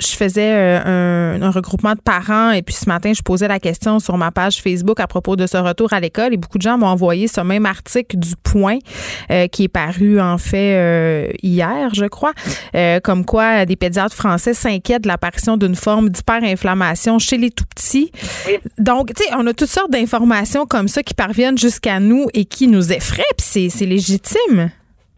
je 0.03 0.17
faisais 0.17 0.53
euh, 0.55 1.39
un, 1.41 1.51
regroupement 1.51 1.95
de 1.95 2.01
parents 2.01 2.51
et 2.51 2.63
puis 2.63 2.75
ce 2.75 2.89
matin, 2.89 3.13
je 3.15 3.23
posais 3.23 3.49
la 3.49 3.59
question 3.59 3.99
sur 3.99 4.17
ma 4.17 4.31
page 4.31 4.61
Facebook 4.61 5.01
à 5.01 5.07
propos 5.07 5.37
de 5.37 5.47
ce 5.47 5.57
retour 5.57 5.93
à 5.93 6.01
l'école 6.01 6.35
et 6.35 6.37
beaucoup 6.37 6.59
de 6.59 6.63
gens 6.63 6.79
m'ont 6.79 6.87
envoyé 6.87 7.29
ce 7.29 7.41
même 7.41 7.67
article 7.67 8.17
du 8.17 8.35
Point 8.43 8.79
euh, 9.31 9.47
qui 9.47 9.65
est 9.65 9.69
paru 9.69 10.21
en 10.21 10.39
fait 10.39 10.77
euh, 10.77 11.29
hier, 11.43 11.95
je 11.95 12.05
crois, 12.07 12.33
comme 13.03 13.25
quoi 13.25 13.65
des 13.67 13.77
pédiatres 13.77 14.15
français 14.15 14.55
s'inquiètent 14.55 15.03
de 15.03 15.09
l'apparition 15.09 15.57
d'une 15.57 15.75
forme 15.75 16.11
d'hyperinflammation 16.11 17.19
chez 17.19 17.39
les 17.39 17.51
tout 17.51 17.65
petits. 17.75 18.11
Donc, 18.79 19.15
tu 19.15 19.25
sais, 19.25 19.31
on 19.37 19.47
a 19.47 19.53
toutes 19.53 19.71
sortes 19.71 19.91
d'informations 19.91 20.67
comme 20.67 20.89
ça 20.89 21.03
qui 21.03 21.15
parviennent 21.15 21.59
jusqu'à 21.59 22.01
nous 22.01 22.27
et 22.35 22.45
qui 22.45 22.69
nous 22.69 22.93
effraient, 22.93 23.23
puis 23.37 23.71
c'est 23.71 23.87
légitime. 23.87 24.71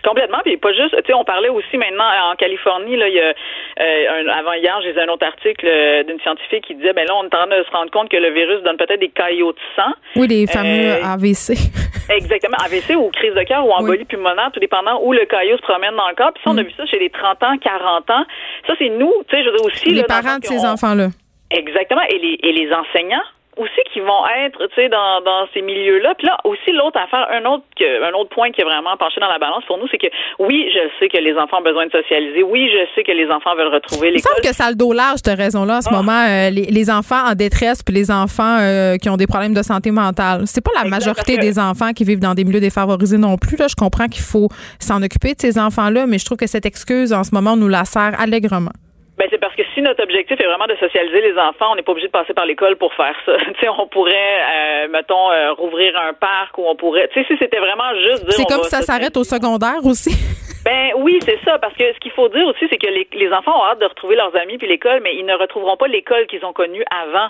Complètement, 0.04 0.38
puis 0.44 0.58
pas 0.58 0.72
juste, 0.72 0.94
tu 0.96 1.06
sais, 1.06 1.14
on 1.14 1.24
parlait 1.24 1.48
aussi 1.48 1.78
maintenant 1.78 2.04
en 2.30 2.36
Californie, 2.36 2.96
là, 2.96 3.08
il 3.08 3.14
y 3.14 3.20
a, 3.20 3.32
euh, 3.80 4.28
avant 4.38 4.52
hier, 4.52 4.78
j'ai 4.82 4.98
un 5.00 5.08
autre 5.08 5.26
article 5.26 5.66
euh, 5.66 6.02
d'une 6.04 6.20
scientifique 6.20 6.66
qui 6.66 6.74
disait, 6.74 6.92
ben 6.92 7.06
là, 7.06 7.14
on 7.16 7.22
est 7.22 7.34
en 7.34 7.46
train 7.46 7.46
de 7.46 7.64
se 7.64 7.70
rendre 7.70 7.90
compte 7.90 8.10
que 8.10 8.16
le 8.16 8.30
virus 8.30 8.62
donne 8.62 8.76
peut-être 8.76 9.00
des 9.00 9.08
caillots 9.08 9.52
de 9.52 9.58
sang. 9.74 9.92
Oui, 10.16 10.28
les 10.28 10.46
fameux 10.46 10.90
euh, 10.90 11.02
AVC. 11.02 11.56
exactement, 12.10 12.58
AVC 12.64 12.96
ou 12.96 13.10
crise 13.10 13.34
de 13.34 13.42
cœur 13.44 13.66
ou 13.66 13.72
embolie 13.72 14.04
pulmonaire, 14.04 14.50
tout 14.52 14.60
dépendant 14.60 15.00
où 15.02 15.12
le 15.12 15.24
caillot 15.24 15.56
se 15.56 15.62
promène 15.62 15.96
dans 15.96 16.08
le 16.08 16.14
corps. 16.14 16.32
Puis 16.34 16.42
ça, 16.44 16.50
on 16.50 16.58
a 16.58 16.62
mm. 16.62 16.66
vu 16.66 16.72
ça 16.76 16.84
chez 16.84 16.98
les 16.98 17.08
30 17.08 17.42
ans, 17.42 17.56
40 17.56 18.10
ans. 18.10 18.24
Ça, 18.66 18.74
c'est 18.78 18.90
nous, 18.90 19.12
tu 19.28 19.36
sais, 19.36 19.42
je 19.42 19.48
veux 19.48 19.56
dire 19.56 19.66
aussi. 19.66 19.90
Les 19.90 20.04
parents 20.04 20.38
de 20.38 20.44
ces 20.44 20.64
enfants-là. 20.66 21.08
Exactement, 21.50 22.02
et 22.10 22.18
les, 22.18 22.38
et 22.42 22.52
les 22.52 22.72
enseignants 22.72 23.24
aussi 23.56 23.80
qui 23.92 24.00
vont 24.00 24.26
être, 24.44 24.58
tu 24.68 24.74
sais, 24.74 24.88
dans, 24.88 25.20
dans 25.20 25.46
ces 25.52 25.62
milieux-là. 25.62 26.14
Puis 26.16 26.26
là, 26.26 26.36
aussi, 26.44 26.72
l'autre 26.72 26.98
affaire, 27.00 27.26
un 27.30 27.44
autre, 27.44 27.64
un 27.80 28.12
autre 28.12 28.30
point 28.30 28.50
qui 28.50 28.60
est 28.60 28.64
vraiment 28.64 28.96
penché 28.96 29.20
dans 29.20 29.28
la 29.28 29.38
balance 29.38 29.64
pour 29.66 29.78
nous, 29.78 29.86
c'est 29.90 29.98
que 29.98 30.08
oui, 30.38 30.70
je 30.72 30.80
sais 30.98 31.08
que 31.08 31.18
les 31.18 31.36
enfants 31.36 31.58
ont 31.58 31.62
besoin 31.62 31.86
de 31.86 31.92
socialiser. 31.92 32.42
Oui, 32.42 32.70
je 32.70 32.86
sais 32.94 33.04
que 33.04 33.12
les 33.12 33.30
enfants 33.30 33.54
veulent 33.54 33.72
retrouver 33.72 34.10
l'école. 34.10 34.32
Il 34.32 34.36
semble 34.36 34.48
que 34.48 34.54
ça 34.54 34.66
a 34.66 34.70
le 34.70 34.76
dos 34.76 34.92
large, 34.92 35.20
cette 35.24 35.38
raison-là, 35.38 35.78
en 35.78 35.82
ce 35.82 35.88
ah. 35.90 35.96
moment. 35.96 36.24
Euh, 36.28 36.50
les, 36.50 36.90
enfants 36.90 37.30
en 37.30 37.34
détresse 37.34 37.82
puis 37.82 37.94
les 37.94 38.10
enfants 38.10 38.58
euh, 38.60 38.96
qui 38.98 39.08
ont 39.08 39.16
des 39.16 39.26
problèmes 39.26 39.54
de 39.54 39.62
santé 39.62 39.90
mentale. 39.90 40.42
C'est 40.44 40.62
pas 40.62 40.70
la 40.82 40.88
majorité 40.88 41.38
des 41.38 41.58
enfants 41.58 41.92
qui 41.92 42.04
vivent 42.04 42.20
dans 42.20 42.34
des 42.34 42.44
milieux 42.44 42.60
défavorisés 42.60 43.16
non 43.16 43.36
plus. 43.38 43.56
Là. 43.56 43.66
Je 43.68 43.74
comprends 43.74 44.06
qu'il 44.06 44.22
faut 44.22 44.48
s'en 44.78 45.02
occuper 45.02 45.34
de 45.34 45.40
ces 45.40 45.58
enfants-là, 45.58 46.06
mais 46.06 46.18
je 46.18 46.26
trouve 46.26 46.36
que 46.36 46.46
cette 46.46 46.66
excuse, 46.66 47.12
en 47.12 47.24
ce 47.24 47.34
moment, 47.34 47.56
nous 47.56 47.68
la 47.68 47.84
sert 47.84 48.12
allègrement. 48.20 48.72
Ben 49.16 49.28
c'est 49.30 49.38
parce 49.38 49.54
que 49.54 49.62
si 49.74 49.80
notre 49.80 50.02
objectif 50.02 50.40
est 50.40 50.46
vraiment 50.46 50.66
de 50.66 50.74
socialiser 50.76 51.20
les 51.20 51.38
enfants, 51.38 51.72
on 51.72 51.76
n'est 51.76 51.82
pas 51.82 51.92
obligé 51.92 52.08
de 52.08 52.12
passer 52.12 52.34
par 52.34 52.46
l'école 52.46 52.76
pour 52.76 52.92
faire 52.94 53.14
ça. 53.24 53.36
tu 53.38 53.60
sais, 53.60 53.68
on 53.68 53.86
pourrait, 53.86 54.12
euh, 54.12 54.88
mettons, 54.88 55.30
euh, 55.30 55.52
rouvrir 55.52 55.96
un 56.00 56.12
parc 56.14 56.58
ou 56.58 56.64
on 56.66 56.74
pourrait. 56.74 57.08
Tu 57.12 57.20
sais, 57.20 57.26
si 57.28 57.38
c'était 57.38 57.60
vraiment 57.60 57.94
juste. 57.94 58.24
C'est 58.30 58.44
comme 58.44 58.64
si 58.64 58.70
ça 58.70 58.82
s'arrête 58.82 59.16
au 59.16 59.24
secondaire 59.24 59.84
aussi. 59.84 60.10
Ben 60.64 60.92
oui, 60.96 61.18
c'est 61.20 61.38
ça, 61.44 61.58
parce 61.58 61.74
que 61.74 61.92
ce 61.92 61.98
qu'il 61.98 62.12
faut 62.12 62.30
dire 62.30 62.46
aussi, 62.46 62.64
c'est 62.70 62.78
que 62.78 62.86
les, 62.86 63.06
les 63.12 63.30
enfants 63.34 63.52
ont 63.60 63.66
hâte 63.66 63.80
de 63.80 63.84
retrouver 63.84 64.16
leurs 64.16 64.34
amis 64.34 64.56
puis 64.56 64.66
l'école, 64.66 65.00
mais 65.02 65.14
ils 65.14 65.26
ne 65.26 65.34
retrouveront 65.34 65.76
pas 65.76 65.88
l'école 65.88 66.26
qu'ils 66.26 66.42
ont 66.42 66.54
connue 66.54 66.82
avant 66.90 67.28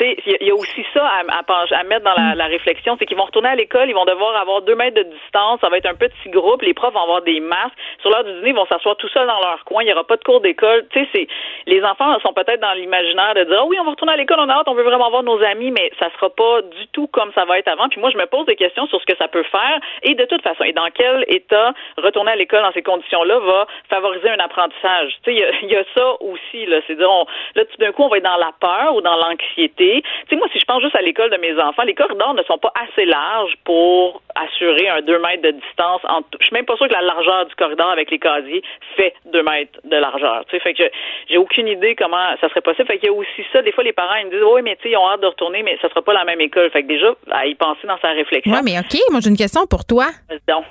il 0.00 0.46
y, 0.46 0.50
a 0.50 0.54
aussi 0.54 0.84
ça 0.94 1.06
à, 1.06 1.84
mettre 1.84 2.04
dans 2.04 2.34
la, 2.34 2.46
réflexion, 2.46 2.96
c'est 2.98 3.06
qu'ils 3.06 3.16
vont 3.16 3.24
retourner 3.24 3.48
à 3.48 3.54
l'école, 3.54 3.88
ils 3.88 3.94
vont 3.94 4.04
devoir 4.04 4.36
avoir 4.36 4.62
deux 4.62 4.74
mètres 4.74 4.96
de 4.96 5.02
distance, 5.02 5.60
ça 5.60 5.68
va 5.68 5.78
être 5.78 5.86
un 5.86 5.94
petit 5.94 6.30
groupe, 6.30 6.62
les 6.62 6.74
profs 6.74 6.94
vont 6.94 7.02
avoir 7.02 7.22
des 7.22 7.40
masques, 7.40 7.76
sur 8.00 8.10
l'heure 8.10 8.24
du 8.24 8.32
dîner, 8.34 8.50
ils 8.50 8.54
vont 8.54 8.66
s'asseoir 8.66 8.96
tout 8.96 9.08
seuls 9.08 9.26
dans 9.26 9.40
leur 9.40 9.64
coin, 9.64 9.82
il 9.82 9.86
n'y 9.86 9.92
aura 9.92 10.04
pas 10.04 10.16
de 10.16 10.24
cours 10.24 10.40
d'école. 10.40 10.86
Tu 10.90 11.06
sais, 11.12 11.28
les 11.66 11.82
enfants 11.84 12.18
sont 12.20 12.32
peut-être 12.32 12.60
dans 12.60 12.72
l'imaginaire 12.72 13.34
de 13.34 13.44
dire, 13.44 13.58
ah 13.60 13.66
oui, 13.66 13.76
on 13.80 13.84
va 13.84 13.90
retourner 13.90 14.14
à 14.14 14.16
l'école, 14.16 14.38
on 14.40 14.48
a 14.48 14.54
hâte, 14.54 14.68
on 14.68 14.74
veut 14.74 14.82
vraiment 14.82 15.10
voir 15.10 15.22
nos 15.22 15.42
amis, 15.42 15.70
mais 15.70 15.90
ça 15.98 16.10
sera 16.16 16.30
pas 16.30 16.62
du 16.62 16.86
tout 16.92 17.06
comme 17.08 17.32
ça 17.34 17.44
va 17.44 17.58
être 17.58 17.68
avant. 17.68 17.88
Puis 17.88 18.00
moi, 18.00 18.10
je 18.10 18.18
me 18.18 18.26
pose 18.26 18.46
des 18.46 18.56
questions 18.56 18.86
sur 18.86 19.00
ce 19.00 19.06
que 19.06 19.16
ça 19.16 19.28
peut 19.28 19.44
faire 19.44 19.80
et 20.02 20.14
de 20.14 20.24
toute 20.24 20.42
façon, 20.42 20.64
et 20.64 20.72
dans 20.72 20.88
quel 20.94 21.24
état 21.28 21.72
retourner 21.98 22.32
à 22.32 22.36
l'école 22.36 22.62
dans 22.62 22.72
ces 22.72 22.82
conditions-là 22.82 23.38
va 23.38 23.66
favoriser 23.88 24.30
un 24.30 24.38
apprentissage? 24.38 25.16
Tu 25.24 25.36
sais, 25.36 25.52
il 25.62 25.68
y, 25.68 25.76
a 25.76 25.84
ça 25.94 26.14
aussi, 26.20 26.66
là. 26.66 26.80
C'est 26.86 26.96
dire, 26.96 27.08
là, 27.54 27.64
tout 27.64 27.76
d'un 27.78 27.92
coup, 27.92 28.02
on 28.02 28.08
va 28.08 28.18
être 28.18 28.24
dans 28.24 28.36
la 28.36 28.52
peur 28.60 28.94
ou 28.94 29.00
dans 29.00 29.16
l'anxiété. 29.16 29.89
Tu 29.96 30.30
sais, 30.30 30.36
moi, 30.36 30.46
si 30.52 30.60
je 30.60 30.64
pense 30.64 30.82
juste 30.82 30.94
à 30.94 31.02
l'école 31.02 31.30
de 31.30 31.36
mes 31.36 31.58
enfants, 31.60 31.82
les 31.82 31.94
corridors 31.94 32.34
ne 32.34 32.42
sont 32.44 32.58
pas 32.58 32.72
assez 32.74 33.04
larges 33.04 33.54
pour 33.64 34.22
assurer 34.34 34.88
un 34.88 35.02
2 35.02 35.18
mètres 35.18 35.42
de 35.42 35.50
distance. 35.50 36.00
Entre... 36.08 36.28
Je 36.38 36.46
suis 36.46 36.54
même 36.54 36.64
pas 36.64 36.76
sûre 36.76 36.88
que 36.88 36.92
la 36.92 37.02
largeur 37.02 37.46
du 37.46 37.54
corridor 37.54 37.90
avec 37.90 38.10
les 38.10 38.18
casiers 38.18 38.62
fait 38.96 39.14
2 39.32 39.42
mètres 39.42 39.80
de 39.84 39.96
largeur. 39.96 40.44
Tu 40.48 40.56
sais, 40.56 40.60
fait 40.62 40.74
que 40.74 40.84
j'ai 41.28 41.38
aucune 41.38 41.68
idée 41.68 41.94
comment 41.96 42.36
ça 42.40 42.48
serait 42.48 42.60
possible. 42.60 42.86
Fait 42.86 42.98
qu'il 42.98 43.08
y 43.08 43.12
a 43.12 43.14
aussi 43.14 43.42
ça. 43.52 43.62
Des 43.62 43.72
fois, 43.72 43.84
les 43.84 43.92
parents 43.92 44.16
ils 44.16 44.26
me 44.26 44.30
disent, 44.30 44.46
oui, 44.52 44.62
mais 44.62 44.76
tu 44.76 44.82
sais, 44.82 44.90
ils 44.90 44.96
ont 44.96 45.08
hâte 45.08 45.20
de 45.20 45.26
retourner, 45.26 45.62
mais 45.62 45.76
ça 45.82 45.88
sera 45.88 46.02
pas 46.02 46.12
la 46.12 46.24
même 46.24 46.40
école. 46.40 46.70
Fait 46.70 46.82
que 46.82 46.88
déjà, 46.88 47.12
à 47.30 47.46
y 47.46 47.54
penser 47.54 47.86
dans 47.86 47.98
sa 47.98 48.10
réflexion. 48.10 48.52
Oui, 48.52 48.60
mais 48.64 48.78
OK, 48.78 48.98
moi, 49.10 49.20
j'ai 49.22 49.30
une 49.30 49.36
question 49.36 49.66
pour 49.66 49.84
toi. 49.84 50.06
Donc. 50.46 50.64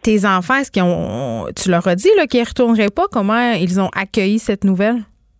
Tes 0.00 0.24
enfants, 0.24 0.54
est-ce 0.54 0.70
qu'ils 0.70 0.84
ont, 0.84 1.46
tu 1.60 1.70
leur 1.70 1.86
as 1.88 1.96
dit 1.96 2.08
qu'ils 2.30 2.40
ne 2.40 2.46
retourneraient 2.46 2.94
pas? 2.94 3.06
Comment 3.12 3.52
ils 3.52 3.80
ont 3.80 3.90
accueilli 3.96 4.38
cette 4.38 4.62
nouvelle? 4.62 4.98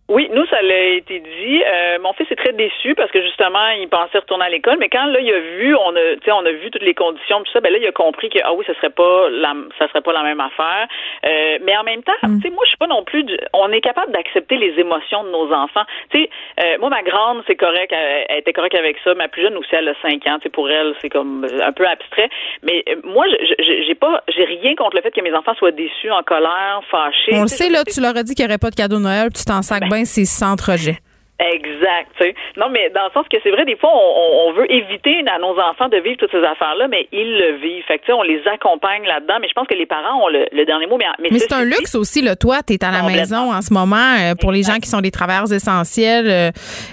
Oui, 0.09 0.27
nous, 0.33 0.43
ça 0.47 0.59
l'a 0.63 0.97
été 0.97 1.19
dit. 1.19 1.61
Euh, 1.61 1.99
mon 2.01 2.13
fils 2.13 2.25
est 2.31 2.35
très 2.35 2.51
déçu 2.53 2.95
parce 2.95 3.11
que 3.11 3.21
justement, 3.21 3.69
il 3.79 3.87
pensait 3.87 4.17
retourner 4.17 4.45
à 4.45 4.49
l'école, 4.49 4.77
mais 4.79 4.89
quand 4.89 5.05
là, 5.05 5.19
il 5.19 5.31
a 5.31 5.39
vu, 5.39 5.75
on 5.75 5.95
a, 5.95 6.15
tu 6.15 6.25
sais, 6.25 6.31
on 6.31 6.43
a 6.45 6.51
vu 6.51 6.71
toutes 6.71 6.81
les 6.81 6.95
conditions, 6.95 7.43
tout 7.43 7.51
ça, 7.51 7.61
ben 7.61 7.71
là, 7.71 7.77
il 7.79 7.85
a 7.85 7.91
compris 7.91 8.29
que 8.29 8.39
ah 8.43 8.53
oui, 8.53 8.65
ça 8.65 8.73
serait 8.73 8.89
pas 8.89 9.29
la, 9.29 9.53
ça 9.77 9.87
serait 9.87 10.01
pas 10.01 10.11
la 10.11 10.23
même 10.23 10.39
affaire. 10.39 10.87
Euh, 11.25 11.59
mais 11.63 11.77
en 11.77 11.83
même 11.83 12.01
temps, 12.01 12.17
mm. 12.23 12.41
tu 12.41 12.47
sais, 12.47 12.49
moi, 12.49 12.63
je 12.65 12.69
suis 12.69 12.77
pas 12.77 12.87
non 12.87 13.03
plus. 13.03 13.23
on 13.53 13.71
est 13.71 13.81
capable 13.81 14.11
d'accepter 14.11 14.57
les 14.57 14.79
émotions 14.79 15.23
de 15.25 15.29
nos 15.29 15.53
enfants. 15.53 15.85
Tu 16.09 16.21
sais, 16.21 16.29
euh, 16.59 16.77
moi, 16.79 16.89
ma 16.89 17.03
grande, 17.03 17.43
c'est 17.45 17.55
correct, 17.55 17.93
elle, 17.93 18.39
était 18.39 18.53
correcte 18.53 18.75
avec 18.75 18.97
ça. 19.03 19.13
Ma 19.13 19.27
plus 19.27 19.43
jeune 19.43 19.57
aussi, 19.57 19.69
elle 19.73 19.89
a 19.89 19.93
5 20.01 20.25
ans. 20.25 20.37
Tu 20.37 20.43
sais, 20.43 20.49
pour 20.49 20.71
elle, 20.71 20.95
c'est 21.01 21.09
comme 21.09 21.45
un 21.45 21.71
peu 21.71 21.85
abstrait. 21.85 22.29
Mais 22.63 22.83
moi, 23.03 23.27
j'ai 23.59 23.95
pas, 23.95 24.23
j'ai 24.35 24.45
rien 24.45 24.73
contre 24.73 24.95
le 24.95 25.03
fait 25.03 25.11
que 25.11 25.21
mes 25.21 25.35
enfants 25.35 25.53
soient 25.53 25.71
déçus, 25.71 26.09
en 26.09 26.23
colère, 26.23 26.81
fâchés. 26.89 27.33
On 27.33 27.43
le 27.43 27.47
sait 27.47 27.69
là, 27.69 27.83
tu 27.83 28.01
leur 28.01 28.17
as 28.17 28.23
dit 28.23 28.33
qu'il 28.33 28.45
n'y 28.45 28.49
aurait 28.49 28.57
pas 28.57 28.71
de 28.71 28.75
cadeau 28.75 28.97
de 28.97 29.03
Noël, 29.03 29.29
tu 29.31 29.45
t'en 29.45 29.61
sacs 29.61 29.87
ben, 29.87 29.98
bien 29.99 30.05
ces 30.05 30.25
centres-jets. 30.25 31.01
Exact. 31.39 32.11
Tu 32.17 32.25
sais. 32.25 32.35
Non, 32.57 32.67
mais 32.69 32.89
dans 32.89 33.05
le 33.05 33.11
sens 33.11 33.25
que 33.31 33.37
c'est 33.41 33.51
vrai, 33.51 33.63
des 33.63 33.77
fois, 33.77 33.91
on, 33.93 34.49
on, 34.49 34.51
veut 34.51 34.69
éviter 34.71 35.23
à 35.25 35.39
nos 35.39 35.57
enfants 35.57 35.87
de 35.87 35.97
vivre 35.97 36.17
toutes 36.17 36.31
ces 36.31 36.43
affaires-là, 36.43 36.89
mais 36.89 37.07
ils 37.13 37.37
le 37.37 37.55
vivent. 37.57 37.83
Fait 37.85 37.97
que, 37.97 38.05
tu 38.05 38.07
sais, 38.07 38.13
on 38.13 38.23
les 38.23 38.45
accompagne 38.45 39.05
là-dedans, 39.05 39.37
mais 39.39 39.47
je 39.47 39.53
pense 39.53 39.67
que 39.67 39.73
les 39.73 39.85
parents 39.85 40.25
ont 40.25 40.27
le, 40.27 40.65
dernier 40.65 40.85
mot. 40.87 40.97
Mais, 40.97 41.05
mais, 41.19 41.39
c'est 41.39 41.53
un 41.53 41.63
luxe 41.63 41.95
aussi, 41.95 42.21
là. 42.21 42.35
Toi, 42.35 42.57
tu 42.67 42.73
es 42.73 42.83
à 42.83 42.91
la 42.91 43.03
maison 43.03 43.53
en 43.53 43.61
ce 43.61 43.73
moment. 43.73 43.95
Euh, 43.95 44.35
pour 44.35 44.51
les 44.51 44.63
gens 44.63 44.77
qui 44.83 44.89
sont 44.89 44.99
des 44.99 45.11
travailleurs 45.11 45.51
essentiels, 45.51 46.27
euh, 46.27 46.51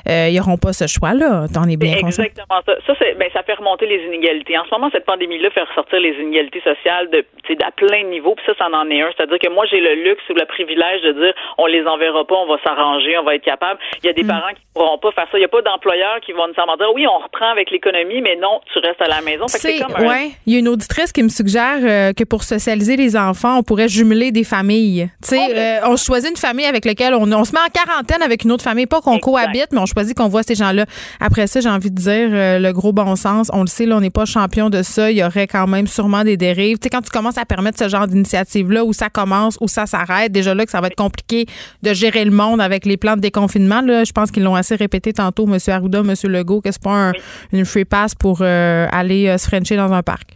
euh, 0.08 0.28
ils 0.30 0.36
n'auront 0.36 0.58
pas 0.58 0.72
ce 0.72 0.86
choix-là. 0.86 1.46
T'en 1.52 1.68
es 1.68 1.76
bien 1.76 1.98
conscient. 2.00 2.22
Exactement 2.22 2.60
ça. 2.64 2.74
Ça, 2.86 2.94
ben, 3.18 3.28
ça 3.32 3.42
fait 3.42 3.54
remonter 3.54 3.86
les 3.86 4.04
inégalités. 4.06 4.56
En 4.56 4.64
ce 4.64 4.70
moment, 4.70 4.90
cette 4.92 5.06
pandémie-là 5.06 5.50
fait 5.50 5.62
ressortir 5.62 5.98
les 5.98 6.14
inégalités 6.22 6.62
sociales 6.62 7.10
de, 7.10 7.24
à 7.64 7.70
plein 7.72 8.04
de 8.04 8.10
niveaux. 8.10 8.36
Puis 8.36 8.46
ça, 8.46 8.54
ça 8.56 8.68
en 8.70 8.88
est 8.90 9.02
un. 9.02 9.10
C'est-à-dire 9.16 9.38
que 9.38 9.50
moi, 9.50 9.66
j'ai 9.66 9.80
le 9.80 9.94
luxe 9.94 10.22
ou 10.30 10.34
le 10.34 10.46
privilège 10.46 11.02
de 11.02 11.12
dire 11.12 11.34
on 11.58 11.66
les 11.66 11.84
enverra 11.84 12.24
pas, 12.24 12.36
on 12.36 12.46
va 12.46 12.58
s'arranger, 12.62 13.18
on 13.18 13.24
va 13.24 13.34
être 13.34 13.44
capable. 13.44 13.80
Il 14.02 14.06
y 14.06 14.10
a 14.10 14.12
des 14.12 14.22
mm 14.22 14.35
parents 14.40 14.54
qui 14.54 14.62
pourront 14.74 14.98
pas 14.98 15.12
faire 15.12 15.26
ça. 15.30 15.38
Il 15.38 15.40
n'y 15.40 15.44
a 15.44 15.48
pas 15.48 15.62
d'employeurs 15.62 16.20
qui 16.24 16.32
vont 16.32 16.46
nécessairement 16.46 16.76
dire 16.76 16.86
oui, 16.94 17.06
on 17.06 17.18
reprend 17.22 17.50
avec 17.50 17.70
l'économie, 17.70 18.20
mais 18.20 18.36
non, 18.36 18.60
tu 18.72 18.78
restes 18.78 19.00
à 19.00 19.08
la 19.08 19.20
maison. 19.20 19.46
C'est 19.48 19.82
ouais. 20.00 20.30
Il 20.46 20.52
y 20.52 20.56
a 20.56 20.58
une 20.58 20.68
auditrice 20.68 21.12
qui 21.12 21.22
me 21.22 21.28
suggère 21.28 21.78
euh, 21.82 22.12
que 22.12 22.24
pour 22.24 22.42
socialiser 22.42 22.96
les 22.96 23.16
enfants, 23.16 23.58
on 23.58 23.62
pourrait 23.62 23.88
jumeler 23.88 24.32
des 24.32 24.44
familles. 24.44 25.10
Tu 25.22 25.28
sais, 25.30 25.38
oh, 25.40 25.52
euh, 25.54 25.92
on 25.92 25.96
choisit 25.96 26.30
une 26.30 26.36
famille 26.36 26.66
avec 26.66 26.84
laquelle 26.84 27.14
on, 27.14 27.30
on 27.32 27.44
se 27.44 27.52
met 27.52 27.60
en 27.60 27.70
quarantaine 27.72 28.22
avec 28.22 28.44
une 28.44 28.52
autre 28.52 28.64
famille, 28.64 28.86
pas 28.86 29.00
qu'on 29.00 29.18
cohabite, 29.18 29.68
mais 29.72 29.78
on 29.78 29.86
choisit 29.86 30.16
qu'on 30.16 30.28
voit 30.28 30.42
ces 30.42 30.54
gens-là. 30.54 30.86
Après 31.20 31.46
ça, 31.46 31.60
j'ai 31.60 31.68
envie 31.68 31.90
de 31.90 31.96
dire 31.96 32.28
euh, 32.32 32.58
le 32.58 32.72
gros 32.72 32.92
bon 32.92 33.16
sens. 33.16 33.50
On 33.52 33.62
le 33.62 33.66
sait, 33.66 33.86
là, 33.86 33.96
on 33.96 34.00
n'est 34.00 34.10
pas 34.10 34.24
champion 34.24 34.70
de 34.70 34.82
ça. 34.82 35.10
Il 35.10 35.16
y 35.16 35.24
aurait 35.24 35.46
quand 35.46 35.66
même 35.66 35.86
sûrement 35.86 36.24
des 36.24 36.36
dérives. 36.36 36.78
Tu 36.78 36.84
sais, 36.84 36.90
quand 36.90 37.02
tu 37.02 37.10
commences 37.10 37.38
à 37.38 37.44
permettre 37.44 37.78
ce 37.78 37.88
genre 37.88 38.06
d'initiative-là, 38.06 38.84
où 38.84 38.92
ça 38.92 39.08
commence, 39.08 39.56
où 39.60 39.68
ça 39.68 39.86
s'arrête, 39.86 40.32
déjà 40.32 40.54
là 40.54 40.64
que 40.64 40.70
ça 40.70 40.80
va 40.80 40.88
être 40.88 40.96
compliqué 40.96 41.46
de 41.82 41.92
gérer 41.92 42.24
le 42.24 42.30
monde 42.30 42.60
avec 42.60 42.84
les 42.84 42.96
plans 42.96 43.16
de 43.16 43.20
déconfinement. 43.20 43.80
Là, 43.80 44.04
je 44.04 44.12
pense 44.12 44.25
qu'ils 44.32 44.44
l'ont 44.44 44.54
assez 44.54 44.76
répété 44.76 45.12
tantôt, 45.12 45.44
M. 45.46 45.58
Arruda, 45.68 45.98
M. 46.00 46.14
Legault, 46.24 46.60
que 46.60 46.70
c'est 46.70 46.82
pas 46.82 47.12
une 47.52 47.64
free 47.64 47.84
pass 47.84 48.14
pour 48.14 48.38
euh, 48.42 48.86
aller 48.92 49.28
euh, 49.28 49.38
se 49.38 49.48
frencher 49.48 49.76
dans 49.76 49.92
un 49.92 50.02
parc. 50.02 50.28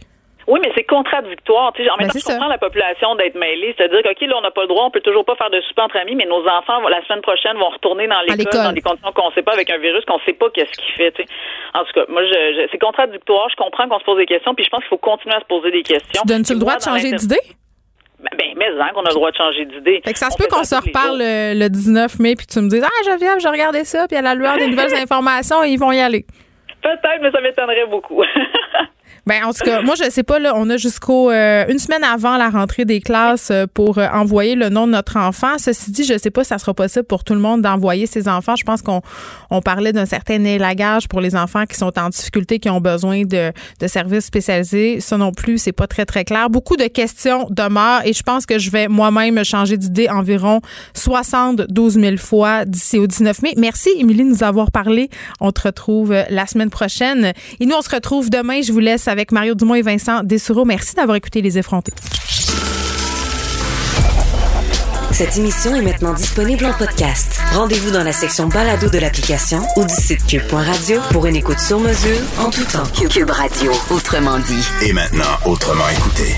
Oui, 0.47 0.59
mais 0.61 0.71
c'est 0.75 0.83
contradictoire. 0.83 1.71
Tu 1.73 1.83
sais, 1.83 1.89
en 1.89 1.95
même 1.95 2.07
Ben, 2.07 2.13
temps, 2.13 2.19
je 2.19 2.33
comprends 2.33 2.49
la 2.49 2.57
population 2.57 3.15
d'être 3.15 3.35
mêlée. 3.35 3.73
C'est-à-dire 3.77 4.01
que, 4.03 4.09
OK, 4.09 4.21
là, 4.21 4.35
on 4.37 4.41
n'a 4.41 4.51
pas 4.51 4.63
le 4.63 4.67
droit, 4.67 4.83
on 4.85 4.91
peut 4.91 4.99
toujours 4.99 5.23
pas 5.23 5.35
faire 5.35 5.49
de 5.49 5.61
souper 5.61 5.81
entre 5.83 5.95
amis, 5.97 6.15
mais 6.15 6.25
nos 6.25 6.41
enfants, 6.45 6.81
la 6.89 6.99
semaine 7.05 7.21
prochaine, 7.21 7.55
vont 7.57 7.69
retourner 7.69 8.07
dans 8.07 8.19
l'école 8.27 8.51
dans 8.63 8.73
des 8.73 8.81
conditions 8.81 9.11
qu'on 9.13 9.31
sait 9.31 9.43
pas, 9.43 9.53
avec 9.53 9.69
un 9.69 9.77
virus 9.77 10.03
qu'on 10.03 10.19
sait 10.25 10.33
pas 10.33 10.49
qu'est-ce 10.49 10.71
qu'il 10.73 10.93
fait. 10.95 11.13
En 11.73 11.85
tout 11.85 11.93
cas, 11.93 12.03
moi, 12.09 12.23
je, 12.25 12.33
je- 12.33 12.67
c'est 12.71 12.79
contradictoire. 12.79 13.47
Je 13.49 13.55
comprends 13.55 13.87
qu'on 13.87 13.99
se 13.99 14.03
pose 14.03 14.17
des 14.17 14.25
questions, 14.25 14.53
puis 14.53 14.65
je 14.65 14.69
pense 14.69 14.81
qu'il 14.81 14.89
faut 14.89 14.97
continuer 14.97 15.35
à 15.35 15.39
se 15.39 15.45
poser 15.45 15.71
des 15.71 15.83
questions. 15.83 16.21
Tu 16.25 16.27
donnes-tu 16.27 16.53
le 16.53 16.59
droit 16.59 16.75
de 16.75 16.81
changer 16.83 17.11
d'idée? 17.13 17.39
Ben, 18.21 18.37
ben, 18.37 18.53
mais 18.55 18.67
hein, 18.79 18.89
qu'on 18.93 19.01
a 19.01 19.09
le 19.09 19.15
droit 19.15 19.31
de 19.31 19.35
changer 19.35 19.65
d'idée. 19.65 20.01
Fait 20.05 20.13
que 20.13 20.19
ça 20.19 20.29
se 20.29 20.37
peut 20.37 20.47
qu'on 20.49 20.63
se 20.63 20.75
reparle 20.75 21.17
le, 21.17 21.59
le 21.59 21.69
19 21.69 22.19
mai 22.19 22.35
puis 22.35 22.45
tu 22.45 22.59
me 22.59 22.69
dises 22.69 22.83
Ah, 22.85 23.03
Geneviève, 23.03 23.39
j'ai 23.39 23.49
regardé 23.49 23.83
ça, 23.83 24.07
puis 24.07 24.17
à 24.17 24.21
la 24.21 24.35
lueur 24.35 24.57
des 24.57 24.67
nouvelles 24.71 24.93
informations, 24.93 25.63
ils 25.63 25.77
vont 25.77 25.91
y 25.91 25.99
aller. 25.99 26.25
Peut-être, 26.81 27.21
mais 27.21 27.31
ça 27.31 27.41
m'étonnerait 27.41 27.85
beaucoup. 27.87 28.23
Ben, 29.31 29.45
en 29.45 29.53
tout 29.53 29.63
cas, 29.63 29.81
moi, 29.81 29.95
je 29.95 30.09
sais 30.09 30.23
pas, 30.23 30.39
là, 30.39 30.51
on 30.57 30.69
a 30.69 30.75
jusqu'au 30.75 31.31
euh, 31.31 31.63
une 31.69 31.79
semaine 31.79 32.03
avant 32.03 32.35
la 32.35 32.49
rentrée 32.49 32.83
des 32.83 32.99
classes 32.99 33.49
euh, 33.49 33.65
pour 33.65 33.97
euh, 33.97 34.05
envoyer 34.11 34.55
le 34.55 34.67
nom 34.67 34.87
de 34.87 34.91
notre 34.91 35.15
enfant. 35.15 35.57
Ceci 35.57 35.89
dit, 35.91 36.03
je 36.03 36.17
sais 36.17 36.31
pas 36.31 36.43
si 36.43 36.49
ça 36.49 36.57
sera 36.57 36.73
possible 36.73 37.05
pour 37.05 37.23
tout 37.23 37.33
le 37.33 37.39
monde 37.39 37.61
d'envoyer 37.61 38.07
ses 38.07 38.27
enfants. 38.27 38.57
Je 38.57 38.65
pense 38.65 38.81
qu'on 38.81 39.01
on 39.49 39.61
parlait 39.61 39.93
d'un 39.93 40.05
certain 40.05 40.43
élagage 40.43 41.07
pour 41.07 41.21
les 41.21 41.37
enfants 41.37 41.65
qui 41.65 41.77
sont 41.77 41.97
en 41.97 42.09
difficulté, 42.09 42.59
qui 42.59 42.69
ont 42.69 42.81
besoin 42.81 43.21
de, 43.21 43.53
de 43.79 43.87
services 43.87 44.25
spécialisés. 44.25 44.99
Ça 44.99 45.15
non 45.15 45.31
plus, 45.31 45.59
c'est 45.59 45.71
pas 45.71 45.87
très, 45.87 46.05
très 46.05 46.25
clair. 46.25 46.49
Beaucoup 46.49 46.75
de 46.75 46.87
questions 46.87 47.47
demeurent 47.49 48.01
et 48.03 48.11
je 48.11 48.23
pense 48.23 48.45
que 48.45 48.59
je 48.59 48.69
vais 48.69 48.89
moi-même 48.89 49.45
changer 49.45 49.77
d'idée 49.77 50.09
environ 50.09 50.59
72 50.93 51.93
000 51.93 52.17
fois 52.17 52.65
d'ici 52.65 52.99
au 52.99 53.07
19 53.07 53.43
mai. 53.43 53.53
Merci, 53.55 53.91
Émilie, 53.97 54.25
de 54.25 54.29
nous 54.29 54.43
avoir 54.43 54.71
parlé. 54.71 55.09
On 55.39 55.53
te 55.53 55.61
retrouve 55.61 56.11
euh, 56.11 56.23
la 56.29 56.47
semaine 56.47 56.69
prochaine. 56.69 57.31
Et 57.61 57.65
nous, 57.65 57.77
on 57.77 57.81
se 57.81 57.95
retrouve 57.95 58.29
demain. 58.29 58.61
Je 58.61 58.73
vous 58.73 58.79
laisse 58.79 59.07
avec 59.21 59.31
Mario 59.31 59.53
Dumont 59.53 59.75
et 59.75 59.83
Vincent 59.83 60.23
Dessoureau. 60.23 60.65
Merci 60.65 60.95
d'avoir 60.95 61.15
écouté 61.15 61.41
Les 61.41 61.57
Effrontés. 61.57 61.93
Cette 65.11 65.37
émission 65.37 65.75
est 65.75 65.81
maintenant 65.83 66.13
disponible 66.13 66.65
en 66.65 66.73
podcast. 66.73 67.39
Rendez-vous 67.53 67.91
dans 67.91 68.03
la 68.03 68.13
section 68.13 68.47
balado 68.47 68.89
de 68.89 68.97
l'application 68.97 69.61
ou 69.75 69.85
du 69.85 69.93
site 69.93 70.25
cube.radio 70.25 70.99
pour 71.11 71.27
une 71.27 71.35
écoute 71.35 71.59
sur 71.59 71.79
mesure 71.79 72.17
en 72.39 72.49
tout 72.49 72.63
temps. 72.63 72.83
Cube 73.09 73.29
Radio, 73.29 73.71
autrement 73.91 74.39
dit. 74.39 74.67
Et 74.81 74.93
maintenant, 74.93 75.37
autrement 75.45 75.87
écouté. 75.89 76.35